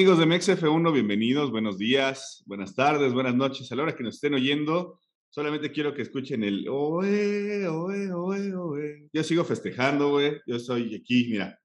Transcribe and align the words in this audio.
Amigos 0.00 0.18
de 0.18 0.24
MexF1, 0.24 0.94
bienvenidos, 0.94 1.50
buenos 1.50 1.76
días, 1.76 2.42
buenas 2.46 2.74
tardes, 2.74 3.12
buenas 3.12 3.34
noches. 3.34 3.70
A 3.70 3.76
la 3.76 3.82
hora 3.82 3.94
que 3.94 4.02
nos 4.02 4.14
estén 4.14 4.32
oyendo, 4.32 4.98
solamente 5.28 5.72
quiero 5.72 5.92
que 5.92 6.00
escuchen 6.00 6.42
el 6.42 6.66
oe, 6.70 7.68
oe, 7.68 8.10
oe, 8.10 8.54
oe. 8.54 9.10
Yo 9.12 9.22
sigo 9.22 9.44
festejando, 9.44 10.08
güey. 10.08 10.40
Yo 10.46 10.58
soy 10.58 10.94
aquí, 10.94 11.26
mira, 11.30 11.60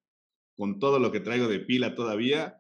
con 0.58 0.80
todo 0.80 1.00
lo 1.00 1.14
que 1.14 1.22
traigo 1.22 1.48
de 1.48 1.62
pila 1.62 1.96
todavía. 1.96 2.58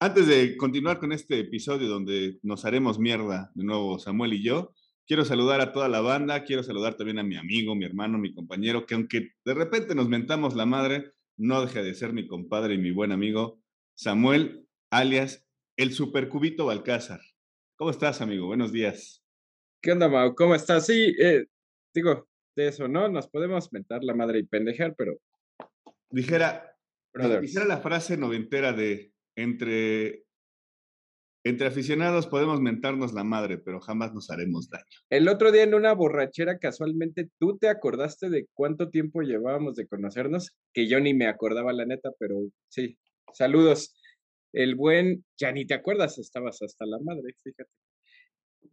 Antes 0.00 0.26
de 0.26 0.58
continuar 0.58 0.98
con 0.98 1.12
este 1.12 1.38
episodio 1.40 1.88
donde 1.88 2.38
nos 2.42 2.66
haremos 2.66 2.98
mierda 2.98 3.50
de 3.54 3.64
nuevo 3.64 3.98
Samuel 3.98 4.34
y 4.34 4.42
yo, 4.42 4.74
quiero 5.06 5.24
saludar 5.24 5.62
a 5.62 5.72
toda 5.72 5.88
la 5.88 6.02
banda, 6.02 6.44
quiero 6.44 6.62
saludar 6.62 6.96
también 6.96 7.20
a 7.20 7.22
mi 7.22 7.36
amigo, 7.36 7.74
mi 7.74 7.86
hermano, 7.86 8.18
mi 8.18 8.34
compañero, 8.34 8.84
que 8.84 8.96
aunque 8.96 9.30
de 9.46 9.54
repente 9.54 9.94
nos 9.94 10.10
mentamos 10.10 10.54
la 10.54 10.66
madre, 10.66 11.12
no 11.38 11.62
deja 11.62 11.82
de 11.82 11.94
ser 11.94 12.12
mi 12.12 12.26
compadre 12.26 12.74
y 12.74 12.78
mi 12.78 12.90
buen 12.90 13.12
amigo 13.12 13.62
Samuel, 13.94 14.66
alias 14.90 15.46
el 15.76 15.92
Supercubito 15.92 16.66
Balcázar. 16.66 17.20
¿Cómo 17.76 17.90
estás, 17.90 18.20
amigo? 18.20 18.46
Buenos 18.46 18.72
días. 18.72 19.24
¿Qué 19.80 19.92
onda, 19.92 20.08
Mau? 20.08 20.34
¿Cómo 20.34 20.54
estás? 20.54 20.86
Sí, 20.86 21.14
eh, 21.18 21.46
digo, 21.94 22.28
de 22.56 22.68
eso, 22.68 22.88
¿no? 22.88 23.08
Nos 23.08 23.28
podemos 23.28 23.72
mentar 23.72 24.04
la 24.04 24.14
madre 24.14 24.40
y 24.40 24.42
pendejar, 24.42 24.94
pero. 24.96 25.16
Dijera, 26.10 26.76
dijera 27.40 27.64
la 27.64 27.78
frase 27.78 28.16
noventera 28.16 28.72
de 28.72 29.12
entre, 29.36 30.24
entre 31.44 31.68
aficionados 31.68 32.26
podemos 32.26 32.60
mentarnos 32.60 33.14
la 33.14 33.24
madre, 33.24 33.56
pero 33.58 33.80
jamás 33.80 34.12
nos 34.12 34.28
haremos 34.30 34.68
daño. 34.68 34.84
El 35.08 35.28
otro 35.28 35.52
día 35.52 35.62
en 35.62 35.74
una 35.74 35.94
borrachera, 35.94 36.58
casualmente, 36.58 37.30
tú 37.38 37.56
te 37.56 37.68
acordaste 37.68 38.28
de 38.28 38.48
cuánto 38.52 38.90
tiempo 38.90 39.22
llevábamos 39.22 39.76
de 39.76 39.86
conocernos, 39.86 40.50
que 40.74 40.88
yo 40.88 41.00
ni 41.00 41.14
me 41.14 41.28
acordaba, 41.28 41.72
la 41.72 41.86
neta, 41.86 42.10
pero 42.18 42.36
sí, 42.68 42.98
Saludos. 43.32 43.94
El 44.52 44.74
buen, 44.74 45.24
ya 45.38 45.52
ni 45.52 45.66
te 45.66 45.74
acuerdas, 45.74 46.18
estabas 46.18 46.60
hasta 46.62 46.86
la 46.86 46.98
madre, 46.98 47.34
fíjate. 47.42 47.70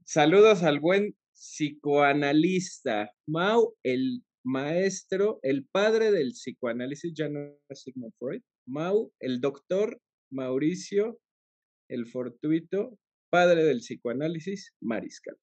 Saludos 0.03 0.63
al 0.63 0.79
buen 0.79 1.15
psicoanalista, 1.33 3.11
Mau, 3.27 3.75
el 3.83 4.23
maestro, 4.43 5.39
el 5.43 5.65
padre 5.65 6.11
del 6.11 6.31
psicoanálisis, 6.31 7.13
ya 7.13 7.29
no 7.29 7.39
es 7.69 7.81
Sigmund 7.81 8.13
Freud. 8.17 8.41
Mau, 8.65 9.11
el 9.19 9.39
doctor 9.39 10.01
Mauricio, 10.31 11.19
el 11.89 12.07
fortuito, 12.07 12.97
padre 13.29 13.63
del 13.63 13.79
psicoanálisis, 13.79 14.73
Mariscal. 14.81 15.37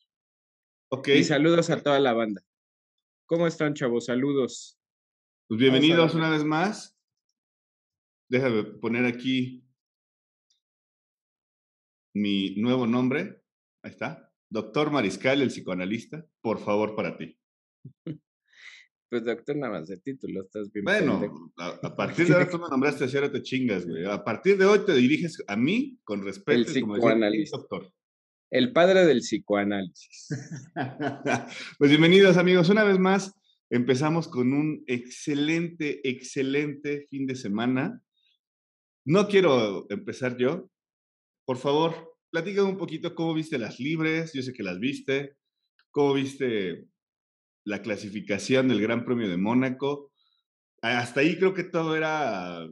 Ok. 0.90 1.08
Y 1.08 1.24
saludos 1.24 1.70
a 1.70 1.82
toda 1.82 2.00
la 2.00 2.12
banda. 2.12 2.42
¿Cómo 3.26 3.46
están, 3.46 3.74
chavos? 3.74 4.06
Saludos. 4.06 4.78
Pues 5.48 5.60
bienvenidos 5.60 6.14
una 6.14 6.30
vez 6.30 6.44
más 6.44 6.94
déjame 8.28 8.64
poner 8.64 9.04
aquí 9.04 9.63
mi 12.14 12.54
nuevo 12.56 12.86
nombre. 12.86 13.42
Ahí 13.82 13.90
está. 13.90 14.30
Doctor 14.48 14.90
Mariscal, 14.90 15.42
el 15.42 15.48
psicoanalista, 15.48 16.24
por 16.40 16.60
favor, 16.60 16.94
para 16.94 17.16
ti. 17.18 17.36
Pues 19.10 19.24
doctor, 19.24 19.56
nada 19.56 19.80
más 19.80 19.88
de 19.88 19.98
título, 19.98 20.42
estás 20.42 20.72
bien. 20.72 20.84
Bueno, 20.84 21.52
a, 21.56 21.96
partir 21.96 22.26
de 22.26 22.34
ahora 22.34 22.48
tú 22.48 22.58
me 22.58 22.68
nombraste 22.68 23.04
así, 23.04 23.16
ahora 23.16 23.30
te 23.30 23.42
chingas, 23.42 23.86
güey. 23.86 24.04
A 24.04 24.24
partir 24.24 24.56
de 24.56 24.64
hoy 24.64 24.80
te 24.84 24.94
diriges 24.94 25.42
a 25.46 25.56
mí 25.56 25.98
con 26.04 26.24
respeto. 26.24 26.58
El 26.58 26.66
psicoanalista. 26.66 27.58
doctor. 27.58 27.92
El 28.50 28.72
padre 28.72 29.04
del 29.04 29.18
psicoanálisis. 29.18 30.28
pues 31.78 31.90
bienvenidos, 31.90 32.36
amigos. 32.36 32.68
Una 32.68 32.84
vez 32.84 32.98
más, 32.98 33.34
empezamos 33.70 34.28
con 34.28 34.52
un 34.52 34.84
excelente, 34.86 36.08
excelente 36.08 37.06
fin 37.10 37.26
de 37.26 37.34
semana. 37.34 38.00
No 39.04 39.26
quiero 39.28 39.86
empezar 39.90 40.36
yo. 40.36 40.70
Por 41.46 41.58
favor, 41.58 42.13
platícame 42.34 42.68
un 42.68 42.76
poquito 42.76 43.14
cómo 43.14 43.32
viste 43.32 43.58
las 43.58 43.78
libres. 43.78 44.32
Yo 44.32 44.42
sé 44.42 44.52
que 44.52 44.64
las 44.64 44.80
viste. 44.80 45.36
¿Cómo 45.92 46.14
viste 46.14 46.84
la 47.64 47.80
clasificación 47.80 48.66
del 48.66 48.82
Gran 48.82 49.04
Premio 49.04 49.28
de 49.28 49.36
Mónaco? 49.36 50.10
Hasta 50.82 51.20
ahí 51.20 51.38
creo 51.38 51.54
que 51.54 51.62
todo 51.62 51.94
era. 51.94 52.68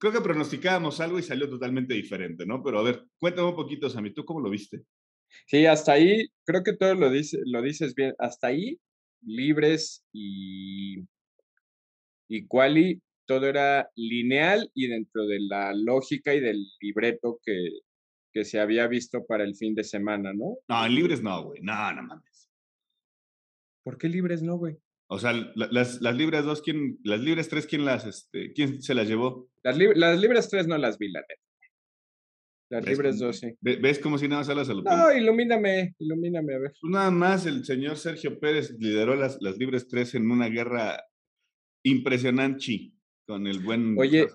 Creo 0.00 0.12
que 0.12 0.20
pronosticábamos 0.20 1.00
algo 1.00 1.20
y 1.20 1.22
salió 1.22 1.48
totalmente 1.48 1.94
diferente, 1.94 2.44
¿no? 2.44 2.60
Pero 2.64 2.80
a 2.80 2.82
ver, 2.82 3.04
cuéntame 3.20 3.50
un 3.50 3.54
poquito, 3.54 3.88
Sammy, 3.88 4.12
¿tú 4.12 4.24
cómo 4.24 4.40
lo 4.40 4.50
viste? 4.50 4.82
Sí, 5.46 5.64
hasta 5.64 5.92
ahí, 5.92 6.26
creo 6.44 6.64
que 6.64 6.76
todo 6.76 6.96
lo, 6.96 7.08
dice, 7.08 7.38
lo 7.44 7.62
dices 7.62 7.94
bien. 7.94 8.14
Hasta 8.18 8.48
ahí, 8.48 8.80
libres 9.22 10.04
y, 10.12 11.04
y 12.28 12.48
quali, 12.48 13.00
todo 13.26 13.46
era 13.46 13.88
lineal 13.94 14.72
y 14.74 14.88
dentro 14.88 15.24
de 15.26 15.38
la 15.38 15.72
lógica 15.72 16.34
y 16.34 16.40
del 16.40 16.66
libreto 16.80 17.38
que, 17.44 17.68
que 18.36 18.44
se 18.44 18.60
había 18.60 18.86
visto 18.86 19.24
para 19.24 19.44
el 19.44 19.56
fin 19.56 19.74
de 19.74 19.82
semana, 19.82 20.34
¿no? 20.34 20.58
No, 20.68 20.84
en 20.84 20.94
libres 20.94 21.22
no, 21.22 21.42
güey. 21.42 21.62
No, 21.62 21.90
no 21.94 22.02
mames. 22.02 22.50
¿Por 23.82 23.96
qué 23.96 24.10
libres 24.10 24.42
no, 24.42 24.58
güey? 24.58 24.76
O 25.08 25.18
sea, 25.18 25.32
las, 25.54 26.02
las 26.02 26.14
libres 26.14 26.44
dos, 26.44 26.60
¿quién, 26.60 26.98
las 27.02 27.20
libres 27.20 27.48
tres, 27.48 27.66
¿quién 27.66 27.86
las, 27.86 28.04
este, 28.04 28.52
quién 28.52 28.82
se 28.82 28.92
las 28.92 29.08
llevó? 29.08 29.48
Las, 29.62 29.78
las 29.78 30.20
libres 30.20 30.50
tres 30.50 30.66
no 30.66 30.76
las 30.76 30.98
vi, 30.98 31.10
la 31.10 31.20
neta. 31.20 31.40
Las 32.68 32.84
libres 32.84 33.18
dos, 33.18 33.38
sí. 33.38 33.54
¿Ves 33.62 34.00
como 34.00 34.18
si 34.18 34.28
nada 34.28 34.42
más 34.42 34.50
a 34.50 34.74
lo 34.74 34.82
No, 34.82 35.16
ilumíname, 35.16 35.94
ilumíname, 35.98 36.56
a 36.56 36.58
ver. 36.58 36.72
Pues 36.78 36.92
nada 36.92 37.10
más 37.10 37.46
el 37.46 37.64
señor 37.64 37.96
Sergio 37.96 38.38
Pérez 38.38 38.76
lideró 38.78 39.16
las, 39.16 39.38
las 39.40 39.56
libres 39.56 39.88
tres 39.88 40.14
en 40.14 40.30
una 40.30 40.50
guerra 40.50 41.02
impresionante 41.82 42.92
con 43.26 43.46
el 43.46 43.60
buen 43.60 43.96
Oye, 43.98 44.26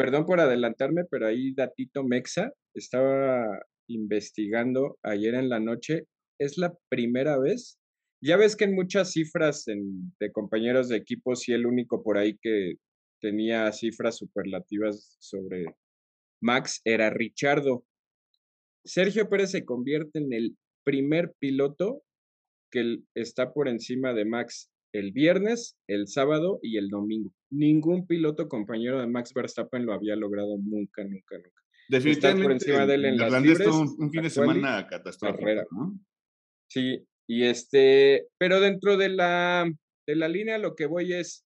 perdón 0.00 0.24
por 0.24 0.40
adelantarme, 0.40 1.04
pero 1.10 1.26
ahí 1.26 1.52
Datito 1.52 2.02
Mexa 2.04 2.54
estaba 2.74 3.60
investigando 3.86 4.98
ayer 5.02 5.34
en 5.34 5.50
la 5.50 5.60
noche. 5.60 6.06
Es 6.38 6.56
la 6.56 6.72
primera 6.88 7.38
vez. 7.38 7.78
Ya 8.22 8.38
ves 8.38 8.56
que 8.56 8.64
en 8.64 8.74
muchas 8.74 9.12
cifras 9.12 9.66
de 9.66 10.32
compañeros 10.32 10.88
de 10.88 10.96
equipo, 10.96 11.36
sí, 11.36 11.52
el 11.52 11.66
único 11.66 12.02
por 12.02 12.16
ahí 12.16 12.38
que 12.40 12.76
tenía 13.20 13.70
cifras 13.72 14.16
superlativas 14.16 15.18
sobre 15.20 15.66
Max 16.40 16.80
era 16.86 17.10
Richardo. 17.10 17.84
Sergio 18.86 19.28
Pérez 19.28 19.50
se 19.50 19.66
convierte 19.66 20.18
en 20.18 20.32
el 20.32 20.56
primer 20.82 21.34
piloto 21.38 22.02
que 22.72 23.00
está 23.14 23.52
por 23.52 23.68
encima 23.68 24.14
de 24.14 24.24
Max 24.24 24.70
el 24.92 25.12
viernes, 25.12 25.78
el 25.86 26.08
sábado 26.08 26.58
y 26.62 26.76
el 26.76 26.88
domingo. 26.88 27.32
Ningún 27.50 28.06
piloto 28.06 28.48
compañero 28.48 29.00
de 29.00 29.06
Max 29.06 29.32
Verstappen 29.34 29.86
lo 29.86 29.92
había 29.92 30.16
logrado 30.16 30.56
nunca, 30.58 31.04
nunca, 31.04 31.36
nunca. 31.36 31.62
Definitivamente. 31.88 32.42
por 32.42 32.52
encima 32.52 32.86
de 32.86 32.94
él 32.94 33.04
en 33.04 33.16
las 33.16 33.42
libres, 33.42 33.68
un, 33.68 34.10
fin 34.10 34.22
de 34.22 34.30
semana 34.30 34.86
catastrófico. 34.86 35.94
Sí, 36.68 37.04
y 37.28 37.44
este, 37.44 38.28
pero 38.38 38.60
dentro 38.60 38.96
de 38.96 39.08
la, 39.08 39.70
de 40.06 40.16
la 40.16 40.28
línea 40.28 40.58
lo 40.58 40.76
que 40.76 40.86
voy 40.86 41.12
es, 41.12 41.44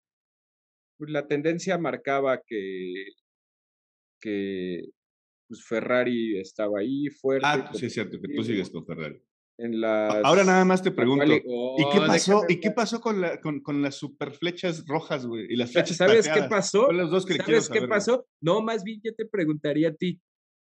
pues, 0.99 1.11
la 1.11 1.27
tendencia 1.27 1.79
marcaba 1.79 2.43
que, 2.47 3.07
que 4.21 4.83
pues 5.49 5.65
Ferrari 5.65 6.39
estaba 6.39 6.81
ahí 6.81 7.09
fuerte. 7.09 7.47
Ah, 7.47 7.71
sí 7.75 7.87
es 7.87 7.95
cierto, 7.95 8.21
que 8.21 8.35
tú 8.35 8.43
sigues 8.43 8.71
con 8.71 8.85
Ferrari. 8.85 9.21
Ahora 10.25 10.43
nada 10.45 10.65
más 10.65 10.83
te 10.83 10.91
pregunto, 10.91 11.33
¿y 11.33 11.41
qué 11.41 11.99
oh, 12.01 12.07
pasó? 12.07 12.43
¿Y 12.49 12.59
qué 12.59 12.71
pasó 12.73 13.01
con, 13.01 13.21
la, 13.21 13.41
con, 13.41 13.61
con, 13.61 13.83
las 13.83 13.95
super 13.95 14.33
flechas 14.33 14.85
rojas, 14.87 15.27
güey? 15.27 15.47
Y 15.49 15.57
las 15.57 15.73
flechas 15.73 15.97
¿Sabes 15.97 16.29
qué 16.29 16.43
pasó? 16.43 16.89
¿Sabes 16.89 17.69
qué 17.69 17.87
pasó? 17.87 18.27
No, 18.41 18.63
más 18.63 18.83
bien 18.83 19.01
yo 19.05 19.15
te 19.15 19.27
preguntaría 19.27 19.91
a 19.91 19.95
ti, 19.95 20.21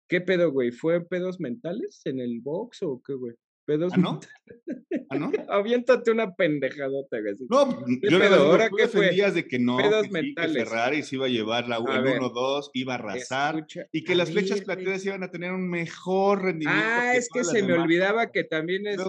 ¿qué 0.07 0.21
pedo, 0.21 0.51
güey? 0.51 0.71
¿Fue 0.71 1.03
pedos 1.03 1.39
mentales 1.39 2.01
en 2.05 2.19
el 2.19 2.41
box 2.41 2.83
o 2.83 3.01
qué, 3.03 3.13
güey? 3.13 3.33
¿Pedos 3.65 3.93
¿Ah, 3.95 3.97
no? 3.97 4.19
¿Ah, 5.09 5.17
no? 5.17 5.31
Aviéntate 5.49 6.11
una 6.11 6.35
pendejadota, 6.35 7.19
güey. 7.19 7.33
No, 7.49 7.85
yo 8.01 8.19
pedo? 8.19 8.51
¿Ahora 8.51 8.69
qué 8.75 8.87
fue? 8.87 9.09
de 9.09 9.47
que 9.47 9.57
no, 9.57 9.77
pedos 9.77 10.03
que, 10.03 10.11
mentales. 10.11 10.55
que 10.55 10.65
Ferrari 10.65 11.03
se 11.03 11.15
iba 11.15 11.25
a 11.25 11.29
llevar 11.29 11.67
la 11.67 11.79
1-2, 11.79 12.69
iba 12.73 12.93
a 12.93 12.97
arrasar 12.97 13.65
y 13.91 14.03
que 14.03 14.15
las 14.15 14.31
flechas 14.31 14.61
plateadas 14.61 15.05
iban 15.05 15.23
a 15.23 15.31
tener 15.31 15.51
un 15.51 15.67
mejor 15.67 16.43
rendimiento. 16.43 16.83
Ah, 16.83 17.13
es 17.15 17.27
que 17.33 17.43
se 17.43 17.63
me 17.63 17.73
olvidaba 17.73 18.31
que 18.31 18.43
también 18.43 18.85
es 18.87 18.99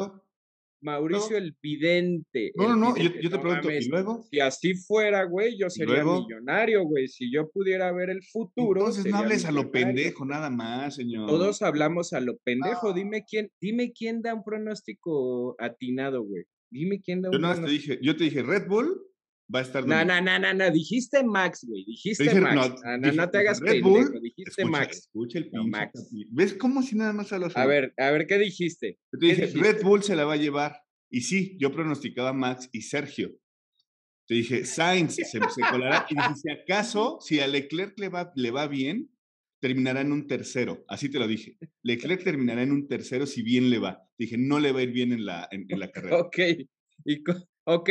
Mauricio 0.80 1.36
el 1.36 1.56
Vidente. 1.62 2.52
No, 2.54 2.68
no, 2.68 2.76
no, 2.76 2.96
yo, 2.96 3.30
te 3.30 3.38
pregunto, 3.38 3.70
¿y 3.70 3.88
luego? 3.88 4.24
Si 4.30 4.40
así 4.40 4.74
fuera, 4.74 5.24
güey, 5.24 5.58
yo 5.58 5.70
sería 5.70 6.04
millonario, 6.04 6.84
güey. 6.84 7.08
Si 7.08 7.32
yo 7.32 7.48
pudiera 7.50 7.92
ver 7.92 8.10
el 8.10 8.22
futuro. 8.22 8.80
Entonces 8.80 9.06
no 9.06 9.18
hables 9.18 9.44
a 9.44 9.52
lo 9.52 9.70
pendejo, 9.70 10.24
nada 10.24 10.50
más, 10.50 10.96
señor. 10.96 11.28
Todos 11.28 11.62
hablamos 11.62 12.12
a 12.12 12.20
lo 12.20 12.36
pendejo. 12.38 12.92
Dime 12.92 13.24
quién, 13.28 13.50
dime 13.60 13.92
quién 13.92 14.22
da 14.22 14.34
un 14.34 14.44
pronóstico 14.44 15.56
atinado, 15.58 16.22
güey. 16.22 16.44
Dime 16.70 17.00
quién 17.00 17.22
da 17.22 17.30
un 17.30 17.34
yo 17.34 17.38
pronóstico. 17.40 17.66
Te 17.66 17.72
dije, 17.72 17.98
yo 18.02 18.16
te 18.16 18.24
dije, 18.24 18.42
Red 18.42 18.68
Bull 18.68 19.00
va 19.54 19.60
a 19.60 19.62
estar. 19.62 19.86
No, 19.86 20.04
no, 20.04 20.20
no, 20.20 20.38
no, 20.38 20.54
no, 20.54 20.70
dijiste 20.70 21.22
Max, 21.24 21.64
güey. 21.66 21.84
Dijiste 21.84 22.40
Max. 22.40 22.80
No, 22.84 23.12
no, 23.12 23.30
te 23.30 23.38
hagas 23.38 23.60
Red 23.60 23.82
pendejo. 23.82 24.20
dijiste 24.20 24.64
Max. 24.64 24.98
Escucha 24.98 25.38
el 25.38 25.50
pinche, 25.50 25.68
Max. 25.68 26.10
¿Ves 26.30 26.54
cómo 26.54 26.82
si 26.82 26.96
nada 26.96 27.12
más 27.12 27.32
a 27.32 27.38
los. 27.38 27.56
A 27.56 27.66
ver, 27.66 27.92
a 27.98 28.10
ver, 28.10 28.26
¿qué 28.26 28.38
dijiste? 28.38 28.98
te 29.10 29.26
dije, 29.26 29.46
Red 29.54 29.82
Bull 29.82 30.02
se 30.02 30.16
la 30.16 30.24
va 30.24 30.34
a 30.34 30.38
llevar. 30.38 30.80
Y 31.10 31.20
sí, 31.20 31.56
yo 31.58 31.72
pronosticaba 31.72 32.32
Max 32.32 32.68
y 32.72 32.82
Sergio. 32.82 33.36
Te 34.26 34.34
dije, 34.34 34.64
Sainz 34.64 35.14
se, 35.14 35.24
se 35.24 35.40
colará. 35.70 36.04
Y 36.10 36.16
dije, 36.16 36.34
si 36.34 36.50
acaso, 36.50 37.18
si 37.20 37.38
a 37.38 37.46
Leclerc 37.46 37.98
le 37.98 38.08
va, 38.08 38.32
le 38.34 38.50
va 38.50 38.66
bien, 38.66 39.08
terminará 39.60 40.00
en 40.00 40.12
un 40.12 40.26
tercero, 40.26 40.84
así 40.88 41.08
te 41.08 41.18
lo 41.18 41.26
dije. 41.26 41.56
Leclerc 41.82 42.22
terminará 42.22 42.62
en 42.62 42.72
un 42.72 42.88
tercero 42.88 43.26
si 43.26 43.42
bien 43.42 43.70
le 43.70 43.78
va. 43.78 44.02
Dije, 44.18 44.36
no 44.38 44.60
le 44.60 44.72
va 44.72 44.80
a 44.80 44.82
ir 44.82 44.92
bien 44.92 45.12
en 45.12 45.24
la, 45.24 45.48
en, 45.50 45.66
la 45.68 45.90
carrera. 45.90 46.18
Ok, 46.20 46.38
y, 47.04 47.22
ok, 47.64 47.90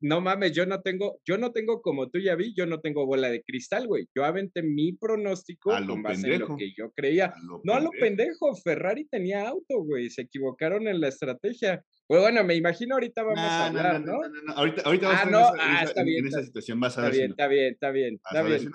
no 0.00 0.20
mames, 0.20 0.52
yo 0.52 0.64
no 0.66 0.80
tengo, 0.80 1.20
yo 1.24 1.38
no 1.38 1.52
tengo 1.52 1.82
como 1.82 2.08
tú 2.08 2.18
ya 2.20 2.36
vi, 2.36 2.54
yo 2.54 2.66
no 2.66 2.80
tengo 2.80 3.04
bola 3.06 3.30
de 3.30 3.42
cristal, 3.42 3.86
güey. 3.86 4.06
Yo 4.14 4.24
aventé 4.24 4.62
mi 4.62 4.92
pronóstico 4.92 5.72
a 5.72 5.80
lo 5.80 5.94
con 5.94 6.02
base 6.02 6.34
en 6.34 6.40
lo 6.40 6.56
que 6.56 6.72
yo 6.76 6.92
creía. 6.92 7.34
no 7.64 7.74
a 7.74 7.80
lo 7.80 7.90
pendejo, 7.90 8.54
Ferrari 8.54 9.06
tenía 9.08 9.48
auto, 9.48 9.82
güey, 9.82 10.10
se 10.10 10.22
equivocaron 10.22 10.86
en 10.86 11.00
la 11.00 11.08
estrategia. 11.08 11.84
Pues 12.06 12.20
bueno, 12.20 12.44
me 12.44 12.54
imagino 12.54 12.94
ahorita 12.94 13.22
vamos 13.22 13.38
a 13.38 13.66
hablar, 13.66 14.00
¿no? 14.00 14.20
No, 14.20 14.42
no, 14.42 14.52
Ahorita, 14.54 14.82
ahorita 14.82 15.22
ah, 15.22 15.24
no, 15.30 15.52
ah, 15.58 15.82
está 15.84 16.02
bien, 16.02 16.20
en 16.20 16.28
esa 16.28 16.42
situación, 16.42 16.80
vas 16.80 16.96
a 16.96 17.02
ver. 17.02 17.12
Bien, 17.12 17.30
Está 17.30 17.48
bien, 17.48 17.72
está 17.74 17.90
bien, 17.90 18.14
está 18.14 18.42
bien. 18.42 18.70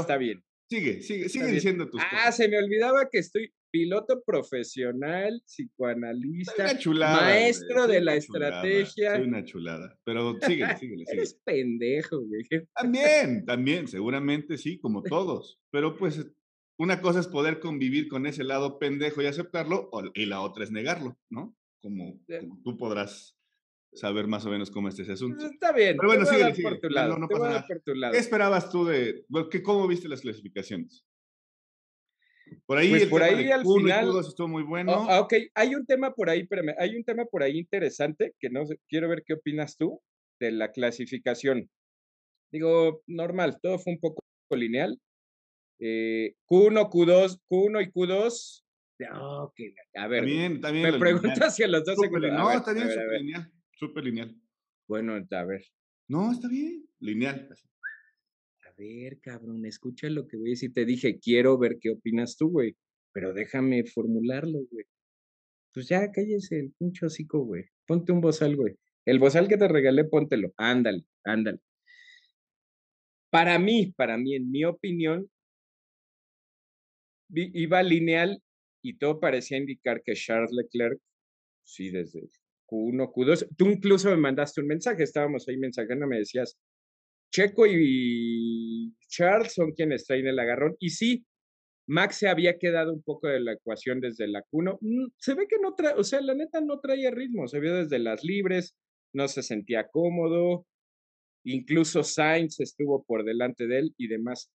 está 0.00 0.16
bien. 0.16 0.44
Sigue, 0.70 1.02
sigue, 1.02 1.28
sigue 1.28 1.46
diciendo 1.46 1.88
tus 1.88 2.00
Ah, 2.12 2.30
se 2.30 2.46
me 2.48 2.58
olvidaba 2.58 3.08
que 3.10 3.18
estoy 3.18 3.52
piloto 3.70 4.22
profesional, 4.24 5.42
psicoanalista, 5.44 6.78
maestro 6.84 7.86
de 7.86 8.00
la 8.00 8.14
estrategia. 8.14 9.16
Soy 9.16 9.26
una 9.26 9.44
chulada, 9.44 9.98
pero 10.04 10.36
sigue, 10.40 10.66
sigue, 10.76 10.96
sigue. 10.98 11.04
Eres 11.06 11.34
pendejo, 11.44 12.20
güey. 12.20 12.42
También, 12.74 13.44
también, 13.44 13.88
seguramente 13.88 14.56
sí, 14.58 14.78
como 14.78 15.02
todos, 15.02 15.60
pero 15.70 15.96
pues 15.96 16.26
una 16.78 17.00
cosa 17.00 17.20
es 17.20 17.26
poder 17.26 17.60
convivir 17.60 18.08
con 18.08 18.26
ese 18.26 18.44
lado 18.44 18.78
pendejo 18.78 19.20
y 19.22 19.26
aceptarlo, 19.26 19.90
y 20.14 20.26
la 20.26 20.40
otra 20.40 20.64
es 20.64 20.70
negarlo, 20.70 21.18
¿no? 21.28 21.56
Como, 21.82 22.20
tú 22.64 22.76
podrás 22.76 23.36
saber 23.92 24.26
más 24.26 24.44
o 24.46 24.50
menos 24.50 24.70
cómo 24.70 24.88
es 24.88 24.98
ese 24.98 25.12
asunto. 25.12 25.44
Está 25.44 25.72
bien. 25.72 25.96
Pero 25.96 26.08
bueno, 26.08 26.24
sigue, 26.26 26.54
sigue. 26.54 26.68
Por 26.68 26.78
tu 26.80 26.88
lado, 26.88 27.18
no, 27.18 27.28
pasa 27.28 27.48
nada. 27.48 28.12
¿Qué 28.12 28.18
esperabas 28.18 28.70
tú 28.70 28.84
de, 28.84 29.24
cómo 29.64 29.86
viste 29.86 30.08
las 30.08 30.20
clasificaciones? 30.20 31.04
Por 32.66 32.78
ahí, 32.78 32.90
pues 32.90 33.06
por 33.06 33.22
ahí 33.22 33.50
al 33.50 33.64
final 33.64 34.18
estuvo 34.20 34.48
muy 34.48 34.62
bueno. 34.62 35.06
Ah, 35.08 35.20
ok, 35.20 35.34
hay 35.54 35.74
un 35.74 35.86
tema 35.86 36.14
por 36.14 36.30
ahí, 36.30 36.40
espérame, 36.40 36.74
hay 36.78 36.96
un 36.96 37.04
tema 37.04 37.24
por 37.24 37.42
ahí 37.42 37.58
interesante 37.58 38.34
que 38.38 38.50
no 38.50 38.66
sé, 38.66 38.78
quiero 38.88 39.08
ver 39.08 39.22
qué 39.26 39.34
opinas 39.34 39.76
tú 39.76 40.00
de 40.40 40.52
la 40.52 40.70
clasificación. 40.70 41.70
Digo, 42.52 43.02
normal, 43.06 43.58
todo 43.62 43.78
fue 43.78 43.92
un 43.92 44.00
poco 44.00 44.22
lineal. 44.50 44.98
Eh, 45.80 46.34
Q1, 46.50 46.90
Q2, 46.90 47.40
Q1 47.48 47.82
y 47.82 47.92
Q2. 47.92 48.64
Okay, 49.00 49.74
a 49.94 50.08
ver, 50.08 50.22
también, 50.22 50.60
también 50.60 50.90
me 50.90 50.98
preguntas 50.98 51.54
si 51.54 51.62
a 51.62 51.68
los 51.68 51.84
dos 51.84 51.96
segundos. 52.00 52.32
No, 52.32 52.50
está 52.50 52.72
bien, 52.72 52.88
súper 52.88 53.20
lineal, 53.20 53.52
súper 53.74 54.04
lineal. 54.04 54.36
Bueno, 54.88 55.14
a 55.14 55.44
ver. 55.44 55.64
No, 56.08 56.32
está 56.32 56.48
bien, 56.48 56.84
lineal. 56.98 57.48
Ver, 58.78 59.18
cabrón, 59.20 59.66
escucha 59.66 60.08
lo 60.08 60.28
que 60.28 60.36
voy 60.36 60.50
a 60.50 60.52
decir. 60.52 60.72
Te 60.72 60.84
dije, 60.84 61.18
quiero 61.18 61.58
ver 61.58 61.78
qué 61.80 61.90
opinas 61.90 62.36
tú, 62.36 62.48
güey. 62.50 62.76
Pero 63.12 63.32
déjame 63.34 63.84
formularlo, 63.84 64.60
güey. 64.70 64.84
Pues 65.74 65.88
ya 65.88 66.10
cállese 66.12 66.60
el 66.60 66.72
pincho 66.78 67.06
hocico, 67.06 67.40
güey. 67.40 67.64
Ponte 67.86 68.12
un 68.12 68.20
bozal, 68.20 68.54
güey. 68.56 68.76
El 69.04 69.18
bozal 69.18 69.48
que 69.48 69.56
te 69.56 69.66
regalé, 69.66 70.04
póntelo. 70.04 70.52
Ándale, 70.56 71.04
ándale. 71.24 71.58
Para 73.30 73.58
mí, 73.58 73.92
para 73.96 74.16
mí, 74.16 74.36
en 74.36 74.50
mi 74.50 74.64
opinión, 74.64 75.28
iba 77.34 77.82
lineal 77.82 78.40
y 78.82 78.96
todo 78.96 79.18
parecía 79.18 79.58
indicar 79.58 80.02
que 80.02 80.14
Charles 80.14 80.52
Leclerc, 80.52 81.00
sí, 81.64 81.90
desde 81.90 82.28
Q1, 82.66 83.12
Q2, 83.12 83.48
tú 83.56 83.66
incluso 83.66 84.10
me 84.10 84.16
mandaste 84.16 84.60
un 84.60 84.68
mensaje, 84.68 85.02
estábamos 85.02 85.48
ahí 85.48 85.58
mensajando, 85.58 86.06
me 86.06 86.18
decías, 86.18 86.56
Checo 87.30 87.66
y 87.66 87.74
Charles 89.08 89.54
son 89.54 89.72
quienes 89.72 90.04
traen 90.06 90.26
el 90.26 90.38
agarrón, 90.38 90.76
y 90.80 90.90
sí, 90.90 91.24
Max 91.86 92.16
se 92.16 92.28
había 92.28 92.58
quedado 92.58 92.92
un 92.92 93.02
poco 93.02 93.28
de 93.28 93.40
la 93.40 93.54
ecuación 93.54 94.00
desde 94.00 94.28
la 94.28 94.42
Q1, 94.42 94.78
mm, 94.80 95.06
se 95.16 95.34
ve 95.34 95.46
que 95.48 95.58
no 95.58 95.74
trae, 95.74 95.94
o 95.94 96.04
sea, 96.04 96.20
la 96.20 96.34
neta 96.34 96.60
no 96.60 96.80
traía 96.80 97.10
ritmo, 97.10 97.48
se 97.48 97.60
vio 97.60 97.74
desde 97.74 97.98
las 97.98 98.22
libres, 98.24 98.76
no 99.14 99.26
se 99.26 99.42
sentía 99.42 99.88
cómodo, 99.88 100.66
incluso 101.44 102.02
Sainz 102.02 102.60
estuvo 102.60 103.04
por 103.04 103.24
delante 103.24 103.66
de 103.66 103.78
él 103.78 103.94
y 103.96 104.08
demás. 104.08 104.50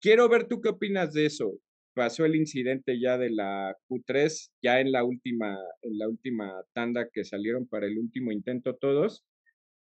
Quiero 0.00 0.28
ver 0.28 0.48
tú 0.48 0.60
qué 0.60 0.70
opinas 0.70 1.12
de 1.12 1.26
eso. 1.26 1.54
Pasó 1.94 2.24
el 2.24 2.34
incidente 2.34 2.98
ya 3.00 3.16
de 3.18 3.30
la 3.30 3.76
Q3, 3.88 4.50
ya 4.60 4.80
en 4.80 4.90
la 4.90 5.04
última, 5.04 5.56
en 5.82 5.98
la 5.98 6.08
última 6.08 6.52
tanda 6.72 7.08
que 7.12 7.24
salieron 7.24 7.66
para 7.68 7.86
el 7.86 7.98
último 7.98 8.32
intento 8.32 8.74
todos, 8.74 9.24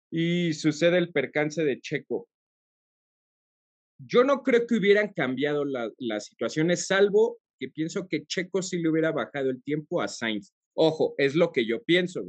y 0.10 0.54
sucede 0.54 0.98
el 0.98 1.12
percance 1.12 1.64
de 1.64 1.80
Checo. 1.82 2.28
Yo 4.00 4.24
no 4.24 4.44
creo 4.44 4.66
que 4.66 4.76
hubieran 4.76 5.14
cambiado 5.14 5.66
las 5.66 6.26
situaciones, 6.26 6.88
salvo 6.88 7.38
que 7.60 7.70
pienso 7.70 8.08
que 8.08 8.26
Checo 8.26 8.62
sí 8.62 8.80
le 8.80 8.90
hubiera 8.90 9.12
bajado 9.12 9.50
el 9.50 9.62
tiempo 9.62 10.02
a 10.02 10.08
Sainz. 10.08 10.54
Ojo, 10.74 11.14
es 11.18 11.36
lo 11.36 11.52
que 11.52 11.66
yo 11.66 11.84
pienso, 11.84 12.24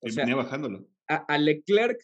O 0.00 0.08
sea, 0.10 0.26
bajándolo. 0.34 0.86
A, 1.08 1.16
a, 1.16 1.38
Leclerc 1.38 1.98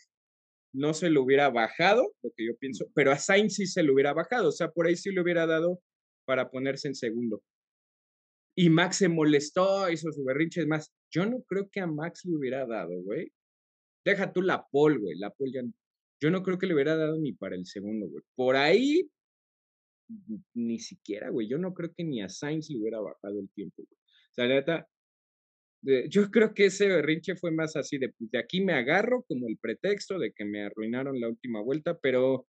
no 0.72 0.94
se 0.94 1.10
lo 1.10 1.22
hubiera 1.22 1.50
bajado, 1.50 2.14
lo 2.22 2.30
que 2.34 2.46
yo 2.46 2.56
pienso, 2.56 2.86
pero 2.94 3.12
a 3.12 3.18
Sainz 3.18 3.56
sí 3.56 3.66
se 3.66 3.82
lo 3.82 3.92
hubiera 3.92 4.14
bajado. 4.14 4.48
O 4.48 4.52
sea, 4.52 4.70
por 4.70 4.86
ahí 4.86 4.96
sí 4.96 5.10
le 5.12 5.20
hubiera 5.20 5.46
dado 5.46 5.80
para 6.24 6.50
ponerse 6.50 6.88
en 6.88 6.94
segundo. 6.94 7.42
Y 8.56 8.70
Max 8.70 8.96
se 8.96 9.08
molestó, 9.08 9.90
hizo 9.90 10.10
su 10.12 10.24
berrinche. 10.24 10.64
más, 10.64 10.92
yo 11.10 11.26
no 11.26 11.42
creo 11.42 11.68
que 11.68 11.80
a 11.80 11.86
Max 11.86 12.24
le 12.24 12.36
hubiera 12.36 12.66
dado, 12.66 12.92
güey. 13.02 13.30
Deja 14.04 14.32
tú 14.32 14.42
la 14.42 14.66
pole, 14.66 14.98
güey. 14.98 15.18
La 15.18 15.30
pole 15.30 15.52
ya. 15.52 15.62
Yo 16.20 16.30
no 16.30 16.42
creo 16.42 16.58
que 16.58 16.66
le 16.66 16.74
hubiera 16.74 16.96
dado 16.96 17.18
ni 17.18 17.32
para 17.32 17.56
el 17.56 17.66
segundo, 17.66 18.08
güey. 18.08 18.22
Por 18.34 18.56
ahí, 18.56 19.08
ni 20.54 20.78
siquiera, 20.78 21.30
güey. 21.30 21.48
Yo 21.48 21.58
no 21.58 21.74
creo 21.74 21.92
que 21.96 22.04
ni 22.04 22.22
a 22.22 22.28
Sainz 22.28 22.70
le 22.70 22.78
hubiera 22.78 23.00
bajado 23.00 23.40
el 23.40 23.48
tiempo, 23.50 23.82
güey. 23.82 23.98
O 24.30 24.34
sea, 24.34 24.46
la 24.46 24.54
neta, 24.56 24.88
yo 26.08 26.30
creo 26.30 26.54
que 26.54 26.66
ese 26.66 26.88
berrinche 26.88 27.36
fue 27.36 27.50
más 27.50 27.76
así 27.76 27.98
de, 27.98 28.12
de 28.18 28.38
aquí 28.38 28.62
me 28.62 28.72
agarro 28.74 29.24
como 29.28 29.48
el 29.48 29.58
pretexto 29.58 30.18
de 30.18 30.32
que 30.32 30.44
me 30.44 30.64
arruinaron 30.64 31.20
la 31.20 31.28
última 31.28 31.62
vuelta, 31.62 31.98
pero 31.98 32.46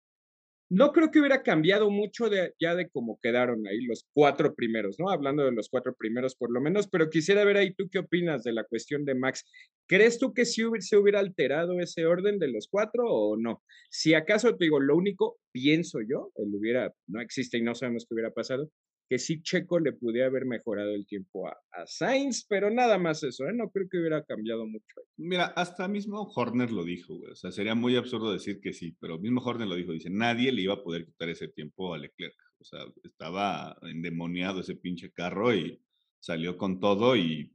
no 0.69 0.91
creo 0.91 1.11
que 1.11 1.19
hubiera 1.19 1.43
cambiado 1.43 1.89
mucho 1.91 2.29
de, 2.29 2.53
ya 2.59 2.75
de 2.75 2.89
cómo 2.89 3.19
quedaron 3.21 3.65
ahí 3.67 3.81
los 3.81 4.05
cuatro 4.13 4.55
primeros, 4.55 4.97
¿no? 4.99 5.09
Hablando 5.09 5.43
de 5.45 5.51
los 5.51 5.69
cuatro 5.69 5.93
primeros 5.95 6.35
por 6.35 6.51
lo 6.51 6.61
menos, 6.61 6.87
pero 6.87 7.09
quisiera 7.09 7.43
ver 7.43 7.57
ahí 7.57 7.73
tú 7.73 7.89
qué 7.91 7.99
opinas 7.99 8.43
de 8.43 8.53
la 8.53 8.63
cuestión 8.63 9.05
de 9.05 9.15
Max. 9.15 9.45
¿Crees 9.87 10.17
tú 10.17 10.33
que 10.33 10.45
sí 10.45 10.63
se 10.79 10.97
hubiera 10.97 11.19
alterado 11.19 11.79
ese 11.79 12.05
orden 12.05 12.39
de 12.39 12.47
los 12.47 12.67
cuatro 12.69 13.03
o 13.05 13.37
no? 13.37 13.61
Si 13.89 14.13
acaso 14.13 14.55
te 14.55 14.65
digo, 14.65 14.79
lo 14.79 14.95
único, 14.95 15.37
pienso 15.51 15.99
yo, 16.01 16.31
él 16.35 16.49
hubiera, 16.55 16.93
no 17.07 17.21
existe 17.21 17.57
y 17.57 17.61
no 17.61 17.75
sabemos 17.75 18.05
qué 18.07 18.15
hubiera 18.15 18.31
pasado, 18.31 18.69
que 19.09 19.19
sí 19.19 19.41
Checo 19.41 19.79
le 19.79 19.93
pudiera 19.93 20.27
haber 20.27 20.45
mejorado 20.45 20.91
el 20.91 21.05
tiempo 21.05 21.47
a, 21.47 21.57
Sainz, 21.85 22.45
pero 22.47 22.69
nada 22.69 22.97
más 22.97 23.23
eso, 23.23 23.45
¿eh? 23.45 23.53
no 23.53 23.69
creo 23.69 23.87
que 23.89 23.99
hubiera 23.99 24.23
cambiado 24.23 24.65
mucho. 24.65 25.01
Mira, 25.17 25.45
hasta 25.47 25.87
mismo 25.87 26.31
Horner 26.35 26.71
lo 26.71 26.83
dijo, 26.83 27.15
güey. 27.15 27.31
o 27.31 27.35
sea, 27.35 27.51
sería 27.51 27.75
muy 27.75 27.95
absurdo 27.95 28.31
decir 28.31 28.59
que 28.61 28.73
sí, 28.73 28.95
pero 28.99 29.19
mismo 29.19 29.41
Horner 29.41 29.67
lo 29.67 29.75
dijo, 29.75 29.91
dice, 29.91 30.09
nadie 30.09 30.51
le 30.51 30.61
iba 30.61 30.75
a 30.75 30.83
poder 30.83 31.05
quitar 31.05 31.29
ese 31.29 31.47
tiempo 31.49 31.93
a 31.93 31.97
Leclerc, 31.97 32.35
o 32.59 32.63
sea, 32.63 32.79
estaba 33.03 33.77
endemoniado 33.81 34.61
ese 34.61 34.75
pinche 34.75 35.11
carro 35.11 35.53
y 35.53 35.81
salió 36.19 36.57
con 36.57 36.79
todo 36.79 37.15
y 37.17 37.51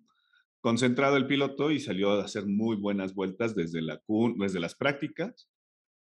concentrado 0.61 1.17
el 1.17 1.27
piloto 1.27 1.71
y 1.71 1.81
salió 1.81 2.13
a 2.13 2.25
hacer 2.25 2.47
muy 2.47 2.77
buenas 2.77 3.15
vueltas 3.15 3.55
desde, 3.55 3.81
la 3.81 3.99
Q, 3.99 4.35
desde 4.39 4.61
las 4.61 4.75
prácticas 4.75 5.49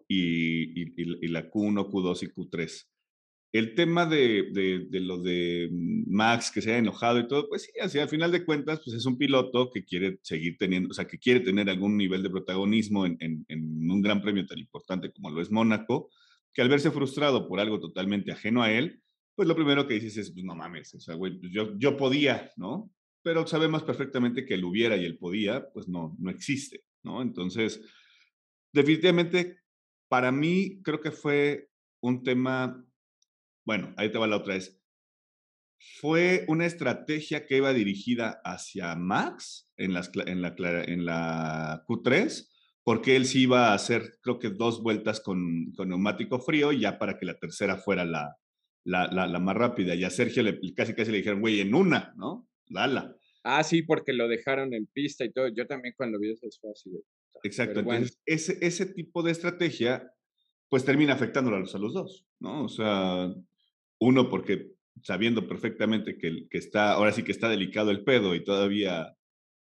y, 0.08 0.82
y, 0.82 0.94
y 0.98 1.28
la 1.30 1.50
Q1, 1.50 1.90
Q2 1.90 2.24
y 2.24 2.28
Q3 2.28 2.88
el 3.54 3.76
tema 3.76 4.06
de, 4.06 4.88
de, 4.90 5.00
lo 5.02 5.18
de 5.18 5.70
Max 6.08 6.52
que 6.52 6.62
se 6.62 6.72
ha 6.72 6.78
enojado 6.78 7.20
y 7.20 7.28
todo, 7.28 7.50
pues 7.50 7.64
sí, 7.64 7.72
así 7.82 8.00
al 8.00 8.08
final 8.08 8.32
de 8.32 8.46
cuentas, 8.46 8.80
pues 8.84 8.96
es 8.96 9.06
un 9.06 9.18
piloto 9.18 9.70
que 9.72 9.84
quiere 9.84 10.20
seguir 10.22 10.58
teniendo, 10.58 10.90
o 10.90 10.94
sea, 10.94 11.06
que 11.06 11.20
quiere 11.20 11.42
tener 11.42 11.70
algún 11.70 11.98
nivel 11.98 12.24
de 12.24 12.30
protagonismo 12.30 13.06
en, 13.06 13.18
en, 13.20 13.92
un 13.92 14.02
gran 14.02 14.22
premio 14.22 14.46
tan 14.46 14.58
importante 14.58 15.12
como 15.12 15.32
lo 15.32 15.42
es 15.42 15.52
Mónaco, 15.52 16.10
que 16.54 16.62
al 16.62 16.70
verse 16.70 16.92
frustrado 16.92 17.48
por 17.48 17.60
algo 17.60 17.80
totalmente 17.80 18.32
ajeno 18.32 18.64
a 18.64 18.72
él, 18.72 19.02
pues 19.36 19.48
lo 19.48 19.56
primero 19.56 19.86
que 19.86 19.96
dices 19.96 20.16
es, 20.18 20.32
pues 20.32 20.46
no 20.46 20.56
mames, 20.56 20.94
o 20.94 21.02
sea, 21.02 21.16
güey, 21.16 21.38
pues 21.38 21.52
yo, 21.52 21.78
yo 21.78 21.98
podía, 21.98 22.52
¿no? 22.56 22.90
Pero 23.22 23.46
sabemos 23.48 23.84
perfectamente 23.84 24.46
que 24.46 24.54
él 24.54 24.64
hubiera 24.64 24.96
y 24.96 25.06
él 25.06 25.18
podía, 25.18 25.70
pues 25.74 25.90
no, 25.90 26.16
no 26.20 26.32
existe, 26.32 26.86
¿no? 27.04 27.22
Entonces, 27.22 27.82
definitivamente, 28.72 29.58
para 30.08 30.32
mí 30.32 30.82
creo 30.84 31.02
que 31.02 31.12
fue 31.12 31.70
un 32.02 32.24
tema 32.24 32.86
bueno, 33.66 33.94
ahí 33.98 34.12
te 34.12 34.18
va 34.18 34.28
la 34.28 34.38
otra 34.38 34.56
vez. 34.56 34.82
Fue 36.00 36.46
una 36.48 36.66
estrategia 36.66 37.46
que 37.46 37.58
iba 37.58 37.74
dirigida 37.74 38.42
hacia 38.44 38.96
Max 38.96 39.72
en, 39.78 39.94
las, 39.94 40.12
en, 40.28 40.42
la, 40.42 40.54
en 40.58 41.06
la 41.06 41.84
Q3, 41.88 42.48
porque 42.84 43.16
él 43.16 43.26
sí 43.26 43.44
iba 43.44 43.70
a 43.70 43.74
hacer, 43.74 44.20
creo 44.22 44.38
que 44.40 44.50
dos 44.50 44.84
vueltas 44.84 45.22
con, 45.22 45.72
con 45.76 45.90
neumático 45.90 46.40
frío, 46.40 46.72
ya 46.72 47.00
para 47.00 47.18
que 47.18 47.26
la 47.26 47.40
tercera 47.40 47.78
fuera 47.78 48.06
la, 48.06 48.38
la, 48.84 49.08
la, 49.08 49.40
más 49.40 49.56
rápida. 49.56 49.96
Y 49.96 50.04
a 50.04 50.10
Sergio 50.10 50.44
le, 50.44 50.60
casi 50.74 50.94
casi 50.94 51.12
le 51.12 51.18
dijeron, 51.18 51.42
güey, 51.42 51.62
en 51.62 51.74
una, 51.74 52.14
¿no? 52.16 52.48
Lala. 52.68 53.16
Ah, 53.44 53.64
sí, 53.64 53.82
porque 53.82 54.14
lo 54.14 54.28
dejaron 54.28 54.74
en 54.74 54.86
pista 54.88 55.26
y 55.26 55.32
todo. 55.32 55.48
Yo 55.48 55.66
también 55.66 55.94
cuando 55.98 56.20
vi 56.20 56.32
eso 56.32 56.48
fue 56.60 56.72
así. 56.72 56.92
Exacto. 57.44 57.80
Entonces, 57.80 58.22
ese, 58.26 58.58
ese 58.62 58.86
tipo 58.86 59.24
de 59.24 59.32
estrategia, 59.32 60.14
pues 60.70 60.86
termina 60.86 61.14
afectándolo 61.14 61.58
a 61.58 61.60
los, 61.60 61.74
a 61.74 61.80
los 61.80 61.94
dos, 61.94 62.28
¿no? 62.40 62.66
O 62.66 62.70
sea, 62.70 63.34
Uno, 64.02 64.30
porque 64.30 64.72
sabiendo 65.04 65.48
perfectamente 65.48 66.18
que, 66.18 66.48
que 66.50 66.58
está, 66.58 66.94
ahora 66.94 67.12
sí 67.12 67.24
que 67.24 67.32
está 67.32 67.50
delicado 67.50 67.92
el 67.92 68.04
pedo 68.04 68.34
y 68.34 68.44
todavía 68.44 69.16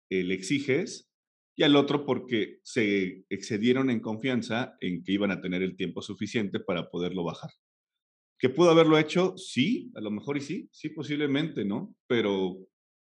eh, 0.09 0.23
le 0.23 0.33
exiges, 0.33 1.09
y 1.57 1.63
al 1.63 1.77
otro 1.77 2.05
porque 2.05 2.59
se 2.63 3.23
excedieron 3.29 3.89
en 3.89 4.01
confianza 4.01 4.75
en 4.81 5.03
que 5.03 5.13
iban 5.13 5.31
a 5.31 5.39
tener 5.39 5.61
el 5.61 5.77
tiempo 5.77 6.01
suficiente 6.01 6.59
para 6.59 6.89
poderlo 6.89 7.23
bajar. 7.23 7.51
¿Que 8.37 8.49
pudo 8.49 8.71
haberlo 8.71 8.97
hecho? 8.97 9.37
Sí, 9.37 9.89
a 9.95 10.01
lo 10.01 10.11
mejor 10.11 10.35
y 10.35 10.41
sí, 10.41 10.67
sí 10.69 10.89
posiblemente, 10.89 11.63
¿no? 11.63 11.95
Pero 12.05 12.57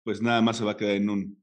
pues 0.04 0.20
nada 0.20 0.42
más 0.42 0.58
se 0.58 0.64
va 0.64 0.72
a 0.72 0.76
quedar 0.76 0.96
en 0.96 1.08
un, 1.08 1.42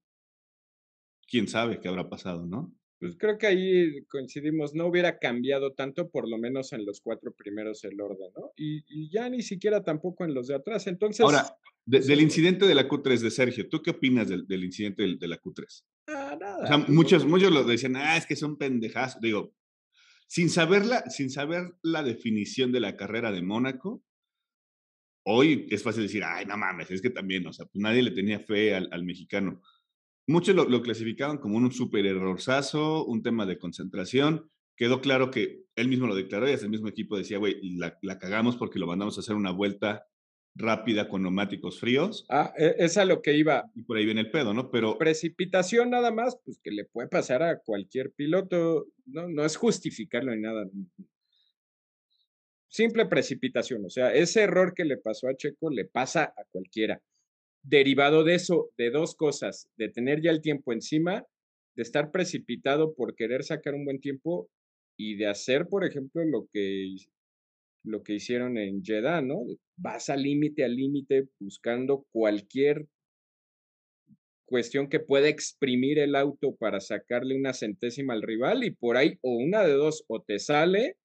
quién 1.28 1.48
sabe 1.48 1.80
qué 1.80 1.88
habrá 1.88 2.10
pasado, 2.10 2.46
¿no? 2.46 2.72
Pues 3.00 3.16
creo 3.18 3.38
que 3.38 3.48
ahí 3.48 4.04
coincidimos, 4.08 4.76
no 4.76 4.88
hubiera 4.88 5.20
cambiado 5.20 5.74
tanto, 5.74 6.10
por 6.10 6.28
lo 6.28 6.38
menos 6.38 6.74
en 6.74 6.86
los 6.86 7.00
cuatro 7.00 7.34
primeros 7.34 7.82
el 7.86 8.00
orden, 8.02 8.32
¿no? 8.36 8.52
Y, 8.58 9.10
ya 9.10 9.30
ni 9.30 9.42
siquiera 9.42 9.82
tampoco 9.84 10.26
en 10.26 10.34
los 10.34 10.48
de 10.48 10.56
atrás. 10.56 10.86
Entonces. 10.88 11.22
Ahora, 11.22 11.46
pues, 11.90 12.08
del 12.08 12.20
incidente 12.20 12.68
de 12.68 12.76
la 12.76 12.90
Q3 12.90 13.20
de 13.20 13.32
Sergio, 13.32 13.70
¿tú 13.70 13.82
qué 13.82 13.92
opinas 13.92 14.28
del, 14.28 14.64
incidente 14.64 15.16
de, 15.18 15.28
la 15.30 15.40
Q3? 15.40 15.84
Ah, 16.08 16.38
nada. 16.40 16.64
O 16.64 16.68
sea, 16.68 16.78
pues, 16.78 16.90
muchos, 16.90 17.26
muchos 17.26 17.54
lo 17.54 17.64
decían, 17.64 17.96
ah, 17.96 18.18
es 18.18 18.26
que 18.26 18.36
son 18.36 18.58
pendejazos. 18.58 19.22
Digo, 19.22 19.56
sin 20.28 20.50
saber, 20.50 20.86
la, 20.86 21.10
sin 21.10 21.30
saber 21.30 21.72
la 21.82 22.04
definición 22.04 22.74
de 22.74 22.82
la 22.82 22.98
carrera 22.98 23.32
de 23.32 23.42
Mónaco, 23.42 24.04
hoy 25.26 25.68
es 25.72 25.84
fácil 25.84 26.04
decir, 26.04 26.24
ay, 26.26 26.46
no 26.46 26.58
mames, 26.58 26.92
es 26.92 27.02
que 27.02 27.12
también, 27.12 27.48
o 27.48 27.54
sea, 27.54 27.66
pues 27.66 27.82
nadie 27.82 28.04
le 28.04 28.12
tenía 28.12 28.42
fe 28.42 28.76
al, 28.76 28.90
al 28.92 29.06
mexicano. 29.06 29.62
Muchos 30.30 30.56
lo, 30.56 30.66
lo 30.66 30.84
clasificaban 30.84 31.40
como 31.40 31.58
un 31.58 31.72
super 31.72 32.06
errorzazo, 32.06 33.04
un 33.04 33.24
tema 33.24 33.48
de 33.48 33.58
concentración. 33.58 34.48
Quedó 34.76 35.02
claro 35.02 35.32
que 35.32 35.64
él 35.76 35.88
mismo 35.88 36.06
lo 36.06 36.14
declaró 36.14 36.48
y 36.48 36.54
hasta 36.54 36.68
el 36.68 36.72
mismo 36.72 36.88
equipo 36.88 37.18
decía, 37.18 37.40
güey, 37.40 37.60
la, 37.80 37.98
la 38.04 38.20
cagamos 38.20 38.56
porque 38.56 38.78
lo 38.78 38.86
mandamos 38.86 39.18
a 39.18 39.22
hacer 39.22 39.36
una 39.36 39.50
vuelta 39.50 40.06
rápida 40.54 41.10
con 41.10 41.24
neumáticos 41.24 41.80
fríos. 41.80 42.28
Ah, 42.30 42.54
e, 42.56 42.76
es 42.78 43.00
a 43.00 43.06
lo 43.06 43.24
que 43.24 43.36
iba. 43.36 43.72
Y 43.74 43.82
por 43.82 43.98
ahí 43.98 44.06
viene 44.06 44.22
el 44.22 44.30
pedo, 44.30 44.54
¿no? 44.54 44.70
Pero. 44.70 45.00
Precipitación 45.00 45.90
nada 45.90 46.12
más, 46.12 46.38
pues 46.46 46.60
que 46.64 46.70
le 46.70 46.86
puede 46.86 47.08
pasar 47.08 47.42
a 47.42 47.58
cualquier 47.58 48.12
piloto. 48.12 48.86
No, 49.08 49.28
no 49.30 49.44
es 49.44 49.58
justificarlo 49.58 50.36
ni 50.36 50.42
nada. 50.42 50.70
Simple 52.68 53.08
precipitación. 53.08 53.84
O 53.84 53.90
sea, 53.90 54.14
ese 54.14 54.44
error 54.44 54.76
que 54.76 54.86
le 54.86 54.98
pasó 54.98 55.28
a 55.28 55.36
Checo 55.36 55.72
le 55.72 55.86
pasa 55.86 56.36
a 56.38 56.44
cualquiera 56.52 57.02
derivado 57.64 58.24
de 58.24 58.36
eso, 58.36 58.72
de 58.78 58.90
dos 58.90 59.16
cosas, 59.16 59.70
de 59.78 59.90
tener 59.90 60.22
ya 60.22 60.32
el 60.32 60.42
tiempo 60.42 60.74
encima, 60.74 61.26
de 61.76 61.84
estar 61.84 62.12
precipitado 62.12 62.94
por 62.94 63.16
querer 63.16 63.44
sacar 63.44 63.74
un 63.74 63.86
buen 63.86 64.00
tiempo 64.00 64.50
y 64.98 65.16
de 65.16 65.28
hacer, 65.28 65.68
por 65.68 65.86
ejemplo, 65.86 66.24
lo 66.26 66.48
que, 66.52 66.96
lo 67.84 68.04
que 68.04 68.16
hicieron 68.16 68.58
en 68.58 68.84
Jeddah, 68.84 69.22
¿no? 69.22 69.46
Vas 69.78 70.10
al 70.10 70.24
límite, 70.24 70.64
al 70.64 70.76
límite, 70.76 71.28
buscando 71.40 72.06
cualquier 72.12 72.88
cuestión 74.46 74.90
que 74.90 75.00
pueda 75.00 75.30
exprimir 75.30 76.00
el 76.00 76.16
auto 76.16 76.56
para 76.56 76.80
sacarle 76.80 77.38
una 77.38 77.54
centésima 77.54 78.14
al 78.14 78.24
rival 78.24 78.64
y 78.64 78.72
por 78.72 78.98
ahí 78.98 79.18
o 79.22 79.38
una 79.38 79.64
de 79.64 79.74
dos, 79.74 80.04
o 80.08 80.22
te 80.22 80.40
sale 80.40 80.98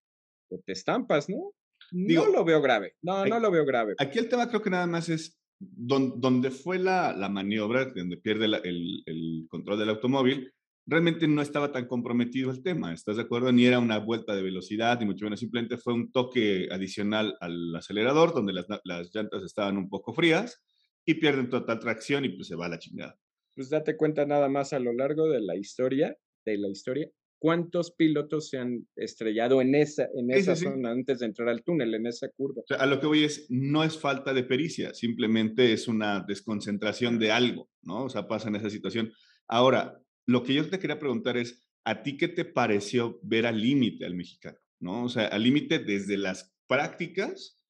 o 0.48 0.58
te 0.64 0.72
estampas, 0.72 1.28
¿no? 1.28 1.52
no 1.92 2.26
lo 2.26 2.44
veo 2.44 2.60
grave, 2.60 2.94
no, 3.02 3.24
no 3.26 3.38
lo 3.38 3.50
veo 3.50 3.64
grave. 3.64 3.94
Aquí 3.98 4.18
el 4.18 4.28
tema 4.28 4.48
creo 4.48 4.62
que 4.62 4.70
nada 4.70 4.86
más 4.86 5.08
es 5.08 5.38
donde 5.58 6.50
fue 6.50 6.78
la, 6.78 7.28
maniobra, 7.30 7.86
donde 7.86 8.16
pierde 8.16 8.46
el, 8.46 9.46
control 9.48 9.78
del 9.78 9.90
automóvil, 9.90 10.52
realmente 10.86 11.26
no 11.26 11.40
estaba 11.40 11.72
tan 11.72 11.86
comprometido 11.86 12.50
el 12.50 12.62
tema, 12.62 12.92
¿estás 12.92 13.16
de 13.16 13.22
acuerdo? 13.22 13.52
Ni 13.52 13.64
era 13.64 13.78
una 13.78 13.98
vuelta 13.98 14.34
de 14.34 14.42
velocidad, 14.42 14.98
ni 15.00 15.06
mucho 15.06 15.24
menos, 15.24 15.40
simplemente 15.40 15.78
fue 15.78 15.94
un 15.94 16.12
toque 16.12 16.68
adicional 16.70 17.36
al 17.40 17.74
acelerador, 17.74 18.34
donde 18.34 18.52
las, 18.52 18.66
llantas 19.14 19.42
estaban 19.42 19.76
un 19.76 19.88
poco 19.88 20.12
frías 20.12 20.62
y 21.04 21.14
pierden 21.14 21.48
total 21.48 21.78
tracción 21.78 22.24
y 22.24 22.30
pues 22.30 22.48
se 22.48 22.56
va 22.56 22.66
a 22.66 22.70
la 22.70 22.78
chingada. 22.78 23.18
Pues 23.54 23.70
date 23.70 23.96
cuenta 23.96 24.26
nada 24.26 24.48
más 24.48 24.72
a 24.72 24.80
lo 24.80 24.92
largo 24.92 25.28
de 25.28 25.40
la 25.40 25.56
historia, 25.56 26.16
de 26.44 26.58
la 26.58 26.68
historia, 26.68 27.08
¿Cuántos 27.44 27.90
pilotos 27.90 28.48
se 28.48 28.56
han 28.56 28.88
estrellado 28.96 29.60
en 29.60 29.74
esa, 29.74 30.08
en 30.14 30.30
esa 30.30 30.56
zona 30.56 30.92
antes 30.92 31.18
de 31.18 31.26
entrar 31.26 31.50
al 31.50 31.62
túnel, 31.62 31.94
en 31.94 32.06
esa 32.06 32.30
curva? 32.30 32.62
a 32.78 32.86
lo 32.86 32.98
que 32.98 33.06
voy 33.06 33.24
es, 33.24 33.44
no 33.50 33.84
es 33.84 33.98
falta 33.98 34.32
de 34.32 34.44
pericia, 34.44 34.94
simplemente 34.94 35.74
es 35.74 35.86
una 35.86 36.24
desconcentración 36.26 37.18
de 37.18 37.32
algo, 37.32 37.68
¿no? 37.82 38.04
O 38.04 38.08
sea, 38.08 38.26
pasa 38.28 38.48
en 38.48 38.56
esa 38.56 38.70
situación. 38.70 39.12
Ahora, 39.46 40.00
lo 40.24 40.42
que 40.42 40.54
yo 40.54 40.70
te 40.70 40.78
quería 40.78 40.98
preguntar 40.98 41.36
es, 41.36 41.68
¿a 41.84 42.02
ti 42.02 42.16
qué 42.16 42.28
te 42.28 42.46
pareció 42.46 43.20
ver 43.22 43.44
al 43.44 43.60
límite 43.60 44.06
al 44.06 44.14
mexicano? 44.14 44.56
¿No? 44.80 45.04
O 45.04 45.08
sea, 45.10 45.26
al 45.26 45.42
límite 45.42 45.80
desde 45.80 46.16
las 46.16 46.56
prácticas 46.66 47.60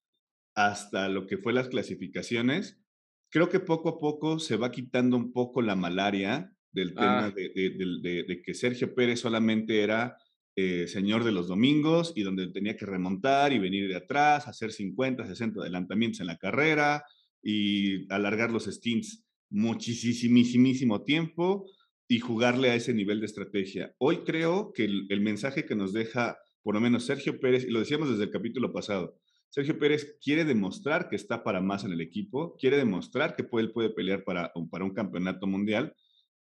hasta 0.54 1.08
lo 1.08 1.26
que 1.26 1.36
fue 1.36 1.52
las 1.52 1.66
clasificaciones. 1.66 2.80
Creo 3.28 3.48
que 3.48 3.58
poco 3.58 3.88
a 3.88 3.98
poco 3.98 4.38
se 4.38 4.56
va 4.56 4.70
quitando 4.70 5.16
un 5.16 5.32
poco 5.32 5.62
la 5.62 5.74
malaria 5.74 6.53
del 6.74 6.90
tema 6.90 7.26
ah. 7.26 7.30
de, 7.30 8.42
que 8.44 8.54
Sergio 8.54 8.94
Pérez 8.94 9.20
solamente 9.20 9.80
era 9.80 10.16
eh, 10.56 10.86
señor 10.86 11.24
de 11.24 11.32
los 11.32 11.48
domingos 11.48 12.12
y 12.14 12.22
donde 12.22 12.48
tenía 12.48 12.76
que 12.76 12.86
remontar 12.86 13.52
y 13.52 13.58
venir 13.58 13.88
de 13.88 13.96
atrás, 13.96 14.46
hacer 14.46 14.72
50, 14.72 15.26
60 15.26 15.60
adelantamientos 15.60 16.20
en 16.20 16.26
la 16.26 16.38
carrera 16.38 17.04
y 17.42 18.12
alargar 18.12 18.50
los 18.50 18.64
stints 18.64 19.24
muchísimo 19.50 21.02
tiempo 21.02 21.66
y 22.08 22.18
jugarle 22.18 22.70
a 22.70 22.74
ese 22.74 22.92
nivel 22.92 23.20
de 23.20 23.26
estrategia. 23.26 23.94
Hoy 23.98 24.18
creo 24.18 24.72
que 24.72 24.84
el, 24.84 25.20
mensaje 25.20 25.64
que 25.64 25.74
nos 25.74 25.92
deja, 25.92 26.38
por 26.62 26.74
lo 26.74 26.80
menos 26.80 27.04
Sergio 27.04 27.40
Pérez, 27.40 27.64
y 27.64 27.70
lo 27.70 27.80
decíamos 27.80 28.10
desde 28.10 28.24
el 28.24 28.30
capítulo 28.30 28.72
pasado, 28.72 29.16
Sergio 29.48 29.78
Pérez 29.78 30.18
quiere 30.20 30.44
demostrar 30.44 31.08
que 31.08 31.16
está 31.16 31.44
para 31.44 31.60
más 31.60 31.84
en 31.84 31.92
el 31.92 32.00
equipo, 32.00 32.56
quiere 32.58 32.76
demostrar 32.76 33.36
que 33.36 33.44
puede, 33.44 33.66
él 33.66 33.72
puede 33.72 33.90
pelear 33.90 34.24
para, 34.24 34.52
para 34.70 34.84
un 34.84 34.92
campeonato 34.92 35.46
mundial 35.46 35.94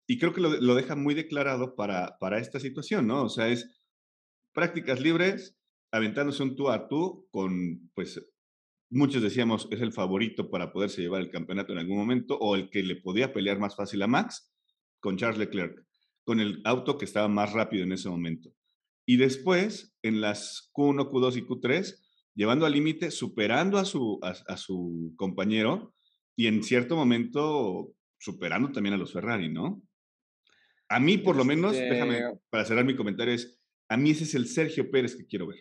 y 0.06 0.18
creo 0.18 0.32
que 0.32 0.40
lo, 0.40 0.60
lo 0.60 0.74
deja 0.74 0.96
muy 0.96 1.14
declarado 1.14 1.74
para, 1.74 2.18
para 2.18 2.38
esta 2.38 2.60
situación, 2.60 3.06
¿no? 3.06 3.24
O 3.24 3.28
sea, 3.28 3.48
es 3.48 3.80
prácticas 4.52 5.00
libres, 5.00 5.58
aventándose 5.90 6.42
un 6.42 6.56
tú 6.56 6.70
a 6.70 6.88
tú 6.88 7.26
con, 7.30 7.90
pues, 7.94 8.20
muchos 8.90 9.22
decíamos, 9.22 9.66
es 9.70 9.80
el 9.80 9.92
favorito 9.92 10.50
para 10.50 10.72
poderse 10.72 11.02
llevar 11.02 11.22
el 11.22 11.30
campeonato 11.30 11.72
en 11.72 11.78
algún 11.78 11.96
momento, 11.96 12.38
o 12.38 12.54
el 12.54 12.70
que 12.70 12.82
le 12.82 12.96
podía 12.96 13.32
pelear 13.32 13.58
más 13.58 13.76
fácil 13.76 14.02
a 14.02 14.06
Max, 14.06 14.52
con 15.00 15.16
Charles 15.16 15.38
Leclerc, 15.38 15.84
con 16.24 16.40
el 16.40 16.60
auto 16.64 16.98
que 16.98 17.04
estaba 17.04 17.28
más 17.28 17.52
rápido 17.52 17.84
en 17.84 17.92
ese 17.92 18.08
momento. 18.08 18.50
Y 19.06 19.16
después, 19.16 19.96
en 20.02 20.20
las 20.20 20.70
Q1, 20.72 21.10
Q2 21.10 21.36
y 21.36 21.42
Q3, 21.42 22.00
llevando 22.34 22.66
al 22.66 22.72
límite, 22.72 23.10
superando 23.10 23.78
a 23.78 23.84
su, 23.84 24.18
a 24.22 24.56
su 24.56 25.12
compañero 25.16 25.94
y 26.36 26.46
en 26.46 26.62
cierto 26.62 26.96
momento 26.96 27.94
superando 28.18 28.72
también 28.72 28.94
a 28.94 28.96
los 28.96 29.12
Ferrari, 29.12 29.50
¿no? 29.50 29.82
A 30.88 31.00
mí, 31.00 31.18
por 31.18 31.36
lo 31.36 31.44
menos, 31.44 31.72
déjame, 31.72 32.18
este 32.18 32.40
para 32.50 32.64
cerrar 32.64 32.84
mi 32.84 32.96
comentario, 32.96 33.34
es, 33.34 33.60
a 33.88 33.96
mí 33.96 34.10
ese 34.10 34.24
es 34.24 34.34
el 34.34 34.46
Sergio 34.46 34.90
Pérez 34.90 35.16
que 35.16 35.26
quiero 35.26 35.46
ver. 35.46 35.60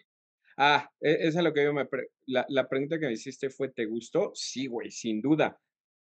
Ah, 0.58 0.90
esa 1.00 1.40
es 1.40 1.44
lo 1.44 1.54
que 1.54 1.64
yo 1.64 1.74
me... 1.74 1.88
la, 2.28 2.46
la 2.50 2.70
pregunta 2.70 3.00
que 3.00 3.08
me 3.08 3.14
hiciste 3.14 3.50
fue, 3.50 3.70
¿te 3.70 3.86
gustó? 3.86 4.32
Sí, 4.36 4.68
güey, 4.68 4.92
sin 4.92 5.22
duda. 5.22 5.60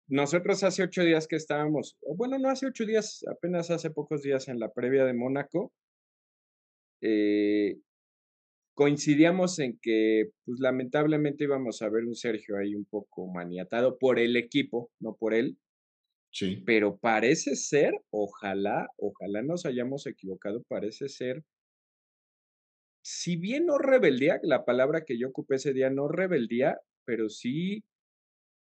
Nosotros 0.10 0.64
hace 0.64 0.84
ocho 0.84 1.04
días 1.04 1.28
que 1.28 1.36
estábamos, 1.36 1.98
bueno, 2.16 2.40
no 2.40 2.50
hace 2.50 2.66
ocho 2.66 2.86
días, 2.86 3.26
apenas 3.30 3.70
hace 3.72 3.90
pocos 3.90 4.22
días 4.22 4.48
en 4.48 4.58
la 4.58 4.72
previa 4.72 5.04
de 5.04 5.14
Mónaco, 5.14 5.74
eh, 7.02 7.76
coincidíamos 8.74 9.60
en 9.60 9.78
que, 9.82 10.30
pues 10.46 10.60
lamentablemente 10.62 11.44
íbamos 11.44 11.82
a 11.82 11.90
ver 11.90 12.06
un 12.06 12.16
Sergio 12.16 12.58
ahí 12.58 12.74
un 12.74 12.86
poco 12.86 13.28
maniatado 13.28 13.98
por 13.98 14.18
el 14.18 14.38
equipo, 14.38 14.92
no 15.00 15.18
por 15.18 15.34
él, 15.34 15.58
pero 16.65 16.98
parece 16.98 17.56
ser, 17.56 17.94
ojalá, 18.10 18.89
ojalá 18.98 19.41
nos 19.41 19.65
hayamos 19.65 20.06
equivocado, 20.06 20.63
parece 20.67 21.10
ser, 21.10 21.44
si 23.01 23.38
bien 23.38 23.65
no 23.65 23.77
rebeldía, 23.77 24.39
la 24.44 24.65
palabra 24.65 25.06
que 25.06 25.17
yo 25.17 25.29
ocupé 25.29 25.56
ese 25.56 25.74
día 25.74 25.89
no 25.89 26.08
rebeldía, 26.08 26.79
pero 27.06 27.29
sí 27.29 27.84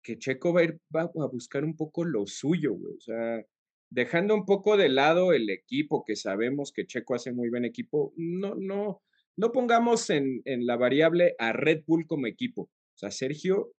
que 0.03 0.19
Checo 0.19 0.53
va 0.53 0.61
a 0.61 0.63
ir 0.65 0.79
va 0.95 1.01
a 1.01 1.27
buscar 1.27 1.63
un 1.63 1.75
poco 1.75 2.05
lo 2.05 2.27
suyo, 2.27 2.73
güey. 2.73 2.93
O 2.95 3.01
sea, 3.01 3.43
dejando 3.89 4.35
un 4.35 4.45
poco 4.45 4.77
de 4.77 4.89
lado 4.89 5.33
el 5.33 5.49
equipo, 5.49 6.03
que 6.05 6.15
sabemos 6.15 6.71
que 6.71 6.85
Checo 6.85 7.15
hace 7.15 7.31
muy 7.33 7.49
buen 7.49 7.65
equipo, 7.65 8.13
no, 8.15 8.53
no, 8.55 9.01
no 9.35 9.51
pongamos 9.51 10.11
en, 10.11 10.43
en 10.45 10.67
la 10.67 10.77
variable 10.77 11.35
a 11.39 11.53
Red 11.53 11.83
Bull 11.87 12.05
como 12.05 12.27
equipo. 12.27 12.63
O 12.63 12.97
sea, 12.97 13.09
Sergio, 13.09 13.73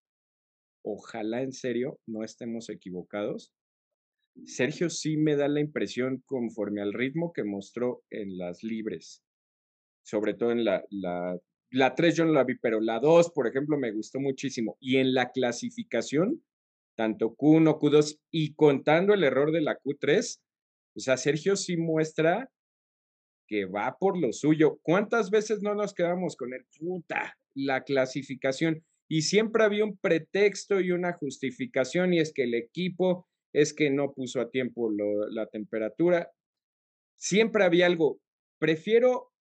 ojalá 0.84 1.42
en 1.42 1.52
serio 1.52 2.00
no 2.06 2.24
estemos 2.24 2.68
equivocados 2.70 3.52
Sergio 4.44 4.90
sí 4.90 5.16
me 5.16 5.36
da 5.36 5.48
la 5.48 5.60
impresión 5.60 6.22
conforme 6.26 6.82
al 6.82 6.92
ritmo 6.92 7.32
que 7.32 7.44
mostró 7.44 8.04
en 8.10 8.36
las 8.38 8.62
libres, 8.62 9.22
sobre 10.04 10.34
todo 10.34 10.52
en 10.52 10.64
la, 10.64 10.84
la, 10.90 11.38
la 11.70 11.94
3 11.94 12.16
yo 12.16 12.24
no 12.24 12.32
la 12.32 12.44
vi, 12.44 12.56
pero 12.58 12.80
la 12.80 13.00
2, 13.00 13.30
por 13.30 13.46
ejemplo, 13.46 13.78
me 13.78 13.92
gustó 13.92 14.20
muchísimo. 14.20 14.76
Y 14.80 14.96
en 14.96 15.14
la 15.14 15.30
clasificación, 15.30 16.44
tanto 16.96 17.34
Q1, 17.36 17.78
Q2 17.78 18.18
y 18.30 18.54
contando 18.54 19.14
el 19.14 19.24
error 19.24 19.52
de 19.52 19.62
la 19.62 19.78
Q3, 19.78 20.40
o 20.96 21.00
sea, 21.00 21.16
Sergio 21.16 21.56
sí 21.56 21.76
muestra 21.76 22.50
que 23.48 23.64
va 23.64 23.96
por 23.98 24.18
lo 24.18 24.32
suyo. 24.32 24.78
¿Cuántas 24.82 25.30
veces 25.30 25.62
no 25.62 25.74
nos 25.74 25.94
quedamos 25.94 26.36
con 26.36 26.52
el 26.52 26.64
puta, 26.78 27.38
la 27.54 27.84
clasificación? 27.84 28.84
y 29.08 29.22
siempre 29.22 29.64
había 29.64 29.84
un 29.84 29.96
pretexto 29.96 30.80
y 30.80 30.90
una 30.90 31.12
justificación 31.12 32.14
y 32.14 32.20
es 32.20 32.32
que 32.32 32.44
el 32.44 32.54
equipo 32.54 33.28
es 33.56 33.72
que 33.72 33.88
no 33.88 34.12
puso 34.12 34.38
a 34.42 34.50
tiempo 34.50 34.90
la 35.30 35.46
temperatura. 35.46 36.30
Siempre 37.18 37.64
había 37.64 37.86
algo. 37.86 38.20
Prefiero, 38.58 39.32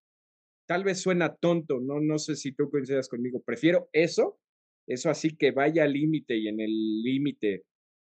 tal 0.69 0.85
vez 0.85 1.01
suena 1.01 1.35
tonto, 1.35 1.81
no, 1.81 2.01
no 2.01 2.19
sé 2.21 2.37
si 2.37 2.53
tú 2.53 2.71
coincidas 2.71 3.09
conmigo, 3.09 3.43
prefiero 3.45 3.89
eso, 3.93 4.39
eso 4.87 5.11
así 5.11 5.37
que 5.37 5.51
vaya 5.51 5.83
al 5.83 5.95
límite 5.95 6.37
y 6.37 6.47
en 6.47 6.61
el 6.61 7.03
límite 7.03 7.65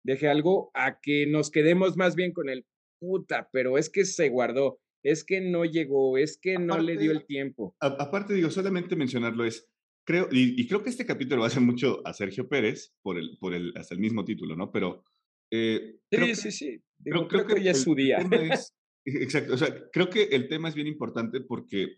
deje 0.03 0.27
algo, 0.27 0.71
a 0.73 0.99
que 0.99 1.27
nos 1.27 1.51
quedemos 1.51 1.95
más 1.97 2.15
bien 2.15 2.33
con 2.33 2.49
el 2.49 2.65
puta, 2.99 3.49
pero 3.53 3.77
es 3.77 3.91
que 3.91 4.03
se 4.03 4.29
guardó, 4.29 4.79
es 5.03 5.23
que 5.23 5.39
no 5.39 5.65
llegó, 5.65 6.17
es 6.17 6.39
que 6.41 6.57
no 6.57 6.79
le 6.79 6.97
dio 6.97 7.11
el 7.11 7.27
tiempo. 7.27 7.75
aparte, 7.79 8.33
digo, 8.33 8.49
solamente 8.49 8.95
mencionarlo 8.95 9.45
es, 9.45 9.69
creo, 10.03 10.27
y, 10.31 10.67
creo 10.67 10.81
que 10.81 10.89
este 10.89 11.05
capítulo 11.05 11.41
va 11.41 11.45
a 11.45 11.49
hacer 11.49 11.61
mucho 11.61 12.01
a 12.05 12.13
Sergio 12.13 12.49
Pérez 12.49 12.95
por 13.03 13.19
el, 13.19 13.37
por 13.39 13.53
el, 13.53 13.71
hasta 13.77 13.93
el 13.93 13.99
mismo 13.99 14.25
título, 14.25 14.55
¿no? 14.55 14.71
Pero. 14.71 15.03
Eh, 15.51 15.99
sí, 16.09 16.35
sí, 16.35 16.51
sí. 16.51 16.83
creo, 17.03 17.27
que, 17.45 17.61
ya 17.61 17.71
es 17.71 17.81
su 17.81 17.93
día. 17.93 18.19
exacto. 19.05 19.53
O 19.53 19.57
sea, 19.57 19.89
creo 19.91 20.09
que 20.09 20.23
el 20.23 20.47
tema 20.47 20.69
es 20.69 20.75
bien 20.75 20.87
importante 20.87 21.41
porque 21.41 21.97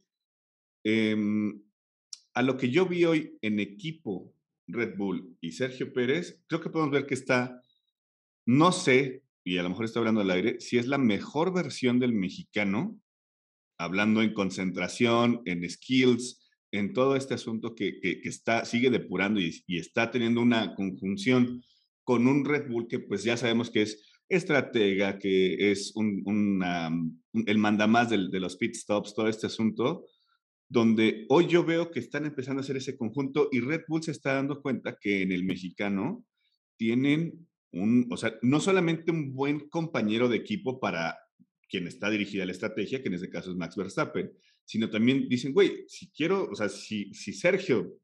em, 0.83 1.61
a 2.33 2.41
lo 2.41 2.57
que 2.57 2.69
yo 2.69 2.85
vi 2.85 3.05
hoy 3.05 3.37
en 3.41 3.59
equipo 3.59 4.33
Red 4.67 4.97
Bull 4.97 5.37
y 5.41 5.51
Sergio 5.51 5.93
Pérez, 5.93 6.43
creo 6.47 6.61
que 6.61 6.69
podemos 6.69 6.91
ver 6.91 7.05
que 7.05 7.13
está, 7.13 7.61
no 8.45 8.71
sé, 8.71 9.23
y 9.43 9.57
a 9.57 9.63
lo 9.63 9.69
mejor 9.69 9.85
estoy 9.85 10.01
hablando 10.01 10.21
al 10.21 10.31
aire, 10.31 10.59
si 10.59 10.77
es 10.77 10.87
la 10.87 10.97
mejor 10.97 11.53
versión 11.53 11.99
del 11.99 12.13
mexicano, 12.13 12.99
hablando 13.77 14.21
en 14.21 14.33
concentración, 14.33 15.41
en 15.45 15.69
skills, 15.69 16.43
en 16.71 16.93
todo 16.93 17.15
este 17.15 17.33
asunto 17.35 17.75
que, 17.75 17.99
está, 18.23 18.65
sigue 18.65 18.89
depurando 18.89 19.39
y, 19.39 19.63
está 19.67 20.09
teniendo 20.09 20.41
una 20.41 20.73
conjunción 20.75 21.63
con 22.03 22.27
un 22.27 22.45
Red 22.45 22.69
Bull 22.69 22.87
que 22.87 22.99
pues 22.99 23.23
ya 23.23 23.37
sabemos 23.37 23.69
que 23.69 23.83
es 23.83 24.13
estratega, 24.29 25.17
que 25.19 25.71
es 25.71 25.95
un, 25.95 26.23
el 27.45 27.57
mandamás 27.57 28.09
de, 28.09 28.29
de 28.29 28.39
los 28.39 28.57
pit 28.57 28.75
stops, 28.75 29.13
todo 29.13 29.27
este 29.27 29.47
asunto, 29.47 30.05
donde 30.69 31.25
hoy 31.29 31.47
yo 31.47 31.63
veo 31.63 31.91
que 31.91 31.99
están 31.99 32.25
empezando 32.25 32.59
a 32.59 32.63
hacer 32.63 32.77
ese 32.77 32.97
conjunto 32.97 33.49
y 33.51 33.59
Red 33.59 33.81
Bull 33.87 34.03
se 34.03 34.11
está 34.11 34.33
dando 34.33 34.61
cuenta 34.61 34.97
que 34.99 35.21
en 35.21 35.31
el 35.31 35.43
mexicano 35.43 36.25
tienen 36.77 37.47
un, 37.71 38.07
o 38.11 38.17
sea, 38.17 38.35
no 38.41 38.59
solamente 38.59 39.11
un 39.11 39.33
buen 39.33 39.69
compañero 39.69 40.29
de 40.29 40.37
equipo 40.37 40.79
para 40.79 41.17
quien 41.69 41.87
está 41.87 42.09
dirigida 42.09 42.45
la 42.45 42.51
estrategia, 42.51 43.01
que 43.01 43.07
en 43.07 43.15
este 43.15 43.29
caso 43.29 43.51
es 43.51 43.57
Max 43.57 43.75
Verstappen, 43.75 44.31
sino 44.65 44.89
también 44.89 45.27
dicen, 45.27 45.53
güey, 45.53 45.85
si 45.87 46.11
quiero, 46.11 46.49
o 46.49 46.55
sea, 46.55 46.69
si, 46.69 47.13
si 47.13 47.33
Sergio 47.33 47.97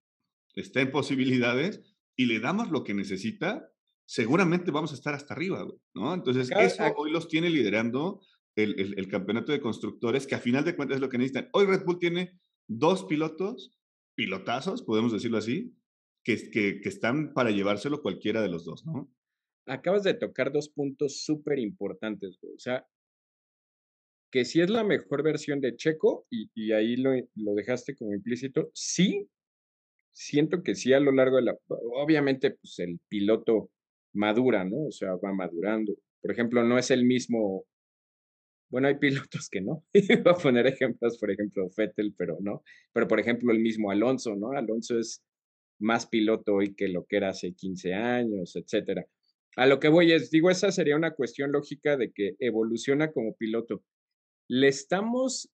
está 0.55 0.81
en 0.81 0.91
posibilidades 0.91 1.81
y 2.15 2.25
le 2.25 2.39
damos 2.39 2.71
lo 2.71 2.83
que 2.83 2.93
necesita, 2.93 3.69
seguramente 4.09 4.71
vamos 4.71 4.91
a 4.91 4.95
estar 4.95 5.13
hasta 5.13 5.35
arriba, 5.35 5.67
¿no? 5.93 6.15
Entonces, 6.15 6.49
eso 6.49 6.83
hoy 6.97 7.11
los 7.11 7.27
tiene 7.27 7.47
liderando 7.47 8.21
el, 8.55 8.95
el, 8.97 9.07
campeonato 9.07 9.51
de 9.51 9.61
constructores, 9.61 10.25
que 10.25 10.33
a 10.33 10.39
final 10.39 10.65
de 10.65 10.75
cuentas 10.75 10.95
es 10.95 11.01
lo 11.01 11.09
que 11.09 11.19
necesitan. 11.19 11.47
Hoy 11.53 11.67
Red 11.67 11.85
Bull 11.85 11.99
tiene 11.99 12.39
dos 12.67 13.05
pilotos, 13.05 13.71
pilotazos, 14.15 14.81
podemos 14.81 15.13
decirlo 15.13 15.37
así, 15.37 15.75
que, 16.23 16.49
que, 16.49 16.81
que 16.81 16.89
están 16.89 17.35
para 17.35 17.51
llevárselo 17.51 18.01
cualquiera 18.01 18.41
de 18.41 18.49
los 18.49 18.65
dos, 18.65 18.83
¿no? 18.83 19.13
Acabas 19.67 20.01
de 20.01 20.15
tocar 20.15 20.51
dos 20.51 20.69
puntos 20.69 21.23
súper 21.23 21.59
importantes, 21.59 22.39
O 22.41 22.57
sea, 22.57 22.87
que 24.31 24.43
si 24.43 24.59
es 24.59 24.71
la 24.71 24.83
mejor 24.83 25.21
versión 25.21 25.61
de 25.61 25.75
Checo, 25.75 26.25
y, 26.31 26.71
ahí 26.71 26.95
lo, 26.95 27.11
lo, 27.35 27.53
dejaste 27.53 27.95
como 27.95 28.15
implícito, 28.15 28.71
sí, 28.73 29.29
siento 30.11 30.63
que 30.63 30.73
sí 30.73 30.93
a 30.93 30.99
lo 30.99 31.11
largo 31.11 31.35
de 31.35 31.43
la, 31.43 31.57
obviamente 31.67 32.49
pues 32.49 32.79
el 32.79 32.99
piloto 33.07 33.69
madura, 34.13 34.63
¿no? 34.63 34.87
O 34.87 34.91
sea, 34.91 35.15
va 35.15 35.33
madurando. 35.33 35.93
Por 36.21 36.31
ejemplo, 36.31 36.63
no 36.63 36.77
es 36.77 36.91
el 36.91 37.05
mismo, 37.05 37.65
bueno, 38.69 38.87
hay 38.87 38.95
pilotos 38.95 39.49
que 39.49 39.61
no, 39.61 39.85
voy 39.93 40.33
a 40.33 40.35
poner 40.35 40.67
ejemplos, 40.67 41.17
por 41.17 41.31
ejemplo, 41.31 41.69
Fettel, 41.69 42.13
pero 42.17 42.37
no, 42.41 42.63
pero 42.93 43.07
por 43.07 43.19
ejemplo 43.19 43.51
el 43.51 43.59
mismo 43.59 43.91
Alonso, 43.91 44.35
¿no? 44.35 44.51
Alonso 44.51 44.99
es 44.99 45.23
más 45.79 46.07
piloto 46.07 46.55
hoy 46.55 46.75
que 46.75 46.89
lo 46.89 47.05
que 47.05 47.17
era 47.17 47.29
hace 47.29 47.53
15 47.53 47.93
años, 47.93 48.55
etcétera. 48.55 49.05
A 49.55 49.65
lo 49.65 49.79
que 49.79 49.89
voy 49.89 50.11
es, 50.11 50.29
digo, 50.29 50.49
esa 50.49 50.71
sería 50.71 50.95
una 50.95 51.15
cuestión 51.15 51.51
lógica 51.51 51.97
de 51.97 52.11
que 52.11 52.35
evoluciona 52.39 53.11
como 53.11 53.35
piloto 53.35 53.83
le 54.49 54.67
estamos, 54.67 55.49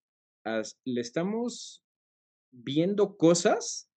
le 0.85 1.01
estamos 1.01 1.83
viendo 2.51 3.17
cosas 3.17 3.89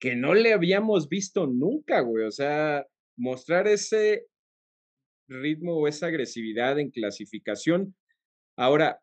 que 0.00 0.16
no 0.16 0.34
le 0.34 0.52
habíamos 0.52 1.08
visto 1.08 1.46
nunca, 1.46 2.00
güey. 2.00 2.24
O 2.26 2.30
sea, 2.30 2.86
mostrar 3.20 3.68
ese 3.68 4.26
ritmo 5.28 5.76
o 5.76 5.86
esa 5.86 6.06
agresividad 6.06 6.78
en 6.78 6.90
clasificación. 6.90 7.94
Ahora, 8.56 9.00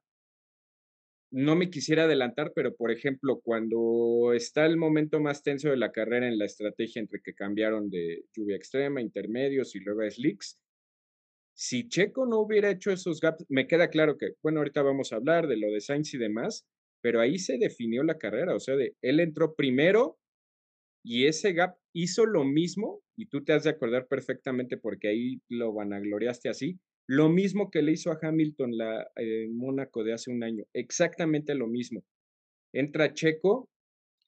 no 1.32 1.56
me 1.56 1.70
quisiera 1.70 2.06
adelantar, 2.06 2.52
pero 2.56 2.76
por 2.76 2.92
ejemplo, 2.92 3.40
cuando 3.44 4.34
está 4.34 4.66
el 4.66 4.78
momento 4.78 5.20
más 5.20 5.44
tenso 5.44 5.70
de 5.70 5.78
la 5.78 5.92
carrera 5.92 6.28
en 6.28 6.38
la 6.38 6.46
estrategia 6.46 7.00
entre 7.00 7.22
que 7.22 7.34
cambiaron 7.34 7.90
de 7.90 8.24
lluvia 8.34 8.56
extrema, 8.56 9.02
intermedios 9.02 9.76
y 9.76 9.80
luego 9.80 10.10
slicks, 10.10 10.60
si 11.54 11.88
Checo 11.88 12.26
no 12.26 12.40
hubiera 12.40 12.72
hecho 12.72 12.92
esos 12.92 13.20
gaps, 13.20 13.46
me 13.50 13.68
queda 13.68 13.90
claro 13.90 14.18
que, 14.18 14.34
bueno, 14.42 14.60
ahorita 14.60 14.82
vamos 14.82 15.12
a 15.12 15.18
hablar 15.18 15.48
de 15.48 15.58
lo 15.58 15.72
de 15.72 15.82
Sainz 15.82 16.14
y 16.14 16.18
demás, 16.18 16.66
pero 17.02 17.20
ahí 17.20 17.40
se 17.40 17.58
definió 17.58 18.04
la 18.04 18.18
carrera, 18.18 18.56
o 18.56 18.60
sea, 18.60 18.76
de, 18.76 18.96
él 19.02 19.20
entró 19.20 19.56
primero 19.56 20.18
y 21.04 21.26
ese 21.26 21.54
gap 21.54 21.76
hizo 21.94 22.26
lo 22.26 22.44
mismo, 22.44 23.02
y 23.18 23.28
tú 23.28 23.44
te 23.44 23.54
has 23.54 23.64
de 23.64 23.72
acordar 23.72 24.08
perfectamente 24.08 24.78
porque 24.78 25.08
ahí 25.08 25.42
lo 25.50 25.74
vanagloriaste 25.74 26.50
así, 26.50 26.80
lo 27.08 27.30
mismo 27.30 27.72
que 27.72 27.82
le 27.82 27.94
hizo 27.94 28.12
a 28.12 28.20
Hamilton 28.22 28.78
la, 28.78 29.08
en 29.16 29.58
Mónaco 29.58 30.04
de 30.04 30.14
hace 30.14 30.32
un 30.32 30.44
año, 30.44 30.66
exactamente 30.74 31.56
lo 31.56 31.68
mismo. 31.68 32.04
Entra 32.74 33.14
Checo, 33.14 33.70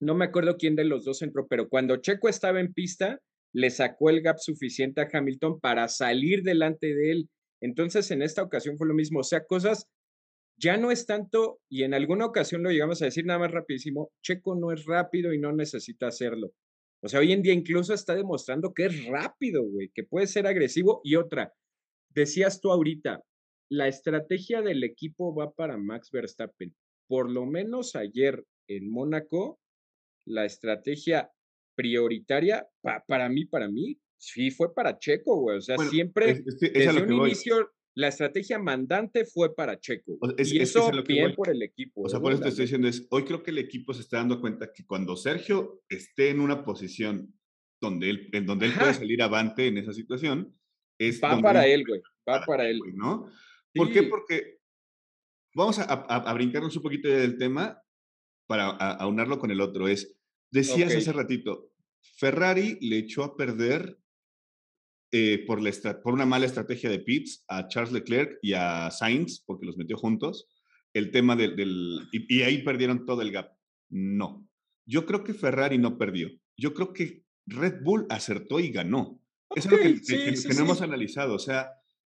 no 0.02 0.16
me 0.16 0.26
acuerdo 0.26 0.56
quién 0.58 0.76
de 0.76 0.86
los 0.86 1.04
dos 1.04 1.22
entró, 1.22 1.48
pero 1.48 1.68
cuando 1.68 1.98
Checo 1.98 2.30
estaba 2.30 2.60
en 2.62 2.74
pista, 2.74 3.20
le 3.54 3.70
sacó 3.70 4.10
el 4.10 4.22
gap 4.22 4.38
suficiente 4.40 5.02
a 5.02 5.10
Hamilton 5.12 5.60
para 5.60 5.88
salir 5.88 6.44
delante 6.44 6.94
de 6.94 7.12
él. 7.12 7.30
Entonces, 7.62 8.10
en 8.12 8.22
esta 8.22 8.44
ocasión 8.44 8.78
fue 8.78 8.88
lo 8.88 8.94
mismo. 8.94 9.20
O 9.20 9.24
sea, 9.24 9.44
cosas 9.46 9.88
ya 10.60 10.78
no 10.78 10.92
es 10.92 11.06
tanto, 11.06 11.60
y 11.70 11.84
en 11.84 11.94
alguna 11.94 12.26
ocasión 12.26 12.64
lo 12.64 12.72
llegamos 12.72 13.02
a 13.02 13.06
decir 13.06 13.26
nada 13.26 13.40
más 13.40 13.52
rapidísimo, 13.52 14.12
Checo 14.22 14.56
no 14.56 14.72
es 14.72 14.86
rápido 14.86 15.34
y 15.34 15.40
no 15.40 15.54
necesita 15.54 16.08
hacerlo. 16.08 16.52
O 17.02 17.08
sea, 17.08 17.22
hoy 17.22 17.32
en 17.32 17.42
día 17.42 17.54
incluso 17.54 17.94
está 17.94 18.16
demostrando 18.16 18.74
que 18.74 18.88
es 18.88 19.06
rápido, 19.06 19.64
güey, 19.64 19.90
que 19.94 20.04
puede 20.04 20.28
ser 20.28 20.48
agresivo. 20.48 21.00
Y 21.04 21.16
otra, 21.16 21.54
decías 22.10 22.60
tú 22.60 22.72
ahorita, 22.72 23.24
la 23.72 23.88
estrategia 23.88 24.62
del 24.62 24.84
equipo 24.84 25.34
va 25.34 25.52
para 25.52 25.78
Max 25.78 26.10
Verstappen. 26.12 26.76
Por 27.08 27.32
lo 27.32 27.46
menos 27.46 27.96
ayer 27.96 28.44
en 28.68 28.92
Mónaco, 28.92 29.60
la 30.26 30.46
estrategia 30.46 31.32
prioritaria 31.76 32.68
para 33.08 33.30
mí, 33.30 33.46
para 33.46 33.70
mí, 33.70 33.98
sí 34.18 34.52
fue 34.52 34.74
para 34.74 34.98
Checo, 34.98 35.40
güey. 35.40 35.58
O 35.58 35.62
sea, 35.62 35.78
siempre 35.78 36.44
desde 36.60 37.04
un 37.04 37.14
inicio 37.14 37.72
la 37.96 38.08
estrategia 38.08 38.60
mandante 38.60 39.26
fue 39.26 39.54
para 39.56 39.80
Checo. 39.80 40.18
y 40.38 40.60
eso 40.60 40.92
bien 41.06 41.36
por 41.36 41.50
el 41.50 41.62
equipo. 41.62 42.04
O 42.04 42.10
sea, 42.10 42.20
por 42.20 42.32
eso 42.32 42.42
te 42.42 42.50
estoy 42.50 42.66
diciendo 42.66 42.88
es, 42.88 43.08
hoy 43.10 43.26
creo 43.26 43.44
que 43.44 43.52
el 43.52 43.58
equipo 43.58 43.94
se 43.94 44.02
está 44.02 44.18
dando 44.18 44.40
cuenta 44.40 44.72
que 44.74 44.86
cuando 44.86 45.16
Sergio 45.16 45.84
esté 45.90 46.30
en 46.30 46.40
una 46.40 46.64
posición 46.64 47.34
donde 47.82 48.10
él, 48.10 48.30
en 48.34 48.46
donde 48.46 48.68
él 48.68 48.74
puede 48.78 48.94
salir 48.94 49.22
avante 49.22 49.68
en 49.68 49.78
esa 49.78 49.94
situación, 49.94 50.56
es 51.00 51.22
va 51.22 51.42
para 51.42 51.66
él, 51.66 51.86
güey. 51.88 52.02
Va 52.28 52.44
para, 52.46 52.70
él, 52.70 52.80
¿no? 52.94 53.32
¿Por 53.74 53.92
qué? 53.92 54.04
Porque 54.04 54.60
vamos 55.56 55.80
a, 55.80 55.84
a, 55.84 56.34
brincarnos 56.34 56.76
un 56.76 56.84
poquito 56.84 57.08
del 57.08 57.38
tema 57.38 57.82
para 58.48 58.68
aunarlo 58.68 59.40
con 59.40 59.52
el 59.52 59.62
otro. 59.62 59.88
Es, 59.88 60.18
decías 60.52 60.94
hace 60.96 61.14
ratito, 61.14 61.72
Ferrari 62.18 62.78
le 62.82 62.98
echó 62.98 63.24
a 63.24 63.36
perder 63.36 63.98
eh, 65.12 65.44
por, 65.48 65.62
la 65.62 65.72
por, 66.02 66.14
una 66.14 66.26
mala 66.26 66.46
estrategia 66.46 66.90
de 66.90 67.00
pits 67.00 67.44
a 67.48 67.68
Charles 67.68 67.92
Leclerc 67.92 68.38
y 68.42 68.54
a 68.54 68.92
Sainz, 68.92 69.44
porque 69.46 69.66
los 69.66 69.78
metió 69.78 69.98
juntos, 69.98 70.48
el 70.94 71.12
tema 71.12 71.36
del... 71.36 72.08
y, 72.12 72.42
ahí 72.42 72.64
perdieron 72.64 73.06
todo 73.06 73.22
el 73.22 73.32
gap. 73.32 73.52
No, 73.90 74.48
yo 74.86 75.06
creo 75.06 75.24
que 75.24 75.34
Ferrari 75.34 75.78
no 75.78 75.98
perdió. 75.98 76.30
Yo 76.58 76.74
creo 76.74 76.94
que 76.94 77.24
Red 77.46 77.82
Bull 77.84 78.06
acertó 78.10 78.60
y 78.60 78.70
ganó. 78.70 79.22
Eso 79.56 79.70
es 79.70 79.72
lo 79.72 80.48
que, 80.48 80.54
no 80.56 80.62
hemos 80.62 80.82
analizado. 80.82 81.34
O 81.34 81.40
sea, 81.40 81.72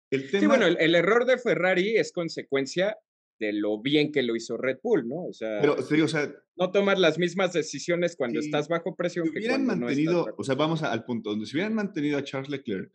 el 0.10 0.30
tema... 0.32 0.40
Sí, 0.40 0.48
bueno, 0.48 0.66
el, 0.66 0.96
error 0.96 1.26
de 1.26 1.38
Ferrari 1.38 1.98
es 1.98 2.12
consecuencia 2.12 2.98
de 3.40 3.54
lo 3.54 3.82
bien 3.82 4.12
que 4.12 4.24
lo 4.24 4.36
hizo 4.36 4.58
Red 4.58 4.80
Bull, 4.84 5.08
¿no? 5.08 5.26
O 5.26 5.34
sea, 5.34 5.60
Pero, 5.62 5.76
o 5.76 6.08
sea 6.08 6.34
no 6.58 6.72
tomar 6.72 6.98
las 6.98 7.20
mismas 7.20 7.54
decisiones 7.54 8.16
cuando 8.16 8.40
estás 8.40 8.68
bajo 8.68 8.96
presión 8.96 9.32
que 9.32 9.40
hubieran 9.40 9.66
mantenido, 9.66 10.26
o 10.38 10.44
sea, 10.44 10.56
vamos 10.56 10.82
al 10.82 11.06
punto 11.06 11.30
donde 11.30 11.46
se 11.46 11.56
hubieran 11.56 11.76
mantenido 11.76 12.18
a 12.18 12.24
Charles 12.24 12.50
Leclerc 12.50 12.92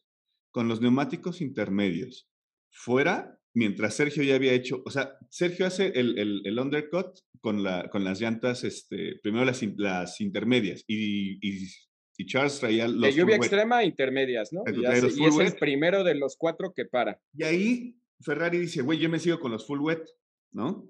con 0.51 0.69
los 0.69 0.81
neumáticos 0.81 1.41
intermedios 1.41 2.29
fuera, 2.71 3.39
mientras 3.55 3.95
Sergio 3.95 4.23
ya 4.23 4.35
había 4.35 4.53
hecho, 4.53 4.83
o 4.85 4.91
sea, 4.91 5.17
Sergio 5.31 5.67
hace 5.67 5.93
el, 5.95 6.19
el, 6.45 6.59
undercut 6.59 7.19
con, 7.41 7.63
la, 7.63 7.89
con 7.91 8.03
las 8.05 8.21
llantas, 8.21 8.65
este, 8.65 9.19
primero 9.23 9.45
las, 9.45 9.63
las 9.77 10.21
intermedias 10.21 10.85
y, 10.87 11.39
y, 11.41 11.69
y 12.17 12.27
Charles 12.27 12.59
traía 12.59 12.89
los. 12.89 13.03
De 13.03 13.13
lluvia 13.13 13.37
extrema 13.37 13.85
intermedias, 13.85 14.53
¿no? 14.53 14.63
Y, 14.67 14.85
es 14.85 15.39
el 15.39 15.55
primero 15.59 16.05
de 16.05 16.15
los 16.15 16.37
cuatro 16.37 16.73
que 16.75 16.85
para. 16.85 17.21
Y 17.35 17.45
ahí 17.45 17.97
Ferrari 18.21 18.59
dice, 18.59 18.83
güey, 18.83 18.99
yo 18.99 19.09
me 19.09 19.19
sigo 19.19 19.41
con 19.41 19.53
los 19.53 19.67
full 19.67 19.81
wet, 19.81 20.03
¿no? 20.53 20.89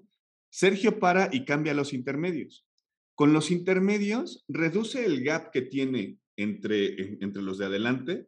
Sergio 0.49 0.99
para 0.99 1.29
y 1.31 1.45
cambia 1.45 1.73
los 1.73 1.93
intermedios. 1.93 2.67
Con 3.15 3.33
los 3.33 3.51
intermedios, 3.51 4.43
reduce 4.47 5.05
el 5.05 5.23
gap 5.23 5.51
que 5.51 5.61
tiene 5.61 6.19
entre, 6.35 7.23
entre 7.23 7.41
los 7.41 7.57
de 7.57 7.65
adelante 7.65 8.27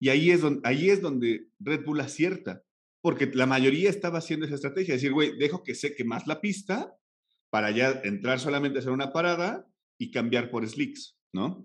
y 0.00 0.10
ahí 0.10 0.30
es, 0.30 0.40
donde, 0.40 0.60
ahí 0.64 0.90
es 0.90 1.00
donde 1.00 1.48
Red 1.58 1.84
Bull 1.84 2.00
acierta, 2.00 2.62
porque 3.00 3.26
la 3.32 3.46
mayoría 3.46 3.90
estaba 3.90 4.18
haciendo 4.18 4.46
esa 4.46 4.54
estrategia, 4.54 4.94
decir, 4.94 5.12
güey, 5.12 5.36
dejo 5.36 5.64
que 5.64 5.74
seque 5.74 6.04
más 6.04 6.26
la 6.26 6.40
pista 6.40 6.96
para 7.50 7.70
ya 7.70 8.00
entrar 8.04 8.38
solamente 8.38 8.78
a 8.78 8.80
hacer 8.80 8.92
una 8.92 9.12
parada 9.12 9.66
y 9.98 10.10
cambiar 10.10 10.50
por 10.50 10.68
slicks, 10.68 11.18
¿no? 11.32 11.62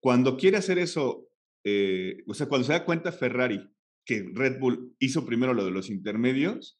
Cuando 0.00 0.36
quiere 0.36 0.58
hacer 0.58 0.78
eso, 0.78 1.28
eh, 1.64 2.22
o 2.26 2.34
sea, 2.34 2.46
cuando 2.46 2.66
se 2.66 2.72
da 2.72 2.84
cuenta 2.84 3.10
Ferrari 3.10 3.70
que 4.04 4.30
Red 4.34 4.60
Bull 4.60 4.94
hizo 4.98 5.24
primero 5.24 5.54
lo 5.54 5.64
de 5.64 5.70
los 5.70 5.88
intermedios, 5.88 6.78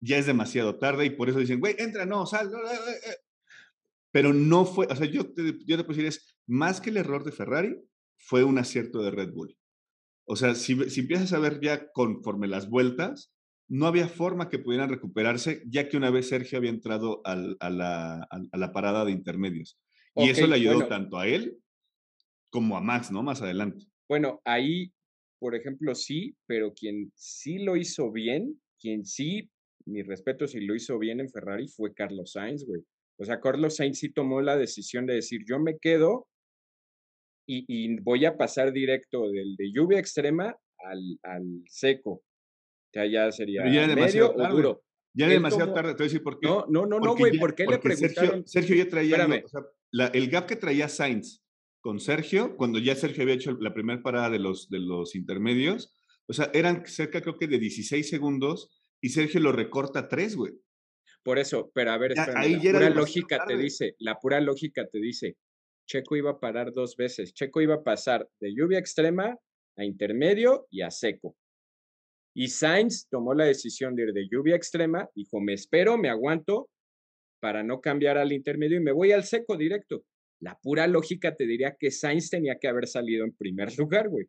ya 0.00 0.18
es 0.18 0.26
demasiado 0.26 0.78
tarde 0.78 1.06
y 1.06 1.10
por 1.10 1.28
eso 1.28 1.38
dicen, 1.38 1.60
güey, 1.60 1.74
entra, 1.78 2.06
no, 2.06 2.26
sal. 2.26 2.50
Pero 4.10 4.32
no 4.32 4.64
fue, 4.64 4.86
o 4.86 4.96
sea, 4.96 5.06
yo 5.06 5.32
te, 5.32 5.58
yo 5.66 5.76
te 5.76 5.84
puedo 5.84 5.96
decir, 5.96 6.06
es 6.06 6.36
más 6.46 6.80
que 6.80 6.90
el 6.90 6.96
error 6.96 7.24
de 7.24 7.32
Ferrari, 7.32 7.76
fue 8.18 8.44
un 8.44 8.58
acierto 8.58 9.02
de 9.02 9.10
Red 9.10 9.32
Bull. 9.32 9.56
O 10.26 10.36
sea, 10.36 10.54
si, 10.54 10.90
si 10.90 11.00
empiezas 11.00 11.32
a 11.32 11.38
ver 11.38 11.60
ya 11.60 11.90
conforme 11.92 12.48
las 12.48 12.68
vueltas, 12.68 13.32
no 13.68 13.86
había 13.86 14.08
forma 14.08 14.48
que 14.48 14.58
pudieran 14.58 14.88
recuperarse, 14.88 15.62
ya 15.66 15.88
que 15.88 15.96
una 15.96 16.10
vez 16.10 16.28
Sergio 16.28 16.58
había 16.58 16.70
entrado 16.70 17.20
a, 17.24 17.36
la, 17.36 18.22
a, 18.22 18.56
la, 18.56 18.72
parada 18.72 19.04
de 19.04 19.12
intermedios. 19.12 19.78
Y 20.16 20.30
eso 20.30 20.46
le 20.46 20.56
ayudó 20.56 20.88
tanto 20.88 21.18
a 21.18 21.28
él 21.28 21.58
como 22.50 22.76
a 22.76 22.80
Max, 22.80 23.10
¿no? 23.10 23.22
Más 23.22 23.42
adelante. 23.42 23.86
Bueno, 24.08 24.40
ahí, 24.44 24.92
por 25.38 25.54
ejemplo, 25.54 25.94
sí, 25.94 26.34
pero 26.46 26.72
quien 26.72 27.12
sí 27.14 27.58
lo 27.58 27.76
hizo 27.76 28.10
bien, 28.10 28.60
quien 28.80 29.04
sí, 29.04 29.50
mi 29.88 30.02
respeto, 30.02 30.46
si 30.46 30.60
lo 30.60 30.74
hizo 30.74 30.98
bien 30.98 31.20
en 31.20 31.28
Ferrari 31.28 31.68
fue 31.68 31.94
Carlos 31.94 32.32
Sainz, 32.32 32.64
güey. 32.66 32.82
O 33.18 33.24
sea, 33.24 33.40
Carlos 33.40 33.76
Sainz 33.76 33.98
sí 33.98 34.10
tomó 34.10 34.40
la 34.40 34.56
decisión 34.56 35.06
de 35.06 35.14
decir, 35.14 35.42
yo 35.46 35.58
me 35.58 35.78
quedo 35.78 36.28
y, 37.50 37.98
voy 38.00 38.26
a 38.26 38.36
pasar 38.36 38.72
directo 38.72 39.30
del 39.30 39.56
de 39.56 39.72
lluvia 39.72 39.98
extrema 39.98 40.54
al, 40.78 41.18
al 41.22 41.62
seco. 41.66 42.10
O 42.10 42.90
sea, 42.92 43.06
ya 43.06 43.32
sería 43.32 43.64
medio 43.64 44.34
o 44.34 44.48
duro. 44.48 44.82
Ya 45.14 45.26
es 45.26 45.32
demasiado 45.32 45.72
tarde, 45.72 45.92
te 45.92 45.98
voy 45.98 46.04
a 46.04 46.08
decir 46.08 46.22
por 46.22 46.38
qué. 46.38 46.46
No, 46.46 46.66
no, 46.68 46.86
no, 46.86 47.00
no, 47.00 47.16
güey, 47.16 47.38
¿por 47.38 47.54
qué 47.54 47.66
le 47.66 47.78
preguntaron? 47.78 48.46
Sergio, 48.46 48.76
ya 48.76 48.88
traía, 48.88 49.26
o 49.44 49.48
sea, 49.48 50.10
el 50.12 50.28
gap 50.28 50.46
que 50.46 50.56
traía 50.56 50.88
Sainz 50.88 51.42
con 51.80 51.98
Sergio, 51.98 52.56
cuando 52.56 52.78
ya 52.78 52.94
Sergio 52.94 53.22
había 53.22 53.34
hecho 53.34 53.56
la 53.58 53.72
primera 53.72 54.02
parada 54.02 54.30
de 54.30 54.38
los, 54.38 54.68
de 54.68 54.78
los 54.78 55.14
intermedios, 55.14 55.96
o 56.26 56.34
sea, 56.34 56.50
eran 56.52 56.86
cerca 56.86 57.22
creo 57.22 57.38
que 57.38 57.48
de 57.48 57.58
16 57.58 58.08
segundos 58.08 58.77
y 59.00 59.10
Sergio 59.10 59.40
lo 59.40 59.52
recorta 59.52 60.00
a 60.00 60.08
3, 60.08 60.36
güey. 60.36 60.52
Por 61.22 61.38
eso, 61.38 61.70
pero 61.74 61.90
a 61.90 61.98
ver, 61.98 62.12
espérame, 62.12 62.62
la 62.62 62.72
pura 62.72 62.90
lógica 62.90 63.44
te 63.46 63.56
dice, 63.56 63.94
la 63.98 64.14
pura 64.18 64.40
lógica 64.40 64.86
te 64.86 64.98
dice, 64.98 65.36
Checo 65.86 66.16
iba 66.16 66.32
a 66.32 66.38
parar 66.38 66.72
dos 66.72 66.96
veces. 66.96 67.32
Checo 67.32 67.60
iba 67.60 67.76
a 67.76 67.82
pasar 67.82 68.28
de 68.40 68.54
lluvia 68.54 68.78
extrema 68.78 69.36
a 69.76 69.84
intermedio 69.84 70.66
y 70.70 70.82
a 70.82 70.90
seco. 70.90 71.36
Y 72.34 72.48
Sainz 72.48 73.08
tomó 73.08 73.34
la 73.34 73.46
decisión 73.46 73.96
de 73.96 74.04
ir 74.04 74.12
de 74.12 74.28
lluvia 74.30 74.54
extrema, 74.54 75.08
dijo, 75.14 75.40
me 75.40 75.54
espero, 75.54 75.96
me 75.96 76.10
aguanto 76.10 76.68
para 77.40 77.62
no 77.62 77.80
cambiar 77.80 78.18
al 78.18 78.32
intermedio 78.32 78.76
y 78.78 78.82
me 78.82 78.92
voy 78.92 79.12
al 79.12 79.24
seco 79.24 79.56
directo. 79.56 80.04
La 80.40 80.58
pura 80.62 80.86
lógica 80.86 81.34
te 81.34 81.46
diría 81.46 81.76
que 81.78 81.90
Sainz 81.90 82.30
tenía 82.30 82.58
que 82.60 82.68
haber 82.68 82.86
salido 82.86 83.24
en 83.24 83.34
primer 83.34 83.68
lugar, 83.78 84.08
güey. 84.08 84.26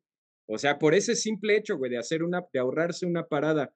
O 0.47 0.57
sea, 0.57 0.79
por 0.79 0.95
ese 0.95 1.15
simple 1.15 1.57
hecho, 1.57 1.77
güey, 1.77 1.91
de 1.91 1.97
hacer 1.97 2.23
una, 2.23 2.41
de 2.51 2.59
ahorrarse 2.59 3.05
una 3.05 3.27
parada. 3.27 3.71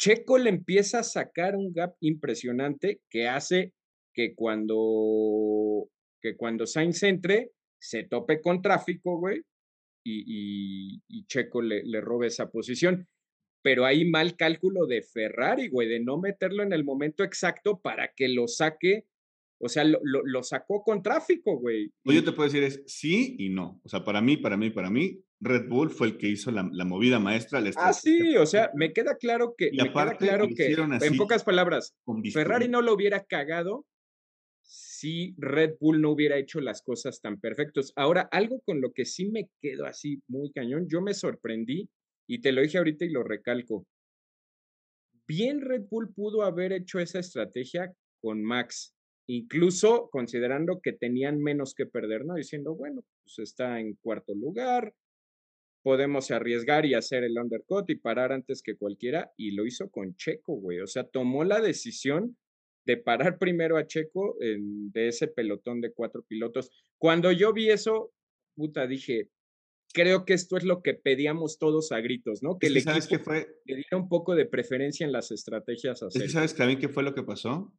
Checo 0.00 0.38
le 0.38 0.48
empieza 0.48 1.00
a 1.00 1.04
sacar 1.04 1.56
un 1.56 1.74
gap 1.74 1.94
impresionante 2.00 3.02
que 3.10 3.28
hace 3.28 3.74
que 4.14 4.34
cuando 4.34 5.90
que 6.22 6.36
cuando 6.36 6.66
Sainz 6.66 7.02
entre, 7.02 7.50
se 7.78 8.04
tope 8.04 8.40
con 8.40 8.62
tráfico, 8.62 9.18
güey, 9.18 9.42
y, 10.04 11.00
Checo 11.26 11.62
le, 11.62 11.82
le, 11.84 12.00
robe 12.00 12.28
esa 12.28 12.50
posición. 12.50 13.08
Pero 13.62 13.84
hay 13.84 14.08
mal 14.08 14.36
cálculo 14.36 14.86
de 14.86 15.02
Ferrari, 15.02 15.68
güey, 15.68 15.88
de 15.88 16.00
no 16.00 16.18
meterlo 16.18 16.62
en 16.62 16.72
el 16.72 16.84
momento 16.84 17.22
exacto 17.22 17.80
para 17.80 18.12
que 18.14 18.28
lo 18.28 18.48
saque. 18.48 19.04
O 19.60 19.68
sea, 19.68 19.84
lo, 19.84 20.00
lo, 20.02 20.42
sacó 20.42 20.82
con 20.82 21.02
tráfico, 21.02 21.58
güey. 21.58 21.90
Yo 22.04 22.24
te 22.24 22.32
puedo 22.32 22.48
decir 22.48 22.62
es 22.62 22.82
sí 22.86 23.36
y 23.38 23.50
no. 23.50 23.80
O 23.84 23.88
sea, 23.88 24.04
para 24.04 24.22
mí, 24.22 24.38
para 24.38 24.56
mí, 24.56 24.70
para 24.70 24.90
mí, 24.90 25.22
Red 25.40 25.68
Bull 25.68 25.90
fue 25.90 26.08
el 26.08 26.18
que 26.18 26.28
hizo 26.28 26.50
la, 26.50 26.62
movida 26.84 27.18
maestra. 27.18 27.62
ah, 27.76 27.92
sí, 27.92 28.36
o 28.36 28.44
sea, 28.44 28.70
me 28.74 28.92
queda 28.92 29.16
claro 29.16 29.54
que, 29.56 29.70
me 29.72 29.90
queda 29.90 30.16
claro 30.16 30.48
que, 30.54 30.72
en 30.72 31.16
pocas 31.16 31.44
palabras, 31.44 31.94
Ferrari 32.32 32.68
no 32.68 32.82
lo 32.82 32.92
hubiera 32.92 33.24
cagado 33.24 33.86
si 34.62 35.34
Red 35.38 35.76
Bull 35.80 36.02
no 36.02 36.10
hubiera 36.10 36.36
hecho 36.36 36.60
las 36.60 36.82
cosas 36.82 37.20
tan 37.22 37.40
perfectos. 37.40 37.92
Ahora, 37.96 38.28
algo 38.30 38.60
con 38.60 38.80
lo 38.82 38.92
que 38.92 39.06
sí 39.06 39.30
me 39.30 39.48
quedo 39.60 39.86
así 39.86 40.22
muy 40.28 40.52
cañón, 40.52 40.86
yo 40.88 41.00
me 41.00 41.14
sorprendí 41.14 41.88
y 42.28 42.40
te 42.40 42.52
lo 42.52 42.60
dije 42.60 42.78
ahorita 42.78 43.06
y 43.06 43.10
lo 43.10 43.24
recalco. 43.24 43.86
Bien 45.26 45.62
Red 45.62 45.84
Bull 45.90 46.12
pudo 46.12 46.42
haber 46.42 46.72
hecho 46.72 47.00
esa 47.00 47.18
estrategia 47.18 47.92
con 48.20 48.42
Max, 48.42 48.94
incluso 49.26 50.10
considerando 50.10 50.80
que 50.82 50.92
tenían 50.92 51.40
menos 51.40 51.74
que 51.74 51.86
perder, 51.86 52.26
¿no? 52.26 52.34
Diciendo, 52.34 52.74
bueno, 52.74 53.02
pues 53.24 53.38
está 53.38 53.80
en 53.80 53.94
cuarto 54.02 54.34
lugar, 54.34 54.92
podemos 55.82 56.30
arriesgar 56.30 56.86
y 56.86 56.94
hacer 56.94 57.24
el 57.24 57.38
undercut 57.38 57.88
y 57.90 57.96
parar 57.96 58.32
antes 58.32 58.62
que 58.62 58.76
cualquiera, 58.76 59.32
y 59.36 59.52
lo 59.52 59.66
hizo 59.66 59.90
con 59.90 60.14
Checo, 60.16 60.54
güey. 60.54 60.80
O 60.80 60.86
sea, 60.86 61.04
tomó 61.04 61.44
la 61.44 61.60
decisión 61.60 62.36
de 62.86 62.96
parar 62.96 63.38
primero 63.38 63.76
a 63.76 63.86
Checo 63.86 64.36
de 64.40 65.08
ese 65.08 65.28
pelotón 65.28 65.80
de 65.80 65.92
cuatro 65.92 66.22
pilotos. 66.22 66.70
Cuando 66.98 67.32
yo 67.32 67.52
vi 67.52 67.70
eso, 67.70 68.12
puta, 68.56 68.86
dije, 68.86 69.30
creo 69.92 70.24
que 70.24 70.34
esto 70.34 70.56
es 70.56 70.64
lo 70.64 70.82
que 70.82 70.94
pedíamos 70.94 71.58
todos 71.58 71.92
a 71.92 72.00
gritos, 72.00 72.42
¿no? 72.42 72.58
Que 72.58 72.68
el 72.68 72.80
¿Sabes 72.82 73.06
qué 73.06 73.18
fue? 73.18 73.48
le 73.64 73.76
diera 73.76 73.96
un 73.96 74.08
poco 74.08 74.34
de 74.34 74.46
preferencia 74.46 75.04
en 75.04 75.12
las 75.12 75.30
estrategias. 75.30 76.02
A 76.02 76.10
¿Sabes 76.10 76.54
también 76.54 76.78
qué 76.78 76.88
fue 76.88 77.02
lo 77.02 77.14
que 77.14 77.22
pasó? 77.22 77.72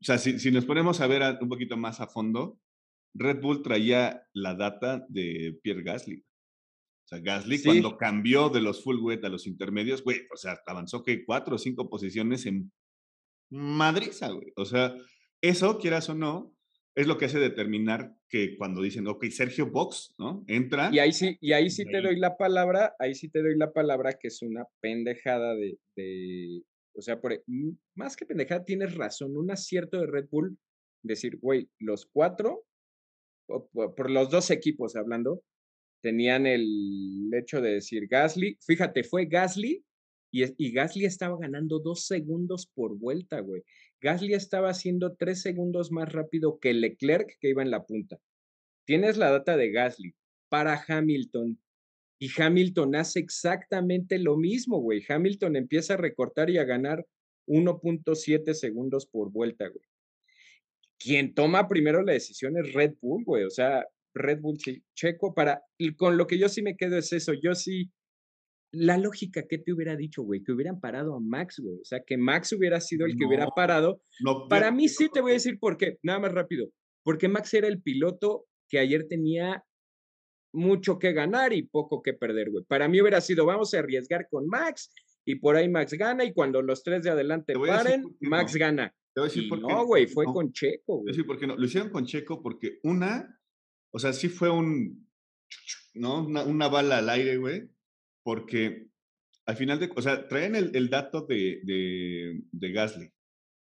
O 0.00 0.04
sea, 0.04 0.18
si, 0.18 0.50
nos 0.50 0.66
ponemos 0.66 1.00
a 1.00 1.06
ver 1.06 1.22
un 1.40 1.48
poquito 1.48 1.76
más 1.76 2.00
a 2.00 2.06
fondo, 2.06 2.60
Red 3.14 3.40
Bull 3.40 3.62
traía 3.62 4.26
la 4.34 4.54
data 4.54 5.06
de 5.08 5.58
Pierre 5.62 5.82
Gasly. 5.82 6.24
O 7.04 7.06
sea, 7.06 7.20
Gasly 7.20 7.62
cuando 7.62 7.96
cambió 7.98 8.48
de 8.48 8.60
los 8.60 8.82
full 8.82 8.98
wet 9.00 9.24
a 9.24 9.28
los 9.28 9.46
intermedios, 9.46 10.02
güey, 10.02 10.20
o 10.32 10.36
sea, 10.36 10.58
avanzó 10.66 11.02
que 11.02 11.24
cuatro 11.24 11.56
o 11.56 11.58
cinco 11.58 11.90
posiciones 11.90 12.46
en 12.46 12.72
madriza, 13.50 14.30
güey. 14.30 14.52
O 14.56 14.64
sea, 14.64 14.94
eso, 15.42 15.78
quieras 15.78 16.08
o 16.08 16.14
no, 16.14 16.56
es 16.94 17.06
lo 17.06 17.18
que 17.18 17.26
hace 17.26 17.38
determinar 17.38 18.16
que 18.28 18.56
cuando 18.56 18.80
dicen, 18.80 19.06
ok, 19.06 19.24
Sergio 19.26 19.70
Box, 19.70 20.14
¿no? 20.18 20.44
Entra. 20.46 20.90
Y 20.92 20.98
ahí 20.98 21.12
sí, 21.12 21.36
y 21.40 21.52
ahí 21.52 21.68
sí 21.68 21.84
te 21.84 22.00
doy 22.00 22.18
la 22.18 22.36
palabra, 22.36 22.94
ahí 22.98 23.14
sí 23.14 23.28
te 23.28 23.42
doy 23.42 23.56
la 23.56 23.72
palabra 23.72 24.14
que 24.18 24.28
es 24.28 24.40
una 24.42 24.64
pendejada 24.80 25.54
de, 25.56 25.78
de 25.96 26.62
o 26.96 27.02
sea, 27.02 27.20
por, 27.20 27.42
más 27.94 28.16
que 28.16 28.26
pendejada, 28.26 28.64
tienes 28.64 28.94
razón, 28.94 29.36
un 29.36 29.50
acierto 29.50 29.98
de 29.98 30.06
Red 30.06 30.28
Bull, 30.30 30.56
decir, 31.02 31.38
güey, 31.38 31.68
los 31.80 32.06
cuatro, 32.06 32.64
por 33.46 34.10
los 34.10 34.30
dos 34.30 34.50
equipos 34.50 34.96
hablando, 34.96 35.42
tenían 36.04 36.46
el 36.46 37.30
hecho 37.32 37.62
de 37.62 37.72
decir 37.76 38.08
Gasly, 38.08 38.58
fíjate, 38.60 39.04
fue 39.04 39.24
Gasly 39.24 39.82
y, 40.30 40.72
Gasly 40.72 41.06
estaba 41.06 41.38
ganando 41.38 41.78
dos 41.78 42.06
segundos 42.06 42.66
por 42.66 42.98
vuelta, 42.98 43.40
güey. 43.40 43.62
Gasly 44.02 44.34
estaba 44.34 44.68
haciendo 44.68 45.14
tres 45.14 45.40
segundos 45.40 45.90
más 45.90 46.12
rápido 46.12 46.58
que 46.58 46.74
Leclerc, 46.74 47.38
que 47.40 47.48
iba 47.48 47.62
en 47.62 47.70
la 47.70 47.86
punta. 47.86 48.18
Tienes 48.84 49.16
la 49.16 49.30
data 49.30 49.56
de 49.56 49.70
Gasly 49.70 50.14
para 50.50 50.84
Hamilton. 50.86 51.58
Y 52.18 52.28
Hamilton 52.36 52.96
hace 52.96 53.20
exactamente 53.20 54.18
lo 54.18 54.36
mismo, 54.36 54.80
güey. 54.80 55.02
Hamilton 55.08 55.56
empieza 55.56 55.94
a 55.94 55.98
recortar 55.98 56.50
y 56.50 56.58
a 56.58 56.64
ganar 56.64 57.06
1.7 57.46 58.52
segundos 58.52 59.06
por 59.06 59.32
vuelta, 59.32 59.68
güey. 59.68 59.86
Quien 60.98 61.32
toma 61.32 61.66
primero 61.66 62.02
la 62.02 62.12
decisión 62.12 62.58
es 62.58 62.74
Red 62.74 62.96
Bull, 63.00 63.24
güey. 63.24 63.44
O 63.44 63.50
sea, 63.50 63.86
Red 64.14 64.40
Bull, 64.40 64.58
Checo, 64.94 65.34
para. 65.34 65.62
Y 65.78 65.94
con 65.94 66.16
lo 66.16 66.26
que 66.26 66.38
yo 66.38 66.48
sí 66.48 66.62
me 66.62 66.76
quedo 66.76 66.96
es 66.96 67.12
eso. 67.12 67.32
Yo 67.32 67.54
sí 67.54 67.90
la 68.74 68.98
lógica 68.98 69.46
que 69.48 69.58
te 69.58 69.72
hubiera 69.72 69.96
dicho, 69.96 70.22
güey, 70.22 70.42
que 70.42 70.52
hubieran 70.52 70.80
parado 70.80 71.14
a 71.14 71.20
Max, 71.20 71.60
güey. 71.60 71.76
O 71.76 71.84
sea, 71.84 72.00
que 72.04 72.16
Max 72.16 72.52
hubiera 72.52 72.80
sido 72.80 73.06
el 73.06 73.16
que 73.16 73.24
hubiera 73.24 73.46
parado. 73.48 74.02
Para 74.48 74.70
mí 74.72 74.88
sí 74.88 75.08
te 75.12 75.20
voy 75.20 75.32
a 75.32 75.34
decir 75.34 75.58
por 75.58 75.76
qué, 75.76 75.98
nada 76.02 76.18
más 76.18 76.32
rápido. 76.32 76.70
Porque 77.04 77.28
Max 77.28 77.54
era 77.54 77.68
el 77.68 77.80
piloto 77.80 78.46
que 78.68 78.78
ayer 78.78 79.06
tenía 79.08 79.64
mucho 80.52 80.98
que 80.98 81.12
ganar 81.12 81.52
y 81.52 81.62
poco 81.62 82.02
que 82.02 82.14
perder, 82.14 82.50
güey. 82.50 82.64
Para 82.64 82.88
mí 82.88 83.00
hubiera 83.00 83.20
sido, 83.20 83.46
vamos 83.46 83.74
a 83.74 83.78
arriesgar 83.80 84.28
con 84.30 84.46
Max 84.46 84.92
y 85.24 85.36
por 85.36 85.56
ahí 85.56 85.68
Max 85.68 85.92
gana 85.94 86.24
y 86.24 86.32
cuando 86.32 86.62
los 86.62 86.82
tres 86.82 87.02
de 87.02 87.10
adelante 87.10 87.54
paren, 87.54 88.04
Max 88.20 88.56
gana. 88.56 88.94
Te 89.14 89.20
voy 89.20 89.28
a 89.28 89.32
decir 89.32 89.48
por 89.48 89.60
qué. 89.60 89.66
No, 89.72 89.86
güey, 89.86 90.06
fue 90.06 90.24
con 90.24 90.52
Checo, 90.52 90.98
güey. 90.98 91.04
Te 91.04 91.04
voy 91.04 91.08
a 91.10 91.12
decir 91.12 91.26
por 91.26 91.38
qué 91.38 91.46
no. 91.46 91.56
Lo 91.56 91.64
hicieron 91.64 91.90
con 91.90 92.04
Checo 92.04 92.42
porque 92.42 92.78
una, 92.82 93.40
o 93.94 93.98
sea, 94.00 94.12
sí 94.12 94.28
fue 94.28 94.50
un, 94.50 95.08
¿no? 95.94 96.26
Una, 96.26 96.66
bala 96.66 96.98
al 96.98 97.08
aire, 97.10 97.36
güey, 97.36 97.70
porque 98.24 98.88
al 99.46 99.56
final 99.56 99.78
de, 99.78 99.88
o 99.94 100.02
sea, 100.02 100.26
traen 100.26 100.56
el, 100.56 100.90
dato 100.90 101.24
de, 101.26 101.60
de, 101.62 102.42
de 102.50 102.72
Gasly 102.72 103.12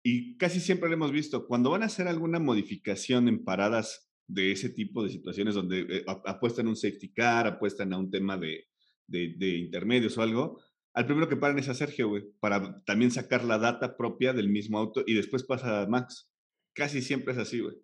y 0.04 0.36
casi 0.38 0.60
siempre 0.60 0.89
lo 0.89 0.96
hemos 0.96 1.12
visto, 1.12 1.46
cuando 1.46 1.69
van 1.69 1.84
a 1.84 1.86
hacer 1.86 2.08
alguna 2.08 2.39
modificación 2.39 3.28
en 3.28 3.43
paradas 3.43 4.12
de 4.28 4.52
ese 4.52 4.69
tipo 4.69 5.04
de 5.04 5.12
situaciones 5.12 5.54
donde 5.54 5.82
eh, 5.82 6.04
apuestan 6.08 6.67
un 6.67 6.76
safety 6.76 7.13
car, 7.13 7.46
apuestan 7.46 7.93
a 7.93 8.00
un 8.00 8.10
tema 8.10 8.36
de, 8.36 8.65
de, 9.08 9.58
intermedios 9.58 10.17
o 10.17 10.24
algo, 10.24 10.60
al 10.96 11.06
primero 11.06 11.30
que 11.30 11.38
paran 11.38 11.60
es 11.60 11.69
a 11.69 11.76
Sergio, 11.76 12.10
güey, 12.10 12.24
para 12.39 12.84
también 12.86 13.12
sacar 13.12 13.43
la 13.43 13.60
data 13.60 13.96
propia 13.96 14.34
del 14.34 14.50
mismo 14.50 14.80
auto 14.80 15.04
y 15.06 15.13
después 15.13 15.43
pasa 15.43 15.84
a 15.84 15.88
Max. 15.88 16.32
Casi 16.74 17.04
siempre 17.04 17.34
es 17.34 17.39
así, 17.39 17.60
güey. 17.60 17.76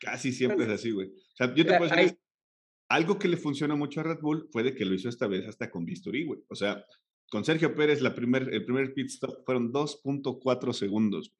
Casi 0.00 0.32
siempre 0.32 0.64
es 0.64 0.70
así, 0.70 0.90
güey. 0.90 1.08
O 1.08 1.36
sea, 1.36 1.54
yo 1.54 1.64
te 1.64 1.78
puedo 1.78 1.94
decir, 1.94 2.18
algo 2.88 3.18
que 3.18 3.28
le 3.28 3.36
funcionó 3.36 3.76
mucho 3.76 4.00
a 4.00 4.04
Red 4.04 4.20
Bull 4.20 4.48
fue 4.52 4.62
de 4.62 4.74
que 4.74 4.84
lo 4.84 4.94
hizo 4.94 5.08
esta 5.08 5.26
vez 5.26 5.46
hasta 5.46 5.70
con 5.70 5.84
bisturí, 5.84 6.24
güey. 6.24 6.40
O 6.48 6.54
sea, 6.54 6.84
con 7.30 7.44
Sergio 7.44 7.74
Pérez 7.74 8.00
la 8.00 8.14
primer, 8.14 8.52
el 8.52 8.64
primer 8.64 8.92
pit 8.94 9.08
stop 9.08 9.44
fueron 9.44 9.72
2.4 9.72 10.72
segundos. 10.72 11.34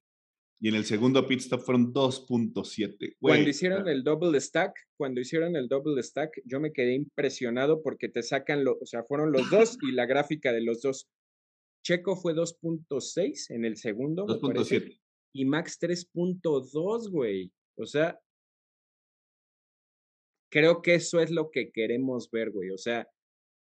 Y 0.60 0.68
en 0.68 0.76
el 0.76 0.84
segundo 0.84 1.26
pit 1.26 1.40
stop 1.40 1.60
fueron 1.60 1.92
2.7. 1.92 3.16
Cuando 3.20 3.48
hicieron 3.50 3.88
el 3.88 4.02
double 4.02 4.40
stack, 4.40 4.72
cuando 4.96 5.20
hicieron 5.20 5.56
el 5.56 5.68
double 5.68 6.02
stack, 6.02 6.40
yo 6.44 6.58
me 6.58 6.72
quedé 6.72 6.94
impresionado 6.94 7.82
porque 7.82 8.08
te 8.08 8.22
sacan, 8.22 8.64
lo, 8.64 8.78
o 8.80 8.86
sea, 8.86 9.04
fueron 9.04 9.30
los 9.30 9.50
dos 9.50 9.76
y 9.82 9.92
la 9.92 10.06
gráfica 10.06 10.52
de 10.52 10.62
los 10.62 10.80
dos. 10.80 11.08
Checo 11.84 12.16
fue 12.16 12.34
2.6 12.34 13.50
en 13.50 13.64
el 13.66 13.76
segundo. 13.76 14.26
2.7. 14.26 14.98
Y 15.34 15.44
Max 15.44 15.78
3.2, 15.80 17.10
güey. 17.10 17.52
O 17.76 17.84
sea, 17.84 18.18
creo 20.54 20.82
que 20.82 20.94
eso 20.94 21.18
es 21.18 21.32
lo 21.32 21.50
que 21.50 21.72
queremos 21.72 22.30
ver, 22.30 22.52
güey. 22.52 22.70
O 22.70 22.78
sea, 22.78 23.08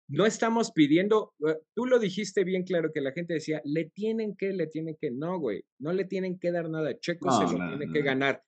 no 0.07 0.25
estamos 0.25 0.71
pidiendo, 0.71 1.35
eh, 1.47 1.55
tú 1.75 1.85
lo 1.85 1.99
dijiste 1.99 2.43
bien 2.43 2.63
claro 2.63 2.91
que 2.91 3.01
la 3.01 3.11
gente 3.11 3.35
decía, 3.35 3.61
le 3.63 3.85
tienen 3.85 4.35
que, 4.35 4.51
le 4.51 4.65
tienen 4.65 4.97
que, 4.99 5.11
no, 5.11 5.39
güey, 5.39 5.63
no 5.77 5.93
le 5.93 6.05
tienen 6.05 6.39
que 6.39 6.51
dar 6.51 6.71
nada, 6.71 6.99
Checo 6.99 7.29
se 7.31 7.55
lo 7.55 7.67
tiene 7.67 7.93
que 7.93 8.01
ganar. 8.01 8.41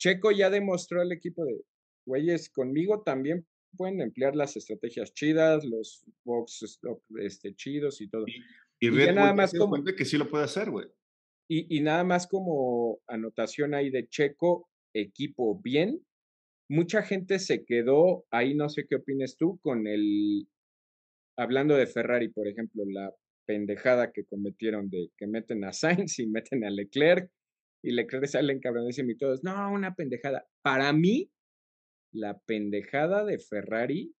Checo 0.00 0.32
ya 0.32 0.50
demostró 0.50 1.00
al 1.00 1.12
equipo 1.12 1.44
de, 1.44 1.60
güeyes, 2.04 2.50
conmigo 2.50 3.02
también 3.02 3.46
pueden 3.76 4.00
emplear 4.00 4.34
las 4.34 4.56
estrategias 4.56 5.14
chidas, 5.14 5.64
los 5.64 6.04
boxes 6.24 6.80
este, 7.20 7.54
chidos 7.54 8.00
y 8.00 8.08
todo. 8.08 8.24
Y, 8.80 8.90
nada 8.90 9.32
más 9.32 9.54
como 9.56 9.82
que 9.84 10.04
sí 10.04 10.18
lo 10.18 10.28
puede 10.28 10.44
hacer, 10.44 10.72
güey. 10.72 10.88
Y, 11.48 11.76
y 11.78 11.80
nada 11.82 12.02
más 12.02 12.26
como 12.26 12.98
anotación 13.06 13.74
ahí 13.74 13.90
de 13.90 14.08
Checo, 14.08 14.68
equipo 14.92 15.60
bien. 15.60 16.04
Mucha 16.68 17.02
gente 17.02 17.38
se 17.38 17.64
quedó, 17.64 18.24
ahí 18.30 18.54
no 18.54 18.68
sé 18.68 18.86
qué 18.88 18.96
opines 18.96 19.36
tú, 19.36 19.58
con 19.60 19.86
el 19.86 20.48
hablando 21.38 21.76
de 21.76 21.86
Ferrari, 21.86 22.28
por 22.28 22.48
ejemplo, 22.48 22.82
la 22.86 23.12
pendejada 23.46 24.10
que 24.12 24.24
cometieron 24.24 24.90
de 24.90 25.10
que 25.16 25.26
meten 25.26 25.64
a 25.64 25.72
Sainz 25.72 26.18
y 26.18 26.26
meten 26.26 26.64
a 26.64 26.70
Leclerc 26.70 27.30
y 27.82 27.92
Leclerc 27.92 28.26
sale 28.26 28.52
encabronadísimo 28.52 29.12
y 29.12 29.16
todos, 29.16 29.44
no, 29.44 29.70
una 29.70 29.94
pendejada. 29.94 30.44
Para 30.62 30.92
mí, 30.92 31.30
la 32.12 32.38
pendejada 32.38 33.24
de 33.24 33.38
Ferrari 33.38 34.12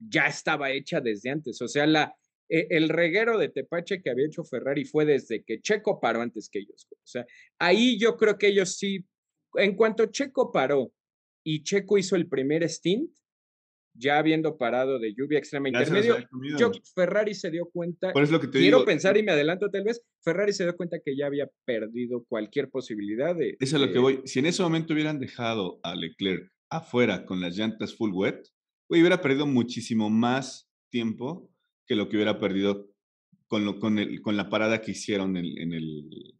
ya 0.00 0.26
estaba 0.26 0.72
hecha 0.72 1.00
desde 1.00 1.30
antes. 1.30 1.60
O 1.62 1.68
sea, 1.68 1.86
la, 1.86 2.16
e, 2.48 2.66
el 2.70 2.88
reguero 2.88 3.38
de 3.38 3.48
Tepache 3.48 4.02
que 4.02 4.10
había 4.10 4.26
hecho 4.26 4.42
Ferrari 4.42 4.84
fue 4.84 5.04
desde 5.04 5.44
que 5.44 5.60
Checo 5.60 6.00
paró 6.00 6.22
antes 6.22 6.48
que 6.50 6.60
ellos. 6.60 6.88
O 6.90 7.06
sea, 7.06 7.24
ahí 7.60 7.98
yo 7.98 8.16
creo 8.16 8.38
que 8.38 8.48
ellos 8.48 8.76
sí, 8.76 9.06
en 9.54 9.76
cuanto 9.76 10.06
Checo 10.06 10.50
paró 10.50 10.92
y 11.44 11.62
Checo 11.62 11.98
hizo 11.98 12.16
el 12.16 12.28
primer 12.28 12.68
stint, 12.68 13.10
ya 13.94 14.18
habiendo 14.18 14.56
parado 14.56 14.98
de 14.98 15.14
lluvia 15.14 15.38
extrema 15.38 15.68
intermedio, 15.68 16.16
yo, 16.58 16.70
Ferrari 16.94 17.34
se 17.34 17.50
dio 17.50 17.68
cuenta, 17.72 18.12
quiero 18.52 18.84
pensar 18.84 19.16
y 19.16 19.22
me 19.22 19.32
adelanto 19.32 19.68
tal 19.70 19.84
vez, 19.84 20.02
Ferrari 20.22 20.52
se 20.52 20.64
dio 20.64 20.76
cuenta 20.76 20.98
que 21.04 21.16
ya 21.16 21.26
había 21.26 21.48
perdido 21.64 22.24
cualquier 22.28 22.70
posibilidad 22.70 23.34
de... 23.34 23.56
Eso 23.58 23.76
es 23.76 23.82
lo 23.82 23.92
que 23.92 23.98
voy, 23.98 24.20
si 24.24 24.38
en 24.38 24.46
ese 24.46 24.62
momento 24.62 24.94
hubieran 24.94 25.18
dejado 25.18 25.80
a 25.82 25.94
Leclerc 25.94 26.50
afuera 26.70 27.26
con 27.26 27.40
las 27.40 27.56
llantas 27.56 27.96
full 27.96 28.12
wet, 28.12 28.48
hubiera 28.88 29.20
perdido 29.20 29.46
muchísimo 29.46 30.08
más 30.08 30.70
tiempo 30.90 31.50
que 31.86 31.96
lo 31.96 32.08
que 32.08 32.16
hubiera 32.16 32.38
perdido 32.38 32.88
con, 33.48 33.64
lo, 33.64 33.80
con, 33.80 33.98
el, 33.98 34.22
con 34.22 34.36
la 34.36 34.48
parada 34.48 34.80
que 34.80 34.92
hicieron 34.92 35.36
en, 35.36 35.58
en, 35.58 35.72
el, 35.72 36.36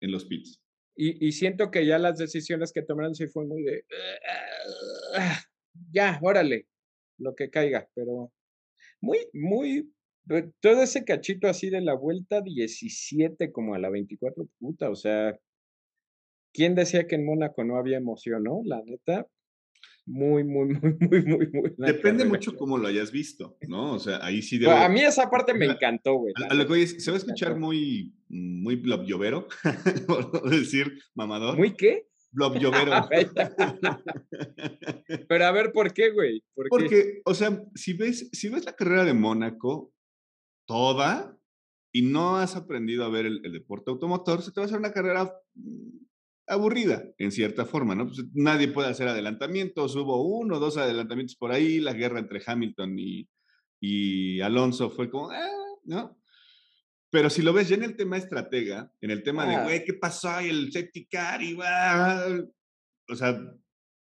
en 0.00 0.10
los 0.10 0.24
pits. 0.24 0.60
Y, 1.02 1.26
y, 1.26 1.32
siento 1.32 1.70
que 1.70 1.86
ya 1.86 1.98
las 1.98 2.18
decisiones 2.18 2.72
que 2.74 2.82
tomaron 2.82 3.14
sí 3.14 3.26
fue 3.26 3.46
muy 3.46 3.62
de... 3.62 3.84
Ya, 5.90 6.18
órale, 6.20 6.66
lo 7.18 7.34
que 7.34 7.48
caiga, 7.48 7.88
pero 7.94 8.30
muy, 9.00 9.18
muy, 9.32 9.90
todo 10.60 10.82
ese 10.82 11.06
cachito 11.06 11.48
así 11.48 11.70
de 11.70 11.80
la 11.80 11.94
vuelta 11.94 12.42
17 12.42 13.50
como 13.50 13.74
a 13.74 13.78
la 13.78 13.88
24, 13.88 14.46
puta, 14.58 14.90
o 14.90 14.94
sea, 14.94 15.38
¿quién 16.52 16.74
decía 16.74 17.06
que 17.06 17.14
en 17.14 17.24
Mónaco 17.24 17.64
no 17.64 17.78
había 17.78 17.96
emoción, 17.96 18.42
no? 18.42 18.60
La 18.66 18.82
neta, 18.84 19.26
muy, 20.04 20.44
muy, 20.44 20.68
muy, 20.82 20.96
muy, 21.00 21.22
muy, 21.24 21.50
muy. 21.50 21.74
Depende 21.78 22.26
mucho 22.26 22.54
cómo 22.56 22.76
lo 22.76 22.88
hayas 22.88 23.10
visto, 23.10 23.56
¿no? 23.68 23.94
O 23.94 23.98
sea, 23.98 24.18
ahí 24.22 24.42
sí 24.42 24.58
debo... 24.58 24.72
A 24.72 24.88
mí 24.90 25.00
esa 25.00 25.30
parte 25.30 25.54
me 25.54 25.64
encantó, 25.64 26.16
güey. 26.16 26.34
A, 26.48 26.52
lo 26.52 26.66
que 26.66 26.86
se 26.86 27.10
va 27.10 27.16
a 27.16 27.20
escuchar 27.20 27.58
muy, 27.58 28.12
muy 28.30 28.80
llovero, 29.06 29.48
por 30.06 30.48
decir 30.48 31.02
mamador. 31.14 31.56
¿Muy 31.56 31.74
qué? 31.74 32.06
Blob 32.30 32.54
llovero. 32.60 33.08
Pero 35.28 35.44
a 35.44 35.52
ver, 35.52 35.72
¿por 35.72 35.92
qué, 35.92 36.10
güey? 36.10 36.42
Porque, 36.54 37.20
o 37.24 37.34
sea, 37.34 37.62
si 37.74 37.92
ves, 37.92 38.30
si 38.32 38.48
ves 38.48 38.64
la 38.64 38.74
carrera 38.74 39.04
de 39.04 39.14
Mónaco 39.14 39.92
toda 40.66 41.36
y 41.92 42.02
no 42.02 42.36
has 42.36 42.54
aprendido 42.54 43.04
a 43.04 43.10
ver 43.10 43.26
el, 43.26 43.42
deporte 43.42 43.90
automotor, 43.90 44.42
se 44.42 44.52
te 44.52 44.60
va 44.60 44.64
a 44.64 44.66
hacer 44.66 44.78
una 44.78 44.92
carrera 44.92 45.32
mm, 45.54 45.98
aburrida, 46.46 47.02
en 47.18 47.32
cierta 47.32 47.66
forma, 47.66 47.96
¿no? 47.96 48.06
Pues 48.06 48.24
nadie 48.32 48.68
puede 48.68 48.88
hacer 48.88 49.08
adelantamientos, 49.08 49.96
hubo 49.96 50.22
uno 50.22 50.56
o 50.56 50.60
dos 50.60 50.76
adelantamientos 50.76 51.34
por 51.34 51.50
ahí, 51.50 51.80
la 51.80 51.94
guerra 51.94 52.20
entre 52.20 52.42
Hamilton 52.44 52.96
y, 52.96 53.28
y 53.80 54.40
Alonso 54.40 54.90
fue 54.90 55.10
como, 55.10 55.30
ah", 55.30 55.48
¿no? 55.84 56.19
Pero 57.10 57.28
si 57.28 57.42
lo 57.42 57.52
ves 57.52 57.68
ya 57.68 57.76
en 57.76 57.82
el 57.82 57.96
tema 57.96 58.16
estratega, 58.16 58.92
en 59.00 59.10
el 59.10 59.22
tema 59.22 59.44
de, 59.44 59.64
güey, 59.64 59.84
¿qué 59.84 59.94
pasó? 59.94 60.40
Y 60.40 60.48
el 60.48 60.72
safety 60.72 61.06
car 61.06 61.42
y 61.42 61.54
va. 61.54 62.24
O 63.08 63.16
sea, 63.16 63.40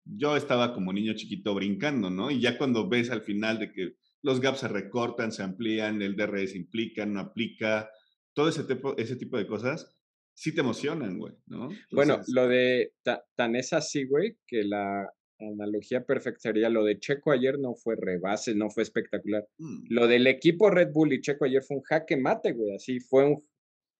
yo 0.06 0.36
estaba 0.36 0.74
como 0.74 0.94
niño 0.94 1.14
chiquito 1.14 1.56
brincando, 1.56 2.10
¿no? 2.10 2.30
Y 2.30 2.40
ya 2.40 2.58
cuando 2.58 2.88
ves 2.88 3.10
al 3.10 3.22
final 3.22 3.60
de 3.60 3.72
que 3.72 3.96
los 4.22 4.40
gaps 4.40 4.60
se 4.60 4.68
recortan, 4.68 5.32
se 5.32 5.44
amplían, 5.44 6.02
el 6.02 6.16
DRS 6.16 6.56
implica, 6.56 7.06
no 7.06 7.20
aplica, 7.20 7.90
todo 8.34 8.50
ese 8.50 8.64
tipo, 8.64 8.96
ese 8.98 9.16
tipo 9.16 9.38
de 9.38 9.48
cosas, 9.48 9.96
sí 10.34 10.54
te 10.54 10.62
emocionan, 10.62 11.18
güey, 11.18 11.34
¿no? 11.48 11.70
bueno, 11.92 12.22
lo 12.28 12.48
de 12.48 12.94
tan 13.36 13.56
es 13.56 13.74
así, 13.74 14.06
güey, 14.06 14.38
que 14.46 14.64
la, 14.64 15.10
analogía 15.40 16.04
perfecta 16.04 16.42
sería 16.42 16.70
lo 16.70 16.84
de 16.84 17.00
Checo 17.00 17.32
ayer 17.32 17.58
no 17.60 17.76
fue 17.76 17.96
rebase, 17.96 18.56
no 18.56 18.70
fue 18.70 18.84
espectacular. 18.84 19.48
Mm. 19.58 19.86
Lo 19.90 20.08
del 20.08 20.28
equipo 20.28 20.70
Red 20.70 20.92
Bull 20.92 21.14
y 21.14 21.22
Checo 21.22 21.46
ayer 21.46 21.64
fue 21.64 21.78
un 21.78 21.84
jaque 21.84 22.18
mate, 22.18 22.54
güey. 22.54 22.76
Así 22.76 23.00
fue 23.00 23.26
un 23.26 23.44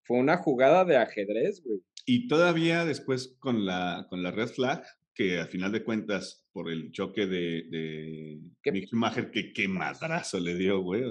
fue 0.06 0.18
una 0.18 0.38
jugada 0.38 0.86
de 0.86 0.98
ajedrez, 0.98 1.62
güey. 1.64 1.82
Y 2.06 2.28
todavía 2.28 2.84
después 2.86 3.38
con 3.40 3.66
la 3.66 4.08
con 4.10 4.24
la 4.24 4.32
red 4.32 4.48
flag, 4.48 4.84
que 5.14 5.38
al 5.38 5.48
final 5.48 5.72
de 5.72 5.84
cuentas, 5.84 6.48
por 6.52 6.72
el 6.72 6.92
choque 6.92 7.28
de, 7.28 7.66
de 7.70 8.40
Mick 8.72 8.88
Schumacher, 8.88 9.32
que 9.32 9.54
qué 9.54 9.68
madrazo 9.68 10.40
le 10.40 10.56
dio, 10.56 10.82
güey. 10.82 11.04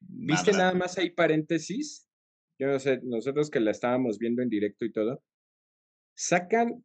¿Viste 0.00 0.52
nada 0.52 0.74
más 0.74 0.96
ahí 0.98 1.10
paréntesis? 1.10 2.08
Yo 2.58 2.68
no 2.68 2.78
sé, 2.78 3.00
nosotros 3.02 3.50
que 3.50 3.60
la 3.60 3.72
estábamos 3.72 4.18
viendo 4.18 4.42
en 4.42 4.48
directo 4.48 4.84
y 4.84 4.92
todo, 4.92 5.22
sacan 6.16 6.84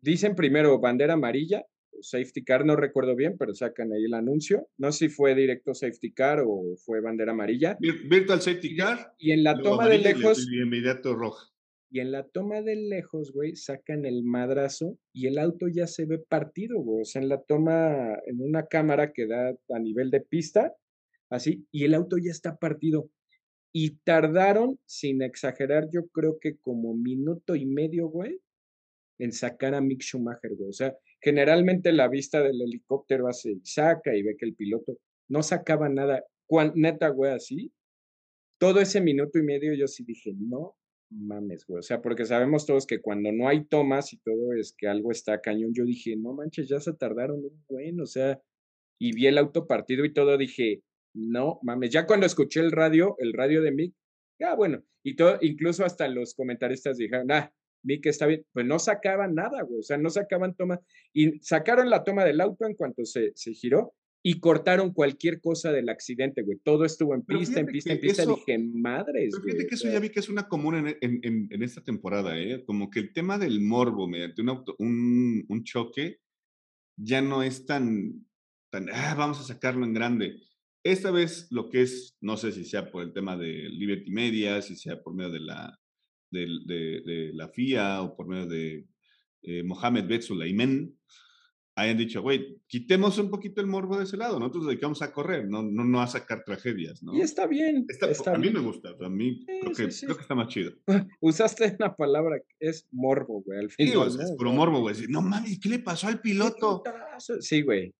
Dicen 0.00 0.34
primero 0.34 0.78
bandera 0.78 1.14
amarilla, 1.14 1.64
safety 2.00 2.44
car, 2.44 2.64
no 2.64 2.76
recuerdo 2.76 3.16
bien, 3.16 3.36
pero 3.38 3.54
sacan 3.54 3.92
ahí 3.92 4.04
el 4.04 4.14
anuncio. 4.14 4.68
No 4.76 4.92
sé 4.92 5.08
si 5.08 5.08
fue 5.08 5.34
directo 5.34 5.74
safety 5.74 6.12
car 6.12 6.42
o 6.46 6.76
fue 6.76 7.00
bandera 7.00 7.32
amarilla. 7.32 7.76
Virtual 7.80 8.40
safety 8.40 8.76
car. 8.76 9.14
Y 9.18 9.32
en 9.32 9.44
la 9.44 9.60
toma 9.60 9.88
de 9.88 9.98
lejos. 9.98 10.46
Y 10.50 10.60
inmediato 10.62 11.14
roja. 11.14 11.48
Y 11.90 12.00
en 12.00 12.12
la 12.12 12.24
toma 12.24 12.60
de 12.60 12.76
lejos, 12.76 13.32
güey, 13.32 13.56
sacan 13.56 14.04
el 14.04 14.22
madrazo 14.22 14.98
y 15.14 15.26
el 15.26 15.38
auto 15.38 15.68
ya 15.68 15.86
se 15.86 16.04
ve 16.04 16.18
partido, 16.18 16.78
güey. 16.80 17.02
O 17.02 17.04
sea, 17.04 17.22
en 17.22 17.30
la 17.30 17.40
toma, 17.40 18.18
en 18.26 18.42
una 18.42 18.66
cámara 18.66 19.12
que 19.12 19.26
da 19.26 19.56
a 19.70 19.78
nivel 19.78 20.10
de 20.10 20.20
pista, 20.20 20.74
así, 21.30 21.66
y 21.72 21.84
el 21.84 21.94
auto 21.94 22.18
ya 22.18 22.30
está 22.30 22.56
partido. 22.56 23.10
Y 23.72 23.96
tardaron, 24.04 24.78
sin 24.84 25.22
exagerar, 25.22 25.88
yo 25.90 26.08
creo 26.08 26.38
que 26.38 26.56
como 26.56 26.94
minuto 26.94 27.54
y 27.54 27.64
medio, 27.64 28.08
güey, 28.08 28.38
en 29.18 29.32
sacar 29.32 29.74
a 29.74 29.80
Mick 29.80 30.02
Schumacher, 30.02 30.54
güey. 30.56 30.70
O 30.70 30.72
sea, 30.72 30.96
generalmente 31.20 31.92
la 31.92 32.08
vista 32.08 32.42
del 32.42 32.60
helicóptero 32.62 33.28
hace 33.28 33.58
saca 33.64 34.14
y 34.14 34.22
ve 34.22 34.36
que 34.38 34.46
el 34.46 34.54
piloto 34.54 34.98
no 35.28 35.42
sacaba 35.42 35.88
nada. 35.88 36.24
neta, 36.74 37.08
güey, 37.08 37.32
así. 37.32 37.72
Todo 38.58 38.80
ese 38.80 39.00
minuto 39.00 39.38
y 39.38 39.42
medio 39.42 39.74
yo 39.74 39.86
sí 39.86 40.04
dije, 40.04 40.32
no 40.36 40.76
mames, 41.10 41.64
güey. 41.66 41.80
O 41.80 41.82
sea, 41.82 42.00
porque 42.02 42.24
sabemos 42.24 42.66
todos 42.66 42.86
que 42.86 43.00
cuando 43.00 43.32
no 43.32 43.48
hay 43.48 43.64
tomas 43.64 44.12
y 44.12 44.18
todo 44.18 44.52
es 44.54 44.74
que 44.76 44.88
algo 44.88 45.10
está 45.10 45.40
cañón. 45.40 45.72
Yo 45.74 45.84
dije, 45.84 46.16
no 46.16 46.34
manches, 46.34 46.68
ya 46.68 46.80
se 46.80 46.92
tardaron 46.94 47.44
un 47.44 47.64
buen, 47.68 48.00
o 48.00 48.06
sea, 48.06 48.40
y 49.00 49.12
vi 49.14 49.26
el 49.26 49.38
auto 49.38 49.66
partido 49.66 50.04
y 50.04 50.12
todo, 50.12 50.36
dije, 50.36 50.82
no 51.14 51.60
mames. 51.62 51.90
Ya 51.90 52.06
cuando 52.06 52.26
escuché 52.26 52.60
el 52.60 52.72
radio, 52.72 53.16
el 53.18 53.32
radio 53.32 53.62
de 53.62 53.72
Mick, 53.72 53.94
ya 54.40 54.54
bueno, 54.54 54.82
y 55.04 55.16
todo, 55.16 55.38
incluso 55.40 55.84
hasta 55.84 56.08
los 56.08 56.34
comentaristas 56.34 56.98
dijeron, 56.98 57.30
ah, 57.32 57.52
Mick 57.82 58.06
está 58.06 58.26
bien, 58.26 58.44
pues 58.52 58.66
no 58.66 58.78
sacaban 58.78 59.34
nada, 59.34 59.62
güey, 59.62 59.80
o 59.80 59.82
sea, 59.82 59.96
no 59.98 60.10
sacaban 60.10 60.54
toma, 60.54 60.80
y 61.12 61.38
sacaron 61.40 61.90
la 61.90 62.04
toma 62.04 62.24
del 62.24 62.40
auto 62.40 62.66
en 62.66 62.74
cuanto 62.74 63.04
se, 63.04 63.32
se 63.34 63.52
giró, 63.52 63.94
y 64.22 64.40
cortaron 64.40 64.92
cualquier 64.92 65.40
cosa 65.40 65.72
del 65.72 65.88
accidente, 65.88 66.42
güey. 66.42 66.58
Todo 66.64 66.84
estuvo 66.84 67.14
en 67.14 67.22
pista, 67.22 67.60
en 67.60 67.66
pista, 67.66 67.92
en 67.92 68.00
pista. 68.00 68.26
dije, 68.26 68.58
madres. 68.58 69.30
Pero 69.32 69.44
fíjate 69.44 69.66
que 69.66 69.74
eso 69.74 69.88
ya 69.88 70.00
vi 70.00 70.10
que 70.10 70.20
es 70.20 70.28
una 70.28 70.48
común 70.48 70.74
en, 70.74 70.96
en, 71.00 71.48
en, 71.50 71.62
esta 71.62 71.82
temporada, 71.82 72.38
¿eh? 72.38 72.64
Como 72.66 72.90
que 72.90 73.00
el 73.00 73.12
tema 73.12 73.38
del 73.38 73.60
morbo 73.60 74.08
mediante 74.08 74.42
un, 74.42 74.48
auto, 74.48 74.74
un, 74.78 75.44
un 75.48 75.64
choque 75.64 76.20
ya 76.96 77.22
no 77.22 77.42
es 77.42 77.64
tan, 77.64 78.26
tan, 78.70 78.88
ah, 78.92 79.14
vamos 79.16 79.40
a 79.40 79.44
sacarlo 79.44 79.84
en 79.84 79.94
grande. 79.94 80.34
Esta 80.84 81.10
vez 81.10 81.46
lo 81.50 81.68
que 81.70 81.82
es, 81.82 82.16
no 82.20 82.36
sé 82.36 82.52
si 82.52 82.64
sea 82.64 82.90
por 82.90 83.04
el 83.04 83.12
tema 83.12 83.36
de 83.36 83.68
Liberty 83.68 84.10
Media, 84.10 84.60
si 84.62 84.74
sea 84.74 85.00
por 85.00 85.14
medio 85.14 85.30
de 85.30 85.40
la, 85.40 85.78
de, 86.30 86.46
de, 86.66 87.02
de 87.04 87.32
la 87.34 87.48
FIA 87.48 88.02
o 88.02 88.16
por 88.16 88.28
medio 88.28 88.46
de 88.46 88.86
eh, 89.42 89.62
Mohamed 89.62 90.06
Ben 90.06 90.94
hayan 91.78 91.96
dicho, 91.96 92.22
güey, 92.22 92.60
quitemos 92.66 93.18
un 93.18 93.30
poquito 93.30 93.60
el 93.60 93.68
morbo 93.68 93.96
de 93.96 94.04
ese 94.04 94.16
lado, 94.16 94.38
nosotros 94.40 94.66
dedicamos 94.66 95.00
a 95.00 95.12
correr, 95.12 95.48
no, 95.48 95.62
no, 95.62 95.84
no 95.84 96.02
a 96.02 96.08
sacar 96.08 96.42
tragedias, 96.44 97.02
¿no? 97.04 97.14
Y 97.14 97.20
está 97.20 97.46
bien. 97.46 97.86
a 98.26 98.38
mí 98.38 98.50
me 98.50 98.60
gusta, 98.60 98.90
a 99.00 99.08
mí 99.08 99.44
creo, 99.46 99.72
que, 99.72 99.88
creo, 99.88 100.16
que, 100.16 100.22
está 100.22 100.34
más 100.34 100.48
chido. 100.48 100.72
Usaste 101.20 101.76
una 101.78 101.94
palabra 101.94 102.40
que 102.40 102.68
es 102.68 102.88
morbo, 102.90 103.42
güey, 103.42 103.60
al 103.60 103.70
fin. 103.70 103.86
Sí, 103.86 104.20
es 104.20 104.32
puro 104.36 104.52
morbo, 104.52 104.80
güey. 104.80 104.96
No 105.08 105.22
mames, 105.22 105.60
¿qué 105.60 105.68
le 105.68 105.78
pasó 105.78 106.08
al 106.08 106.20
piloto? 106.20 106.82
Sí, 107.40 107.62
güey. 107.62 107.94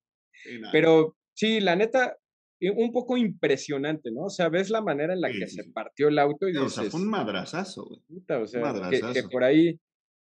Pero 0.73 1.17
sí, 1.35 1.61
la 1.61 1.77
neta, 1.77 2.17
un 2.61 2.92
poco 2.92 3.16
impresionante, 3.16 4.11
¿no? 4.11 4.25
O 4.25 4.31
sea, 4.31 4.49
ves 4.49 4.71
la 4.71 4.83
manera 4.83 5.14
en 5.14 5.21
la 5.21 5.31
que 5.31 5.47
se 5.47 5.64
partió 5.73 6.09
el 6.09 6.18
auto 6.18 6.49
y 6.49 6.53
dices... 6.53 6.79
O 6.79 6.83
sea, 6.83 6.90
fue 6.90 7.01
un 7.01 7.09
madrazazo, 7.09 7.85
güey. 7.85 8.01
o 8.42 8.47
sea, 8.47 8.90
que, 9.12 9.23
por 9.31 9.44
ahí 9.44 9.79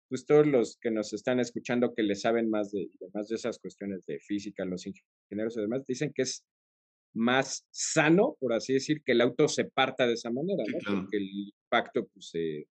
pues 0.08 0.24
todos 0.24 0.46
los 0.46 0.78
que 0.80 0.90
nos 0.90 1.12
están 1.12 1.38
escuchando 1.38 1.92
que 1.94 2.02
le 2.02 2.14
saben 2.14 2.48
más 2.48 2.70
de, 2.72 2.88
más 3.12 3.28
de 3.28 3.36
esas 3.36 3.58
cuestiones 3.58 4.04
de 4.06 4.18
física, 4.20 4.64
los 4.64 4.86
ingenieros 4.86 5.56
y 5.56 5.60
demás, 5.60 5.84
dicen 5.86 6.12
que 6.14 6.22
es 6.22 6.44
más 7.14 7.66
sano, 7.70 8.36
por 8.40 8.52
así 8.52 8.74
decir, 8.74 9.02
que 9.04 9.12
el 9.12 9.20
auto 9.20 9.48
se 9.48 9.64
parta 9.64 10.06
de 10.06 10.14
esa 10.14 10.30
manera, 10.30 10.62
¿no? 10.66 11.00
Porque 11.00 11.18
el 11.18 11.28
impacto 11.30 12.06
pues, 12.12 12.30
se, 12.30 12.66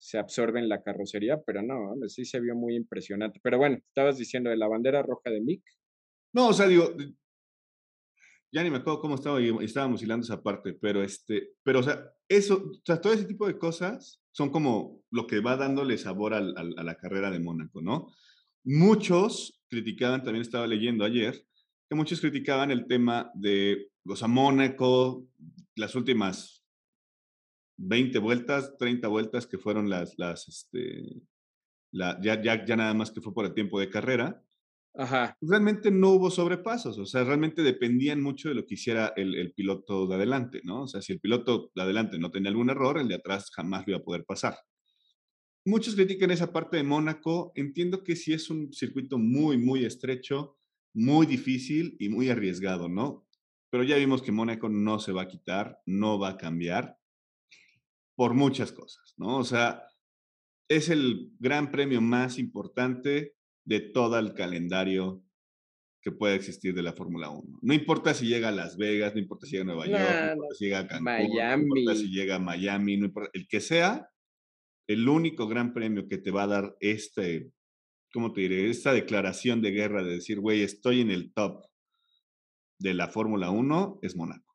se 0.00 0.18
absorbe 0.18 0.60
en 0.60 0.68
la 0.68 0.82
carrocería, 0.82 1.40
pero 1.44 1.62
no, 1.62 1.94
sí 2.08 2.24
se 2.24 2.40
vio 2.40 2.54
muy 2.54 2.76
impresionante. 2.76 3.40
Pero 3.42 3.58
bueno, 3.58 3.76
estabas 3.76 4.18
diciendo 4.18 4.50
de 4.50 4.56
la 4.56 4.68
bandera 4.68 5.02
roja 5.02 5.30
de 5.30 5.40
Mick. 5.40 5.62
No, 6.34 6.48
o 6.48 6.52
sea, 6.52 6.66
digo, 6.66 6.94
ya 8.52 8.62
ni 8.62 8.70
me 8.70 8.76
acuerdo 8.76 9.00
cómo 9.00 9.14
estaba, 9.14 9.40
estábamos 9.40 10.02
hilando 10.02 10.24
esa 10.24 10.42
parte, 10.42 10.74
pero 10.74 11.02
este, 11.02 11.54
pero 11.62 11.80
o 11.80 11.82
sea, 11.82 12.12
eso, 12.28 12.70
todo 12.84 13.12
ese 13.12 13.24
tipo 13.24 13.46
de 13.46 13.58
cosas 13.58 14.22
son 14.30 14.50
como 14.50 15.02
lo 15.10 15.26
que 15.26 15.40
va 15.40 15.56
dándole 15.56 15.96
sabor 15.96 16.34
a 16.34 16.40
la 16.40 16.94
carrera 16.96 17.30
de 17.30 17.40
Mónaco, 17.40 17.80
¿no? 17.80 18.12
Muchos 18.62 19.62
criticaban, 19.68 20.22
también 20.22 20.42
estaba 20.42 20.66
leyendo 20.66 21.04
ayer, 21.04 21.46
que 21.88 21.96
muchos 21.96 22.20
criticaban 22.20 22.70
el 22.70 22.86
tema 22.86 23.30
de, 23.34 23.90
o 24.06 24.16
sea, 24.16 24.28
Mónaco, 24.28 25.26
las 25.74 25.94
últimas 25.94 26.62
20 27.78 28.18
vueltas, 28.18 28.76
30 28.78 29.08
vueltas 29.08 29.46
que 29.46 29.58
fueron 29.58 29.88
las, 29.88 30.14
las, 30.18 30.46
este, 30.48 31.22
ya, 31.90 32.18
ya 32.20 32.76
nada 32.76 32.92
más 32.92 33.10
que 33.10 33.22
fue 33.22 33.32
por 33.32 33.46
el 33.46 33.54
tiempo 33.54 33.80
de 33.80 33.88
carrera, 33.88 34.42
Ajá. 34.94 35.38
Realmente 35.40 35.90
no 35.90 36.10
hubo 36.10 36.30
sobrepasos, 36.30 36.98
o 36.98 37.06
sea, 37.06 37.24
realmente 37.24 37.62
dependían 37.62 38.20
mucho 38.20 38.50
de 38.50 38.54
lo 38.54 38.66
que 38.66 38.74
hiciera 38.74 39.12
el, 39.16 39.52
piloto 39.54 40.06
de 40.06 40.16
adelante, 40.16 40.60
¿no? 40.64 40.82
O 40.82 40.86
sea, 40.86 41.00
si 41.00 41.14
el 41.14 41.20
piloto 41.20 41.70
de 41.74 41.82
adelante 41.82 42.18
no 42.18 42.30
tenía 42.30 42.50
algún 42.50 42.68
error, 42.68 42.98
el 42.98 43.08
de 43.08 43.14
atrás 43.14 43.50
jamás 43.54 43.86
lo 43.86 43.92
iba 43.92 44.00
a 44.00 44.04
poder 44.04 44.24
pasar. 44.24 44.56
Muchos 45.64 45.94
critican 45.94 46.30
esa 46.30 46.52
parte 46.52 46.76
de 46.76 46.82
Mónaco. 46.82 47.52
Entiendo 47.54 48.02
que 48.02 48.16
sí 48.16 48.32
es 48.32 48.50
un 48.50 48.72
circuito 48.72 49.16
muy, 49.16 49.56
muy 49.56 49.84
estrecho, 49.84 50.58
muy 50.92 51.24
difícil 51.24 51.96
y 51.98 52.08
muy 52.08 52.28
arriesgado, 52.28 52.88
¿no? 52.88 53.26
Pero 53.70 53.84
ya 53.84 53.96
vimos 53.96 54.20
que 54.22 54.32
Mónaco 54.32 54.68
no 54.68 54.98
se 54.98 55.12
va 55.12 55.22
a 55.22 55.28
quitar, 55.28 55.80
no 55.86 56.18
va 56.18 56.30
a 56.30 56.36
cambiar 56.36 56.98
por 58.14 58.34
muchas 58.34 58.72
cosas, 58.72 59.14
¿no? 59.16 59.38
O 59.38 59.44
sea, 59.44 59.84
es 60.68 60.90
el 60.90 61.32
gran 61.38 61.70
premio 61.70 62.00
más 62.02 62.38
importante 62.38 63.36
de 63.64 63.80
todo 63.80 64.18
el 64.18 64.34
calendario 64.34 65.22
que 66.02 66.10
pueda 66.10 66.34
existir 66.34 66.74
de 66.74 66.82
la 66.82 66.92
Fórmula 66.92 67.30
1. 67.30 67.60
No 67.62 67.74
importa 67.74 68.12
si 68.12 68.26
llega 68.26 68.48
a 68.48 68.52
Las 68.52 68.76
Vegas, 68.76 69.14
no 69.14 69.20
importa 69.20 69.46
si 69.46 69.52
llega 69.52 69.62
a 69.62 69.66
Nueva 69.66 69.86
York, 69.86 70.02
no 70.02 70.32
importa 70.32 70.54
si 70.56 70.64
llega 70.64 70.78
a 70.80 70.86
Cancún, 70.88 71.04
Miami. 71.04 71.64
no 71.64 71.76
importa 71.78 72.00
si 72.00 72.10
llega 72.10 72.34
a 72.34 72.38
Miami, 72.40 72.96
no 72.96 73.06
importa, 73.06 73.30
el 73.34 73.46
que 73.46 73.60
sea, 73.60 74.08
el 74.88 75.08
único 75.08 75.46
gran 75.46 75.72
premio 75.72 76.08
que 76.08 76.18
te 76.18 76.32
va 76.32 76.42
a 76.42 76.48
dar 76.48 76.76
este, 76.80 77.52
¿cómo 78.12 78.32
te 78.32 78.42
diré? 78.42 78.68
Esta 78.68 78.92
declaración 78.92 79.62
de 79.62 79.70
guerra 79.70 80.02
de 80.02 80.14
decir, 80.14 80.40
güey, 80.40 80.62
estoy 80.62 81.00
en 81.00 81.12
el 81.12 81.32
top 81.32 81.64
de 82.80 82.94
la 82.94 83.06
Fórmula 83.06 83.50
1 83.50 84.00
es 84.02 84.16
Mónaco. 84.16 84.51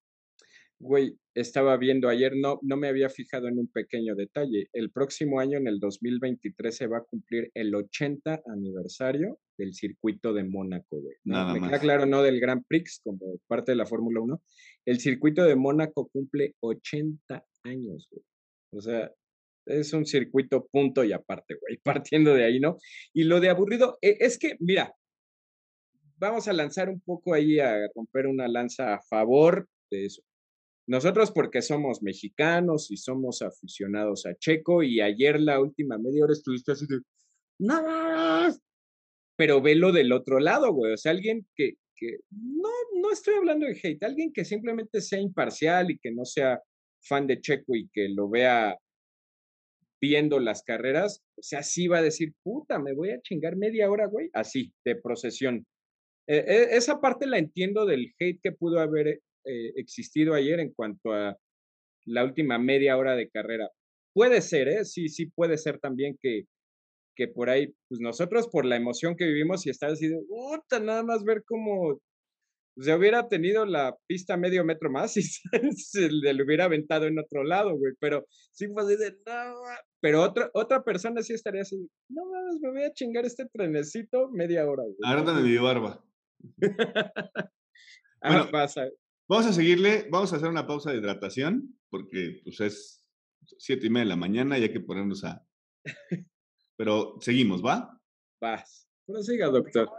Güey, 0.80 1.18
estaba 1.34 1.76
viendo 1.78 2.08
ayer, 2.08 2.34
no, 2.36 2.60
no 2.62 2.78
me 2.78 2.88
había 2.88 3.10
fijado 3.10 3.48
en 3.48 3.58
un 3.58 3.68
pequeño 3.68 4.16
detalle. 4.16 4.70
El 4.74 4.92
próximo 4.92 5.40
año, 5.40 5.58
en 5.58 5.68
el 5.68 5.80
2023, 5.80 6.76
se 6.76 6.88
va 6.88 7.00
a 7.00 7.04
cumplir 7.04 7.50
el 7.56 7.74
80 7.74 8.44
aniversario 8.46 9.40
del 9.58 9.74
circuito 9.74 10.34
de 10.34 10.44
Mónaco, 10.44 11.02
güey. 11.02 11.16
me 11.24 11.62
queda 11.62 11.80
claro, 11.80 12.06
no 12.06 12.22
del 12.22 12.40
Grand 12.40 12.64
Prix 12.68 13.02
como 13.04 13.40
parte 13.48 13.72
de 13.72 13.78
la 13.78 13.88
Fórmula 13.88 14.22
1. 14.22 14.42
El 14.86 15.00
circuito 15.00 15.44
de 15.44 15.56
Mónaco 15.56 16.08
cumple 16.10 16.54
80 16.60 17.44
años, 17.64 18.08
güey. 18.12 18.24
O 18.72 18.82
sea, 18.82 19.12
es 19.66 19.94
un 19.94 20.06
circuito 20.06 20.68
punto 20.68 21.04
y 21.04 21.12
aparte, 21.12 21.56
güey, 21.56 21.80
partiendo 22.12 22.34
de 22.34 22.44
ahí, 22.44 22.60
¿no? 22.60 22.78
Y 23.14 23.24
lo 23.24 23.40
de 23.40 23.50
aburrido, 23.50 23.98
e, 24.02 24.18
es 24.20 24.38
que, 24.38 24.56
mira, 24.60 24.94
vamos 26.18 26.48
a 26.48 26.54
lanzar 26.54 26.90
un 26.90 27.02
poco 27.02 27.34
ahí 27.34 27.60
a 27.60 27.88
romper 27.96 28.28
una 28.28 28.48
lanza 28.48 28.94
a 28.94 29.02
favor 29.02 29.68
de 29.90 30.06
eso. 30.06 30.22
Nosotros 30.88 31.32
porque 31.32 31.62
somos 31.62 32.02
mexicanos 32.02 32.90
y 32.92 32.98
somos 32.98 33.42
aficionados 33.42 34.26
a 34.26 34.36
Checo 34.36 34.84
y 34.84 35.02
ayer 35.02 35.40
la 35.40 35.60
última 35.60 35.98
media 35.98 36.24
hora 36.24 36.34
estuviste 36.34 36.72
así 36.72 36.86
de, 36.88 37.00
no, 37.60 37.84
pero 39.36 39.62
velo 39.62 39.92
del 39.92 40.14
otro 40.14 40.40
lado, 40.40 40.72
güey. 40.72 40.94
O 40.94 40.98
sea, 40.98 41.12
alguien 41.12 41.46
que, 41.56 41.74
que, 41.96 42.18
no, 42.32 42.70
no 43.02 43.12
estoy 43.12 43.36
hablando 43.36 43.66
de 43.66 43.80
hate, 43.82 44.04
alguien 44.04 44.32
que 44.32 44.46
simplemente 44.46 45.02
sea 45.02 45.20
imparcial 45.20 45.92
y 45.92 46.00
que 46.00 46.12
no 46.12 46.24
sea 46.24 46.62
fan 47.02 47.28
de 47.28 47.42
Checo 47.42 47.76
y 47.76 47.90
que 47.90 48.08
lo 48.10 48.30
vea 48.30 48.78
viendo 50.00 50.40
las 50.40 50.64
carreras, 50.64 51.24
o 51.36 51.42
sea, 51.42 51.64
sí 51.64 51.88
va 51.88 51.98
a 51.98 52.04
decir, 52.04 52.34
puta, 52.44 52.80
me 52.80 52.94
voy 52.94 53.10
a 53.10 53.22
chingar 53.22 53.56
media 53.56 53.90
hora, 53.90 54.06
güey, 54.06 54.30
así, 54.34 54.74
de 54.86 54.96
procesión. 54.96 55.66
E, 56.28 56.38
e, 56.38 56.78
esa 56.78 57.02
parte 57.02 57.26
la 57.26 57.40
entiendo 57.40 57.86
del 57.86 58.14
hate 58.20 58.40
que 58.42 58.52
pudo 58.52 58.80
haber 58.80 59.22
eh, 59.48 59.74
existido 59.76 60.34
ayer 60.34 60.60
en 60.60 60.74
cuanto 60.74 61.12
a 61.14 61.38
la 62.06 62.24
última 62.24 62.58
media 62.58 62.98
hora 62.98 63.16
de 63.16 63.30
carrera. 63.30 63.70
Puede 64.14 64.42
ser, 64.42 64.68
¿eh? 64.68 64.86
Sí, 64.86 65.10
sí 65.10 65.28
puede 65.28 65.58
ser 65.58 65.80
también 65.80 66.18
que, 66.22 66.46
que 67.16 67.28
por 67.28 67.50
ahí, 67.50 67.74
pues 67.90 68.02
nosotros 68.02 68.48
por 68.48 68.66
la 68.66 68.78
emoción 68.78 69.16
que 69.16 69.26
vivimos 69.26 69.66
y 69.66 69.70
estar 69.70 69.92
así 69.92 70.08
de, 70.08 70.20
puta, 70.28 70.80
nada 70.80 71.04
más 71.04 71.24
ver 71.24 71.44
cómo 71.46 72.00
se 72.80 72.94
hubiera 72.94 73.28
tenido 73.28 73.66
la 73.66 73.96
pista 74.06 74.38
medio 74.38 74.64
metro 74.64 74.92
más 74.92 75.18
y 75.18 75.24
se 75.76 76.10
le 76.10 76.44
hubiera 76.44 76.66
aventado 76.66 77.06
en 77.06 77.18
otro 77.20 77.44
lado, 77.44 77.76
güey, 77.76 77.94
pero 78.00 78.26
sí 78.52 78.68
fue 78.68 78.84
así 78.84 78.96
de, 78.96 79.12
no, 79.26 79.56
pero 80.00 80.22
otra, 80.22 80.50
otra 80.54 80.84
persona 80.84 81.22
sí 81.24 81.34
estaría 81.34 81.62
así, 81.62 81.76
no 82.10 82.26
mames, 82.26 82.60
me 82.62 82.70
voy 82.70 82.84
a 82.84 82.94
chingar 82.94 83.26
este 83.26 83.46
trenecito 83.48 84.30
media 84.30 84.66
hora, 84.70 84.84
güey. 84.84 84.98
Ahora 85.04 85.34
mi 85.34 85.58
barba. 85.58 86.04
ah, 88.22 88.30
bueno, 88.30 88.52
pasa. 88.52 88.88
Vamos 89.30 89.46
a 89.46 89.54
seguirle, 89.54 90.08
vamos 90.10 90.32
a 90.32 90.38
hacer 90.38 90.48
una 90.48 90.66
pausa 90.66 90.92
de 90.92 91.00
hidratación, 91.00 91.78
porque 91.90 92.40
pues 92.46 92.62
es 92.62 93.06
siete 93.58 93.88
y 93.88 93.90
media 93.90 94.06
de 94.06 94.10
la 94.10 94.16
mañana 94.16 94.58
y 94.58 94.64
hay 94.64 94.72
que 94.72 94.80
ponernos 94.80 95.26
a... 95.26 95.46
Pero 96.78 97.18
seguimos, 97.20 97.66
¿va? 97.66 98.00
Vas. 98.40 98.88
Prosiga, 99.06 99.48
doctor. 99.48 99.90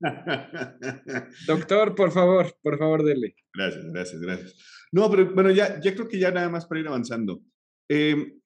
doctor, 1.46 1.94
por 1.96 2.12
favor, 2.12 2.56
por 2.62 2.78
favor, 2.78 3.04
dele. 3.04 3.34
Gracias, 3.52 3.84
gracias, 3.92 4.20
gracias. 4.20 4.56
No, 4.92 5.10
pero 5.10 5.34
bueno, 5.34 5.50
ya, 5.50 5.80
ya 5.80 5.92
creo 5.94 6.06
que 6.06 6.20
ya 6.20 6.30
nada 6.30 6.48
más 6.48 6.66
para 6.66 6.80
ir 6.80 6.86
avanzando. 6.86 7.42
Em, 7.88 8.40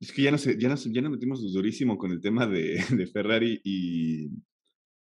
es 0.00 0.12
que 0.12 0.22
ya 0.22 0.32
nos, 0.32 0.44
ya, 0.44 0.68
nos, 0.68 0.84
ya 0.92 1.02
nos 1.02 1.10
metimos 1.12 1.52
durísimo 1.52 1.96
con 1.96 2.10
el 2.10 2.20
tema 2.20 2.48
de, 2.48 2.78
de 2.90 3.06
Ferrari 3.06 3.60
y, 3.62 4.28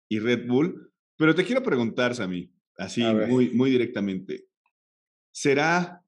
y 0.09 0.19
Red 0.19 0.45
Bull, 0.45 0.91
pero 1.17 1.33
te 1.33 1.45
quiero 1.45 1.63
preguntar, 1.63 2.13
Sammy, 2.13 2.51
así 2.77 3.03
muy, 3.03 3.49
muy 3.51 3.71
directamente. 3.71 4.47
¿Será 5.31 6.03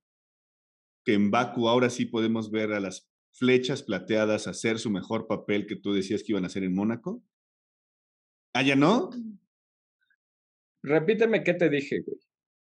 que 1.05 1.13
en 1.13 1.31
Baku 1.31 1.67
ahora 1.67 1.89
sí 1.89 2.05
podemos 2.05 2.51
ver 2.51 2.73
a 2.73 2.79
las 2.79 3.09
flechas 3.31 3.83
plateadas 3.83 4.47
hacer 4.47 4.79
su 4.79 4.89
mejor 4.89 5.27
papel 5.27 5.67
que 5.67 5.75
tú 5.75 5.93
decías 5.93 6.23
que 6.23 6.31
iban 6.31 6.43
a 6.43 6.47
hacer 6.47 6.63
en 6.63 6.75
Mónaco? 6.75 7.23
¿Ah, 8.53 8.63
ya 8.63 8.75
no? 8.75 9.09
Repíteme 10.83 11.43
qué 11.43 11.53
te 11.53 11.69
dije, 11.69 12.01
güey. 12.01 12.17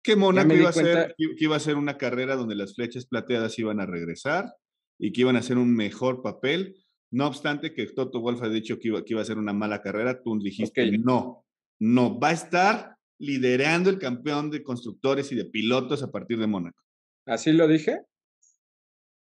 Que 0.02 0.16
Mónaco 0.16 0.54
iba 0.54 0.70
a, 0.70 0.72
ser, 0.72 1.14
que 1.16 1.44
iba 1.44 1.56
a 1.56 1.60
ser 1.60 1.76
una 1.76 1.98
carrera 1.98 2.36
donde 2.36 2.54
las 2.54 2.74
flechas 2.74 3.06
plateadas 3.06 3.58
iban 3.58 3.80
a 3.80 3.86
regresar 3.86 4.54
y 4.98 5.12
que 5.12 5.22
iban 5.22 5.36
a 5.36 5.40
hacer 5.40 5.58
un 5.58 5.74
mejor 5.74 6.22
papel. 6.22 6.76
No 7.10 7.26
obstante 7.26 7.74
que 7.74 7.86
Toto 7.86 8.20
Wolf 8.20 8.42
ha 8.42 8.48
dicho 8.48 8.78
que 8.78 8.88
iba, 8.88 9.04
que 9.04 9.14
iba 9.14 9.22
a 9.22 9.26
ser 9.26 9.38
una 9.38 9.52
mala 9.52 9.82
carrera, 9.82 10.22
tú 10.22 10.38
dijiste 10.38 10.90
no, 10.98 11.44
no, 11.78 12.18
va 12.18 12.28
a 12.28 12.32
estar 12.32 12.97
liderando 13.18 13.90
el 13.90 13.98
campeón 13.98 14.50
de 14.50 14.62
constructores 14.62 15.32
y 15.32 15.34
de 15.34 15.44
pilotos 15.44 16.02
a 16.02 16.10
partir 16.10 16.38
de 16.38 16.46
Mónaco. 16.46 16.82
¿Así 17.26 17.52
lo 17.52 17.68
dije? 17.68 18.00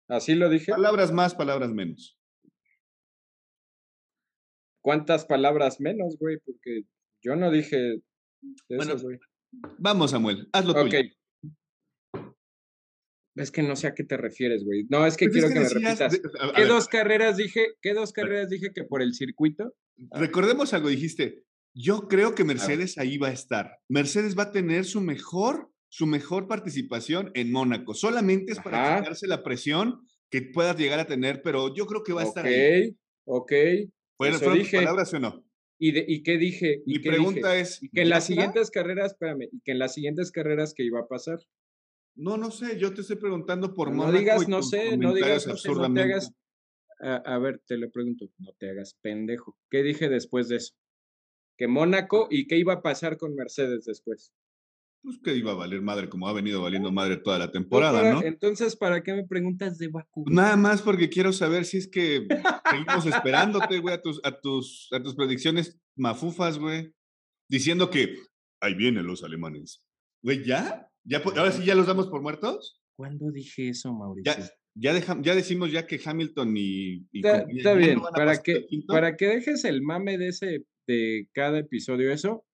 ¿Así 0.07 0.35
lo 0.35 0.49
dije? 0.49 0.71
Palabras 0.71 1.11
más, 1.11 1.35
palabras 1.35 1.71
menos. 1.71 2.17
¿Cuántas 4.81 5.25
palabras 5.25 5.81
menos, 5.81 6.17
güey? 6.17 6.37
Porque 6.45 6.83
yo 7.21 7.35
no 7.35 7.51
dije 7.51 8.01
bueno, 8.69 8.95
Vamos, 9.79 10.11
Samuel, 10.11 10.47
hazlo 10.51 10.73
tú. 10.73 10.89
Es 13.35 13.51
que 13.51 13.61
no 13.61 13.75
sé 13.75 13.87
a 13.87 13.93
qué 13.93 14.03
te 14.03 14.17
refieres, 14.17 14.63
güey. 14.63 14.85
No, 14.89 15.05
es 15.05 15.15
que 15.15 15.27
pues 15.27 15.45
quiero 15.45 15.53
que, 15.53 15.59
me 15.59 15.69
repitas. 15.69 16.19
¿Qué 16.55 16.65
dos 16.65 16.87
carreras 16.87 17.37
dije? 17.37 17.67
¿Qué 17.81 17.93
dos 17.93 18.11
carreras 18.11 18.49
dije 18.49 18.71
que 18.73 18.83
por 18.83 19.01
el 19.01 19.13
circuito? 19.13 19.75
Recordemos 20.11 20.73
algo, 20.73 20.89
dijiste, 20.89 21.43
yo 21.78 22.07
creo 22.07 22.34
que 22.34 22.43
Mercedes 22.43 22.97
ahí 22.97 23.19
va 23.19 23.28
a 23.28 23.34
estar. 23.34 23.78
Mercedes 23.88 24.36
va 24.38 24.43
a 24.43 24.51
tener 24.51 24.84
su 24.84 24.99
mejor, 24.99 25.69
su 25.89 26.07
mejor 26.07 26.47
participación 26.47 27.30
en 27.36 27.51
Mónaco. 27.51 27.93
Solamente 27.93 28.53
es 28.53 28.59
para 28.59 28.97
quitarse 28.97 29.28
la 29.28 29.43
presión 29.43 30.01
que 30.32 30.41
puedas 30.41 30.75
llegar 30.75 30.99
a 30.99 31.05
tener, 31.05 31.43
pero 31.43 31.75
yo 31.75 31.86
creo 31.86 32.03
que 32.03 32.13
va 32.13 32.21
a 32.21 32.25
estar 32.25 32.47
ahí. 32.47 32.97
Ok, 33.25 33.51
ok. 33.51 33.53
Bueno, 34.17 34.39
¿fueron 34.39 34.57
dije. 34.57 34.78
palabras 34.78 35.13
o 35.13 35.19
no? 35.19 35.45
¿Y, 35.80 35.91
de, 35.91 36.03
¿Y 36.07 36.23
qué 36.23 36.39
dije? 36.39 36.82
Mi 36.88 36.97
pregunta 36.97 37.55
es... 37.55 37.84
Y 37.84 37.89
que 37.89 38.01
en 38.01 38.09
las 38.09 38.25
siguientes 38.25 38.71
carreras, 38.71 39.11
espérame, 39.11 39.47
y 39.51 39.61
que 39.61 39.73
en 39.73 39.80
las 39.80 39.93
siguientes 39.93 40.32
carreras 40.32 40.73
que 40.73 40.84
iba 40.84 40.99
a 40.99 41.07
pasar. 41.07 41.38
No, 42.15 42.38
no 42.38 42.49
sé, 42.49 42.80
yo 42.80 42.91
te 42.95 43.01
estoy 43.01 43.17
preguntando 43.17 43.75
por 43.75 43.93
No 43.93 44.11
digas, 44.11 44.49
no 44.49 44.63
sé, 44.63 44.97
no 44.97 45.13
digas, 45.13 45.45
no, 45.45 45.93
te 45.93 46.01
hagas... 46.01 46.32
A, 46.99 47.38
ver, 47.38 47.61
te 47.67 47.78
lo 47.78 47.91
pregunto, 47.91 48.25
no 48.39 48.53
te 48.57 48.71
hagas 48.71 48.97
pendejo. 49.03 49.55
¿Qué 49.69 49.84
dije 49.84 50.09
después 50.09 50.47
de 50.47 50.55
eso? 50.55 50.73
Que 51.58 51.68
Mónaco 51.68 52.28
y 52.30 52.47
qué 52.47 52.58
iba 52.58 52.74
a 52.74 52.82
pasar 52.82 53.18
con 53.18 53.36
Mercedes 53.36 53.86
después. 53.86 54.34
Pues 55.01 55.20
que 55.24 55.36
iba 55.36 55.51
a 55.51 55.55
valer 55.55 55.82
madre, 55.82 56.10
como 56.10 56.28
ha 56.28 56.34
venido 56.34 56.62
valiendo 56.62 56.91
madre 56.91 57.18
toda 57.18 57.39
la 57.39 57.51
temporada, 57.51 58.14
¿no? 58.14 58.24
Entonces, 58.24 58.76
¿para 58.76 59.03
qué 59.03 59.14
me 59.14 59.26
preguntas 59.26 59.78
de 59.78 59.88
Baku? 59.88 60.26
Nada 60.30 60.58
más 60.58 60.82
porque 60.82 61.10
quiero 61.10 61.32
saber 61.32 61.66
si 61.66 61.78
es 61.78 61.88
que 61.88 62.28
seguimos 62.70 63.05
esperándote, 63.05 63.80
güey, 63.80 63.95
a 63.95 64.01
tus, 64.01 64.20
a 64.24 64.39
tus, 64.39 64.89
a 64.91 65.01
tus 65.01 65.16
predicciones 65.16 65.80
mafufas, 65.95 66.60
güey. 66.60 66.93
Diciendo 67.49 67.89
que 67.89 68.18
ahí 68.60 68.74
vienen 68.74 69.08
los 69.08 69.24
alemanes. 69.24 69.84
Güey, 70.22 70.43
¿ya? 70.43 70.91
¿Ya? 71.03 71.22
¿Ahora 71.24 71.51
sí 71.51 71.64
ya 71.64 71.76
los 71.76 71.88
damos 71.88 72.08
por 72.08 72.22
muertos? 72.22 72.82
¿Cuándo 72.97 73.32
dije 73.32 73.70
eso, 73.70 73.93
Mauricio? 73.93 74.34
Ya, 74.76 74.93
ya, 74.93 75.22
ya 75.22 75.36
decimos 75.36 75.72
ya 75.72 75.88
que 75.88 76.01
Hamilton 76.03 76.53
y... 76.58 77.08
está, 77.14 77.74
bien, 77.76 78.01
para 78.14 78.41
que, 78.41 78.68
para 78.88 79.16
que 79.16 79.28
dejes 79.28 79.64
el 79.64 79.82
mame 79.84 80.18
de 80.18 80.30
ese, 80.30 80.66
de 80.88 81.27
cada 81.33 81.59
episodio, 81.59 82.11
eso, 82.11 82.45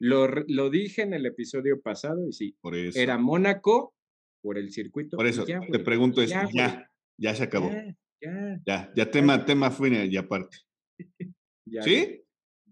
lo, 0.00 0.28
lo 0.46 0.70
dije 0.70 1.02
en 1.02 1.14
el 1.14 1.26
episodio 1.26 1.80
pasado 1.80 2.28
y 2.28 2.32
sí, 2.32 2.56
por 2.60 2.74
eso. 2.74 2.98
era 2.98 3.18
Mónaco 3.18 3.94
por 4.42 4.58
el 4.58 4.70
circuito. 4.70 5.16
Por 5.16 5.26
eso, 5.26 5.44
te 5.44 5.78
pregunto 5.80 6.22
es, 6.22 6.30
ya, 6.30 6.90
ya, 7.16 7.34
se 7.34 7.44
acabó. 7.44 7.70
Ya, 8.20 8.60
ya, 8.66 8.92
ya, 8.94 9.10
tema, 9.10 9.44
tema 9.44 9.70
fue 9.70 10.06
y 10.06 10.16
aparte. 10.16 10.58
¿Sí? 11.82 12.22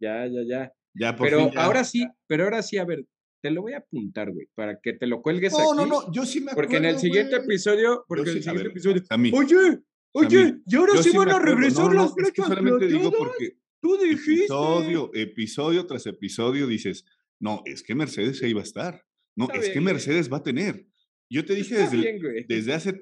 Ya, 0.01 0.27
ya, 0.27 0.43
ya. 0.47 0.73
Ya, 0.99 1.15
por 1.15 1.29
pero 1.29 1.51
ahora 1.57 1.85
sí, 1.85 2.07
pero 2.27 2.45
ahora 2.45 2.63
sí, 2.63 2.79
a 2.79 2.85
ver, 2.85 3.07
te 3.43 3.51
lo 3.51 3.63
voy 3.63 3.75
a 3.75 3.79
apuntar, 3.79 4.33
güey, 4.33 4.49
para 4.55 4.81
que 4.81 4.95
te 4.95 5.07
lo 5.07 5.21
cuelgues 5.21 5.53
no, 5.53 5.59
aquí. 5.59 5.67
No, 5.77 5.87
no, 5.87 5.87
no, 5.87 6.13
yo 6.13 6.25
sí 6.25 6.41
me 6.41 6.53
acuerdo, 6.53 6.69
Porque 6.69 6.77
en 6.79 6.85
el 6.87 6.99
siguiente 6.99 7.37
episodio, 7.37 8.05
porque 8.09 8.31
en 8.31 8.37
el 8.39 8.43
siguiente 8.43 8.69
episodio, 8.71 9.03
oye, 9.33 9.83
oye, 10.13 10.55
y 10.67 10.77
ahora 10.77 11.03
sí, 11.03 11.15
van 11.15 11.29
a 11.29 11.39
regresar 11.39 11.95
las 11.95 12.15
flechas. 12.15 12.39
Es 12.39 12.45
solamente 12.47 12.87
digo 12.87 13.13
porque 13.13 13.59
Tú 13.87 13.97
dijiste. 13.99 14.45
Episodio, 14.47 15.11
episodio 15.15 15.87
tras 15.87 16.07
episodio 16.07 16.67
dices, 16.67 17.05
no, 17.39 17.63
es 17.67 17.85
que 17.85 17.95
Mercedes 17.95 18.43
ahí 18.43 18.53
va 18.53 18.61
a 18.61 18.65
estar. 18.65 19.07
No, 19.37 19.49
es 19.53 19.69
que 19.69 19.81
Mercedes 19.81 20.33
va 20.33 20.39
a 20.39 20.43
tener. 20.43 20.89
Yo 21.31 21.45
te 21.45 21.55
dije 21.55 21.77
desde, 21.77 22.45
desde 22.49 22.75
hace 22.75 23.01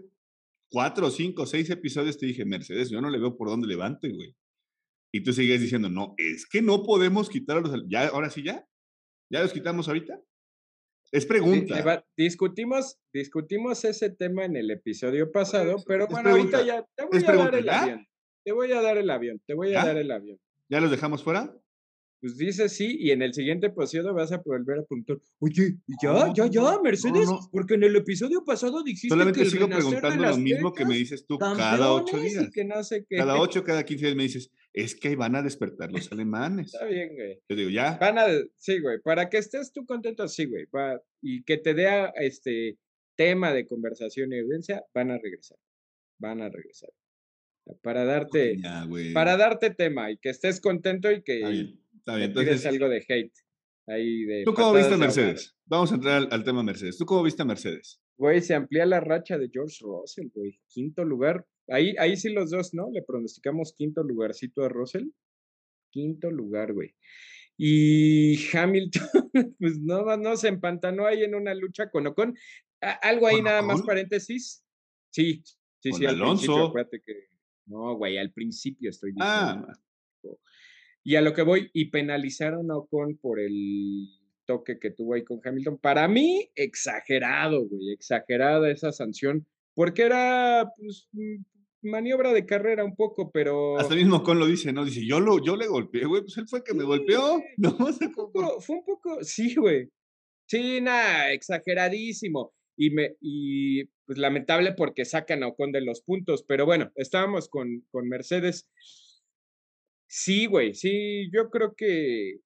cuatro, 0.70 1.10
cinco, 1.10 1.46
seis 1.46 1.70
episodios, 1.70 2.18
te 2.18 2.26
dije, 2.26 2.44
Mercedes, 2.44 2.90
yo 2.90 3.00
no 3.00 3.08
le 3.08 3.18
veo 3.18 3.34
por 3.34 3.48
dónde 3.48 3.66
levante, 3.66 4.10
güey. 4.10 4.36
Y 5.10 5.22
tú 5.22 5.32
sigues 5.32 5.62
diciendo, 5.62 5.88
no, 5.88 6.14
es 6.18 6.46
que 6.46 6.60
no 6.60 6.82
podemos 6.82 7.30
quitarlos. 7.30 7.82
Ya, 7.88 8.08
ahora 8.08 8.28
sí, 8.28 8.42
ya. 8.42 8.68
¿Ya 9.32 9.40
los 9.40 9.54
quitamos 9.54 9.88
ahorita? 9.88 10.20
Es 11.12 11.24
pregunta. 11.24 12.04
discutimos, 12.14 12.98
discutimos 13.10 13.86
ese 13.86 14.10
tema 14.10 14.44
en 14.44 14.56
el 14.56 14.70
episodio 14.70 15.32
pasado, 15.32 15.76
pero 15.86 16.08
bueno, 16.08 16.28
ahorita 16.28 16.62
ya 16.66 16.84
te 16.94 17.06
voy 17.06 17.24
a 17.24 17.32
dar 17.32 17.54
el 17.54 17.68
avión. 17.70 18.06
Te 18.44 18.52
voy 18.52 18.72
a 18.72 18.82
dar 18.82 18.98
el 18.98 19.08
avión, 19.08 19.40
te 19.46 19.54
voy 19.54 19.74
a 19.74 19.82
dar 19.82 19.96
el 19.96 20.10
avión. 20.10 20.38
¿Ya 20.74 20.80
los 20.80 20.90
dejamos 20.90 21.22
fuera? 21.22 21.56
Pues 22.20 22.36
dice 22.36 22.68
sí, 22.68 22.96
y 22.98 23.12
en 23.12 23.22
el 23.22 23.32
siguiente 23.32 23.68
episodio 23.68 24.12
vas 24.12 24.32
a 24.32 24.38
volver 24.38 24.80
a 24.80 24.82
preguntar, 24.84 25.18
oye, 25.38 25.76
ya, 26.02 26.32
ya, 26.34 26.48
ya, 26.48 26.80
Mercedes, 26.82 27.28
porque 27.52 27.74
en 27.74 27.84
el 27.84 27.94
episodio 27.94 28.44
pasado 28.44 28.82
dijiste 28.82 29.06
Solamente 29.06 29.38
que 29.38 29.50
sigo 29.50 29.68
preguntando 29.68 30.24
lo 30.24 30.36
mismo 30.36 30.72
que 30.72 30.84
me 30.84 30.96
dices 30.96 31.26
tú 31.28 31.38
cada 31.38 31.92
ocho 31.92 32.18
días. 32.18 32.50
Cada 33.08 33.38
ocho, 33.38 33.62
cada 33.64 33.84
quince 33.84 34.06
días 34.06 34.16
me 34.16 34.24
dices, 34.24 34.50
es 34.72 34.96
que 34.96 35.14
van 35.14 35.36
a 35.36 35.42
despertar 35.42 35.92
los 35.92 36.10
alemanes. 36.10 36.74
Está 36.74 36.86
bien, 36.86 37.14
güey. 37.14 37.40
Yo 37.48 37.54
digo, 37.54 37.70
ya. 37.70 37.96
Van 38.00 38.18
a, 38.18 38.24
sí, 38.56 38.80
güey, 38.80 38.98
para 39.00 39.30
que 39.30 39.38
estés 39.38 39.70
tú 39.72 39.86
contento, 39.86 40.26
sí, 40.26 40.46
güey, 40.46 40.66
y 41.22 41.44
que 41.44 41.58
te 41.58 41.72
dé 41.72 42.10
este 42.16 42.78
tema 43.14 43.52
de 43.52 43.64
conversación 43.64 44.32
y 44.32 44.38
evidencia, 44.38 44.84
van 44.92 45.12
a 45.12 45.18
regresar, 45.18 45.58
van 46.18 46.42
a 46.42 46.48
regresar 46.48 46.90
para 47.82 48.04
darte, 48.04 48.58
para 49.12 49.36
darte 49.36 49.70
tema 49.70 50.10
y 50.10 50.18
que 50.18 50.30
estés 50.30 50.60
contento 50.60 51.10
y 51.10 51.22
que 51.22 51.40
está 51.96 52.16
bien, 52.16 52.30
Entonces, 52.30 52.66
algo 52.66 52.88
de 52.88 53.04
hate. 53.08 53.32
Ahí 53.86 54.24
de 54.24 54.44
¿Tú 54.44 54.54
cómo 54.54 54.72
viste 54.72 54.94
a 54.94 54.98
Mercedes? 54.98 55.54
Vamos 55.66 55.92
a 55.92 55.96
entrar 55.96 56.28
al, 56.30 56.44
tema 56.44 56.62
Mercedes. 56.62 56.96
¿Tú 56.96 57.04
cómo 57.04 57.22
viste 57.22 57.42
a 57.42 57.44
Mercedes? 57.44 58.00
Güey, 58.16 58.40
se 58.40 58.54
amplía 58.54 58.86
la 58.86 59.00
racha 59.00 59.36
de 59.36 59.50
George 59.52 59.76
Russell, 59.82 60.28
güey. 60.34 60.58
Quinto 60.68 61.04
lugar. 61.04 61.46
Ahí, 61.68 61.94
ahí 61.98 62.16
sí 62.16 62.32
los 62.32 62.50
dos, 62.50 62.72
¿no? 62.72 62.90
Le 62.90 63.02
pronosticamos 63.02 63.74
quinto 63.76 64.02
lugarcito 64.02 64.64
a 64.64 64.68
Russell. 64.68 65.08
Quinto 65.90 66.30
lugar, 66.30 66.72
güey. 66.72 66.94
Y 67.56 68.38
Hamilton, 68.56 69.08
pues 69.58 69.78
no, 69.80 70.16
no, 70.16 70.36
se 70.36 70.48
empantanó 70.48 71.06
ahí 71.06 71.22
en 71.22 71.34
una 71.34 71.54
lucha 71.54 71.90
con 71.90 72.06
Ocon. 72.06 72.34
Algo 72.80 73.26
ahí 73.26 73.42
nada 73.42 73.62
más 73.62 73.82
paréntesis. 73.82 74.64
Sí, 75.10 75.42
sí, 75.80 75.92
sí. 75.92 76.06
Alonso. 76.06 76.68
acuérdate 76.68 77.02
que 77.04 77.33
no, 77.66 77.96
güey, 77.96 78.18
al 78.18 78.32
principio 78.32 78.90
estoy 78.90 79.12
diciendo. 79.12 79.66
Ah. 79.68 79.78
Y 81.02 81.16
a 81.16 81.20
lo 81.20 81.34
que 81.34 81.42
voy, 81.42 81.70
y 81.74 81.90
penalizaron 81.90 82.70
a 82.70 82.76
Ocon 82.76 83.18
por 83.18 83.38
el 83.38 84.08
toque 84.46 84.78
que 84.78 84.90
tuvo 84.90 85.14
ahí 85.14 85.24
con 85.24 85.40
Hamilton. 85.42 85.78
Para 85.78 86.08
mí, 86.08 86.50
exagerado, 86.54 87.66
güey, 87.68 87.92
exagerada 87.92 88.70
esa 88.70 88.90
sanción, 88.92 89.46
porque 89.74 90.02
era, 90.02 90.70
pues, 90.78 91.08
mm, 91.12 91.42
maniobra 91.82 92.32
de 92.32 92.46
carrera 92.46 92.84
un 92.84 92.94
poco, 92.94 93.30
pero... 93.30 93.78
Hasta 93.78 93.94
mismo 93.94 94.16
Ocon 94.16 94.38
lo 94.38 94.46
dice, 94.46 94.72
¿no? 94.72 94.84
Dice, 94.84 95.06
yo, 95.06 95.20
lo, 95.20 95.42
yo 95.42 95.56
le 95.56 95.66
golpeé, 95.66 96.04
güey, 96.06 96.22
pues 96.22 96.36
él 96.38 96.48
fue 96.48 96.60
el 96.60 96.64
que 96.64 96.74
me 96.74 96.84
golpeó. 96.84 97.42
No, 97.58 97.72
fue 97.76 98.06
un 98.06 98.12
poco, 98.12 98.60
fue 98.60 98.76
un 98.76 98.84
poco, 98.84 99.22
sí, 99.22 99.54
güey. 99.54 99.90
Sí, 100.46 100.80
nada, 100.80 101.32
exageradísimo. 101.32 102.52
Y, 102.76 102.90
me, 102.90 103.16
y 103.20 103.84
pues 104.06 104.18
lamentable 104.18 104.72
porque 104.72 105.04
sacan 105.04 105.42
a 105.42 105.48
Ocon 105.48 105.72
de 105.72 105.80
los 105.80 106.02
puntos, 106.02 106.44
pero 106.46 106.66
bueno, 106.66 106.90
estábamos 106.96 107.48
con, 107.48 107.86
con 107.90 108.08
Mercedes. 108.08 108.68
Sí, 110.08 110.46
güey, 110.46 110.74
sí, 110.74 111.30
yo 111.32 111.50
creo 111.50 111.74
que 111.76 112.40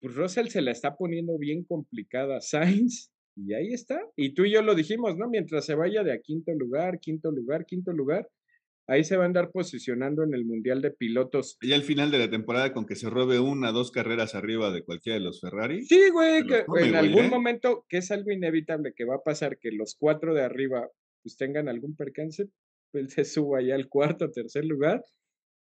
pues 0.00 0.14
Russell 0.14 0.48
se 0.48 0.62
la 0.62 0.70
está 0.70 0.96
poniendo 0.96 1.38
bien 1.38 1.64
complicada 1.64 2.36
a 2.36 2.40
Sainz 2.88 3.10
y 3.36 3.54
ahí 3.54 3.72
está. 3.72 4.00
Y 4.16 4.34
tú 4.34 4.44
y 4.44 4.52
yo 4.52 4.62
lo 4.62 4.74
dijimos, 4.74 5.16
¿no? 5.16 5.28
Mientras 5.28 5.64
se 5.64 5.74
vaya 5.74 6.02
de 6.02 6.12
a 6.12 6.20
quinto 6.20 6.52
lugar, 6.54 6.98
quinto 7.00 7.30
lugar, 7.30 7.66
quinto 7.66 7.92
lugar, 7.92 8.28
ahí 8.88 9.04
se 9.04 9.16
va 9.16 9.24
a 9.24 9.26
andar 9.26 9.50
posicionando 9.52 10.24
en 10.24 10.34
el 10.34 10.44
Mundial 10.44 10.80
de 10.80 10.90
Pilotos. 10.90 11.58
Y 11.60 11.72
al 11.72 11.82
final 11.82 12.10
de 12.10 12.18
la 12.18 12.30
temporada 12.30 12.72
con 12.72 12.86
que 12.86 12.96
se 12.96 13.10
robe 13.10 13.38
una, 13.38 13.70
dos 13.70 13.92
carreras 13.92 14.34
arriba 14.34 14.72
de 14.72 14.82
cualquiera 14.82 15.18
de 15.18 15.24
los 15.24 15.40
Ferrari. 15.40 15.84
Sí, 15.84 16.08
güey, 16.10 16.44
que 16.46 16.64
en 16.80 16.96
algún 16.96 17.26
¿eh? 17.26 17.28
momento, 17.28 17.84
que 17.88 17.98
es 17.98 18.10
algo 18.10 18.32
inevitable 18.32 18.94
que 18.96 19.04
va 19.04 19.16
a 19.16 19.22
pasar, 19.22 19.58
que 19.58 19.70
los 19.70 19.94
cuatro 19.96 20.34
de 20.34 20.42
arriba 20.42 20.88
pues 21.22 21.36
tengan 21.36 21.68
algún 21.68 21.94
percance, 21.94 22.48
pues 22.90 23.12
se 23.12 23.24
suba 23.24 23.60
ya 23.60 23.74
al 23.74 23.88
cuarto, 23.88 24.30
tercer 24.30 24.64
lugar 24.64 25.04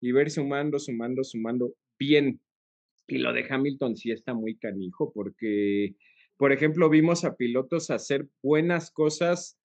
y 0.01 0.13
ver 0.13 0.31
sumando, 0.31 0.79
sumando, 0.79 1.25
sumando 1.25 1.75
bien. 1.99 2.41
Y 3.09 3.19
lo 3.19 3.33
de 3.33 3.45
Hamilton 3.49 3.97
sí 3.97 4.13
está 4.13 4.35
muy 4.35 4.57
canijo 4.57 5.13
porque, 5.13 5.97
por 6.37 6.53
ejemplo, 6.53 6.89
vimos 6.89 7.25
a 7.25 7.37
pilotos 7.37 7.91
hacer 7.91 8.29
buenas 8.41 8.93
cosas 8.93 9.59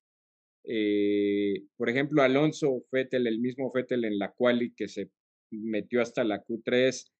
Eh, 0.63 1.63
por 1.77 1.89
ejemplo, 1.89 2.21
Alonso 2.21 2.83
Fettel, 2.91 3.27
el 3.27 3.39
mismo 3.39 3.71
Fettel 3.71 4.05
en 4.05 4.19
la 4.19 4.31
quali 4.31 4.73
que 4.73 4.87
se 4.87 5.09
metió 5.51 6.01
hasta 6.01 6.23
la 6.23 6.43
Q3. 6.43 7.11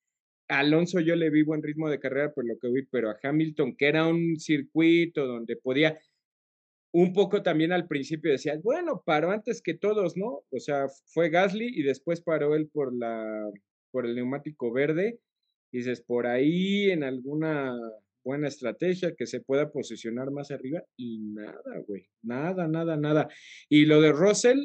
Alonso 0.49 0.99
yo 0.99 1.15
le 1.15 1.29
vi 1.29 1.43
buen 1.43 1.63
ritmo 1.63 1.89
de 1.89 1.99
carrera 1.99 2.33
por 2.33 2.45
lo 2.45 2.57
que 2.59 2.69
vi, 2.69 2.85
pero 2.91 3.09
a 3.09 3.17
Hamilton, 3.21 3.75
que 3.77 3.87
era 3.87 4.07
un 4.07 4.37
circuito 4.37 5.25
donde 5.25 5.55
podía, 5.55 5.97
un 6.93 7.13
poco 7.13 7.41
también 7.41 7.71
al 7.71 7.87
principio 7.87 8.31
decía, 8.31 8.59
bueno, 8.61 9.01
paró 9.05 9.31
antes 9.31 9.61
que 9.61 9.73
todos, 9.73 10.17
¿no? 10.17 10.43
O 10.51 10.59
sea, 10.59 10.87
fue 11.05 11.29
Gasly 11.29 11.67
y 11.79 11.83
después 11.83 12.21
paró 12.21 12.55
él 12.55 12.69
por 12.71 12.93
la 12.95 13.49
por 13.91 14.05
el 14.05 14.15
neumático 14.15 14.71
verde. 14.71 15.19
Y 15.71 15.79
dices, 15.79 16.01
por 16.01 16.27
ahí 16.27 16.91
en 16.91 17.03
alguna 17.03 17.73
buena 18.23 18.47
estrategia 18.47 19.13
que 19.17 19.25
se 19.25 19.41
pueda 19.41 19.71
posicionar 19.71 20.31
más 20.31 20.51
arriba 20.51 20.83
y 20.97 21.19
nada, 21.19 21.83
güey, 21.87 22.07
nada, 22.21 22.67
nada, 22.67 22.97
nada. 22.97 23.29
Y 23.69 23.85
lo 23.85 24.01
de 24.01 24.11
Russell, 24.11 24.59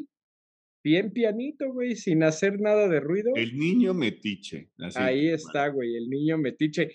bien 0.84 1.12
pianito, 1.12 1.72
güey, 1.72 1.96
sin 1.96 2.22
hacer 2.22 2.60
nada 2.60 2.88
de 2.88 3.00
ruido. 3.00 3.32
El 3.34 3.56
niño 3.56 3.94
metiche. 3.94 4.70
ahí 4.94 5.28
está, 5.28 5.68
güey, 5.68 5.96
el 5.96 6.08
niño 6.08 6.38
metiche. 6.38 6.90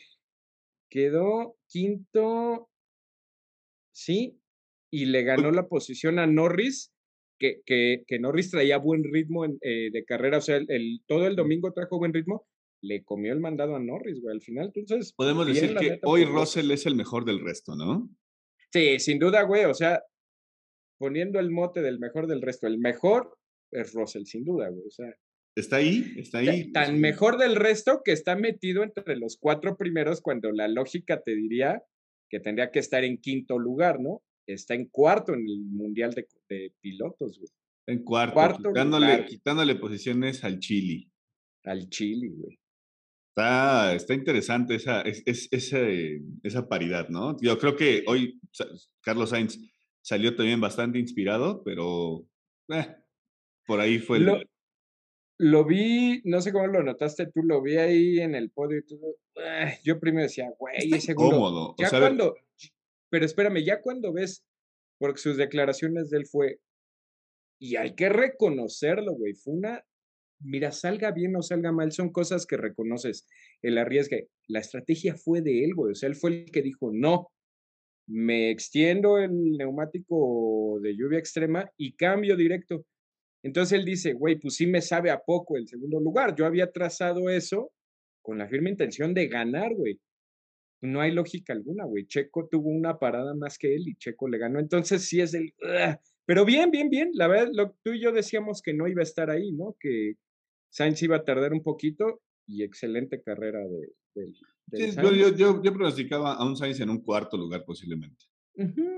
Quedó 0.89 1.57
quinto, 1.67 2.69
sí, 3.93 4.39
y 4.91 5.05
le 5.05 5.23
ganó 5.23 5.51
la 5.51 5.67
posición 5.67 6.19
a 6.19 6.27
Norris, 6.27 6.93
que, 7.39 7.61
que, 7.65 8.03
que 8.05 8.19
Norris 8.19 8.51
traía 8.51 8.77
buen 8.77 9.03
ritmo 9.03 9.45
eh, 9.45 9.89
de 9.91 10.05
carrera, 10.05 10.37
o 10.37 10.41
sea, 10.41 10.57
el, 10.57 11.01
todo 11.07 11.27
el 11.27 11.35
domingo 11.35 11.71
trajo 11.73 11.97
buen 11.97 12.13
ritmo, 12.13 12.45
le 12.81 13.03
comió 13.03 13.33
el 13.33 13.39
mandado 13.39 13.75
a 13.75 13.79
Norris, 13.79 14.21
güey, 14.21 14.35
al 14.35 14.41
final, 14.41 14.71
entonces... 14.73 15.13
Podemos 15.13 15.47
decir 15.47 15.75
que 15.75 15.99
hoy 16.03 16.25
Russell 16.25 16.71
es 16.71 16.85
el 16.85 16.95
mejor 16.95 17.25
del 17.25 17.39
resto, 17.39 17.75
¿no? 17.75 18.09
Sí, 18.71 18.99
sin 18.99 19.19
duda, 19.19 19.43
güey, 19.43 19.65
o 19.65 19.73
sea, 19.73 20.01
poniendo 20.97 21.39
el 21.39 21.51
mote 21.51 21.81
del 21.81 21.99
mejor 21.99 22.27
del 22.27 22.41
resto, 22.41 22.67
el 22.67 22.79
mejor 22.79 23.37
es 23.71 23.93
Russell, 23.93 24.25
sin 24.25 24.43
duda, 24.43 24.69
güey, 24.69 24.85
o 24.87 24.91
sea... 24.91 25.13
Está 25.53 25.77
ahí, 25.77 26.13
está 26.17 26.37
ahí. 26.37 26.71
Tan 26.71 26.99
mejor 27.01 27.37
del 27.37 27.57
resto 27.57 28.01
que 28.05 28.13
está 28.13 28.37
metido 28.37 28.83
entre 28.83 29.17
los 29.17 29.37
cuatro 29.37 29.75
primeros 29.75 30.21
cuando 30.21 30.49
la 30.51 30.69
lógica 30.69 31.21
te 31.21 31.35
diría 31.35 31.83
que 32.29 32.39
tendría 32.39 32.71
que 32.71 32.79
estar 32.79 33.03
en 33.03 33.17
quinto 33.17 33.59
lugar, 33.59 33.99
¿no? 33.99 34.23
está 34.53 34.73
en 34.73 34.85
cuarto 34.85 35.33
en 35.33 35.41
el 35.41 35.59
Mundial 35.59 36.11
de, 36.11 36.73
Pilotos, 36.79 37.37
güey. 37.37 37.49
En 37.87 38.03
cuarto, 38.03 38.69
quitándole, 38.69 39.25
quitándole, 39.25 39.75
posiciones 39.75 40.43
al 40.43 40.59
Chile. 40.59 41.09
Al 41.63 41.89
Chile, 41.89 42.29
güey. 42.29 42.59
Está, 43.35 43.95
está 43.95 44.13
interesante 44.13 44.75
esa, 44.75 45.01
es, 45.01 45.23
esa 45.51 46.67
paridad, 46.67 47.07
¿no? 47.07 47.37
Yo 47.39 47.57
creo 47.57 47.77
que 47.77 48.03
hoy 48.05 48.41
Carlos 49.01 49.29
Sainz 49.29 49.57
salió 50.01 50.35
también 50.35 50.59
bastante 50.59 50.99
inspirado, 50.99 51.63
pero 51.63 52.25
eh, 52.67 52.93
por 53.65 53.79
ahí 53.79 53.99
fue 53.99 54.17
el... 54.17 54.25
Lo, 54.25 54.41
lo, 55.37 55.65
vi, 55.65 56.21
no 56.25 56.41
sé 56.41 56.51
cómo 56.51 56.67
lo 56.67 56.83
notaste 56.83 57.27
tú, 57.27 57.41
lo 57.43 57.61
vi 57.61 57.77
ahí 57.77 58.19
en 58.19 58.35
el 58.35 58.51
podio 58.51 58.79
y 58.79 58.85
todo. 58.85 59.15
Eh, 59.35 59.79
yo 59.81 59.97
primero 59.97 60.23
decía, 60.23 60.51
güey, 60.59 60.93
ese 60.93 61.15
cómodo. 61.15 61.73
Ya 61.77 61.89
cuando, 61.89 62.35
pero 63.09 63.25
espérame, 63.25 63.63
ya 63.63 63.81
cuando 63.81 64.11
ves, 64.11 64.43
porque 64.99 65.21
sus 65.21 65.37
declaraciones 65.37 66.09
de 66.09 66.17
él 66.17 66.25
fue, 66.25 66.59
y 67.61 67.77
hay 67.77 67.95
que 67.95 68.09
reconocerlo, 68.09 69.13
güey, 69.13 69.35
fue 69.35 69.53
una, 69.53 69.85
mira, 70.43 70.71
salga 70.71 71.11
bien 71.11 71.35
o 71.35 71.41
salga 71.41 71.71
mal, 71.71 71.91
son 71.91 72.11
cosas 72.11 72.45
que 72.45 72.57
reconoces, 72.57 73.27
el 73.61 73.77
arriesgue. 73.77 74.29
La 74.47 74.59
estrategia 74.59 75.15
fue 75.15 75.41
de 75.41 75.63
él, 75.63 75.73
güey, 75.75 75.91
o 75.91 75.95
sea, 75.95 76.09
él 76.09 76.15
fue 76.15 76.31
el 76.31 76.51
que 76.51 76.61
dijo, 76.61 76.91
no, 76.93 77.31
me 78.07 78.51
extiendo 78.51 79.17
el 79.17 79.57
neumático 79.57 80.79
de 80.81 80.95
lluvia 80.95 81.19
extrema 81.19 81.71
y 81.77 81.93
cambio 81.93 82.35
directo. 82.35 82.85
Entonces 83.43 83.79
él 83.79 83.85
dice, 83.85 84.13
güey, 84.13 84.39
pues 84.39 84.55
sí 84.55 84.67
me 84.67 84.81
sabe 84.81 85.09
a 85.11 85.19
poco 85.19 85.57
el 85.57 85.67
segundo 85.67 85.99
lugar. 85.99 86.35
Yo 86.35 86.45
había 86.45 86.71
trazado 86.71 87.29
eso 87.29 87.71
con 88.21 88.37
la 88.37 88.47
firme 88.47 88.69
intención 88.69 89.13
de 89.13 89.27
ganar, 89.27 89.73
güey 89.73 89.99
no 90.81 90.99
hay 90.99 91.11
lógica 91.11 91.53
alguna, 91.53 91.85
güey. 91.85 92.07
Checo 92.07 92.47
tuvo 92.47 92.69
una 92.69 92.97
parada 92.97 93.35
más 93.35 93.57
que 93.57 93.75
él 93.75 93.87
y 93.87 93.95
Checo 93.95 94.27
le 94.27 94.37
ganó. 94.37 94.59
Entonces 94.59 95.07
sí 95.07 95.21
es 95.21 95.33
el... 95.33 95.53
Pero 96.25 96.45
bien, 96.45 96.71
bien, 96.71 96.89
bien. 96.89 97.11
La 97.13 97.27
verdad, 97.27 97.71
tú 97.83 97.93
y 97.93 98.01
yo 98.01 98.11
decíamos 98.11 98.61
que 98.61 98.73
no 98.73 98.87
iba 98.87 99.01
a 99.01 99.03
estar 99.03 99.29
ahí, 99.29 99.51
¿no? 99.51 99.75
Que 99.79 100.15
Sainz 100.71 101.03
iba 101.03 101.17
a 101.17 101.23
tardar 101.23 101.53
un 101.53 101.61
poquito 101.61 102.21
y 102.47 102.63
excelente 102.63 103.21
carrera 103.21 103.59
de, 103.59 103.93
sí, 104.71 104.95
yo, 104.95 105.11
yo, 105.11 105.61
yo, 105.61 105.73
pronosticaba 105.73 106.33
a 106.33 106.43
un 106.43 106.57
Sainz 106.57 106.79
en 106.79 106.89
un 106.89 107.01
cuarto 107.01 107.37
lugar 107.37 107.63
posiblemente. 107.63 108.25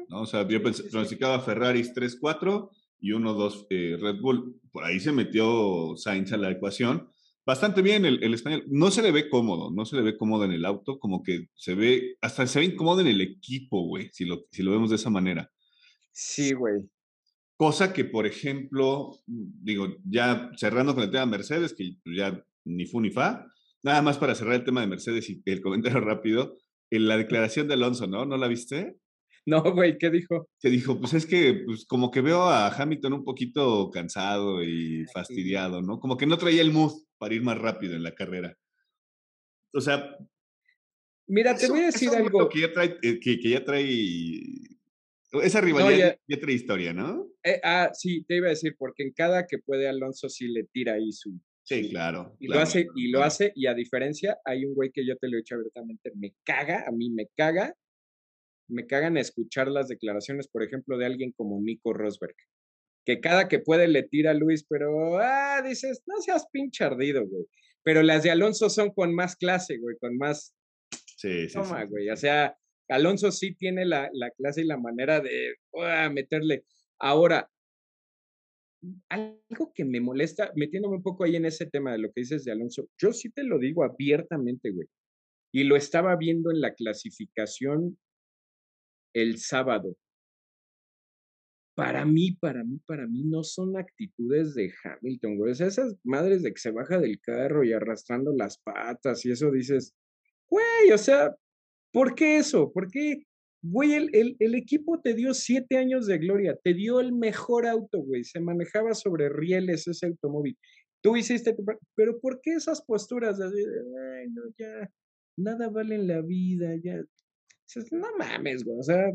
¿no? 0.07 0.21
O 0.21 0.25
sea, 0.25 0.47
yo 0.47 0.61
pronosticaba 0.63 1.41
Ferraris 1.41 1.93
3-4 1.93 2.69
y 3.01 3.11
1-2 3.11 3.67
eh, 3.69 3.97
Red 3.99 4.21
Bull. 4.21 4.61
Por 4.71 4.85
ahí 4.85 5.01
se 5.01 5.11
metió 5.11 5.95
Sainz 5.97 6.31
a 6.31 6.37
la 6.37 6.51
ecuación 6.51 7.09
bastante 7.45 7.81
bien 7.81 8.05
el, 8.05 8.33
español. 8.33 8.63
No 8.67 8.91
se 8.91 9.01
le 9.01 9.11
ve 9.11 9.29
cómodo, 9.29 9.71
no 9.71 9.85
se 9.85 9.95
le 9.95 10.01
ve 10.01 10.17
cómodo 10.17 10.45
en 10.45 10.51
el 10.51 10.65
auto, 10.65 10.99
como 10.99 11.23
que 11.23 11.49
se 11.55 11.75
ve, 11.75 12.17
hasta 12.21 12.47
se 12.47 12.59
ve 12.59 12.65
incómodo 12.65 13.01
en 13.01 13.07
el 13.07 13.21
equipo, 13.21 13.85
güey, 13.87 14.09
si 14.11 14.25
lo, 14.25 14.45
si 14.51 14.63
lo 14.63 14.71
vemos 14.71 14.89
de 14.89 14.95
esa 14.95 15.09
manera. 15.09 15.51
Sí, 16.11 16.53
güey. 16.53 16.89
Cosa 17.57 17.93
que, 17.93 18.05
por 18.05 18.25
ejemplo, 18.25 19.11
digo, 19.27 19.95
ya 20.05 20.51
cerrando 20.57 20.93
con 20.95 21.03
el 21.03 21.11
tema 21.11 21.25
de 21.25 21.31
Mercedes, 21.31 21.73
que 21.73 21.97
ya 22.05 22.43
ni 22.65 22.85
fu 22.85 22.99
ni 22.99 23.11
fa, 23.11 23.45
nada 23.83 24.01
más 24.01 24.17
para 24.17 24.35
cerrar 24.35 24.55
el 24.55 24.63
tema 24.63 24.81
de 24.81 24.87
Mercedes 24.87 25.29
y 25.29 25.41
el 25.45 25.61
comentario 25.61 25.99
rápido, 26.01 26.57
en 26.89 27.07
la 27.07 27.17
declaración 27.17 27.67
de 27.67 27.73
Alonso, 27.73 28.07
¿no? 28.07 28.25
¿No 28.25 28.37
la 28.37 28.47
viste? 28.47 28.97
No, 29.45 29.61
güey, 29.61 29.97
¿qué 29.97 30.09
dijo? 30.09 30.49
Que 30.59 30.69
dijo, 30.69 30.99
pues 30.99 31.13
es 31.13 31.25
que, 31.25 31.63
pues 31.65 31.85
como 31.85 32.11
que 32.11 32.21
veo 32.21 32.43
a 32.43 32.69
Hamilton 32.69 33.13
un 33.13 33.23
poquito 33.25 33.89
cansado 33.91 34.63
y 34.63 35.05
fastidiado, 35.13 35.81
¿no? 35.81 35.99
Como 35.99 36.15
que 36.15 36.25
no 36.25 36.37
traía 36.37 36.61
el 36.61 36.71
mood 36.71 36.93
para 37.17 37.35
ir 37.35 37.41
más 37.43 37.57
rápido 37.57 37.95
en 37.95 38.03
la 38.03 38.15
carrera. 38.15 38.55
O 39.73 39.81
sea. 39.81 40.17
Mira, 41.27 41.55
te 41.55 41.67
voy 41.67 41.81
a 41.81 41.85
decir 41.87 42.09
algo. 42.09 42.47
Que 42.47 42.61
ya 42.61 42.71
trae, 42.71 42.97
eh, 43.01 43.19
que, 43.19 43.37
ya 43.49 43.63
trae 43.65 43.83
esa 45.41 45.61
rivalidad 45.61 46.17
ya, 46.27 46.39
trae 46.39 46.53
historia, 46.53 46.93
¿no? 46.93 47.27
Eh, 47.43 47.59
ah, 47.63 47.89
sí, 47.93 48.23
te 48.27 48.37
iba 48.37 48.47
a 48.47 48.51
decir, 48.51 48.75
porque 48.77 49.03
en 49.03 49.13
cada 49.13 49.47
que 49.47 49.57
puede 49.57 49.87
Alonso 49.87 50.29
sí 50.29 50.47
le 50.47 50.65
tira 50.65 50.93
ahí 50.93 51.11
su. 51.11 51.39
Sí, 51.63 51.89
claro. 51.89 52.35
Y 52.39 52.47
lo 52.47 52.59
hace, 52.59 52.87
y 52.95 53.09
lo 53.09 53.23
hace, 53.23 53.53
y 53.55 53.67
a 53.67 53.73
diferencia, 53.73 54.37
hay 54.43 54.65
un 54.65 54.75
güey 54.75 54.91
que 54.93 55.05
yo 55.05 55.15
te 55.17 55.29
lo 55.29 55.37
he 55.37 55.39
dicho 55.39 55.55
abiertamente, 55.55 56.11
me 56.15 56.35
caga, 56.43 56.83
a 56.87 56.91
mí 56.91 57.09
me 57.09 57.27
caga 57.37 57.73
me 58.67 58.87
cagan 58.87 59.17
escuchar 59.17 59.67
las 59.67 59.87
declaraciones, 59.87 60.47
por 60.47 60.63
ejemplo, 60.63 60.97
de 60.97 61.05
alguien 61.05 61.31
como 61.31 61.61
Nico 61.61 61.93
Rosberg, 61.93 62.35
que 63.05 63.19
cada 63.19 63.47
que 63.47 63.59
puede 63.59 63.87
le 63.87 64.03
tira 64.03 64.31
a 64.31 64.33
Luis, 64.33 64.65
pero, 64.67 65.19
ah, 65.19 65.61
dices, 65.61 66.03
no 66.05 66.21
seas 66.21 66.47
pinche 66.51 66.83
ardido, 66.83 67.25
güey. 67.27 67.45
Pero 67.83 68.01
las 68.01 68.23
de 68.23 68.31
Alonso 68.31 68.69
son 68.69 68.91
con 68.91 69.13
más 69.13 69.35
clase, 69.35 69.77
güey, 69.77 69.97
con 69.99 70.17
más... 70.17 70.55
Sí, 71.17 71.49
sí. 71.49 71.53
Toma, 71.53 71.83
güey. 71.83 72.09
O 72.09 72.15
sea, 72.15 72.57
Alonso 72.89 73.31
sí 73.31 73.55
tiene 73.55 73.85
la, 73.85 74.09
clase 74.37 74.61
y 74.61 74.65
la 74.65 74.77
manera 74.77 75.19
de 75.21 75.55
ah, 75.79 76.09
meterle. 76.09 76.65
Ahora, 76.99 77.49
algo 79.09 79.73
que 79.73 79.85
me 79.85 80.01
molesta, 80.01 80.51
metiéndome 80.55 80.97
un 80.97 81.03
poco 81.03 81.23
ahí 81.23 81.35
en 81.35 81.45
ese 81.45 81.65
tema 81.65 81.93
de 81.93 81.99
lo 81.99 82.11
que 82.11 82.21
dices 82.21 82.43
de 82.43 82.51
Alonso, 82.51 82.89
yo 82.97 83.13
sí 83.13 83.29
te 83.29 83.43
lo 83.43 83.59
digo 83.59 83.83
abiertamente, 83.83 84.71
güey. 84.71 84.87
Y 85.53 85.63
lo 85.63 85.75
estaba 85.75 86.15
viendo 86.15 86.51
en 86.51 86.61
la 86.61 86.73
clasificación 86.73 87.97
el 89.13 89.37
sábado. 89.37 89.95
Para 91.75 92.05
mí, 92.05 92.33
para 92.33 92.63
mí, 92.63 92.79
para 92.85 93.07
mí 93.07 93.23
no 93.23 93.43
son 93.43 93.77
actitudes 93.77 94.53
de 94.53 94.71
Hamilton, 94.83 95.37
güey. 95.37 95.51
esas 95.53 95.95
madres 96.03 96.43
de 96.43 96.53
que 96.53 96.59
se 96.59 96.71
baja 96.71 96.99
del 96.99 97.19
carro 97.19 97.63
y 97.63 97.73
arrastrando 97.73 98.31
las 98.35 98.59
patas 98.59 99.25
y 99.25 99.31
eso 99.31 99.51
dices, 99.51 99.95
güey, 100.47 100.91
o 100.91 100.97
sea, 100.97 101.35
¿por 101.93 102.15
qué 102.15 102.37
eso? 102.37 102.71
¿Por 102.73 102.89
qué? 102.89 103.23
Güey, 103.61 103.93
el, 103.93 104.35
el, 104.39 104.55
equipo 104.55 104.99
te 104.99 105.13
dio 105.13 105.33
siete 105.33 105.77
años 105.77 106.05
de 106.05 106.17
gloria, 106.17 106.57
te 106.61 106.73
dio 106.73 106.99
el 106.99 107.13
mejor 107.13 107.65
auto, 107.65 107.99
güey. 107.99 108.25
Se 108.25 108.41
manejaba 108.41 108.93
sobre 108.93 109.29
rieles 109.29 109.87
ese 109.87 110.07
automóvil. 110.07 110.57
Tú 111.01 111.15
hiciste 111.15 111.55
Pero 111.95 112.19
¿por 112.19 112.41
qué 112.41 112.55
esas 112.55 112.81
posturas 112.81 113.37
de, 113.37 113.45
ay, 113.45 114.27
no, 114.31 114.41
ya, 114.57 114.89
nada 115.37 115.69
vale 115.69 115.95
en 115.95 116.07
la 116.07 116.21
vida, 116.21 116.75
ya, 116.83 117.01
no 117.91 118.07
mames, 118.17 118.63
güey, 118.63 118.79
o 118.79 118.83
sea, 118.83 119.11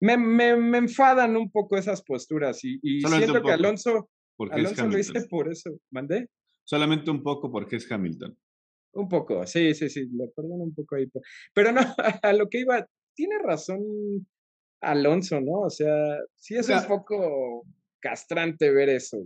me, 0.00 0.16
me, 0.16 0.78
enfadan 0.78 1.36
un 1.36 1.50
poco 1.50 1.76
esas 1.76 2.02
posturas 2.02 2.62
y, 2.64 2.78
siento 3.00 3.42
que 3.42 3.52
Alonso, 3.52 4.10
Alonso 4.50 4.86
lo 4.86 4.98
hice 4.98 5.26
por 5.28 5.50
eso, 5.50 5.70
¿mandé? 5.90 6.28
Solamente 6.64 7.10
un 7.10 7.22
poco 7.22 7.50
porque 7.50 7.76
es 7.76 7.90
Hamilton. 7.90 8.36
Un 8.94 9.08
poco, 9.08 9.46
sí, 9.46 9.74
sí, 9.74 9.88
sí, 9.88 10.08
le 10.12 10.28
perdono 10.28 10.64
un 10.64 10.74
poco 10.74 10.96
ahí. 10.96 11.06
Pero 11.52 11.72
no, 11.72 11.80
a 12.22 12.32
lo 12.32 12.48
que 12.48 12.60
iba, 12.60 12.86
tiene 13.14 13.38
razón 13.38 14.26
Alonso, 14.80 15.40
¿no? 15.40 15.60
O 15.60 15.70
sea, 15.70 16.18
sí 16.36 16.54
es 16.56 16.68
un 16.68 16.86
poco 16.86 17.64
castrante 18.00 18.70
ver 18.70 18.90
eso. 18.90 19.18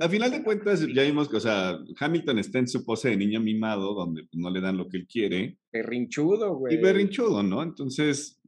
A 0.00 0.08
final 0.08 0.30
de 0.30 0.42
cuentas, 0.42 0.86
ya 0.94 1.02
vimos 1.02 1.28
que, 1.28 1.36
o 1.36 1.40
sea, 1.40 1.78
Hamilton 1.98 2.38
está 2.38 2.58
en 2.58 2.66
su 2.66 2.82
pose 2.84 3.10
de 3.10 3.16
niño 3.16 3.40
mimado, 3.40 3.94
donde 3.94 4.22
pues, 4.22 4.40
no 4.40 4.48
le 4.48 4.62
dan 4.62 4.78
lo 4.78 4.88
que 4.88 4.96
él 4.96 5.06
quiere. 5.06 5.58
Berrinchudo, 5.70 6.56
güey. 6.56 6.74
Y 6.74 6.78
berrinchudo, 6.78 7.42
¿no? 7.42 7.62
Entonces, 7.62 8.40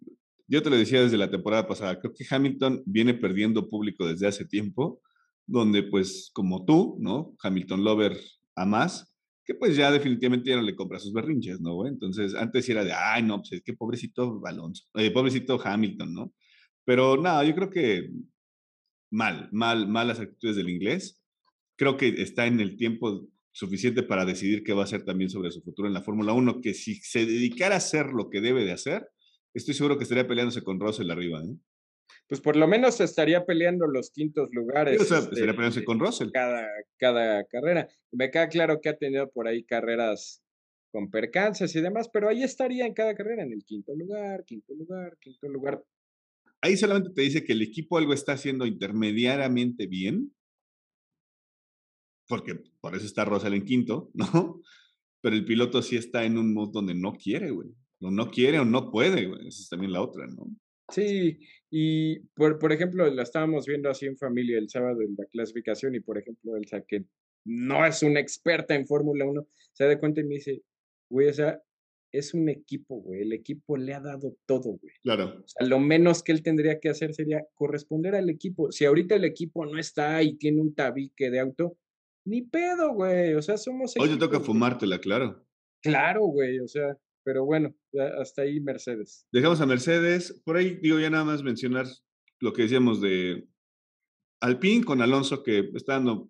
yo 0.48 0.62
te 0.62 0.70
lo 0.70 0.76
decía 0.76 1.02
desde 1.02 1.18
la 1.18 1.30
temporada 1.30 1.66
pasada, 1.66 2.00
creo 2.00 2.14
que 2.14 2.24
Hamilton 2.28 2.82
viene 2.86 3.12
perdiendo 3.12 3.68
público 3.68 4.06
desde 4.06 4.26
hace 4.26 4.46
tiempo, 4.46 5.02
donde 5.46 5.82
pues 5.82 6.30
como 6.32 6.64
tú, 6.64 6.96
¿no? 6.98 7.36
Hamilton 7.42 7.84
Lover 7.84 8.16
a 8.56 8.64
más, 8.64 9.11
que 9.44 9.54
pues 9.54 9.76
ya 9.76 9.90
definitivamente 9.90 10.50
ya 10.50 10.56
no 10.56 10.62
le 10.62 10.76
compra 10.76 10.98
sus 10.98 11.12
berrinches, 11.12 11.60
¿no? 11.60 11.74
Güey? 11.74 11.90
Entonces, 11.90 12.34
antes 12.34 12.68
era 12.68 12.84
de, 12.84 12.92
ay, 12.92 13.22
no, 13.22 13.38
pues 13.38 13.52
es 13.52 13.62
que 13.62 13.74
pobrecito 13.74 14.40
Alonso, 14.44 14.84
eh, 14.94 15.10
pobrecito 15.10 15.60
Hamilton, 15.62 16.14
¿no? 16.14 16.32
Pero 16.84 17.16
nada, 17.20 17.44
yo 17.44 17.54
creo 17.54 17.70
que 17.70 18.10
mal, 19.10 19.48
mal, 19.52 19.88
malas 19.88 20.20
actitudes 20.20 20.56
del 20.56 20.70
inglés. 20.70 21.20
Creo 21.76 21.96
que 21.96 22.08
está 22.22 22.46
en 22.46 22.60
el 22.60 22.76
tiempo 22.76 23.28
suficiente 23.52 24.02
para 24.02 24.24
decidir 24.24 24.64
qué 24.64 24.72
va 24.72 24.82
a 24.82 24.84
hacer 24.84 25.04
también 25.04 25.30
sobre 25.30 25.50
su 25.50 25.62
futuro 25.62 25.86
en 25.86 25.94
la 25.94 26.02
Fórmula 26.02 26.32
1, 26.32 26.60
que 26.60 26.74
si 26.74 26.96
se 26.96 27.26
dedicara 27.26 27.74
a 27.74 27.78
hacer 27.78 28.06
lo 28.06 28.30
que 28.30 28.40
debe 28.40 28.64
de 28.64 28.72
hacer, 28.72 29.06
estoy 29.54 29.74
seguro 29.74 29.98
que 29.98 30.04
estaría 30.04 30.26
peleándose 30.26 30.62
con 30.62 30.80
Russell 30.80 31.10
arriba. 31.10 31.42
¿eh? 31.44 31.54
Pues 32.32 32.40
por 32.40 32.56
lo 32.56 32.66
menos 32.66 32.98
estaría 32.98 33.44
peleando 33.44 33.86
los 33.86 34.10
quintos 34.10 34.48
lugares. 34.52 34.98
o 34.98 35.04
sea, 35.04 35.18
estaría 35.18 35.40
este, 35.40 35.52
peleándose 35.52 35.84
con 35.84 36.00
Russell. 36.00 36.30
Cada, 36.32 36.66
cada 36.96 37.44
carrera. 37.44 37.86
Me 38.10 38.30
queda 38.30 38.48
claro 38.48 38.80
que 38.80 38.88
ha 38.88 38.96
tenido 38.96 39.30
por 39.30 39.46
ahí 39.46 39.64
carreras 39.64 40.42
con 40.90 41.10
percances 41.10 41.76
y 41.76 41.82
demás, 41.82 42.08
pero 42.10 42.30
ahí 42.30 42.42
estaría 42.42 42.86
en 42.86 42.94
cada 42.94 43.14
carrera, 43.14 43.42
en 43.42 43.52
el 43.52 43.62
quinto 43.66 43.94
lugar, 43.94 44.46
quinto 44.46 44.72
lugar, 44.72 45.18
quinto 45.20 45.46
lugar. 45.46 45.84
Ahí 46.62 46.74
solamente 46.78 47.10
te 47.10 47.20
dice 47.20 47.44
que 47.44 47.52
el 47.52 47.60
equipo 47.60 47.98
algo 47.98 48.14
está 48.14 48.32
haciendo 48.32 48.64
intermediariamente 48.64 49.86
bien, 49.86 50.34
porque 52.26 52.54
por 52.80 52.96
eso 52.96 53.04
está 53.04 53.26
Russell 53.26 53.52
en 53.52 53.66
quinto, 53.66 54.10
¿no? 54.14 54.62
Pero 55.20 55.36
el 55.36 55.44
piloto 55.44 55.82
sí 55.82 55.96
está 55.96 56.24
en 56.24 56.38
un 56.38 56.54
modo 56.54 56.72
donde 56.72 56.94
no 56.94 57.12
quiere, 57.12 57.50
güey. 57.50 57.68
O 58.00 58.10
no 58.10 58.30
quiere 58.30 58.58
o 58.58 58.64
no 58.64 58.90
puede, 58.90 59.26
güey. 59.26 59.48
Esa 59.48 59.60
es 59.60 59.68
también 59.68 59.92
la 59.92 60.00
otra, 60.00 60.26
¿no? 60.28 60.46
Sí, 60.92 61.38
y 61.70 62.20
por, 62.34 62.58
por 62.58 62.72
ejemplo, 62.72 63.08
la 63.10 63.22
estábamos 63.22 63.66
viendo 63.66 63.88
así 63.88 64.06
en 64.06 64.16
familia 64.16 64.58
el 64.58 64.68
sábado 64.68 65.00
en 65.00 65.14
la 65.16 65.24
clasificación 65.26 65.94
y 65.94 66.00
por 66.00 66.18
ejemplo, 66.18 66.56
Elsa, 66.56 66.84
que 66.86 67.04
no 67.44 67.84
es 67.84 68.02
una 68.02 68.20
experta 68.20 68.74
en 68.74 68.86
Fórmula 68.86 69.24
1, 69.24 69.46
se 69.72 69.84
da 69.84 69.98
cuenta 69.98 70.20
y 70.20 70.24
me 70.24 70.34
dice, 70.34 70.62
güey, 71.10 71.28
o 71.28 71.32
sea, 71.32 71.60
es 72.12 72.34
un 72.34 72.48
equipo, 72.50 72.96
güey, 73.00 73.22
el 73.22 73.32
equipo 73.32 73.76
le 73.76 73.94
ha 73.94 74.00
dado 74.00 74.36
todo, 74.46 74.78
güey. 74.78 74.94
Claro. 75.02 75.40
O 75.42 75.48
sea, 75.48 75.66
lo 75.66 75.80
menos 75.80 76.22
que 76.22 76.32
él 76.32 76.42
tendría 76.42 76.78
que 76.78 76.90
hacer 76.90 77.14
sería 77.14 77.42
corresponder 77.54 78.14
al 78.14 78.28
equipo. 78.28 78.70
Si 78.70 78.84
ahorita 78.84 79.14
el 79.14 79.24
equipo 79.24 79.64
no 79.64 79.78
está 79.78 80.22
y 80.22 80.36
tiene 80.36 80.60
un 80.60 80.74
tabique 80.74 81.30
de 81.30 81.40
auto, 81.40 81.78
ni 82.26 82.42
pedo, 82.42 82.92
güey, 82.92 83.34
o 83.34 83.42
sea, 83.42 83.56
somos... 83.56 83.94
Hoy 83.98 84.10
te 84.10 84.18
toca 84.18 84.40
fumártela, 84.40 84.98
claro. 84.98 85.44
Claro, 85.80 86.26
güey, 86.26 86.60
o 86.60 86.68
sea, 86.68 86.96
pero 87.24 87.44
bueno, 87.44 87.74
hasta 88.20 88.42
ahí 88.42 88.60
Mercedes. 88.60 89.26
Dejamos 89.32 89.60
a 89.60 89.66
Mercedes. 89.66 90.42
Por 90.44 90.56
ahí 90.56 90.76
digo 90.76 90.98
ya 90.98 91.10
nada 91.10 91.24
más 91.24 91.42
mencionar 91.42 91.86
lo 92.40 92.52
que 92.52 92.62
decíamos 92.62 93.00
de 93.00 93.46
Alpine 94.40 94.84
con 94.84 95.00
Alonso, 95.02 95.42
que 95.42 95.70
está 95.74 95.94
dando 95.94 96.28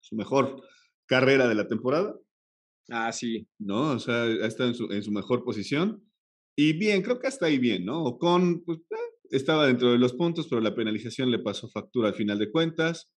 su 0.00 0.16
mejor 0.16 0.62
carrera 1.06 1.48
de 1.48 1.54
la 1.54 1.68
temporada. 1.68 2.18
Ah, 2.90 3.12
sí. 3.12 3.46
¿No? 3.58 3.92
O 3.92 3.98
sea, 3.98 4.26
está 4.26 4.66
en 4.66 4.74
su, 4.74 4.90
en 4.90 5.02
su 5.02 5.10
mejor 5.10 5.44
posición. 5.44 6.02
Y 6.56 6.72
bien, 6.74 7.02
creo 7.02 7.18
que 7.18 7.26
hasta 7.26 7.46
ahí 7.46 7.58
bien, 7.58 7.84
¿no? 7.84 8.18
Con, 8.18 8.62
pues, 8.64 8.78
eh, 8.78 9.14
estaba 9.30 9.66
dentro 9.66 9.92
de 9.92 9.98
los 9.98 10.12
puntos, 10.12 10.46
pero 10.48 10.60
la 10.60 10.74
penalización 10.74 11.30
le 11.30 11.38
pasó 11.38 11.68
factura 11.68 12.08
al 12.08 12.14
final 12.14 12.38
de 12.38 12.50
cuentas. 12.50 13.10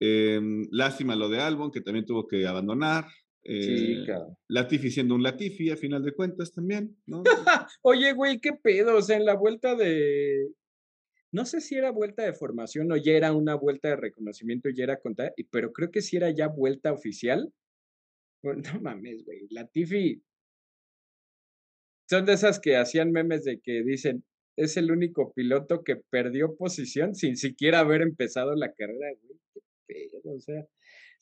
Em, 0.00 0.66
lástima 0.70 1.16
lo 1.16 1.28
de 1.28 1.40
Albon, 1.40 1.70
que 1.70 1.80
también 1.80 2.04
tuvo 2.04 2.26
que 2.26 2.46
abandonar. 2.46 3.06
Sí, 3.46 4.04
eh, 4.08 4.16
Latifi 4.48 4.90
siendo 4.90 5.14
un 5.14 5.22
Latifi 5.22 5.70
a 5.70 5.76
final 5.76 6.02
de 6.02 6.14
cuentas 6.14 6.52
también, 6.52 6.96
¿no? 7.06 7.22
Oye, 7.82 8.12
güey, 8.14 8.40
qué 8.40 8.52
pedo, 8.54 8.96
o 8.96 9.02
sea, 9.02 9.18
en 9.18 9.26
la 9.26 9.34
vuelta 9.34 9.74
de, 9.74 10.48
no 11.34 11.44
sé 11.44 11.60
si 11.60 11.74
era 11.74 11.90
vuelta 11.90 12.22
de 12.22 12.32
formación 12.32 12.92
o 12.92 12.96
ya 12.96 13.12
era 13.12 13.32
una 13.32 13.56
vuelta 13.56 13.88
de 13.88 13.96
reconocimiento, 13.96 14.70
ya 14.70 14.84
era 14.84 15.00
contada, 15.00 15.32
pero 15.50 15.72
creo 15.72 15.90
que 15.90 16.00
sí 16.00 16.16
era 16.16 16.30
ya 16.30 16.46
vuelta 16.46 16.92
oficial. 16.92 17.52
no 18.42 18.80
mames, 18.80 19.24
güey, 19.24 19.48
Latifi. 19.50 20.22
Son 22.08 22.24
de 22.24 22.34
esas 22.34 22.60
que 22.60 22.76
hacían 22.76 23.10
memes 23.10 23.42
de 23.42 23.58
que 23.58 23.82
dicen, 23.82 24.24
es 24.56 24.76
el 24.76 24.92
único 24.92 25.32
piloto 25.32 25.82
que 25.82 25.96
perdió 25.96 26.54
posición 26.54 27.16
sin 27.16 27.36
siquiera 27.36 27.80
haber 27.80 28.02
empezado 28.02 28.54
la 28.54 28.72
carrera, 28.72 29.08
güey. 29.20 29.38
Qué 29.52 29.60
pedo, 29.86 30.34
o 30.36 30.40
sea. 30.40 30.64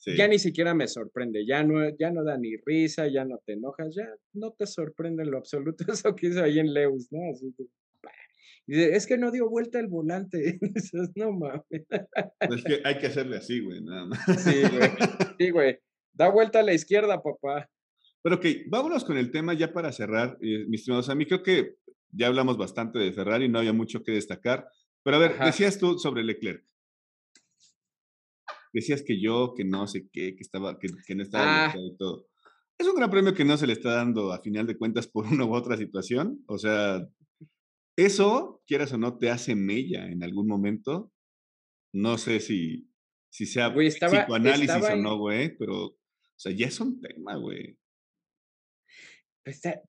Ya 0.05 0.27
ni 0.27 0.37
siquiera 0.37 0.73
me 0.73 0.87
sorprende, 0.87 1.45
ya 1.45 1.63
no, 1.63 1.89
ya 1.97 2.11
no 2.11 2.23
da 2.23 2.37
ni 2.37 2.57
risa, 2.65 3.07
ya 3.07 3.23
no 3.23 3.39
te 3.45 3.53
enojas, 3.53 3.95
ya 3.95 4.07
no 4.33 4.51
te 4.51 4.67
sorprende 4.67 5.23
en 5.23 5.31
lo 5.31 5.37
absoluto 5.37 5.85
eso 5.91 6.15
que 6.15 6.27
hizo 6.27 6.43
ahí 6.43 6.59
en 6.59 6.73
Leus, 6.73 7.07
¿no? 7.11 7.19
Así 7.31 7.53
es 8.67 9.07
que 9.07 9.17
no 9.17 9.31
dio 9.31 9.49
vuelta 9.49 9.79
el 9.79 9.87
volante. 9.87 10.59
no 11.15 11.31
mames. 11.33 11.63
Es 11.69 12.63
que 12.63 12.81
hay 12.83 12.97
que 12.97 13.07
hacerle 13.07 13.37
así, 13.37 13.59
güey, 13.59 13.81
nada 13.81 14.05
más. 14.05 14.19
Sí, 14.41 14.61
güey. 14.61 14.89
Sí, 15.37 15.49
güey. 15.49 15.79
Da 16.13 16.29
vuelta 16.29 16.59
a 16.59 16.63
la 16.63 16.73
izquierda, 16.73 17.21
papá. 17.21 17.69
Pero 18.21 18.37
ok, 18.37 18.45
vámonos 18.67 19.03
con 19.03 19.17
el 19.17 19.31
tema 19.31 19.53
ya 19.53 19.73
para 19.73 19.91
cerrar, 19.91 20.37
eh, 20.41 20.65
mis 20.67 20.81
estimados. 20.81 21.09
A 21.09 21.15
mí 21.15 21.25
creo 21.25 21.43
que 21.43 21.75
ya 22.11 22.27
hablamos 22.27 22.57
bastante 22.57 22.99
de 22.99 23.11
Ferrari, 23.11 23.49
no 23.49 23.59
había 23.59 23.73
mucho 23.73 24.01
que 24.01 24.13
destacar. 24.13 24.69
Pero 25.03 25.17
a 25.17 25.19
ver, 25.19 25.37
decías 25.39 25.77
tú 25.77 25.99
sobre 25.99 26.23
Leclerc 26.23 26.63
decías 28.73 29.03
que 29.03 29.21
yo, 29.21 29.53
que 29.55 29.63
no 29.63 29.87
sé 29.87 30.09
qué, 30.11 30.35
que 30.35 30.41
estaba, 30.41 30.79
que, 30.79 30.87
que 31.05 31.15
no 31.15 31.23
estaba 31.23 31.67
ah. 31.67 31.75
y 31.77 31.95
todo. 31.95 32.27
Es 32.77 32.87
un 32.87 32.95
gran 32.95 33.11
premio 33.11 33.33
que 33.33 33.45
no 33.45 33.55
se 33.55 33.67
le 33.67 33.73
está 33.73 33.93
dando 33.93 34.33
a 34.33 34.41
final 34.41 34.65
de 34.65 34.77
cuentas 34.77 35.07
por 35.07 35.27
una 35.27 35.45
u 35.45 35.53
otra 35.53 35.77
situación. 35.77 36.43
O 36.47 36.57
sea, 36.57 37.07
eso, 37.95 38.63
quieras 38.65 38.91
o 38.93 38.97
no, 38.97 39.17
te 39.17 39.29
hace 39.29 39.55
mella 39.55 40.07
en 40.07 40.23
algún 40.23 40.47
momento. 40.47 41.13
No 41.93 42.17
sé 42.17 42.39
si, 42.39 42.89
si 43.29 43.45
sea 43.45 43.73
psicoanálisis 43.73 44.89
o 44.91 44.95
no, 44.95 45.19
güey, 45.19 45.55
pero, 45.55 45.85
o 45.85 45.99
sea, 46.35 46.51
ya 46.51 46.65
es 46.65 46.79
un 46.79 46.99
tema, 46.99 47.35
güey. 47.35 47.77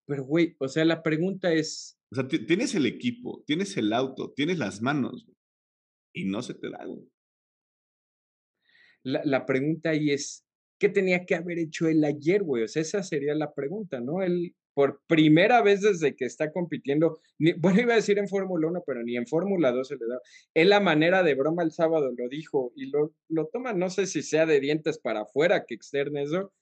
Pero, 0.06 0.24
güey, 0.24 0.54
o 0.58 0.68
sea, 0.68 0.84
la 0.84 1.02
pregunta 1.02 1.52
es. 1.52 1.98
O 2.12 2.16
sea, 2.16 2.28
tienes 2.28 2.74
el 2.74 2.84
equipo, 2.84 3.42
tienes 3.46 3.76
el 3.78 3.92
auto, 3.94 4.34
tienes 4.36 4.58
las 4.58 4.82
manos, 4.82 5.26
y 6.12 6.26
no 6.26 6.42
se 6.42 6.54
te 6.54 6.68
da, 6.68 6.84
güey 6.84 7.13
la, 9.04 9.46
pregunta 9.46 9.90
ahí 9.90 10.10
es, 10.10 10.44
¿qué 10.78 10.88
tenía 10.88 11.24
que 11.24 11.34
haber 11.34 11.58
hecho 11.58 11.88
él 11.88 12.04
ayer, 12.04 12.42
güey? 12.42 12.64
O 12.64 12.68
sea, 12.68 12.82
esa 12.82 13.02
sería 13.02 13.34
la 13.34 13.54
pregunta, 13.54 14.00
¿no? 14.00 14.22
Él, 14.22 14.54
por 14.74 15.00
primera 15.06 15.62
vez 15.62 15.82
desde 15.82 16.16
que 16.16 16.24
está 16.24 16.50
compitiendo, 16.50 17.20
bueno, 17.58 17.80
iba 17.80 17.92
a 17.92 17.96
decir 17.96 18.18
en 18.18 18.28
Fórmula 18.28 18.68
1, 18.68 18.82
pero 18.86 19.02
ni 19.02 19.16
en 19.16 19.26
Fórmula 19.26 19.70
2 19.70 19.86
se 19.86 19.94
le 19.94 20.06
da. 20.06 20.18
Él 20.54 20.70
la 20.70 20.80
manera 20.80 21.22
de 21.22 21.34
broma 21.34 21.62
el 21.62 21.70
sábado 21.70 22.10
lo 22.16 22.28
dijo 22.28 22.72
y 22.74 22.90
lo, 22.90 23.14
lo 23.28 23.46
toma, 23.46 23.72
no 23.72 23.90
sé 23.90 24.06
si 24.06 24.22
sea 24.22 24.46
de 24.46 24.60
dientes 24.60 24.98
para 24.98 25.22
afuera 25.22 25.64
que 25.66 25.74
externe 25.74 26.22
eso, 26.22 26.52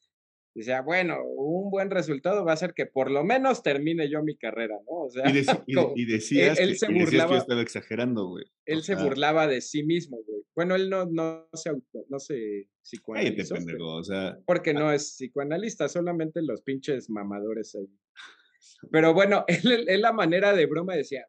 Dice, 0.55 0.79
bueno, 0.85 1.19
un 1.25 1.71
buen 1.71 1.91
resultado 1.91 2.45
va 2.45 2.53
a 2.53 2.57
ser 2.57 2.75
que 2.75 2.85
por 2.85 3.11
lo 3.11 3.25
menos 3.25 3.63
termine 3.63 4.11
yo 4.11 4.23
mi 4.23 4.37
carrera, 4.37 4.77
¿no? 4.87 5.07
O 5.07 5.11
sea, 5.11 5.25
y, 5.31 6.05
decías, 6.05 6.59
que, 6.59 6.75
se 6.75 6.93
burlaba, 6.93 7.39
estaba 7.39 7.63
exagerando, 7.63 8.29
güey. 8.29 8.45
Él 8.67 8.83
se 8.83 8.95
burlaba 8.97 9.47
de 9.47 9.63
sí 9.63 9.83
mismo, 9.83 10.19
güey. 10.27 10.43
Bueno, 10.55 10.75
él 10.75 10.91
no, 10.91 11.07
no 11.07 11.49
se 11.55 11.71
auto, 11.71 12.05
no 12.11 12.19
se 12.19 12.69
psicoanalizó. 12.83 13.55
o 13.81 14.05
sea. 14.05 14.39
Porque 14.45 14.75
no 14.75 14.93
es 14.93 15.15
psicoanalista, 15.15 15.89
solamente 15.89 16.43
los 16.43 16.61
pinches 16.61 17.09
mamadores 17.09 17.75
ahí. 17.75 17.89
Pero 18.91 19.15
bueno, 19.15 19.45
él, 19.49 19.87
él 19.89 20.03
la 20.03 20.13
manera 20.13 20.53
de 20.53 20.67
broma 20.67 20.95
decía, 20.95 21.27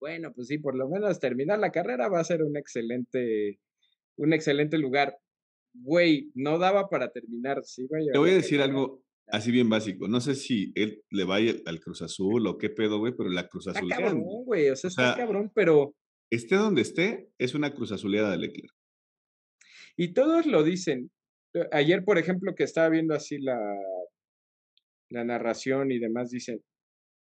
bueno, 0.00 0.32
pues 0.34 0.48
sí, 0.48 0.56
por 0.56 0.74
lo 0.74 0.88
menos 0.88 1.20
terminar 1.20 1.58
la 1.58 1.70
carrera 1.70 2.08
va 2.08 2.20
a 2.20 2.24
ser 2.24 2.42
un 2.42 2.56
excelente, 2.56 3.60
un 4.16 4.32
excelente 4.32 4.78
lugar 4.78 5.18
güey, 5.74 6.30
no 6.34 6.58
daba 6.58 6.88
para 6.88 7.10
terminar. 7.10 7.62
Sí, 7.64 7.86
vaya, 7.90 8.12
Te 8.12 8.18
voy 8.18 8.30
a 8.30 8.34
decir 8.34 8.62
algo 8.62 9.02
así 9.26 9.50
bien 9.50 9.68
básico. 9.68 10.08
No 10.08 10.20
sé 10.20 10.34
si 10.34 10.72
él 10.74 11.02
le 11.10 11.24
va 11.24 11.36
al 11.36 11.80
Cruz 11.80 12.02
Azul 12.02 12.46
o 12.46 12.56
qué 12.56 12.70
pedo, 12.70 12.98
güey, 12.98 13.12
pero 13.16 13.28
la 13.28 13.48
Cruz 13.48 13.68
Azul. 13.68 13.90
Está 13.90 14.02
cabrón, 14.02 14.22
güey, 14.22 14.70
o 14.70 14.76
sea, 14.76 14.88
está 14.88 15.16
cabrón, 15.16 15.50
pero. 15.54 15.94
Esté 16.30 16.56
donde 16.56 16.82
esté, 16.82 17.28
es 17.38 17.54
una 17.54 17.74
Cruz 17.74 17.92
Azuleada 17.92 18.30
de 18.30 18.38
Leclerc. 18.38 18.74
Y 19.96 20.14
todos 20.14 20.46
lo 20.46 20.62
dicen. 20.62 21.10
Eh, 21.52 21.68
ayer, 21.70 22.04
por 22.04 22.18
ejemplo, 22.18 22.54
que 22.54 22.64
estaba 22.64 22.88
viendo 22.88 23.14
así 23.14 23.38
la, 23.38 23.58
la 25.10 25.24
narración 25.24 25.92
y 25.92 25.98
demás, 25.98 26.30
dicen, 26.30 26.60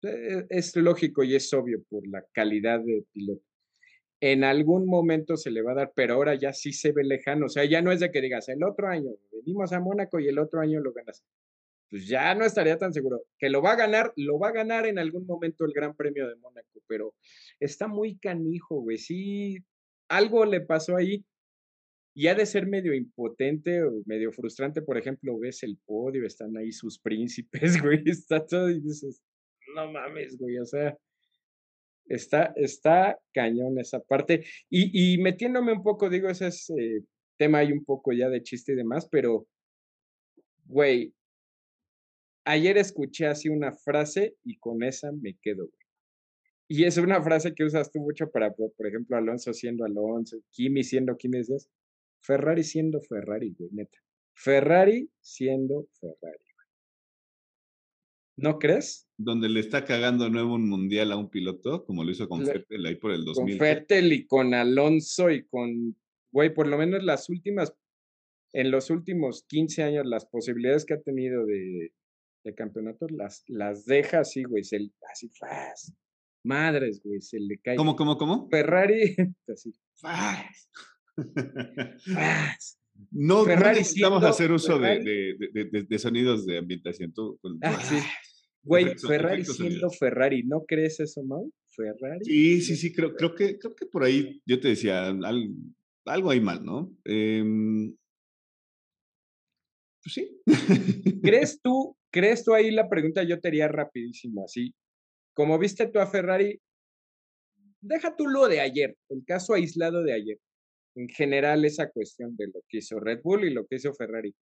e-, 0.03 0.47
es 0.49 0.75
lógico 0.77 1.23
y 1.25 1.35
es 1.35 1.53
obvio 1.53 1.83
por 1.91 2.07
la 2.09 2.25
calidad 2.33 2.81
de 2.81 3.05
piloto 3.13 3.45
en 4.33 4.43
algún 4.43 4.87
momento 4.87 5.37
se 5.37 5.51
le 5.51 5.61
va 5.61 5.73
a 5.73 5.75
dar, 5.75 5.93
pero 5.95 6.15
ahora 6.15 6.35
ya 6.35 6.55
sí 6.55 6.73
se 6.73 6.93
ve 6.93 7.05
lejano. 7.05 7.45
O 7.45 7.49
sea, 7.51 7.67
ya 7.67 7.83
no 7.83 7.93
es 7.93 8.01
de 8.01 8.11
que 8.11 8.23
digas, 8.23 8.49
el 8.49 8.65
otro 8.65 8.89
año 8.89 9.11
venimos 9.31 9.71
a 9.75 9.81
Mónaco 9.81 10.19
y 10.19 10.29
el 10.29 10.39
otro 10.39 10.61
año 10.61 10.81
lo 10.81 10.95
ganas. 10.95 11.23
Pues 11.91 12.09
ya 12.09 12.35
no 12.35 12.47
estaría 12.47 12.79
tan 12.79 12.95
seguro. 12.95 13.21
Que 13.39 13.51
lo 13.51 13.61
va 13.61 13.73
a 13.73 13.77
ganar, 13.77 14.15
lo 14.17 14.39
va 14.39 14.49
a 14.49 14.53
ganar 14.53 14.87
en 14.87 14.99
algún 14.99 15.27
momento 15.27 15.67
el 15.67 15.75
Gran 15.75 15.95
Premio 15.95 16.27
de 16.27 16.37
Mónaco, 16.37 16.81
pero 16.87 17.13
está 17.61 17.87
muy 17.87 18.17
canijo, 18.17 18.81
güey. 18.81 18.97
Sí, 18.97 19.59
algo 20.09 20.47
le 20.47 20.63
pasó 20.63 20.97
ahí. 20.97 21.23
Y 22.15 22.29
ha 22.29 22.35
de 22.35 22.47
ser 22.47 22.67
medio 22.67 22.95
impotente 22.95 23.83
o 23.83 24.01
medio 24.07 24.33
frustrante, 24.33 24.81
por 24.81 24.97
ejemplo, 24.97 25.39
ves 25.39 25.65
el 25.65 25.77
podio, 25.85 26.25
están 26.25 26.57
ahí 26.57 26.73
sus 26.73 26.99
príncipes, 27.03 27.83
güey, 27.83 28.03
está 28.07 28.47
todo 28.47 28.71
y 28.71 28.81
dices, 28.81 29.21
no 29.75 29.93
mames, 29.93 30.39
güey, 30.39 30.57
o 30.57 30.65
sea, 30.65 30.97
Está, 32.07 32.53
está 32.57 33.19
cañón 33.33 33.79
esa 33.79 34.01
parte. 34.01 34.45
Y, 34.69 35.19
metiéndome 35.19 35.73
un 35.73 35.83
poco, 35.83 36.11
digo, 36.11 36.29
ese 36.29 36.49
es 36.49 36.71
eh, 36.71 37.03
tema 37.37 37.59
hay 37.59 37.73
un 37.73 37.85
poco 37.85 38.13
ya 38.13 38.29
de 38.29 38.43
chiste 38.43 38.73
y 38.73 38.77
demás, 38.77 39.09
pero, 39.11 39.47
güey, 40.67 41.15
ayer 42.45 42.77
escuché 42.79 43.27
así 43.27 43.49
una 43.49 43.73
frase 43.73 44.37
y 44.45 44.59
con 44.59 44.83
esa 44.83 45.13
me 45.13 45.37
quedo, 45.41 45.67
güey. 45.67 45.85
Y 46.67 46.85
es 46.85 46.97
una 46.97 47.23
frase 47.23 47.55
que 47.55 47.65
usas 47.65 47.91
tú 47.91 48.01
mucho 48.01 48.31
para, 48.31 48.53
por 48.53 48.87
ejemplo, 48.87 49.17
Alonso 49.17 49.53
siendo 49.53 49.85
Alonso, 49.85 50.39
Kimi 50.51 50.83
siendo 50.83 51.17
Kimi, 51.17 51.39
decías, 51.39 51.69
Ferrari 52.23 52.65
siendo 52.65 53.01
Ferrari, 53.03 53.55
güey, 53.59 53.71
neta. 53.73 53.99
Ferrari 54.35 55.11
siendo 55.21 55.87
Ferrari. 56.01 56.54
¿No 58.37 58.59
crees? 58.59 59.09
Donde 59.17 59.49
le 59.49 59.61
está 59.61 59.85
cagando 59.85 60.29
nuevo 60.29 60.55
un 60.55 60.69
mundial 60.69 61.13
a 61.13 61.17
un 61.17 61.31
piloto, 61.31 61.85
como 61.85 62.03
lo 62.03 62.11
hizo 62.11 62.29
con 62.29 62.45
Fettel 62.45 62.85
ahí 62.85 62.97
por 62.97 63.13
el 63.13 63.25
2000. 63.25 63.59
Con 63.59 63.67
Fettel 63.67 64.13
y 64.13 64.27
con 64.27 64.55
Alonso 64.55 65.31
y 65.31 65.45
con, 65.47 65.97
güey, 66.33 66.53
por 66.53 66.67
lo 66.67 66.77
menos 66.77 67.05
las 67.05 67.29
últimas, 67.29 67.73
en 68.53 68.71
los 68.71 68.91
últimos 68.91 69.45
15 69.45 69.83
años, 69.85 70.07
las 70.07 70.27
posibilidades 70.27 70.85
que 70.85 70.95
ha 70.95 71.01
tenido 71.01 71.47
de, 71.47 71.93
de 72.45 72.55
campeonato 72.55 73.07
las, 73.09 73.45
las 73.47 73.85
deja 73.85 74.21
así, 74.21 74.43
güey, 74.45 74.65
se, 74.65 74.91
así, 75.11 75.29
fast. 75.31 75.95
Madres, 76.45 77.01
güey, 77.03 77.21
se 77.23 77.41
le 77.41 77.59
cae. 77.59 77.77
¿Cómo, 77.77 77.97
cómo, 77.97 78.19
cómo? 78.19 78.49
Ferrari, 78.51 79.17
así, 79.49 79.73
fast. 79.95 80.71
fast. 82.15 82.84
No, 83.11 83.45
necesitamos 83.47 84.23
hacer 84.25 84.53
uso 84.53 84.79
de, 84.79 85.37
de, 85.89 85.99
sonidos 85.99 86.47
de 86.47 86.59
ambientación. 86.59 87.13
Tú, 87.13 87.39
ah, 87.63 87.81
sí. 87.83 87.97
Güey, 88.63 88.97
Ferrari 88.97 89.45
siendo 89.45 89.91
Ferrari, 89.91 90.43
¿no 90.43 90.65
crees 90.65 90.99
eso, 91.01 91.23
Mau? 91.23 91.53
Ferrari. 91.71 92.25
Sí, 92.25 92.61
sí, 92.63 92.77
sí, 92.77 92.93
creo, 92.93 93.15
creo, 93.15 93.35
que, 93.35 93.59
creo 93.59 93.75
que 93.75 93.87
por 93.87 94.05
ahí 94.05 94.41
yo 94.47 94.59
te 94.61 94.69
decía, 94.69 95.13
algo 96.07 96.31
hay 96.31 96.41
mal, 96.41 96.65
¿no? 96.65 96.97
Em, 97.05 97.95
pues 100.03 100.15
sí. 100.15 100.41
¿Crees 101.23 101.61
tú, 101.63 101.97
crees 102.11 102.45
tú 102.45 102.55
ahí 102.55 102.71
la 102.71 102.89
pregunta 102.89 103.23
yo 103.23 103.41
te 103.41 103.49
haría 103.49 103.69
rapidísimo, 103.69 104.45
así? 104.45 104.75
Como 105.35 105.59
viste 105.59 105.87
tú 105.89 105.99
a 105.99 106.07
Ferrari, 106.07 106.59
deja 107.81 108.17
tú 108.17 108.29
lo 108.29 108.49
de 108.49 108.61
ayer, 108.61 108.97
el 109.11 109.25
caso 109.27 109.53
aislado 109.53 110.03
de 110.03 110.15
ayer 110.15 110.39
en 110.95 111.09
general 111.09 111.65
esa 111.65 111.91
cuestión 111.91 112.37
de 112.37 112.47
lo 112.47 112.63
que 112.69 112.79
hizo 112.79 113.01
Red 113.01 113.21
Bull 113.23 113.45
y 113.45 113.53
lo 113.53 113.67
que 113.67 113.77
hizo 113.77 113.93
Ferrari. 113.95 114.35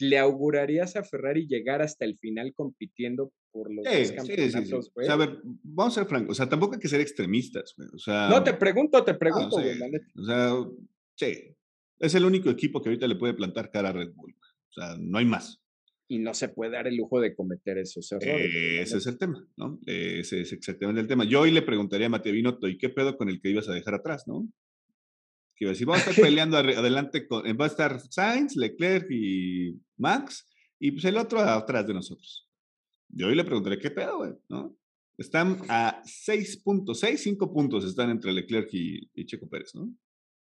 ¿Le 0.00 0.18
augurarías 0.18 0.94
a 0.94 1.02
Ferrari 1.02 1.46
llegar 1.48 1.82
hasta 1.82 2.04
el 2.04 2.18
final 2.18 2.52
compitiendo 2.54 3.32
por 3.50 3.74
los 3.74 3.84
sí, 3.84 4.14
campeonatos, 4.14 4.86
sí, 4.86 4.92
O 4.94 5.02
sea, 5.02 5.14
a 5.14 5.16
ver, 5.16 5.40
vamos 5.42 5.96
a 5.96 6.00
ser 6.00 6.08
francos, 6.08 6.32
o 6.32 6.34
sea, 6.34 6.48
tampoco 6.48 6.74
hay 6.74 6.80
que 6.80 6.88
ser 6.88 7.00
extremistas, 7.00 7.74
güey. 7.76 7.88
O 7.92 7.98
sea, 7.98 8.28
no, 8.28 8.44
te 8.44 8.54
pregunto, 8.54 9.02
te 9.04 9.14
pregunto, 9.14 9.56
güey, 9.56 9.76
O 10.16 10.24
sea, 10.24 10.52
sí, 11.16 11.56
es 11.98 12.14
el 12.14 12.24
único 12.24 12.50
equipo 12.50 12.80
que 12.80 12.90
ahorita 12.90 13.08
le 13.08 13.16
puede 13.16 13.34
plantar 13.34 13.70
cara 13.70 13.88
a 13.88 13.92
Red 13.92 14.12
Bull. 14.14 14.34
O 14.34 14.72
sea, 14.72 14.96
no 14.98 15.18
hay 15.18 15.24
más. 15.24 15.60
Y 16.06 16.18
no 16.18 16.32
se 16.32 16.48
puede 16.48 16.72
dar 16.72 16.86
el 16.86 16.96
lujo 16.96 17.20
de 17.20 17.34
cometer 17.34 17.76
esos 17.78 18.10
errores. 18.12 18.50
ese 18.54 18.96
es 18.96 19.06
el 19.06 19.18
tema, 19.18 19.46
¿no? 19.56 19.78
Ese 19.84 20.40
es 20.40 20.52
exactamente 20.52 21.00
el 21.00 21.06
tema. 21.06 21.24
Yo 21.24 21.40
hoy 21.40 21.50
le 21.50 21.62
preguntaría 21.62 22.06
a 22.06 22.10
Mateo 22.10 22.32
Binotto, 22.32 22.68
¿y 22.68 22.78
qué 22.78 22.88
pedo 22.88 23.16
con 23.16 23.28
el 23.28 23.40
que 23.40 23.50
ibas 23.50 23.68
a 23.68 23.74
dejar 23.74 23.94
atrás, 23.94 24.26
no? 24.26 24.48
Que 25.58 25.64
iba 25.64 25.70
a 25.70 25.74
decir, 25.74 25.86
vamos 25.86 26.06
a 26.06 26.10
estar 26.10 26.24
peleando 26.24 26.56
adelante, 26.56 27.26
con, 27.26 27.44
va 27.44 27.64
a 27.64 27.68
estar 27.68 28.00
Sainz, 28.10 28.56
Leclerc 28.56 29.10
y 29.10 29.80
Max, 29.96 30.48
y 30.78 30.92
pues 30.92 31.04
el 31.04 31.16
otro 31.16 31.40
atrás 31.40 31.86
de 31.86 31.94
nosotros. 31.94 32.48
Yo 33.10 33.26
hoy 33.26 33.34
le 33.34 33.44
preguntaré, 33.44 33.78
¿qué 33.78 33.90
pedo, 33.90 34.18
güey? 34.18 34.32
¿No? 34.48 34.76
Están 35.18 35.58
a 35.68 36.00
6 36.04 36.62
puntos, 36.62 37.00
6, 37.00 37.20
5 37.20 37.52
puntos 37.52 37.84
están 37.84 38.10
entre 38.10 38.32
Leclerc 38.32 38.68
y, 38.72 39.24
Checo 39.24 39.48
Pérez, 39.48 39.74
¿no? 39.74 39.92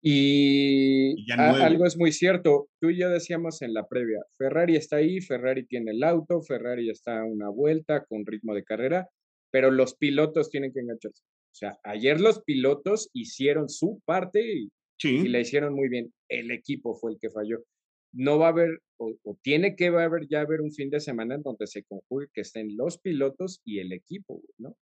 Y, 0.01 1.29
algo 1.31 1.85
es 1.85 1.97
muy 1.97 2.11
cierto, 2.11 2.69
tú 2.81 2.89
y 2.89 2.99
yo 2.99 3.09
decíamos 3.09 3.61
en 3.61 3.73
la 3.73 3.87
previa, 3.87 4.19
Ferrari 4.37 4.75
está 4.75 4.97
ahí, 4.97 5.21
Ferrari 5.21 5.65
tiene 5.65 5.91
el 5.91 6.03
auto, 6.03 6.41
Ferrari 6.41 6.89
está 6.89 7.19
a 7.19 7.25
una 7.25 7.49
vuelta 7.49 8.05
con 8.05 8.25
ritmo 8.25 8.53
de 8.53 8.63
carrera, 8.63 9.09
pero 9.51 9.71
los 9.71 9.95
pilotos 9.95 10.49
tienen 10.49 10.71
que 10.73 10.79
engancharse. 10.79 11.23
O 11.23 11.55
sea, 11.55 11.79
ayer 11.83 12.21
los 12.21 12.41
pilotos 12.43 13.09
hicieron 13.13 13.69
su 13.69 14.01
parte 14.05 14.41
y 14.41 14.69
y 15.03 15.27
la 15.27 15.39
hicieron 15.39 15.73
muy 15.73 15.89
bien. 15.89 16.13
El 16.27 16.51
equipo 16.51 16.95
fue 16.95 17.13
el 17.13 17.19
que 17.19 17.29
falló. 17.29 17.63
No 18.11 18.39
va 18.39 18.47
a 18.47 18.49
haber, 18.49 18.81
o, 18.97 19.15
tiene 19.41 19.75
que 19.75 19.87
haber 19.87 20.27
ya 20.27 20.41
haber 20.41 20.61
un 20.61 20.71
fin 20.71 20.89
de 20.89 20.99
semana 20.99 21.35
en 21.35 21.43
donde 21.43 21.67
se 21.67 21.83
conjugue 21.83 22.27
que 22.33 22.41
estén 22.41 22.75
los 22.75 22.97
pilotos 22.99 23.61
y 23.63 23.79
el 23.79 23.93
equipo, 23.93 24.41
¿no? 24.57 24.75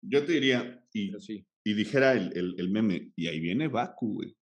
Yo 0.00 0.24
te 0.24 0.32
diría, 0.32 0.84
y, 0.92 1.12
y 1.64 1.74
dijera 1.74 2.14
el, 2.14 2.54
el, 2.58 2.70
meme, 2.70 3.12
y 3.14 3.28
ahí 3.28 3.38
viene 3.40 3.68
Baku, 3.68 4.14
güey. 4.14 4.36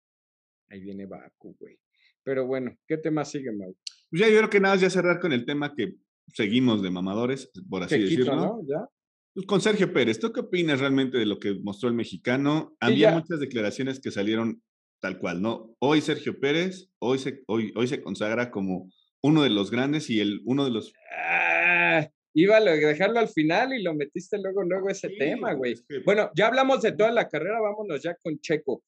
Ahí 0.70 0.82
viene 0.82 1.06
Baku, 1.06 1.56
güey. 1.60 1.80
Pero 2.24 2.46
bueno, 2.46 2.78
¿qué 2.86 2.98
tema 2.98 3.24
sigue, 3.24 3.52
Mau? 3.52 3.76
Pues 4.10 4.20
ya 4.20 4.30
yo 4.30 4.38
creo 4.38 4.50
que 4.50 4.60
nada, 4.60 4.76
ya 4.76 4.90
cerrar 4.90 5.20
con 5.20 5.32
el 5.32 5.46
tema 5.46 5.74
que 5.74 5.96
seguimos 6.28 6.84
de 6.84 6.92
mamadores, 6.92 7.50
por 7.70 7.84
así 7.84 8.00
decirlo. 8.00 8.36
¿no? 8.36 8.62
¿Ya? 8.68 8.88
Pues 9.34 9.46
con 9.46 9.62
Sergio 9.62 9.94
Pérez, 9.94 10.20
¿tú 10.20 10.32
qué 10.34 10.40
opinas 10.40 10.80
realmente 10.80 11.18
de 11.18 11.26
lo 11.26 11.40
que 11.40 11.54
mostró 11.54 11.90
el 11.90 11.96
mexicano? 11.96 12.76
Había 12.80 13.12
muchas 13.12 13.40
declaraciones 13.40 14.00
que 14.00 14.10
salieron 14.10 14.64
tal 15.00 15.20
cual, 15.20 15.42
¿no? 15.42 15.76
Hoy 15.80 16.02
Sergio 16.02 16.40
Pérez, 16.40 16.90
hoy 17.00 17.20
se, 17.20 17.44
hoy, 17.48 17.72
hoy 17.76 17.88
se 17.88 18.02
consagra 18.02 18.52
como 18.52 18.90
uno 19.22 19.44
de 19.44 19.50
los 19.50 19.72
grandes 19.72 20.10
y 20.10 20.20
el, 20.20 20.42
uno 20.46 20.66
de 20.66 20.72
los... 20.72 20.94
Ah, 21.12 22.08
iba 22.34 22.58
a 22.58 22.62
dejarlo 22.62 23.20
al 23.20 23.30
final 23.30 23.74
y 23.74 23.82
lo 23.82 23.94
metiste 23.94 24.38
luego, 24.40 24.64
luego 24.64 24.90
ese 24.90 25.10
tema, 25.10 25.54
güey. 25.54 25.76
Bueno, 26.06 26.32
ya 26.36 26.48
hablamos 26.48 26.82
de 26.82 26.92
toda 26.92 27.12
la 27.12 27.28
carrera, 27.28 27.60
vámonos 27.60 28.02
ya 28.02 28.16
con 28.16 28.40
Checo. 28.40 28.84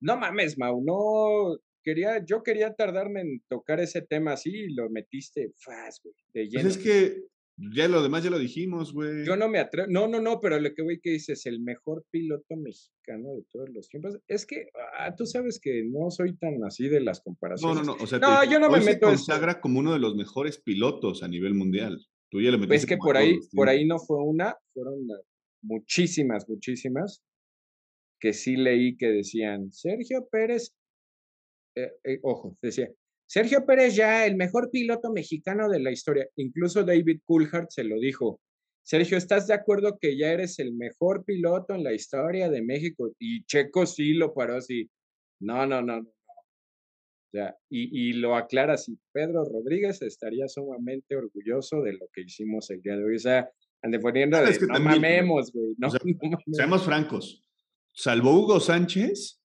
No 0.00 0.16
mames, 0.16 0.58
Mau, 0.58 0.82
no 0.82 1.58
quería, 1.82 2.24
yo 2.24 2.42
quería 2.42 2.74
tardarme 2.74 3.20
en 3.20 3.42
tocar 3.48 3.80
ese 3.80 4.02
tema 4.02 4.32
así 4.32 4.50
y 4.50 4.74
lo 4.74 4.88
metiste 4.90 5.52
fast, 5.58 6.02
güey, 6.02 6.14
de 6.32 6.48
lleno. 6.48 6.62
Pues 6.62 6.76
es 6.76 6.82
que 6.82 7.22
ya 7.56 7.86
lo 7.86 8.02
demás 8.02 8.24
ya 8.24 8.30
lo 8.30 8.38
dijimos, 8.38 8.92
güey. 8.92 9.24
Yo 9.24 9.36
no 9.36 9.48
me 9.48 9.58
atrevo. 9.58 9.88
No, 9.90 10.08
no, 10.08 10.20
no, 10.20 10.40
pero 10.40 10.58
lo 10.58 10.74
que 10.74 10.82
voy 10.82 11.00
que 11.00 11.10
dices, 11.10 11.46
el 11.46 11.60
mejor 11.60 12.04
piloto 12.10 12.56
mexicano 12.56 13.34
de 13.36 13.44
todos 13.50 13.68
los 13.70 13.88
tiempos. 13.88 14.18
Es 14.26 14.46
que 14.46 14.68
ah, 14.98 15.14
tú 15.14 15.26
sabes 15.26 15.60
que 15.60 15.84
no 15.84 16.10
soy 16.10 16.36
tan 16.36 16.64
así 16.64 16.88
de 16.88 17.00
las 17.00 17.20
comparaciones. 17.20 17.86
No, 17.86 17.92
no, 17.92 17.98
no. 17.98 18.04
O 18.04 18.06
sea, 18.06 18.18
no, 18.18 18.44
yo 18.50 18.58
no 18.58 18.70
me 18.70 18.80
meto. 18.80 19.06
Se 19.10 19.16
consagra 19.16 19.60
como 19.60 19.80
uno 19.80 19.92
de 19.92 19.98
los 19.98 20.14
mejores 20.14 20.60
pilotos 20.60 21.22
a 21.22 21.28
nivel 21.28 21.54
mundial. 21.54 21.98
Tú 22.30 22.40
ya 22.40 22.50
lo 22.50 22.58
metiste. 22.58 22.76
Es 22.76 22.86
que 22.86 22.96
por 22.96 23.16
ahí, 23.16 23.38
por 23.54 23.68
ahí 23.68 23.84
no 23.84 23.98
fue 23.98 24.22
una, 24.22 24.56
fueron 24.72 25.06
muchísimas, 25.62 26.48
muchísimas 26.48 27.22
que 28.18 28.32
sí 28.32 28.56
leí 28.56 28.96
que 28.96 29.08
decían 29.08 29.72
Sergio 29.72 30.26
Pérez. 30.30 30.74
Eh, 31.76 31.90
eh, 32.04 32.20
ojo, 32.22 32.56
decía 32.62 32.88
Sergio 33.32 33.64
Pérez 33.64 33.96
ya 33.96 34.26
el 34.26 34.36
mejor 34.36 34.70
piloto 34.70 35.10
mexicano 35.10 35.70
de 35.70 35.80
la 35.80 35.90
historia. 35.90 36.28
Incluso 36.36 36.84
David 36.84 37.20
Coulthard 37.24 37.68
se 37.70 37.82
lo 37.82 37.98
dijo. 37.98 38.38
Sergio, 38.82 39.16
¿estás 39.16 39.46
de 39.46 39.54
acuerdo 39.54 39.96
que 39.98 40.18
ya 40.18 40.32
eres 40.32 40.58
el 40.58 40.74
mejor 40.74 41.24
piloto 41.24 41.74
en 41.74 41.82
la 41.82 41.94
historia 41.94 42.50
de 42.50 42.60
México? 42.60 43.10
Y 43.18 43.42
Checo 43.46 43.86
sí 43.86 44.12
lo 44.12 44.34
paró 44.34 44.56
así. 44.56 44.90
No, 45.40 45.64
no, 45.66 45.80
no, 45.80 46.02
no. 46.02 46.12
Ya, 47.32 47.56
y, 47.70 48.10
y, 48.10 48.12
lo 48.12 48.36
aclara 48.36 48.74
así. 48.74 48.98
Pedro 49.12 49.44
Rodríguez 49.50 50.02
estaría 50.02 50.46
sumamente 50.46 51.16
orgulloso 51.16 51.80
de 51.80 51.94
lo 51.94 52.08
que 52.12 52.24
hicimos 52.24 52.68
el 52.68 52.82
día 52.82 52.98
de 52.98 53.04
hoy. 53.06 53.16
O 53.16 53.18
sea, 53.18 53.50
ande 53.80 53.98
poniendo 53.98 54.36
de, 54.44 54.58
no 54.66 54.78
mamemos, 54.78 55.50
güey. 55.54 55.74
No, 55.78 55.88
Seamos 56.52 56.84
francos. 56.84 57.42
Salvo 57.92 58.38
Hugo 58.38 58.60
Sánchez, 58.60 59.40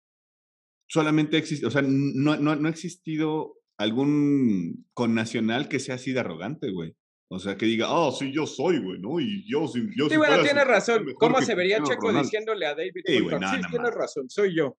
solamente 0.90 1.38
existe, 1.38 1.66
o 1.66 1.72
sea, 1.72 1.84
no, 1.84 2.36
no, 2.36 2.58
no 2.58 2.68
ha 2.68 2.72
existido 2.72 3.57
algún 3.78 4.86
connacional 4.94 5.70
que 5.70 5.80
sea 5.80 5.96
así 5.96 6.12
de 6.12 6.20
arrogante, 6.20 6.72
güey. 6.72 6.96
O 7.30 7.40
sea, 7.40 7.58
que 7.58 7.66
diga, 7.66 7.92
oh, 7.92 8.12
sí, 8.12 8.32
yo 8.32 8.48
soy, 8.48 8.80
güey, 8.80 9.00
¿no? 9.00 9.20
Y 9.20 9.46
yo, 9.50 9.68
sí, 9.68 9.82
yo 9.98 10.10
sí, 10.10 10.16
bueno, 10.16 10.42
tienes 10.42 10.66
razón. 10.66 11.06
¿Cómo 11.20 11.42
se 11.42 11.56
vería 11.56 11.84
Checo 11.84 12.14
diciéndole 12.14 12.66
a 12.66 12.74
David 12.74 13.04
sí, 13.06 13.18
sí, 13.18 13.62
tienes 13.70 13.94
razón, 13.94 14.30
soy 14.30 14.56
yo. 14.56 14.78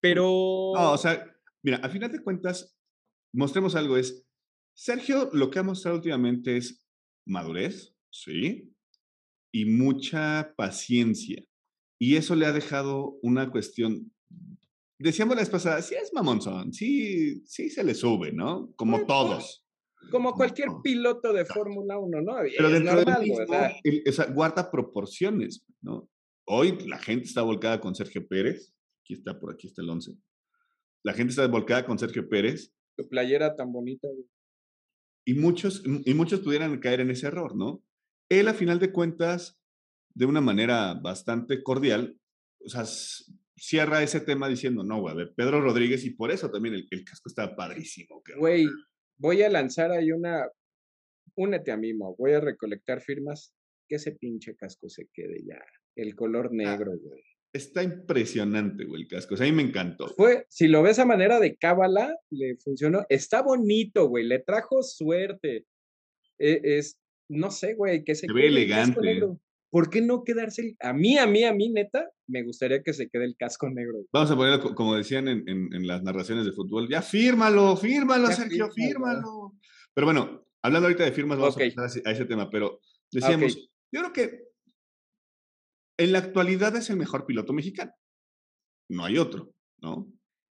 Pero... 0.00 0.22
No, 0.74 0.92
o 0.92 0.98
sea, 0.98 1.26
mira, 1.62 1.78
a 1.78 1.88
final 1.88 2.12
de 2.12 2.22
cuentas, 2.22 2.76
mostremos 3.34 3.74
algo, 3.74 3.96
es, 3.96 4.24
Sergio 4.74 5.28
lo 5.32 5.50
que 5.50 5.58
ha 5.58 5.64
mostrado 5.64 5.96
últimamente 5.96 6.56
es 6.56 6.86
madurez, 7.26 7.96
¿sí? 8.10 8.72
Y 9.52 9.64
mucha 9.64 10.54
paciencia. 10.56 11.42
Y 12.00 12.14
eso 12.14 12.36
le 12.36 12.46
ha 12.46 12.52
dejado 12.52 13.18
una 13.22 13.50
cuestión 13.50 14.12
decíamos 14.98 15.36
la 15.36 15.42
vez 15.42 15.50
pasada, 15.50 15.80
sí 15.82 15.94
es 15.94 16.12
mamonzón, 16.12 16.72
sí, 16.72 17.42
sí 17.46 17.70
se 17.70 17.84
le 17.84 17.94
sube, 17.94 18.32
¿no? 18.32 18.72
Como 18.76 19.06
todos. 19.06 19.64
Como 20.10 20.32
cualquier 20.32 20.68
piloto 20.82 21.32
de 21.32 21.44
Fórmula 21.44 21.98
1, 21.98 22.22
¿no? 22.22 22.36
Pero 22.56 22.70
dentro 22.70 22.94
normal, 22.94 23.22
mismo, 23.22 24.34
guarda 24.34 24.70
proporciones, 24.70 25.64
¿no? 25.82 26.08
Hoy 26.46 26.78
la 26.86 26.98
gente 26.98 27.26
está 27.26 27.42
volcada 27.42 27.80
con 27.80 27.94
Sergio 27.94 28.26
Pérez. 28.26 28.72
Aquí 29.02 29.14
está, 29.14 29.38
por 29.38 29.52
aquí 29.52 29.66
está 29.66 29.82
el 29.82 29.90
11. 29.90 30.12
La 31.04 31.12
gente 31.12 31.30
está 31.30 31.46
volcada 31.46 31.84
con 31.84 31.98
Sergio 31.98 32.28
Pérez. 32.28 32.72
Tu 32.96 33.08
playera 33.08 33.54
tan 33.54 33.72
bonita. 33.72 34.08
Y 35.26 35.34
muchos, 35.34 35.82
y 35.84 36.14
muchos 36.14 36.40
pudieran 36.40 36.78
caer 36.80 37.00
en 37.00 37.10
ese 37.10 37.26
error, 37.26 37.54
¿no? 37.54 37.82
Él, 38.30 38.48
a 38.48 38.54
final 38.54 38.78
de 38.78 38.92
cuentas, 38.92 39.58
de 40.14 40.26
una 40.26 40.40
manera 40.40 40.94
bastante 40.94 41.62
cordial, 41.62 42.18
o 42.64 42.68
sea, 42.68 42.84
cierra 43.58 44.02
ese 44.02 44.20
tema 44.20 44.48
diciendo, 44.48 44.82
no, 44.82 45.00
güey, 45.00 45.14
Pedro 45.34 45.60
Rodríguez, 45.60 46.04
y 46.04 46.10
por 46.10 46.30
eso 46.30 46.50
también 46.50 46.74
el, 46.74 47.04
casco 47.04 47.28
está 47.28 47.54
padrísimo. 47.54 48.22
Güey, 48.36 48.66
voy 49.16 49.42
a 49.42 49.50
lanzar 49.50 49.90
ahí 49.90 50.12
una, 50.12 50.48
únete 51.36 51.72
a 51.72 51.76
mí, 51.76 51.92
Mo, 51.94 52.14
voy 52.16 52.32
a 52.32 52.40
recolectar 52.40 53.00
firmas, 53.00 53.54
que 53.88 53.96
ese 53.96 54.12
pinche 54.12 54.54
casco 54.56 54.88
se 54.88 55.08
quede 55.12 55.42
ya, 55.44 55.62
el 55.96 56.14
color 56.14 56.46
ah, 56.52 56.54
negro, 56.54 56.92
güey. 56.98 57.22
Está 57.50 57.82
impresionante, 57.82 58.84
güey, 58.84 59.02
el 59.02 59.08
casco. 59.08 59.34
O 59.34 59.36
sea, 59.36 59.46
a 59.46 59.50
mí 59.50 59.56
me 59.56 59.62
encantó. 59.62 60.08
Fue, 60.08 60.44
si 60.50 60.68
lo 60.68 60.82
ves 60.82 60.98
a 60.98 61.06
manera 61.06 61.40
de 61.40 61.56
cábala, 61.56 62.14
le 62.30 62.56
funcionó. 62.56 63.06
Está 63.08 63.40
bonito, 63.40 64.06
güey. 64.06 64.24
Le 64.24 64.38
trajo 64.38 64.82
suerte. 64.82 65.64
E, 66.38 66.60
es, 66.62 66.98
no 67.30 67.50
sé, 67.50 67.72
güey, 67.72 68.04
que 68.04 68.14
se, 68.14 68.26
se 68.26 68.32
ve 68.34 68.48
elegante. 68.48 69.00
¿Por 69.70 69.90
qué 69.90 70.00
no 70.00 70.24
quedarse? 70.24 70.76
A 70.80 70.92
mí, 70.92 71.18
a 71.18 71.26
mí, 71.26 71.44
a 71.44 71.52
mí, 71.52 71.68
neta, 71.68 72.10
me 72.26 72.42
gustaría 72.42 72.82
que 72.82 72.94
se 72.94 73.08
quede 73.08 73.24
el 73.24 73.36
casco 73.36 73.68
negro. 73.68 73.98
Vamos 74.12 74.30
a 74.30 74.36
ponerlo, 74.36 74.74
como 74.74 74.94
decían 74.94 75.28
en, 75.28 75.44
en, 75.46 75.86
las 75.86 76.02
narraciones 76.02 76.46
de 76.46 76.52
fútbol, 76.52 76.88
ya 76.88 77.02
fírmalo, 77.02 77.76
fírmalo, 77.76 78.28
Sergio, 78.28 78.70
fírmalo. 78.70 79.54
Pero 79.94 80.06
bueno, 80.06 80.46
hablando 80.62 80.86
ahorita 80.86 81.04
de 81.04 81.12
firmas, 81.12 81.38
vamos 81.38 81.56
a 81.56 81.60
pasar 81.60 82.02
a 82.04 82.10
ese 82.10 82.24
tema, 82.24 82.48
pero 82.50 82.80
decíamos, 83.12 83.70
yo 83.92 84.00
creo 84.00 84.12
que 84.12 84.48
en 85.98 86.12
la 86.12 86.18
actualidad 86.18 86.74
es 86.76 86.88
el 86.90 86.96
mejor 86.96 87.26
piloto 87.26 87.52
mexicano. 87.52 87.92
No 88.90 89.04
hay 89.04 89.18
otro, 89.18 89.52
¿no? 89.82 90.10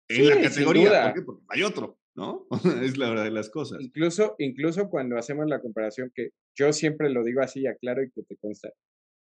En 0.09 0.29
la 0.29 0.41
categoría, 0.41 1.05
¿por 1.05 1.15
qué? 1.15 1.23
Porque 1.23 1.45
hay 1.49 1.63
otro, 1.63 1.99
¿no? 2.15 2.47
es 2.83 2.99
la 2.99 3.11
verdad 3.11 3.25
de 3.25 3.31
las 3.31 3.51
cosas. 3.51 3.81
Incluso, 3.81 4.35
incluso 4.39 4.89
cuando 4.89 5.17
hacemos 5.17 5.47
la 5.47 5.61
comparación, 5.61 6.11
que 6.15 6.31
yo 6.57 6.73
siempre 6.73 7.11
lo 7.11 7.25
digo 7.25 7.41
así, 7.41 7.67
aclaro 7.67 8.03
y 8.03 8.11
que 8.11 8.23
te 8.23 8.37
consta, 8.37 8.71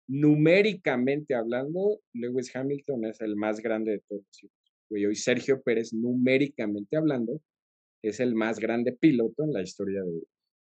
numéricamente 0.09 1.35
hablando, 1.35 2.01
Lewis 2.13 2.55
Hamilton 2.55 3.07
es 3.07 3.21
el 3.21 3.37
más 3.37 3.61
grande 3.61 3.93
de 3.93 4.03
todos. 4.09 4.25
Y 4.91 5.05
hoy 5.05 5.17
Sergio 5.17 5.63
Pérez, 5.63 5.93
numéricamente 5.93 6.97
hablando, 6.97 7.41
es 8.03 8.21
el 8.21 8.35
más 8.35 8.59
grande 8.59 8.93
piloto 8.93 9.45
en 9.45 9.53
la 9.53 9.63
historia 9.63 10.03
de, 10.03 10.23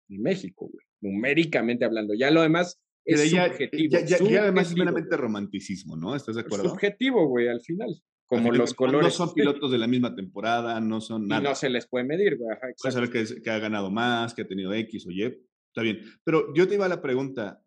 México, 0.09 0.69
güey. 0.73 0.87
Numéricamente 1.01 1.85
hablando. 1.85 2.15
Ya 2.15 2.31
lo 2.31 2.43
demás 2.43 2.81
es 3.05 3.29
subjetivo. 3.29 3.99
Ya, 4.07 4.43
además 4.43 4.71
es 4.71 4.77
meramente 4.77 5.17
romanticismo, 5.17 5.97
¿no? 5.97 6.15
¿Estás 6.15 6.37
de 6.37 6.43
acuerdo? 6.43 6.71
Subjetivo, 6.71 7.27
güey, 7.27 7.49
al 7.49 7.61
final. 7.61 7.89
Como 8.27 8.53
los 8.53 8.75
colores. 8.75 9.07
No 9.07 9.11
son 9.11 9.35
pilotos 9.35 9.71
de 9.73 9.79
la 9.79 9.89
misma 9.89 10.15
temporada, 10.15 10.81
no 10.81 11.01
son 11.01 11.27
nada. 11.27 11.41
Y 11.41 11.45
no 11.45 11.55
se 11.57 11.71
les 11.71 11.89
puede 11.89 12.05
medir, 12.05 12.37
güey. 12.37 12.57
Puedes 12.81 12.95
saber 12.95 13.11
que, 13.11 13.25
que, 13.43 13.51
ha 13.51 13.59
ganado 13.59 13.91
más, 13.91 14.33
que 14.35 14.43
ha 14.43 14.49
tenido 14.49 14.73
X 14.73 15.07
o 15.07 15.11
Y. 15.11 15.23
Está 15.23 15.83
bien. 15.83 16.01
Pero 16.23 16.55
yo 16.55 16.69
te 16.69 16.75
iba 16.75 16.87
a 16.87 16.89
la 16.89 17.03
pregunta. 17.03 17.61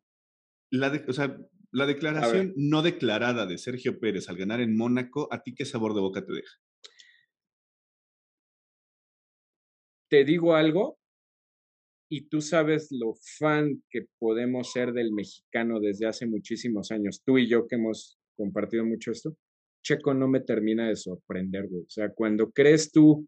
La 0.71 0.91
o 1.07 1.13
sea, 1.13 1.37
la 1.71 1.85
declaración 1.85 2.53
no 2.55 2.81
declarada 2.81 3.45
de 3.45 3.57
Sergio 3.57 3.99
Pérez 3.99 4.29
al 4.29 4.37
ganar 4.37 4.61
en 4.61 4.75
Mónaco, 4.75 5.27
¿a 5.31 5.41
ti 5.41 5.53
qué 5.53 5.65
sabor 5.65 5.93
de 5.93 6.01
boca 6.01 6.25
te 6.25 6.33
deja? 6.33 6.57
Te 10.09 10.23
digo 10.23 10.55
algo, 10.55 10.99
y 12.11 12.27
tú 12.27 12.41
sabes 12.41 12.87
lo 12.91 13.13
fan 13.37 13.83
que 13.89 14.07
podemos 14.17 14.71
ser 14.71 14.93
del 14.93 15.13
mexicano 15.13 15.79
desde 15.79 16.07
hace 16.07 16.25
muchísimos 16.25 16.91
años, 16.91 17.21
tú 17.23 17.37
y 17.37 17.47
yo 17.47 17.67
que 17.67 17.75
hemos 17.75 18.17
compartido 18.35 18.83
mucho 18.83 19.11
esto, 19.11 19.35
Checo 19.83 20.13
no 20.13 20.27
me 20.27 20.41
termina 20.41 20.89
de 20.89 20.95
sorprender, 20.95 21.67
güey. 21.67 21.83
O 21.83 21.89
sea, 21.89 22.09
cuando 22.09 22.51
crees 22.51 22.91
tú 22.91 23.27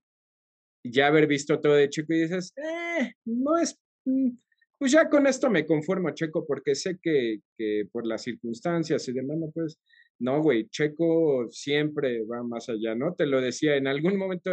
ya 0.84 1.08
haber 1.08 1.28
visto 1.28 1.62
todo 1.62 1.74
de 1.76 1.90
Checo 1.90 2.14
y 2.14 2.22
dices, 2.22 2.54
eh, 2.58 3.14
no 3.26 3.58
es, 3.58 3.80
mm, 4.06 4.32
pues 4.82 4.94
ya 4.94 5.08
con 5.10 5.28
esto 5.28 5.48
me 5.52 5.64
conformo, 5.64 6.10
Checo, 6.10 6.44
porque 6.44 6.74
sé 6.74 6.98
que, 7.00 7.42
que 7.56 7.88
por 7.92 8.08
las 8.08 8.24
circunstancias 8.24 9.08
y 9.08 9.14
demás, 9.14 9.38
no, 9.38 9.52
pues, 9.52 9.80
no, 10.18 10.42
güey, 10.42 10.70
Checo 10.70 11.48
siempre 11.52 12.26
va 12.26 12.42
más 12.42 12.68
allá, 12.68 12.96
¿no? 12.96 13.14
Te 13.14 13.28
lo 13.28 13.40
decía, 13.42 13.76
en 13.76 13.86
algún 13.86 14.18
momento 14.18 14.50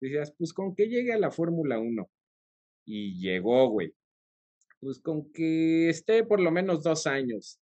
decías, 0.00 0.34
pues 0.36 0.52
con 0.52 0.74
que 0.74 0.88
llegue 0.88 1.12
a 1.12 1.18
la 1.20 1.30
Fórmula 1.30 1.78
1, 1.78 2.10
y 2.86 3.20
llegó, 3.20 3.68
güey. 3.70 3.94
Pues 4.80 4.98
con 4.98 5.30
que 5.30 5.90
esté 5.90 6.24
por 6.24 6.40
lo 6.40 6.50
menos 6.50 6.82
dos 6.82 7.06
años 7.06 7.60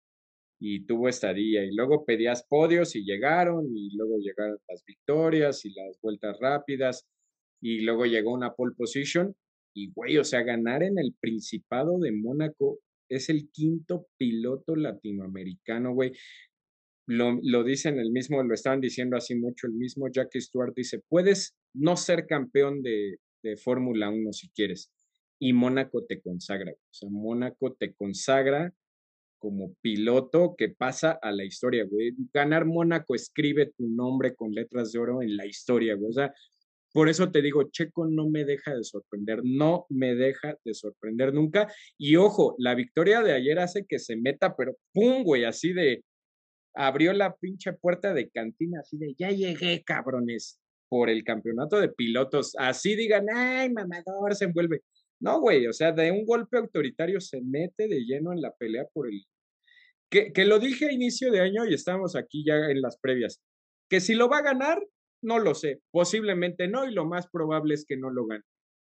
y 0.60 0.86
tuvo 0.86 1.08
estadía 1.08 1.64
y 1.64 1.74
luego 1.74 2.04
pedías 2.04 2.44
podios 2.44 2.94
y 2.98 3.06
llegaron 3.06 3.66
y 3.74 3.96
luego 3.96 4.18
llegaron 4.18 4.58
las 4.68 4.84
victorias 4.84 5.64
y 5.64 5.74
las 5.74 5.98
vueltas 6.02 6.38
rápidas 6.42 7.08
y 7.62 7.80
luego 7.80 8.06
llegó 8.06 8.34
una 8.34 8.54
pole 8.54 8.76
position 8.76 9.34
y 9.74 9.92
güey, 9.92 10.18
o 10.18 10.24
sea, 10.24 10.44
ganar 10.44 10.84
en 10.84 11.00
el 11.00 11.16
Principado 11.20 12.00
de 12.00 12.12
Mónaco 12.12 12.80
es 13.10 13.30
el 13.30 13.50
quinto 13.52 14.08
piloto 14.18 14.76
latinoamericano, 14.76 15.94
güey. 15.94 16.12
Lo, 17.08 17.40
lo, 17.44 17.64
dicen 17.64 18.00
el 18.00 18.12
mismo, 18.12 18.42
lo 18.44 18.54
estaban 18.54 18.80
diciendo 18.80 19.18
así 19.18 19.36
mucho, 19.36 19.68
el 19.68 19.74
mismo 19.74 20.08
Jackie 20.10 20.40
Stewart 20.40 20.74
dice, 20.76 21.02
puedes 21.10 21.56
no 21.74 21.98
ser 21.98 22.26
campeón 22.26 22.82
de, 22.84 23.18
de 23.44 23.58
Fórmula 23.58 24.10
1 24.10 24.34
si 24.34 24.50
quieres, 24.50 24.92
y 25.40 25.54
Mónaco 25.54 26.06
te 26.06 26.22
consagra. 26.22 26.72
O 26.72 26.94
sea, 26.94 27.10
Mónaco 27.10 27.74
te 27.74 27.94
consagra 27.94 28.74
como 29.40 29.74
piloto 29.82 30.56
que 30.56 30.70
pasa 30.70 31.18
a 31.20 31.32
la 31.32 31.44
historia, 31.44 31.86
güey. 31.90 32.14
Ganar 32.32 32.66
Mónaco 32.66 33.16
escribe 33.16 33.74
tu 33.76 33.88
nombre 33.88 34.36
con 34.36 34.54
letras 34.54 34.92
de 34.92 35.00
oro 35.00 35.24
en 35.24 35.36
la 35.36 35.48
historia, 35.48 35.96
güey. 35.96 36.12
O 36.12 36.14
sea, 36.14 36.32
por 36.94 37.08
eso 37.10 37.32
te 37.32 37.42
digo, 37.42 37.70
Checo 37.72 38.08
no 38.08 38.30
me 38.30 38.44
deja 38.44 38.76
de 38.76 38.84
sorprender, 38.84 39.42
no 39.44 39.86
me 39.90 40.16
deja 40.16 40.58
de 40.66 40.74
sorprender 40.74 41.34
nunca. 41.34 41.72
Y 41.98 42.18
ojo, 42.18 42.56
la 42.58 42.76
victoria 42.76 43.22
de 43.22 43.34
ayer 43.34 43.60
hace 43.60 43.86
que 43.86 44.00
se 44.00 44.18
meta, 44.18 44.56
pero 44.56 44.76
pum, 44.94 45.24
güey, 45.24 45.46
así 45.46 45.74
de, 45.74 46.04
abrió 46.74 47.14
la 47.14 47.36
pinche 47.36 47.74
puerta 47.74 48.14
de 48.14 48.30
cantina, 48.30 48.82
así 48.82 48.98
de, 48.98 49.16
ya 49.18 49.32
llegué, 49.32 49.84
cabrones, 49.84 50.60
por 50.90 51.10
el 51.10 51.24
campeonato 51.24 51.80
de 51.80 51.88
pilotos. 51.88 52.54
Así 52.58 52.96
digan, 52.96 53.28
ay, 53.34 53.70
mamador, 53.72 54.36
se 54.36 54.46
envuelve. 54.46 54.82
No, 55.22 55.40
güey, 55.40 55.66
o 55.68 55.74
sea, 55.74 55.94
de 55.94 56.12
un 56.12 56.26
golpe 56.26 56.58
autoritario 56.58 57.22
se 57.22 57.42
mete 57.42 57.88
de 57.88 58.02
lleno 58.04 58.34
en 58.34 58.42
la 58.42 58.52
pelea 58.54 58.86
por 58.92 59.08
el... 59.08 59.24
Que, 60.10 60.34
que 60.34 60.44
lo 60.44 60.60
dije 60.60 60.88
a 60.88 60.92
inicio 60.92 61.32
de 61.32 61.40
año 61.40 61.66
y 61.66 61.74
estamos 61.74 62.18
aquí 62.18 62.44
ya 62.46 62.56
en 62.70 62.82
las 62.82 62.98
previas. 63.00 63.42
Que 63.90 64.02
si 64.02 64.14
lo 64.14 64.28
va 64.28 64.40
a 64.40 64.44
ganar, 64.44 64.82
no 65.22 65.40
lo 65.40 65.54
sé. 65.54 65.82
Posiblemente 65.92 66.68
no 66.68 66.90
y 66.90 66.94
lo 66.94 67.06
más 67.06 67.28
probable 67.28 67.74
es 67.74 67.86
que 67.86 67.98
no 67.98 68.10
lo 68.10 68.26
gane. 68.26 68.44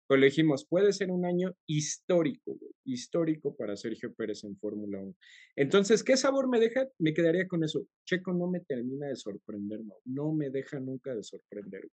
Pero 0.08 0.20
le 0.20 0.28
dijimos, 0.28 0.66
puede 0.68 0.92
ser 0.92 1.10
un 1.10 1.26
año 1.26 1.54
histórico, 1.68 2.58
güey, 2.60 2.74
histórico 2.86 3.56
para 3.56 3.78
Sergio 3.78 4.14
Pérez 4.14 4.44
en 4.44 4.58
Fórmula 4.58 5.00
1. 5.00 5.16
Entonces, 5.56 6.04
¿qué 6.04 6.18
sabor 6.18 6.50
me 6.50 6.60
deja? 6.60 6.86
Me 7.00 7.14
quedaría 7.14 7.48
con 7.48 7.64
eso. 7.64 7.86
Checo 8.06 8.34
no 8.34 8.50
me 8.50 8.60
termina 8.60 9.08
de 9.08 9.16
sorprender, 9.16 9.80
no, 9.86 9.94
no 10.04 10.34
me 10.34 10.50
deja 10.50 10.82
nunca 10.82 11.16
de 11.16 11.24
sorprender. 11.24 11.88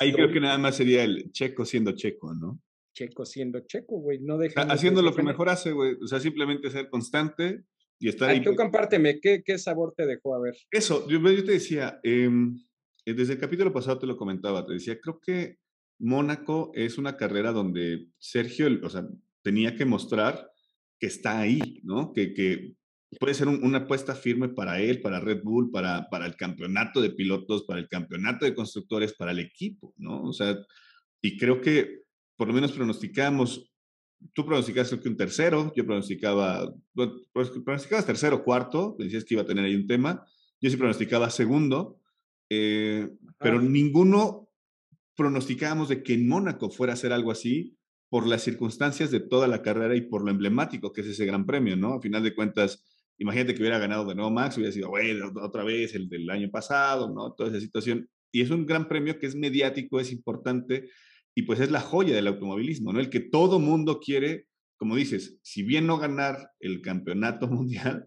Ahí 0.00 0.12
creo 0.12 0.32
que 0.32 0.40
nada 0.40 0.56
más 0.56 0.76
sería 0.76 1.04
el 1.04 1.32
Checo 1.32 1.64
siendo 1.64 1.92
Checo, 1.92 2.32
¿no? 2.34 2.60
Checo 2.94 3.24
siendo 3.26 3.60
Checo, 3.60 3.98
güey. 3.98 4.20
No 4.20 4.38
deja. 4.38 4.62
Haciendo 4.62 5.02
lo 5.02 5.14
que 5.14 5.22
mejor 5.22 5.48
hace, 5.48 5.72
güey. 5.72 5.96
O 6.02 6.06
sea, 6.06 6.20
simplemente 6.20 6.70
ser 6.70 6.88
constante 6.88 7.64
y 7.98 8.08
estar 8.08 8.30
ahí. 8.30 8.42
Tú 8.42 8.54
compárteme, 8.54 9.20
¿qué, 9.20 9.42
¿qué, 9.44 9.58
sabor 9.58 9.94
te 9.96 10.06
dejó 10.06 10.34
a 10.34 10.40
ver? 10.40 10.54
Eso, 10.70 11.06
yo, 11.08 11.20
te 11.22 11.52
decía, 11.52 12.00
eh, 12.04 12.30
desde 13.12 13.34
el 13.34 13.38
capítulo 13.38 13.72
pasado 13.72 13.98
te 13.98 14.06
lo 14.06 14.16
comentaba, 14.16 14.64
te 14.64 14.74
decía, 14.74 14.98
creo 15.00 15.20
que 15.20 15.58
Mónaco 15.98 16.72
es 16.74 16.98
una 16.98 17.16
carrera 17.16 17.52
donde 17.52 18.08
Sergio, 18.18 18.68
o 18.82 18.88
sea, 18.88 19.06
tenía 19.42 19.76
que 19.76 19.84
mostrar 19.84 20.50
que 20.98 21.06
está 21.06 21.38
ahí, 21.38 21.80
¿no? 21.84 22.12
Que, 22.12 22.32
que 22.32 22.74
puede 23.18 23.34
ser 23.34 23.48
una 23.48 23.78
apuesta 23.78 24.14
firme 24.14 24.48
para 24.48 24.80
él, 24.80 25.00
para 25.00 25.20
Red 25.20 25.42
Bull, 25.42 25.70
para, 25.70 26.08
para 26.08 26.26
el 26.26 26.36
campeonato 26.36 27.00
de 27.00 27.10
pilotos, 27.10 27.64
para 27.64 27.80
el 27.80 27.88
campeonato 27.88 28.44
de 28.44 28.54
constructores, 28.54 29.12
para 29.14 29.32
el 29.32 29.38
equipo, 29.38 29.94
¿no? 29.96 30.22
O 30.22 30.32
sea, 30.32 30.56
y 31.20 31.36
creo 31.36 31.60
que 31.60 32.04
por 32.36 32.48
lo 32.48 32.54
menos 32.54 32.72
pronosticamos, 32.72 33.70
tú 34.32 34.44
pronosticaste 34.44 34.98
que 34.98 35.08
un 35.08 35.16
tercero, 35.16 35.72
yo 35.76 35.84
pronosticaba, 35.84 36.72
pues, 37.32 37.50
pronosticabas 37.64 38.06
tercero, 38.06 38.42
cuarto, 38.42 38.96
decías 38.98 39.24
que 39.24 39.34
iba 39.34 39.42
a 39.42 39.46
tener 39.46 39.64
ahí 39.64 39.76
un 39.76 39.86
tema, 39.86 40.24
yo 40.60 40.70
sí 40.70 40.76
pronosticaba 40.76 41.30
segundo, 41.30 42.00
eh, 42.50 43.08
pero 43.38 43.60
ninguno 43.60 44.48
pronosticábamos 45.16 45.88
de 45.88 46.02
que 46.02 46.14
en 46.14 46.28
Mónaco 46.28 46.70
fuera 46.70 46.92
a 46.92 46.96
ser 46.96 47.12
algo 47.12 47.30
así 47.30 47.76
por 48.08 48.26
las 48.26 48.42
circunstancias 48.42 49.10
de 49.10 49.20
toda 49.20 49.48
la 49.48 49.62
carrera 49.62 49.96
y 49.96 50.02
por 50.02 50.24
lo 50.24 50.30
emblemático 50.30 50.92
que 50.92 51.00
es 51.00 51.08
ese 51.08 51.26
gran 51.26 51.46
premio, 51.46 51.76
¿no? 51.76 51.94
A 51.94 52.00
final 52.00 52.22
de 52.22 52.34
cuentas, 52.34 52.84
imagínate 53.18 53.54
que 53.54 53.60
hubiera 53.60 53.78
ganado 53.78 54.04
de 54.06 54.14
nuevo 54.14 54.30
Max, 54.30 54.56
hubiera 54.56 54.72
sido, 54.72 54.88
güey, 54.88 55.18
otra 55.20 55.64
vez 55.64 55.94
el 55.94 56.08
del 56.08 56.28
año 56.30 56.50
pasado, 56.50 57.12
¿no? 57.12 57.32
Toda 57.32 57.50
esa 57.50 57.60
situación. 57.60 58.08
Y 58.32 58.40
es 58.40 58.50
un 58.50 58.66
gran 58.66 58.88
premio 58.88 59.18
que 59.18 59.26
es 59.26 59.34
mediático, 59.34 60.00
es 60.00 60.12
importante, 60.12 60.88
y 61.34 61.42
pues 61.42 61.60
es 61.60 61.70
la 61.70 61.80
joya 61.80 62.14
del 62.14 62.28
automovilismo, 62.28 62.92
¿no? 62.92 63.00
El 63.00 63.10
que 63.10 63.20
todo 63.20 63.58
mundo 63.58 64.00
quiere, 64.00 64.46
como 64.76 64.96
dices, 64.96 65.38
si 65.42 65.62
bien 65.62 65.86
no 65.86 65.98
ganar 65.98 66.50
el 66.60 66.82
campeonato 66.82 67.48
mundial, 67.48 68.06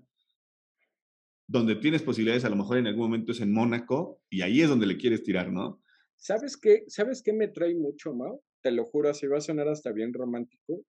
donde 1.48 1.76
tienes 1.76 2.04
posibilidades 2.04 2.46
a 2.46 2.50
lo 2.50 2.58
mejor 2.58 2.78
en 2.78 2.88
algún 2.88 3.06
momento 3.06 3.32
es 3.32 3.40
en 3.40 3.54
Mónaco 3.54 4.22
y 4.30 4.42
ahí 4.42 4.62
es 4.62 4.70
donde 4.70 4.86
le 4.86 4.98
quieres 4.98 5.24
tirar, 5.24 5.52
¿no? 5.52 5.82
¿Sabes 6.18 6.58
qué? 6.58 6.84
¿Sabes 6.88 7.22
qué 7.24 7.32
me 7.32 7.48
trae 7.48 7.76
mucho, 7.76 8.14
Mau? 8.14 8.42
Te 8.62 8.72
lo 8.72 8.86
juro, 8.86 9.10
así 9.10 9.28
va 9.28 9.38
a 9.38 9.42
sonar 9.42 9.68
hasta 9.68 9.92
bien 9.92 10.14
romántico. 10.14 10.84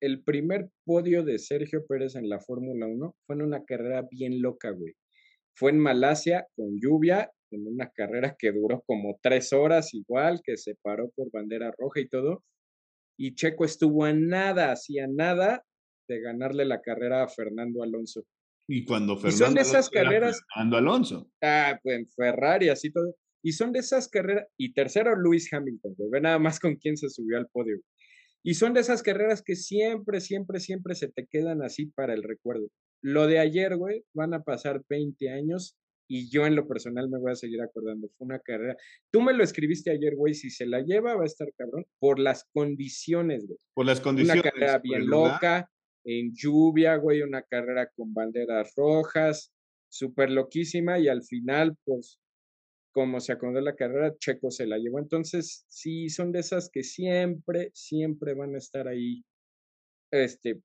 el 0.00 0.24
primer 0.24 0.68
podio 0.84 1.22
de 1.22 1.38
Sergio 1.38 1.86
Pérez 1.86 2.16
en 2.16 2.28
la 2.28 2.40
Fórmula 2.40 2.86
1 2.88 3.16
fue 3.24 3.36
en 3.36 3.42
una 3.42 3.64
carrera 3.64 4.04
bien 4.10 4.42
loca, 4.42 4.70
güey. 4.70 4.94
Fue 5.54 5.70
en 5.70 5.78
Malasia 5.78 6.46
con 6.56 6.76
lluvia, 6.80 7.30
en 7.52 7.68
una 7.68 7.90
carrera 7.90 8.34
que 8.36 8.50
duró 8.50 8.82
como 8.84 9.18
tres 9.22 9.52
horas 9.52 9.94
igual, 9.94 10.40
que 10.42 10.56
se 10.56 10.74
paró 10.82 11.10
por 11.14 11.30
bandera 11.30 11.72
roja 11.78 12.00
y 12.00 12.08
todo. 12.08 12.42
Y 13.16 13.34
Checo 13.34 13.64
estuvo 13.64 14.04
a 14.04 14.12
nada, 14.12 14.72
hacía 14.72 15.06
nada 15.06 15.64
de 16.08 16.20
ganarle 16.20 16.64
la 16.64 16.80
carrera 16.80 17.22
a 17.22 17.28
Fernando 17.28 17.82
Alonso. 17.82 18.24
Y 18.74 18.86
cuando 18.86 19.18
Fernando 19.18 19.44
son 19.44 19.58
esas 19.58 19.90
carreras. 19.90 20.40
Fernando 20.54 20.76
Alonso. 20.78 21.30
Ah, 21.42 21.78
pues 21.82 21.98
en 21.98 22.08
Ferrari, 22.08 22.70
así 22.70 22.90
todo. 22.90 23.14
Y 23.44 23.52
son 23.52 23.70
de 23.72 23.80
esas 23.80 24.08
carreras. 24.08 24.46
Y 24.56 24.72
tercero, 24.72 25.14
Luis 25.14 25.52
Hamilton, 25.52 25.94
güey. 25.98 26.10
Ve 26.10 26.22
nada 26.22 26.38
más 26.38 26.58
con 26.58 26.76
quién 26.76 26.96
se 26.96 27.10
subió 27.10 27.36
al 27.36 27.48
podio. 27.48 27.76
Y 28.42 28.54
son 28.54 28.72
de 28.72 28.80
esas 28.80 29.02
carreras 29.02 29.42
que 29.42 29.56
siempre, 29.56 30.22
siempre, 30.22 30.58
siempre 30.58 30.94
se 30.94 31.08
te 31.08 31.26
quedan 31.26 31.62
así 31.62 31.86
para 31.86 32.14
el 32.14 32.22
recuerdo. 32.22 32.68
Lo 33.02 33.26
de 33.26 33.40
ayer, 33.40 33.76
güey, 33.76 34.04
van 34.14 34.32
a 34.32 34.42
pasar 34.42 34.82
20 34.88 35.28
años 35.28 35.76
y 36.08 36.30
yo 36.30 36.46
en 36.46 36.56
lo 36.56 36.66
personal 36.66 37.10
me 37.10 37.18
voy 37.18 37.32
a 37.32 37.36
seguir 37.36 37.60
acordando. 37.60 38.08
Fue 38.16 38.24
una 38.24 38.38
carrera. 38.38 38.78
Tú 39.10 39.20
me 39.20 39.34
lo 39.34 39.44
escribiste 39.44 39.90
ayer, 39.90 40.16
güey. 40.16 40.32
Si 40.32 40.48
se 40.48 40.64
la 40.64 40.80
lleva, 40.80 41.14
va 41.14 41.24
a 41.24 41.26
estar 41.26 41.48
cabrón. 41.58 41.84
Por 41.98 42.18
las 42.18 42.48
condiciones, 42.54 43.46
güey. 43.46 43.58
Por 43.74 43.84
las 43.84 44.00
condiciones. 44.00 44.42
Una 44.42 44.50
carrera 44.50 44.78
bien 44.78 45.06
loca, 45.08 45.70
en 46.04 46.32
lluvia, 46.34 46.96
güey. 46.96 47.22
Una 47.22 47.42
carrera 47.42 47.90
con 47.94 48.14
banderas 48.14 48.72
rojas, 48.76 49.52
súper 49.88 50.30
loquísima. 50.30 50.98
Y 50.98 51.08
al 51.08 51.22
final, 51.22 51.76
pues, 51.84 52.18
como 52.92 53.20
se 53.20 53.32
acordó 53.32 53.60
la 53.60 53.74
carrera, 53.76 54.16
Checo 54.18 54.50
se 54.50 54.66
la 54.66 54.78
llevó. 54.78 54.98
Entonces, 54.98 55.64
sí, 55.68 56.08
son 56.10 56.32
de 56.32 56.40
esas 56.40 56.70
que 56.70 56.82
siempre, 56.82 57.70
siempre 57.74 58.34
van 58.34 58.54
a 58.54 58.58
estar 58.58 58.88
ahí, 58.88 59.24
este, 60.10 60.60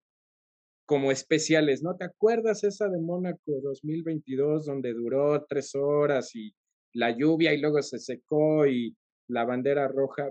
como 0.86 1.12
especiales, 1.12 1.84
¿no? 1.84 1.96
¿Te 1.98 2.06
acuerdas 2.06 2.64
esa 2.64 2.88
de 2.90 3.00
Mónaco 3.00 3.60
2022 3.62 4.66
donde 4.66 4.94
duró 4.94 5.46
tres 5.48 5.76
horas 5.76 6.36
y 6.36 6.54
la 6.94 7.16
lluvia 7.18 7.54
y 7.54 7.60
luego 7.62 7.82
se 7.82 8.00
secó 8.00 8.66
y 8.68 8.96
la 9.28 9.46
bandera 9.46 9.88
roja? 9.88 10.30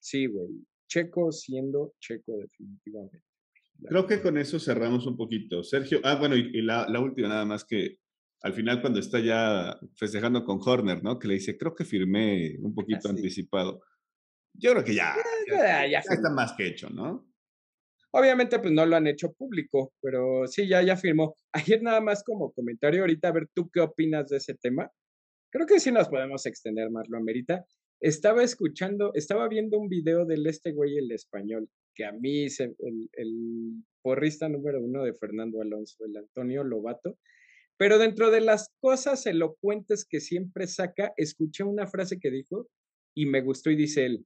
Sí, 0.00 0.26
güey. 0.26 0.64
Checo 0.88 1.32
siendo 1.32 1.94
Checo 2.00 2.38
definitivamente. 2.38 3.27
Creo 3.86 4.06
que 4.06 4.20
con 4.20 4.38
eso 4.38 4.58
cerramos 4.58 5.06
un 5.06 5.16
poquito. 5.16 5.62
Sergio, 5.62 6.00
ah, 6.02 6.16
bueno, 6.16 6.36
y, 6.36 6.62
la, 6.62 6.86
la, 6.88 7.00
última 7.00 7.28
nada 7.28 7.44
más 7.44 7.64
que 7.64 7.98
al 8.42 8.52
final 8.52 8.80
cuando 8.80 9.00
está 9.00 9.20
ya 9.20 9.78
festejando 9.96 10.44
con 10.44 10.58
Horner, 10.64 11.02
¿no? 11.02 11.18
Que 11.18 11.28
le 11.28 11.34
dice, 11.34 11.56
creo 11.56 11.74
que 11.74 11.84
firmé 11.84 12.56
un 12.60 12.74
poquito 12.74 13.08
anticipado. 13.08 13.82
Yo 14.54 14.72
creo 14.72 14.84
que 14.84 14.94
ya, 14.94 15.14
ya, 15.48 15.86
ya, 15.86 15.98
está 15.98 16.30
más 16.30 16.54
que 16.54 16.66
hecho, 16.66 16.90
¿no? 16.90 17.28
Obviamente, 18.10 18.58
pues 18.58 18.72
no 18.72 18.86
lo 18.86 18.96
han 18.96 19.06
hecho 19.06 19.32
público, 19.32 19.92
pero 20.00 20.46
sí, 20.46 20.66
ya, 20.66 20.82
ya 20.82 20.96
firmó. 20.96 21.36
Ayer 21.52 21.82
nada 21.82 22.00
más 22.00 22.24
como 22.24 22.52
comentario, 22.52 23.02
ahorita 23.02 23.28
a 23.28 23.32
ver 23.32 23.48
tú 23.54 23.70
qué 23.70 23.80
opinas 23.80 24.28
de 24.28 24.38
ese 24.38 24.54
tema. 24.54 24.90
Creo 25.50 25.66
que 25.66 25.80
sí 25.80 25.92
nos 25.92 26.08
podemos 26.08 26.46
extender 26.46 26.90
más, 26.90 27.08
lo 27.08 27.18
amerita. 27.18 27.64
Estaba 28.00 28.42
escuchando, 28.42 29.12
estaba 29.14 29.48
viendo 29.48 29.78
un 29.78 29.88
video 29.88 30.24
del 30.24 30.46
este 30.46 30.72
güey, 30.72 30.96
el 30.98 31.10
español, 31.10 31.68
que 31.98 32.04
a 32.04 32.12
mí, 32.12 32.46
el, 32.46 33.10
el 33.12 33.84
porrista 34.02 34.48
número 34.48 34.80
uno 34.80 35.02
de 35.02 35.14
Fernando 35.14 35.60
Alonso, 35.60 36.04
el 36.04 36.16
Antonio 36.16 36.62
Lobato, 36.62 37.18
pero 37.76 37.98
dentro 37.98 38.30
de 38.30 38.40
las 38.40 38.70
cosas 38.80 39.26
elocuentes 39.26 40.06
que 40.08 40.20
siempre 40.20 40.68
saca, 40.68 41.12
escuché 41.16 41.64
una 41.64 41.88
frase 41.88 42.20
que 42.20 42.30
dijo 42.30 42.68
y 43.16 43.26
me 43.26 43.40
gustó 43.40 43.70
y 43.70 43.76
dice 43.76 44.06
él, 44.06 44.24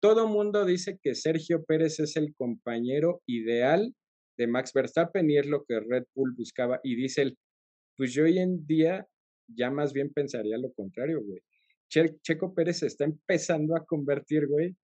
todo 0.00 0.28
mundo 0.28 0.64
dice 0.64 0.98
que 1.02 1.14
Sergio 1.14 1.62
Pérez 1.64 2.00
es 2.00 2.16
el 2.16 2.34
compañero 2.34 3.20
ideal 3.26 3.94
de 4.38 4.46
Max 4.46 4.72
Verstappen 4.72 5.30
y 5.30 5.36
es 5.36 5.46
lo 5.46 5.64
que 5.64 5.80
Red 5.80 6.04
Bull 6.14 6.34
buscaba. 6.34 6.80
Y 6.82 6.96
dice 6.96 7.22
él, 7.22 7.38
pues 7.96 8.14
yo 8.14 8.24
hoy 8.24 8.38
en 8.38 8.66
día 8.66 9.06
ya 9.46 9.70
más 9.70 9.92
bien 9.92 10.10
pensaría 10.10 10.56
lo 10.56 10.72
contrario, 10.72 11.22
güey. 11.22 11.40
Checo 12.22 12.54
Pérez 12.54 12.78
se 12.78 12.86
está 12.86 13.04
empezando 13.04 13.76
a 13.76 13.84
convertir, 13.84 14.46
güey, 14.46 14.74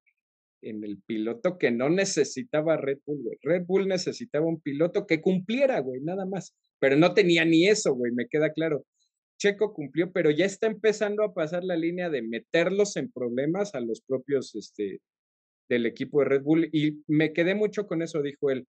en 0.62 0.84
el 0.84 1.00
piloto 1.06 1.58
que 1.58 1.70
no 1.70 1.88
necesitaba 1.88 2.76
Red 2.76 2.98
Bull, 3.06 3.22
güey. 3.22 3.38
Red 3.42 3.64
Bull 3.66 3.88
necesitaba 3.88 4.46
un 4.46 4.60
piloto 4.60 5.06
que 5.06 5.20
cumpliera, 5.20 5.80
güey, 5.80 6.00
nada 6.02 6.26
más. 6.26 6.54
Pero 6.78 6.96
no 6.96 7.14
tenía 7.14 7.44
ni 7.44 7.68
eso, 7.68 7.94
güey, 7.94 8.12
me 8.12 8.26
queda 8.28 8.52
claro. 8.52 8.84
Checo 9.38 9.72
cumplió, 9.72 10.12
pero 10.12 10.30
ya 10.30 10.44
está 10.44 10.66
empezando 10.66 11.24
a 11.24 11.32
pasar 11.32 11.64
la 11.64 11.76
línea 11.76 12.10
de 12.10 12.22
meterlos 12.22 12.96
en 12.96 13.10
problemas 13.10 13.74
a 13.74 13.80
los 13.80 14.02
propios 14.02 14.54
este, 14.54 15.00
del 15.68 15.86
equipo 15.86 16.20
de 16.20 16.26
Red 16.26 16.42
Bull. 16.42 16.68
Y 16.72 17.02
me 17.06 17.32
quedé 17.32 17.54
mucho 17.54 17.86
con 17.86 18.02
eso, 18.02 18.22
dijo 18.22 18.50
él. 18.50 18.66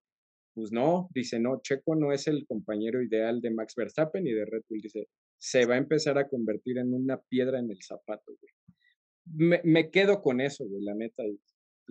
Pues 0.54 0.70
no, 0.72 1.08
dice, 1.14 1.40
no, 1.40 1.60
Checo 1.62 1.94
no 1.94 2.12
es 2.12 2.26
el 2.26 2.46
compañero 2.46 3.02
ideal 3.02 3.40
de 3.40 3.50
Max 3.50 3.74
Verstappen 3.76 4.26
y 4.26 4.32
de 4.32 4.44
Red 4.44 4.62
Bull. 4.68 4.80
Dice, 4.80 5.08
se 5.38 5.66
va 5.66 5.74
a 5.74 5.78
empezar 5.78 6.18
a 6.18 6.28
convertir 6.28 6.78
en 6.78 6.92
una 6.92 7.20
piedra 7.20 7.58
en 7.58 7.70
el 7.70 7.82
zapato, 7.82 8.32
güey. 8.40 9.62
Me, 9.64 9.90
quedo 9.90 10.20
con 10.20 10.40
eso, 10.40 10.64
güey, 10.66 10.82
la 10.84 10.94
neta. 10.94 11.22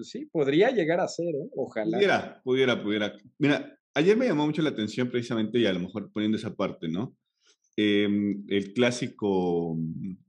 Pues 0.01 0.09
sí, 0.09 0.25
podría 0.25 0.71
llegar 0.71 0.99
a 0.99 1.07
ser, 1.07 1.27
¿eh? 1.27 1.49
Ojalá. 1.55 1.95
Pudiera, 1.95 2.41
pudiera, 2.43 2.83
pudiera. 2.83 3.13
Mira, 3.37 3.79
ayer 3.93 4.17
me 4.17 4.25
llamó 4.25 4.47
mucho 4.47 4.63
la 4.63 4.71
atención 4.71 5.11
precisamente, 5.11 5.59
y 5.59 5.67
a 5.67 5.73
lo 5.73 5.79
mejor 5.79 6.11
poniendo 6.11 6.39
esa 6.39 6.55
parte, 6.55 6.87
¿no? 6.87 7.15
Em, 7.77 8.43
el 8.47 8.73
clásico, 8.73 9.77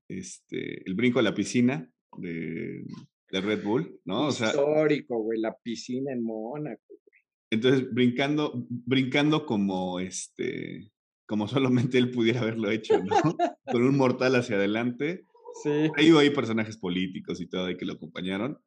este, 0.09 0.87
el 0.87 0.95
brinco 0.95 1.21
a 1.21 1.23
la 1.23 1.33
piscina 1.33 1.91
de, 2.19 2.85
Red 3.31 3.65
Bull, 3.65 3.99
¿no? 4.05 4.27
O 4.27 4.31
sea, 4.31 4.49
Histórico, 4.49 5.23
güey, 5.23 5.41
la 5.41 5.57
piscina 5.63 6.13
en 6.13 6.23
Mónaco, 6.23 6.83
güey. 6.89 7.21
Entonces, 7.51 7.91
brincando, 7.91 8.67
brincando 8.69 9.47
como 9.47 10.01
este, 10.01 10.93
como 11.25 11.49
solamente 11.49 11.97
él 11.97 12.11
pudiera 12.11 12.43
haberlo 12.43 12.71
hecho, 12.71 13.03
¿no? 13.03 13.39
Con 13.73 13.85
un 13.85 13.97
mortal 13.97 14.35
hacia 14.35 14.57
adelante. 14.57 15.25
Sí. 15.63 15.91
Hay 15.97 16.11
ahí 16.11 16.29
personajes 16.29 16.77
políticos 16.77 17.41
y 17.41 17.47
todo 17.47 17.65
ahí 17.65 17.79
que 17.79 17.87
lo 17.87 17.95
acompañaron, 17.95 18.59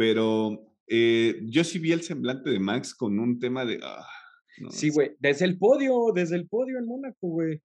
pero 0.00 0.66
eh, 0.88 1.42
yo 1.44 1.62
sí 1.62 1.78
vi 1.78 1.92
el 1.92 2.00
semblante 2.00 2.48
de 2.48 2.58
Max 2.58 2.94
con 2.94 3.18
un 3.18 3.38
tema 3.38 3.66
de... 3.66 3.80
Ah, 3.82 4.06
sí, 4.70 4.88
güey, 4.88 5.10
desde 5.18 5.44
el 5.44 5.58
podio, 5.58 6.06
desde 6.14 6.36
el 6.36 6.48
podio 6.48 6.78
en 6.78 6.86
Mónaco, 6.86 7.28
güey. 7.28 7.56
O 7.56 7.60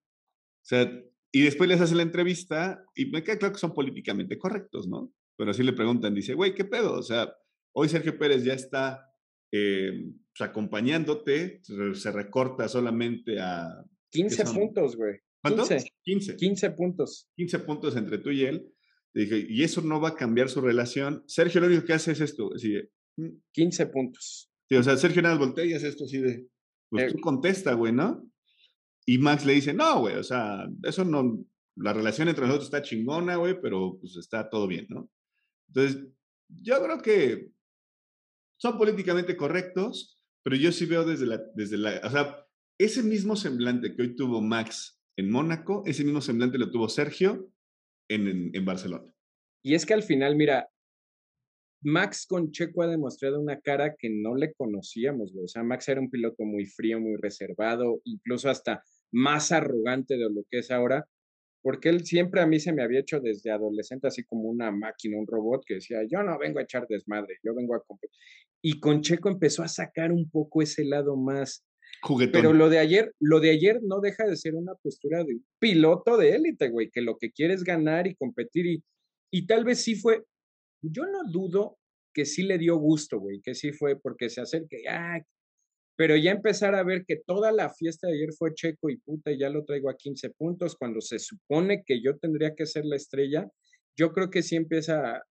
sea, 0.64 0.92
y 1.32 1.44
después 1.44 1.70
les 1.70 1.80
hace 1.80 1.96
la 1.96 2.02
entrevista 2.02 2.84
y 2.94 3.06
me 3.06 3.24
queda 3.24 3.38
claro 3.38 3.54
que 3.54 3.62
son 3.62 3.74
políticamente 3.74 4.38
correctos, 4.38 4.86
¿no? 4.86 5.14
Pero 5.38 5.52
así 5.52 5.64
le 5.64 5.72
preguntan, 5.72 6.14
dice, 6.14 6.34
güey, 6.34 6.54
¿qué 6.54 6.66
pedo? 6.66 7.00
O 7.00 7.04
sea, 7.04 7.34
hoy 7.74 7.88
Sergio 7.88 8.18
Pérez 8.18 8.44
ya 8.44 8.54
está 8.54 9.10
eh, 9.54 9.94
pues, 10.38 10.50
acompañándote, 10.50 11.62
se 11.64 12.12
recorta 12.12 12.68
solamente 12.68 13.40
a... 13.40 13.82
15 14.12 14.44
puntos, 14.44 14.98
güey. 14.98 15.20
¿Cuántos? 15.42 15.70
15. 16.02 16.36
15 16.36 16.72
puntos. 16.72 17.30
15 17.38 17.60
puntos 17.60 17.96
entre 17.96 18.18
tú 18.18 18.32
y 18.32 18.44
él. 18.44 18.75
Dije, 19.22 19.45
y 19.49 19.63
eso 19.63 19.82
no 19.82 20.01
va 20.01 20.09
a 20.09 20.16
cambiar 20.16 20.49
su 20.49 20.61
relación. 20.61 21.24
Sergio 21.28 21.61
lo 21.61 21.68
único 21.68 21.86
que 21.86 21.93
hace 21.93 22.11
es 22.11 22.22
esto, 22.22 22.51
así 22.53 22.76
15 23.53 23.86
mm". 23.86 23.91
puntos. 23.91 24.51
Sí, 24.70 24.76
o 24.76 24.84
sea, 24.84 24.97
Sergio 24.97 25.22
nada 25.22 25.38
voltea 25.38 25.66
y 25.66 25.74
hace 25.74 25.88
esto 25.88 26.05
así 26.05 26.18
de, 26.18 26.47
pues 26.89 27.05
eh 27.05 27.11
tú 27.11 27.20
contesta, 27.22 27.74
güey, 27.74 27.93
¿no? 27.93 28.30
Y 29.05 29.20
Max 29.20 29.45
le 29.45 29.53
dice, 29.53 29.74
no, 29.74 29.99
güey, 29.99 30.16
o 30.16 30.24
sea, 30.24 30.68
eso 30.84 31.05
no, 31.05 31.45
la 31.76 31.93
relación 31.93 32.28
entre 32.28 32.45
nosotros 32.45 32.66
está 32.66 32.82
chingona, 32.82 33.36
güey, 33.36 33.59
pero 33.61 33.97
pues 33.99 34.18
está 34.18 34.49
todo 34.49 34.68
bien, 34.68 34.88
¿no? 34.89 35.09
Entonces, 35.68 36.07
yo 36.49 36.84
creo 36.84 37.01
que 37.01 37.51
son 38.57 38.78
políticamente 38.78 39.38
correctos, 39.38 40.20
pero 40.43 40.55
yo 40.55 40.72
sí 40.72 40.86
veo 40.86 41.05
desde 41.05 41.28
la, 41.28 41.41
desde 41.55 41.78
la, 41.78 42.01
o 42.03 42.09
sea, 42.09 42.47
ese 42.78 43.03
mismo 43.03 43.36
semblante 43.36 43.95
que 43.95 44.01
hoy 44.01 44.16
tuvo 44.16 44.41
Max 44.41 44.99
en 45.16 45.32
Mónaco, 45.32 45.84
ese 45.86 46.03
mismo 46.03 46.22
semblante 46.22 46.57
lo 46.57 46.72
tuvo 46.72 46.89
Sergio 46.89 47.49
en, 48.10 48.51
en, 48.53 48.66
Barcelona. 48.66 49.12
Y 49.64 49.76
es 49.76 49.86
que 49.86 49.93
al 49.93 50.03
final, 50.03 50.36
mira, 50.36 50.70
Max 51.82 52.26
con 52.28 52.51
Checo 52.51 52.82
ha 52.82 52.88
demostrado 52.88 53.39
una 53.39 53.60
cara 53.60 53.95
que 53.95 54.10
no 54.10 54.36
le 54.36 54.53
conocíamos, 54.53 55.32
güey. 55.34 55.45
O 55.45 55.47
sea, 55.47 55.64
Max 55.64 55.88
era 55.88 56.01
un 56.01 56.10
piloto 56.10 56.43
muy 56.43 56.66
frío, 56.66 56.99
muy 56.99 57.16
reservado, 57.18 58.01
incluso 58.06 58.49
hasta 58.49 58.84
más 59.12 59.51
arrogante 59.51 60.18
de 60.18 60.30
lo 60.30 60.43
que 60.49 60.60
es 60.60 60.72
ahora, 60.72 61.06
porque 61.62 61.89
él 61.89 62.06
siempre 62.06 62.41
a 62.41 62.47
mí 62.47 62.60
se 62.60 62.74
me 62.74 62.84
había 62.84 62.99
hecho 62.99 63.20
desde 63.20 63.51
adolescente 63.51 64.08
así 64.08 64.24
como 64.24 64.49
una 64.49 64.72
máquina, 64.72 65.18
un 65.18 65.28
robot 65.28 65.64
que 65.66 65.76
decía, 65.76 65.99
yo 66.10 66.22
no 66.22 66.38
vengo 66.38 66.60
a 66.60 66.64
echar 66.64 66.86
desmadre, 66.88 67.38
yo 67.43 67.56
vengo 67.56 67.76
a 67.76 67.84
competir. 67.84 68.20
Y 68.64 68.80
con 68.80 69.01
Checo 69.01 69.30
empezó 69.30 69.64
a 69.64 69.68
sacar 69.68 70.12
un 70.12 70.30
poco 70.30 70.62
ese 70.62 70.86
lado 70.86 71.16
más 71.16 71.66
juguetón. 72.02 72.41
Pero 72.41 72.54
lo 72.54 72.70
de 72.70 72.80
ayer, 72.80 73.14
lo 73.20 73.39
de 73.39 73.52
ayer 73.52 73.80
no 73.84 74.00
deja 74.00 74.26
de 74.26 74.36
ser 74.36 74.56
una 74.56 74.74
postura 74.76 75.24
de 75.24 75.36
un 75.36 75.46
piloto 75.60 76.18
de 76.18 76.36
élite, 76.36 76.70
güey, 76.70 76.89
que 76.89 77.02
lo 77.02 77.18
que 77.18 77.32
quiere 77.32 77.54
es 77.54 77.64
ganar 77.64 78.08
y 78.08 78.16
competir 78.16 78.66
y, 78.66 78.84
y 79.32 79.48
tal 79.48 79.64
vez 79.64 79.82
sí 79.82 79.96
fue, 79.96 80.24
yo 80.82 81.06
no 81.06 81.24
dudo 81.30 81.78
que 82.14 82.26
sí 82.26 82.43
le 82.43 82.58
dio 82.58 82.78
gusto, 82.78 83.20
güey, 83.20 83.41
que 83.41 83.56
sí 83.56 83.72
fue 83.72 84.00
porque 84.00 84.30
se 84.30 84.41
acerque, 84.41 84.84
ah, 84.89 85.20
pero 85.98 86.16
ya 86.16 86.32
empezar 86.32 86.76
a 86.76 86.84
ver 86.84 87.06
que 87.06 87.18
toda 87.18 87.52
la 87.52 87.70
fiesta 87.70 88.08
de 88.08 88.14
ayer 88.14 88.34
fue 88.34 88.54
checo 88.54 88.89
y 88.89 88.98
puta, 88.98 89.32
y 89.32 89.39
ya 89.39 89.50
lo 89.50 89.64
traigo 89.66 89.89
a 89.89 89.98
15 89.98 90.30
puntos, 90.32 90.76
cuando 90.76 91.02
se 91.02 91.20
supone 91.20 91.84
que 91.86 92.02
yo 92.02 92.18
tendría 92.18 92.54
que 92.56 92.66
ser 92.66 92.86
la 92.86 92.96
estrella, 92.96 93.50
yo 93.98 94.12
creo 94.12 94.30
que 94.30 94.43
sí 94.43 94.56
empieza, 94.56 95.24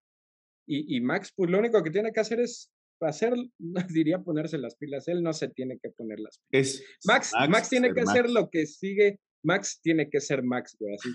y, 0.67 0.97
y 0.97 1.01
Max, 1.01 1.33
pues 1.35 1.51
lo 1.51 1.59
único 1.59 1.83
que 1.83 1.91
tiene 1.91 2.12
que 2.12 2.21
hacer 2.21 2.41
es 2.41 2.71
hacer, 3.01 3.35
diría 3.95 4.19
ponerse 4.21 4.59
las 4.59 4.77
pilas, 4.77 5.09
él 5.09 5.23
no 5.23 5.33
se 5.33 5.49
tiene 5.49 5.79
que 5.83 5.91
poner 5.91 6.21
las 6.21 6.41
pilas. 6.49 6.83
Max, 7.05 7.33
Max, 7.49 7.69
tiene 7.69 7.93
que 7.93 8.01
hacer 8.01 8.31
lo 8.31 8.49
que 8.51 8.67
sigue, 8.67 9.21
Max 9.45 9.81
tiene 9.83 10.09
que 10.09 10.21
ser 10.21 10.43
Max, 10.43 10.77
güey, 10.79 10.95
así. 10.95 11.11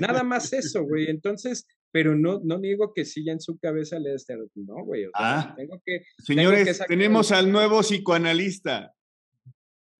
Nada 0.00 0.22
más 0.22 0.52
eso, 0.52 0.82
güey. 0.82 1.06
Entonces, 1.10 1.66
pero 1.92 2.16
no, 2.16 2.40
no 2.44 2.58
niego 2.58 2.92
que 2.94 3.04
siga 3.04 3.32
en 3.32 3.40
su 3.40 3.58
cabeza 3.58 3.98
le 3.98 4.14
esté, 4.14 4.36
no, 4.54 4.84
güey. 4.84 5.06
ah, 5.14 5.54
tengo 5.56 5.80
que, 5.84 6.02
señores, 6.18 6.80
tenemos 6.86 7.32
al 7.32 7.50
nuevo 7.50 7.80
psicoanalista. 7.80 8.92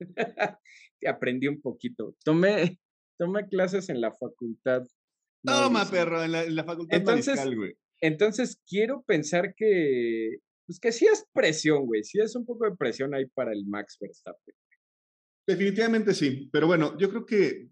Aprendí 1.07 1.49
un 1.49 1.61
poquito. 1.61 2.17
Tomé, 2.25 2.79
tomé 3.19 3.49
clases 3.49 3.89
en 3.89 4.01
la 4.01 4.13
facultad. 4.13 4.83
Toma, 5.43 5.89
perro, 5.91 6.23
en 6.23 6.55
la, 6.55 6.65
facultad 6.65 6.99
entonces, 6.99 7.43
güey. 7.55 7.75
Entonces, 8.03 8.61
quiero 8.67 9.03
pensar 9.03 9.55
que, 9.55 10.39
pues 10.71 10.79
que 10.79 10.93
sí 10.93 11.07
es 11.07 11.27
presión, 11.33 11.85
güey. 11.85 12.05
Sí 12.05 12.21
es 12.21 12.37
un 12.37 12.47
poco 12.47 12.65
de 12.65 12.77
presión 12.77 13.13
ahí 13.13 13.27
para 13.27 13.53
el 13.53 13.67
Max 13.67 13.99
Verstappen. 14.01 14.55
Definitivamente 15.45 16.15
sí, 16.15 16.49
pero 16.53 16.69
bueno, 16.69 16.97
yo 16.97 17.11
creo 17.11 17.27
que 17.27 17.71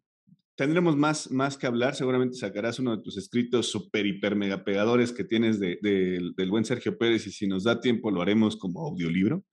tendremos 0.56 0.96
más, 0.96 1.30
más 1.30 1.56
que 1.56 1.68
hablar. 1.68 1.94
Seguramente 1.94 2.36
sacarás 2.36 2.80
uno 2.80 2.96
de 2.96 3.02
tus 3.04 3.16
escritos 3.16 3.70
super, 3.70 4.04
hiper, 4.04 4.34
mega 4.34 4.64
pegadores 4.64 5.12
que 5.12 5.22
tienes 5.22 5.60
de, 5.60 5.78
del 5.80 6.50
buen 6.50 6.64
Sergio 6.64 6.98
Pérez 6.98 7.24
y 7.28 7.30
si 7.30 7.46
nos 7.46 7.62
da 7.62 7.80
tiempo 7.80 8.10
lo 8.10 8.20
haremos 8.20 8.56
como 8.56 8.84
audiolibro. 8.84 9.44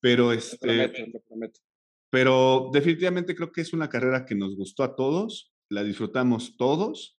Pero 0.00 0.32
este, 0.32 0.56
prometo, 0.88 1.20
prometo. 1.28 1.60
Pero 2.08 2.70
definitivamente 2.72 3.34
creo 3.34 3.52
que 3.52 3.60
es 3.60 3.74
una 3.74 3.90
carrera 3.90 4.24
que 4.24 4.34
nos 4.34 4.56
gustó 4.56 4.82
a 4.82 4.96
todos, 4.96 5.52
la 5.68 5.84
disfrutamos 5.84 6.56
todos 6.56 7.18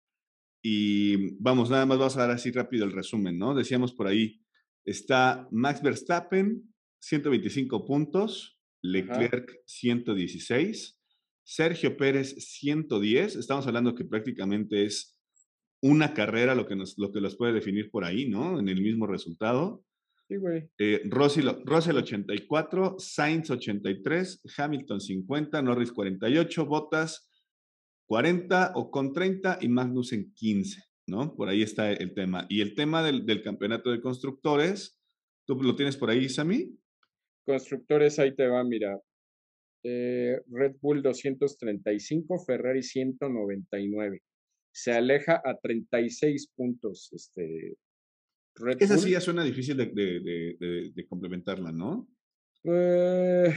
y 0.64 1.38
vamos, 1.38 1.70
nada 1.70 1.86
más 1.86 2.00
vamos 2.00 2.18
a 2.18 2.22
dar 2.22 2.32
así 2.32 2.50
rápido 2.50 2.86
el 2.86 2.92
resumen, 2.92 3.38
¿no? 3.38 3.54
Decíamos 3.54 3.94
por 3.94 4.08
ahí, 4.08 4.42
está 4.86 5.48
Max 5.52 5.82
Verstappen, 5.82 6.74
125 7.00 7.86
puntos, 7.86 8.60
Leclerc 8.82 9.52
116, 9.66 11.00
Sergio 11.44 11.98
Pérez 11.98 12.36
110. 12.38 13.36
Estamos 13.36 13.68
hablando 13.68 13.96
que 13.96 14.06
prácticamente 14.06 14.86
es 14.86 15.18
una 15.82 16.14
carrera 16.14 16.56
lo 16.56 16.68
que, 16.68 16.76
nos, 16.76 16.98
lo 16.98 17.12
que 17.12 17.22
los 17.22 17.36
puede 17.36 17.54
definir 17.54 17.90
por 17.90 18.04
ahí, 18.04 18.28
¿no? 18.28 18.60
En 18.60 18.70
el 18.70 18.82
mismo 18.82 19.08
resultado. 19.08 19.84
Sí, 20.28 20.36
güey. 20.36 20.70
Eh, 20.78 21.02
Russell, 21.10 21.98
84, 21.98 22.96
Sainz 23.00 23.50
83, 23.50 24.42
Hamilton 24.58 25.02
50, 25.02 25.62
Norris 25.62 25.92
48, 25.92 26.66
Bottas 26.66 27.30
40 28.06 28.74
o 28.76 28.92
con 28.92 29.14
30 29.14 29.60
y 29.62 29.70
Magnussen 29.70 30.34
15, 30.34 30.84
¿no? 31.10 31.36
Por 31.36 31.50
ahí 31.50 31.62
está 31.62 31.92
el 31.92 32.14
tema. 32.14 32.46
Y 32.50 32.62
el 32.62 32.76
tema 32.76 33.04
del, 33.04 33.26
del 33.26 33.42
campeonato 33.42 33.92
de 33.92 34.02
constructores, 34.02 34.98
¿tú 35.46 35.56
lo 35.62 35.76
tienes 35.76 35.98
por 35.98 36.10
ahí, 36.10 36.30
Sammy? 36.30 36.78
Constructores, 37.46 38.20
ahí 38.20 38.36
te 38.36 38.48
va, 38.48 38.64
mira. 38.64 39.00
Eh, 39.84 40.40
Red 40.48 40.76
Bull 40.82 41.02
235, 41.02 42.46
Ferrari 42.46 42.84
199. 42.84 44.22
Se 44.72 44.92
aleja 44.92 45.42
a 45.44 45.58
36 45.58 46.52
puntos. 46.56 47.10
Este, 47.14 47.76
Red 48.56 48.78
Esa 48.82 48.98
sí 48.98 49.12
ya 49.12 49.22
suena 49.22 49.44
difícil 49.44 49.78
de, 49.78 51.06
complementarla, 51.08 51.72
¿no? 51.72 52.08
Eh, 52.66 53.54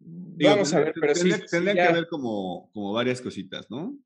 vamos 0.00 0.72
a 0.74 0.80
ver, 0.80 0.94
pero 0.98 1.12
tendría, 1.12 1.36
sí. 1.38 1.44
Tendrían 1.50 1.76
que 1.76 1.82
haber 1.82 2.06
como, 2.06 2.70
como 2.72 2.92
varias 2.92 3.20
cositas, 3.20 3.68
¿no? 3.68 3.98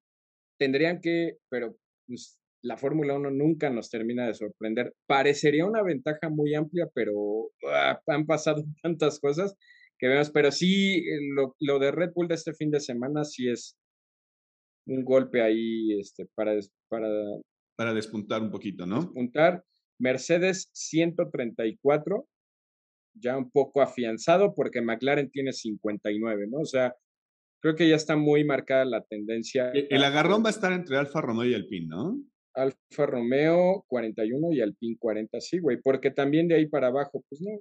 Tendrían 0.59 1.01
que, 1.01 1.39
pero 1.49 1.77
pues, 2.07 2.39
la 2.63 2.77
Fórmula 2.77 3.15
1 3.15 3.31
nunca 3.31 3.71
nos 3.71 3.91
termina 3.91 4.27
de 4.27 4.35
sorprender. 4.35 4.95
Parecería 5.07 5.65
una 5.65 5.83
ventaja 5.83 6.29
muy 6.29 6.55
amplia, 6.55 6.89
pero 6.95 7.51
ah, 7.71 8.01
han 8.07 8.27
pasado 8.27 8.65
tantas 8.83 9.21
cosas 9.21 9.55
que 9.99 10.09
vemos. 10.09 10.31
Pero 10.31 10.51
sí, 10.51 10.99
eh, 10.99 11.19
lo, 11.61 11.79
de 11.79 11.91
Red 11.91 12.13
Bull 12.15 12.29
de 12.29 12.35
este 12.35 12.55
fin 12.55 12.71
de 12.71 12.81
semana 12.81 13.25
sí 13.25 13.49
es 13.49 13.77
un 14.87 15.05
golpe 15.05 15.43
ahí 15.43 15.99
este, 15.99 16.27
para, 16.35 16.53
para, 16.89 17.09
para 17.77 17.95
despuntar 17.95 18.43
un 18.43 18.51
poquito, 18.51 18.87
¿no? 18.87 19.01
Despuntar. 19.01 19.65
Mercedes 19.99 20.71
134, 20.75 22.29
ya 23.15 23.37
un 23.37 23.51
poco 23.51 23.81
afianzado 23.81 24.55
porque 24.55 24.83
McLaren 24.83 25.31
tiene 25.31 25.53
59, 25.53 26.47
¿no? 26.51 26.59
O 26.59 26.67
sea, 26.67 26.95
creo 27.67 27.75
que 27.75 27.89
ya 27.89 27.97
está 27.97 28.15
muy 28.15 28.45
marcada 28.45 28.85
la 28.85 29.03
tendencia. 29.03 29.73
E, 29.75 29.89
el 29.91 30.05
agarrón 30.05 30.45
va 30.45 30.51
a 30.51 30.51
estar 30.51 30.73
entre 30.73 30.97
Alfa 30.99 31.21
Romeo 31.21 31.51
y 31.51 31.55
Alpine, 31.55 31.89
¿no? 31.89 32.23
Alfa 32.55 33.07
Romeo 33.07 33.85
41 33.89 34.53
y 34.53 34.61
Alpine 34.61 34.97
40, 34.97 35.41
sí, 35.41 35.59
güey, 35.59 35.79
porque 35.83 36.13
también 36.13 36.47
de 36.47 36.55
ahí 36.55 36.67
para 36.67 36.87
abajo, 36.89 37.25
pues 37.29 37.41
no. 37.41 37.59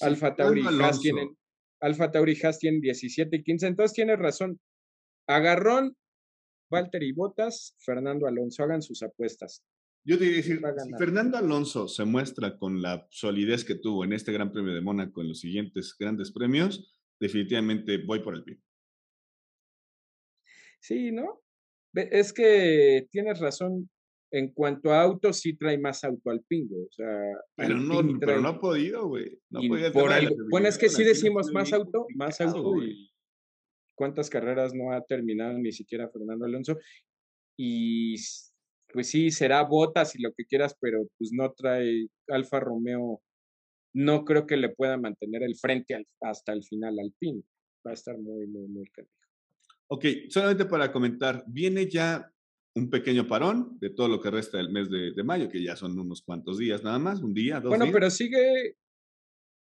Alfa 0.00 0.34
Tauri 0.34 0.60
y 0.60 0.82
Haas 0.82 1.00
tienen, 1.00 1.36
Alfa 1.80 2.10
Tauri 2.10 2.36
Haas 2.42 2.58
tienen 2.58 2.80
17 2.80 3.36
y 3.36 3.42
15, 3.44 3.66
entonces 3.68 3.94
tienes 3.94 4.18
razón. 4.18 4.58
Agarrón, 5.28 5.96
y 7.00 7.12
Botas, 7.12 7.76
Fernando 7.78 8.26
Alonso, 8.26 8.64
hagan 8.64 8.82
sus 8.82 9.04
apuestas. 9.04 9.62
Yo 10.04 10.18
te 10.18 10.24
diría 10.24 10.38
decir, 10.38 10.60
si 10.84 10.92
Fernando 10.98 11.38
Alonso 11.38 11.86
se 11.86 12.04
muestra 12.04 12.58
con 12.58 12.82
la 12.82 13.06
solidez 13.10 13.64
que 13.64 13.76
tuvo 13.76 14.04
en 14.04 14.12
este 14.12 14.32
Gran 14.32 14.50
Premio 14.50 14.74
de 14.74 14.80
Mónaco 14.80 15.22
en 15.22 15.28
los 15.28 15.38
siguientes 15.38 15.94
grandes 15.96 16.32
premios, 16.32 16.92
definitivamente 17.20 17.98
voy 18.04 18.18
por 18.18 18.34
el 18.34 18.42
pie. 18.42 18.58
Sí, 20.84 21.12
¿no? 21.12 21.40
Es 21.94 22.34
que 22.34 23.08
tienes 23.10 23.40
razón 23.40 23.88
en 24.30 24.52
cuanto 24.52 24.92
a 24.92 25.00
autos, 25.00 25.38
sí 25.38 25.56
trae 25.56 25.78
más 25.78 26.04
auto 26.04 26.28
al 26.28 26.42
pingo. 26.42 26.76
O 26.76 26.90
sea, 26.90 27.08
pero, 27.56 27.76
no, 27.76 28.02
pero 28.20 28.42
no 28.42 28.48
ha 28.48 28.60
podido, 28.60 29.08
güey. 29.08 29.40
No 29.48 29.60
bueno, 30.50 30.68
es 30.68 30.76
que 30.76 30.90
sí 30.90 31.02
decimos 31.02 31.50
más 31.54 31.72
auto, 31.72 32.06
más 32.16 32.38
auto. 32.42 32.74
Cuántas 33.96 34.28
carreras 34.28 34.74
no 34.74 34.92
ha 34.92 35.02
terminado 35.02 35.56
ni 35.56 35.72
siquiera 35.72 36.10
Fernando 36.10 36.44
Alonso. 36.44 36.76
Y 37.56 38.16
pues 38.92 39.08
sí, 39.08 39.30
será 39.30 39.62
botas 39.62 40.14
y 40.16 40.20
lo 40.20 40.34
que 40.34 40.44
quieras, 40.44 40.76
pero 40.78 41.06
pues 41.16 41.30
no 41.32 41.50
trae 41.52 42.08
Alfa 42.28 42.60
Romeo. 42.60 43.22
No 43.94 44.26
creo 44.26 44.46
que 44.46 44.58
le 44.58 44.68
pueda 44.68 44.98
mantener 44.98 45.44
el 45.44 45.56
frente 45.56 46.04
hasta 46.20 46.52
el 46.52 46.62
final 46.62 46.98
al 46.98 47.14
pin. 47.18 47.42
Va 47.86 47.92
a 47.92 47.94
estar 47.94 48.18
muy, 48.18 48.46
muy, 48.48 48.68
muy 48.68 48.86
caliente. 48.88 49.23
Ok, 49.90 50.04
solamente 50.28 50.64
para 50.64 50.90
comentar, 50.90 51.44
viene 51.46 51.88
ya 51.88 52.30
un 52.76 52.90
pequeño 52.90 53.28
parón 53.28 53.78
de 53.80 53.90
todo 53.90 54.08
lo 54.08 54.20
que 54.20 54.30
resta 54.30 54.58
del 54.58 54.70
mes 54.70 54.90
de, 54.90 55.22
mayo, 55.22 55.48
que 55.48 55.62
ya 55.62 55.76
son 55.76 55.98
unos 55.98 56.22
cuantos 56.22 56.58
días 56.58 56.82
nada 56.82 56.98
más, 56.98 57.20
un 57.20 57.32
día, 57.32 57.60
dos 57.60 57.70
Bueno, 57.70 57.86
pero 57.92 58.10
sigue. 58.10 58.76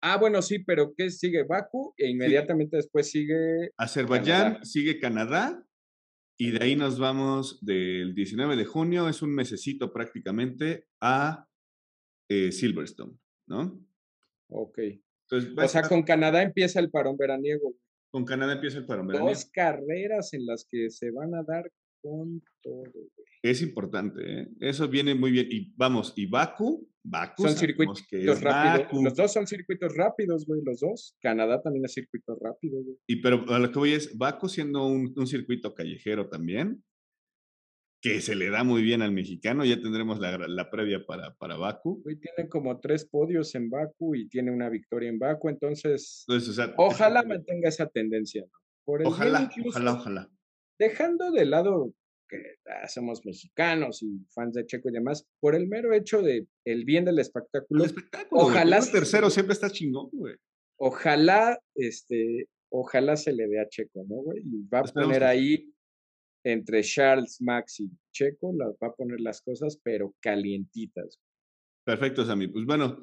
Ah, 0.02 0.18
bueno, 0.18 0.42
sí, 0.42 0.60
pero 0.60 0.94
¿qué 0.96 1.10
sigue? 1.10 1.44
Baku 1.44 1.94
e 1.98 2.10
inmediatamente 2.10 2.78
después 2.78 3.10
sigue. 3.10 3.72
Azerbaiyán, 3.78 4.64
sigue 4.64 5.00
Canadá, 5.00 5.66
y 6.42 6.52
de 6.52 6.64
ahí 6.64 6.76
nos 6.78 7.00
vamos 7.00 7.60
del 7.66 8.16
19 8.16 8.56
de 8.56 8.64
junio, 8.64 9.10
es 9.10 9.22
un 9.22 9.36
mesecito 9.36 9.92
prácticamente, 9.92 10.88
a 11.02 11.46
eh, 12.30 12.54
Silverstone, 12.54 13.18
¿no? 13.48 13.86
Ok. 14.50 14.80
Entonces, 15.30 15.54
o 15.58 15.68
sea, 15.68 15.82
con 15.82 16.04
Canadá 16.04 16.42
empieza 16.42 16.80
el 16.80 16.90
parón 16.90 17.18
veraniego. 17.18 17.74
Con 18.12 18.26
Canadá 18.26 18.54
empieza 18.54 18.80
el 18.80 18.86
veraniego. 18.86 19.28
Dos 19.28 19.46
carreras 19.46 20.34
en 20.34 20.46
las 20.46 20.66
que 20.70 20.90
se 20.90 21.12
van 21.12 21.36
a 21.36 21.44
dar 21.44 21.72
con 22.02 22.42
todo. 22.62 22.84
Es 23.42 23.62
importante, 23.62 24.42
¿eh? 24.42 24.48
eso 24.60 24.88
viene 24.88 25.16
muy 25.16 25.32
bien. 25.32 25.48
Y 25.50 25.74
vamos, 25.76 26.14
y 26.16 26.26
Baku, 26.26 26.90
Baku 27.04 27.44
son 27.44 27.56
circuitos 27.56 28.04
rápidos. 28.42 29.04
Los 29.04 29.16
dos 29.16 29.34
son 29.34 29.48
circuitos 29.48 29.96
rápidos, 29.96 30.46
güey, 30.46 30.62
los 30.64 30.82
dos. 30.82 31.16
Canadá 31.22 31.62
también 31.62 31.86
es 31.86 31.94
circuito 31.94 32.38
rápido, 32.42 32.84
güey. 32.84 32.98
Y 33.08 33.22
pero 33.22 33.46
a 33.50 33.60
lo 33.60 33.72
que 33.72 33.80
voy 33.80 33.94
es, 33.94 34.18
Baku 34.18 34.50
siendo 34.50 34.86
un, 34.88 35.28
circuito 35.28 35.74
callejero 35.74 36.28
también, 36.28 36.84
que 38.02 38.22
se 38.22 38.36
le 38.36 38.50
da 38.50 38.64
muy 38.64 38.82
bien 38.82 39.02
al 39.02 39.12
mexicano, 39.12 39.66
ya 39.66 39.82
tendremos 39.82 40.20
la, 40.20 40.70
previa 40.70 41.06
para, 41.06 41.36
para 41.36 41.58
Baku. 41.58 42.02
Hoy 42.06 42.18
tiene 42.18 42.48
como 42.48 42.80
tres 42.80 43.06
podios 43.06 43.54
en 43.56 43.70
Baku 43.70 44.16
y 44.16 44.30
tiene 44.30 44.52
una 44.52 44.70
victoria 44.70 45.10
en 45.10 45.20
Baku, 45.20 45.50
entonces, 45.50 46.26
ojalá 46.78 47.24
mantenga 47.24 47.70
esa 47.70 47.88
tendencia. 47.88 48.46
ojalá, 48.86 49.50
ojalá, 49.66 49.94
ojalá 49.94 50.30
dejando 50.80 51.30
de 51.32 51.46
lado 51.46 51.94
que 52.28 52.56
ah, 52.68 52.88
somos 52.88 53.26
mexicanos 53.26 54.02
y 54.02 54.26
fans 54.30 54.54
de 54.54 54.66
Checo 54.66 54.90
y 54.90 54.94
demás, 54.94 55.28
por 55.40 55.56
el 55.56 55.68
mero 55.68 55.94
hecho 55.94 56.22
de 56.22 56.48
el 56.64 56.86
bien 56.86 57.06
del 57.06 57.20
espectáculo. 57.20 57.84
El 57.84 57.90
espectáculo. 57.90 58.42
Ojalá. 58.42 58.80
tercero 58.82 59.30
siempre 59.30 59.54
está 59.54 59.70
chingón, 59.70 60.10
güey. 60.14 60.36
Ojalá, 60.78 61.60
este, 61.76 62.48
ojalá 62.70 63.18
se 63.18 63.34
le 63.34 63.48
dé 63.48 63.60
a 63.60 63.68
Checo, 63.68 64.06
¿no, 64.08 64.18
güey? 64.18 64.42
Y 64.46 64.68
va 64.68 64.80
a 64.80 64.84
poner 64.84 65.24
ahí 65.24 65.74
entre 66.44 66.82
Charles, 66.84 67.42
Max 67.42 67.80
y 67.80 67.90
Checo, 68.12 68.56
va 68.58 68.88
a 68.88 68.94
poner 68.94 69.20
las 69.20 69.42
cosas, 69.42 69.80
pero 69.84 70.16
calientitas. 70.20 71.20
Perfecto, 71.84 72.26
Sammy. 72.26 72.48
Pues 72.48 72.66
bueno, 72.66 73.00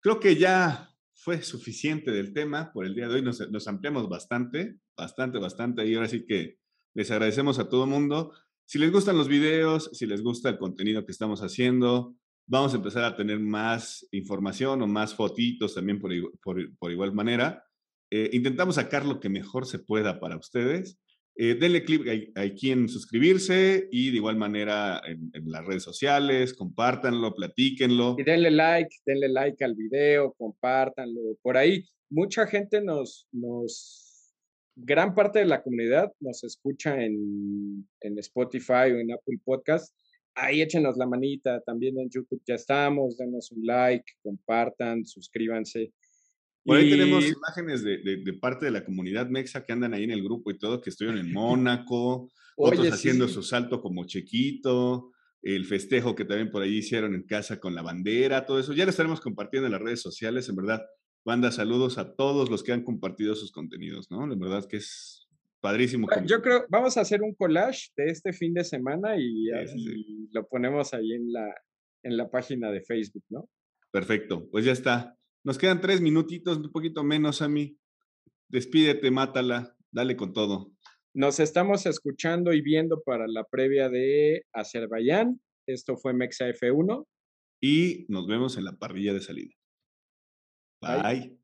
creo 0.00 0.20
que 0.20 0.36
ya 0.36 0.90
fue 1.14 1.42
suficiente 1.42 2.10
del 2.10 2.32
tema 2.32 2.72
por 2.72 2.84
el 2.84 2.94
día 2.94 3.08
de 3.08 3.14
hoy. 3.14 3.22
Nos, 3.22 3.50
nos 3.50 3.66
ampliamos 3.68 4.08
bastante, 4.08 4.78
bastante, 4.96 5.38
bastante. 5.38 5.86
Y 5.86 5.94
ahora 5.94 6.08
sí 6.08 6.24
que 6.26 6.58
les 6.94 7.10
agradecemos 7.10 7.58
a 7.58 7.68
todo 7.68 7.86
mundo. 7.86 8.32
Si 8.64 8.78
les 8.78 8.90
gustan 8.90 9.16
los 9.16 9.28
videos, 9.28 9.90
si 9.92 10.06
les 10.06 10.22
gusta 10.22 10.48
el 10.48 10.58
contenido 10.58 11.04
que 11.04 11.12
estamos 11.12 11.40
haciendo, 11.40 12.16
vamos 12.46 12.72
a 12.72 12.76
empezar 12.76 13.04
a 13.04 13.16
tener 13.16 13.38
más 13.38 14.06
información 14.12 14.82
o 14.82 14.86
más 14.86 15.14
fotitos 15.14 15.74
también 15.74 16.00
por, 16.00 16.12
por, 16.78 16.92
igual 16.92 17.12
manera. 17.12 17.64
Eh, 18.10 18.30
intentamos 18.32 18.76
sacar 18.76 19.04
lo 19.04 19.20
que 19.20 19.28
mejor 19.28 19.66
se 19.66 19.78
pueda 19.78 20.20
para 20.20 20.36
ustedes. 20.36 20.98
Eh, 21.38 21.54
denle 21.54 21.84
clic 21.84 22.32
aquí 22.34 22.70
en 22.70 22.88
suscribirse 22.88 23.88
y 23.90 24.10
de 24.10 24.16
igual 24.16 24.36
manera 24.36 25.02
en, 25.06 25.30
las 25.44 25.66
redes 25.66 25.82
sociales, 25.82 26.54
compártanlo, 26.54 27.34
platíquenlo. 27.34 28.16
Y 28.18 28.24
denle 28.24 28.50
like, 28.50 28.90
denle 29.04 29.28
like 29.28 29.64
al 29.64 29.74
video, 29.74 30.34
compártanlo. 30.38 31.20
Por 31.42 31.56
ahí, 31.56 31.84
mucha 32.10 32.46
gente 32.46 32.80
nos, 32.80 33.28
nos, 33.32 34.32
gran 34.76 35.14
parte 35.14 35.40
de 35.40 35.46
la 35.46 35.62
comunidad 35.62 36.10
nos 36.20 36.42
escucha 36.42 37.02
en, 37.04 37.86
en 38.00 38.18
Spotify 38.18 38.92
o 38.92 38.98
en 38.98 39.12
Apple 39.12 39.38
Podcast 39.44 39.94
ahí 40.36 40.60
échenos 40.60 40.96
la 40.96 41.06
manita, 41.06 41.60
también 41.62 41.98
en 41.98 42.10
YouTube 42.10 42.42
ya 42.46 42.54
estamos, 42.54 43.16
denos 43.16 43.50
un 43.52 43.64
like, 43.66 44.04
compartan, 44.22 45.04
suscríbanse. 45.04 45.92
Por 46.66 46.78
ahí 46.78 46.90
tenemos 46.90 47.24
imágenes 47.26 47.82
de, 47.82 47.98
de, 47.98 48.32
parte 48.34 48.66
de 48.66 48.72
la 48.72 48.84
comunidad 48.84 49.28
mexa 49.28 49.64
que 49.64 49.72
andan 49.72 49.94
ahí 49.94 50.04
en 50.04 50.10
el 50.10 50.22
grupo 50.22 50.50
y 50.50 50.58
todo, 50.58 50.80
que 50.80 50.90
estuvieron 50.90 51.20
en 51.20 51.32
Mónaco, 51.32 52.30
otros 52.56 52.92
haciendo 52.92 53.28
su 53.28 53.42
salto 53.42 53.80
como 53.80 54.04
chiquito, 54.04 55.12
el 55.42 55.64
festejo 55.64 56.14
que 56.14 56.24
también 56.24 56.50
por 56.50 56.62
ahí 56.62 56.78
hicieron 56.78 57.14
en 57.14 57.22
casa 57.22 57.60
con 57.60 57.74
la 57.74 57.82
bandera, 57.82 58.44
todo 58.44 58.58
eso. 58.58 58.72
Ya 58.72 58.84
lo 58.84 58.90
estaremos 58.90 59.20
compartiendo 59.20 59.66
en 59.66 59.72
las 59.72 59.82
redes 59.82 60.02
sociales, 60.02 60.48
en 60.48 60.56
verdad. 60.56 60.84
Banda, 61.24 61.50
saludos 61.52 61.98
a 61.98 62.14
todos 62.14 62.50
los 62.50 62.62
que 62.62 62.72
han 62.72 62.84
compartido 62.84 63.34
sus 63.34 63.52
contenidos, 63.52 64.10
¿no? 64.10 64.26
La 64.26 64.36
verdad 64.36 64.66
que 64.68 64.76
es 64.78 65.26
Padrísimo. 65.60 66.06
Yo 66.26 66.42
creo, 66.42 66.64
vamos 66.68 66.96
a 66.96 67.00
hacer 67.00 67.22
un 67.22 67.34
collage 67.34 67.90
de 67.96 68.06
este 68.06 68.32
fin 68.32 68.54
de 68.54 68.62
semana 68.62 69.16
y, 69.16 69.48
lo 70.30 70.46
ponemos 70.46 70.92
ahí 70.94 71.12
en 71.12 71.32
la, 71.32 71.52
en 72.04 72.16
la 72.16 72.30
página 72.30 72.70
de 72.70 72.82
Facebook, 72.82 73.24
¿no? 73.30 73.48
Perfecto, 73.90 74.48
pues 74.50 74.64
ya 74.64 74.72
está. 74.72 75.16
Nos 75.46 75.58
quedan 75.58 75.80
tres 75.80 76.00
minutitos, 76.00 76.58
un 76.58 76.72
poquito 76.72 77.04
menos 77.04 77.40
a 77.40 77.48
mí. 77.48 77.78
Despídete, 78.48 79.12
mátala, 79.12 79.76
dale 79.92 80.16
con 80.16 80.32
todo. 80.32 80.72
Nos 81.14 81.38
estamos 81.38 81.86
escuchando 81.86 82.52
y 82.52 82.60
viendo 82.60 83.00
para 83.04 83.28
la 83.28 83.44
previa 83.44 83.88
de 83.88 84.44
Azerbaiyán. 84.52 85.40
Esto 85.68 85.96
fue 85.96 86.14
Mexa 86.14 86.48
F1. 86.48 87.06
Y 87.62 88.06
nos 88.08 88.26
vemos 88.26 88.58
en 88.58 88.64
la 88.64 88.72
parrilla 88.72 89.12
de 89.12 89.20
salida. 89.20 89.54
Bye. 90.80 91.38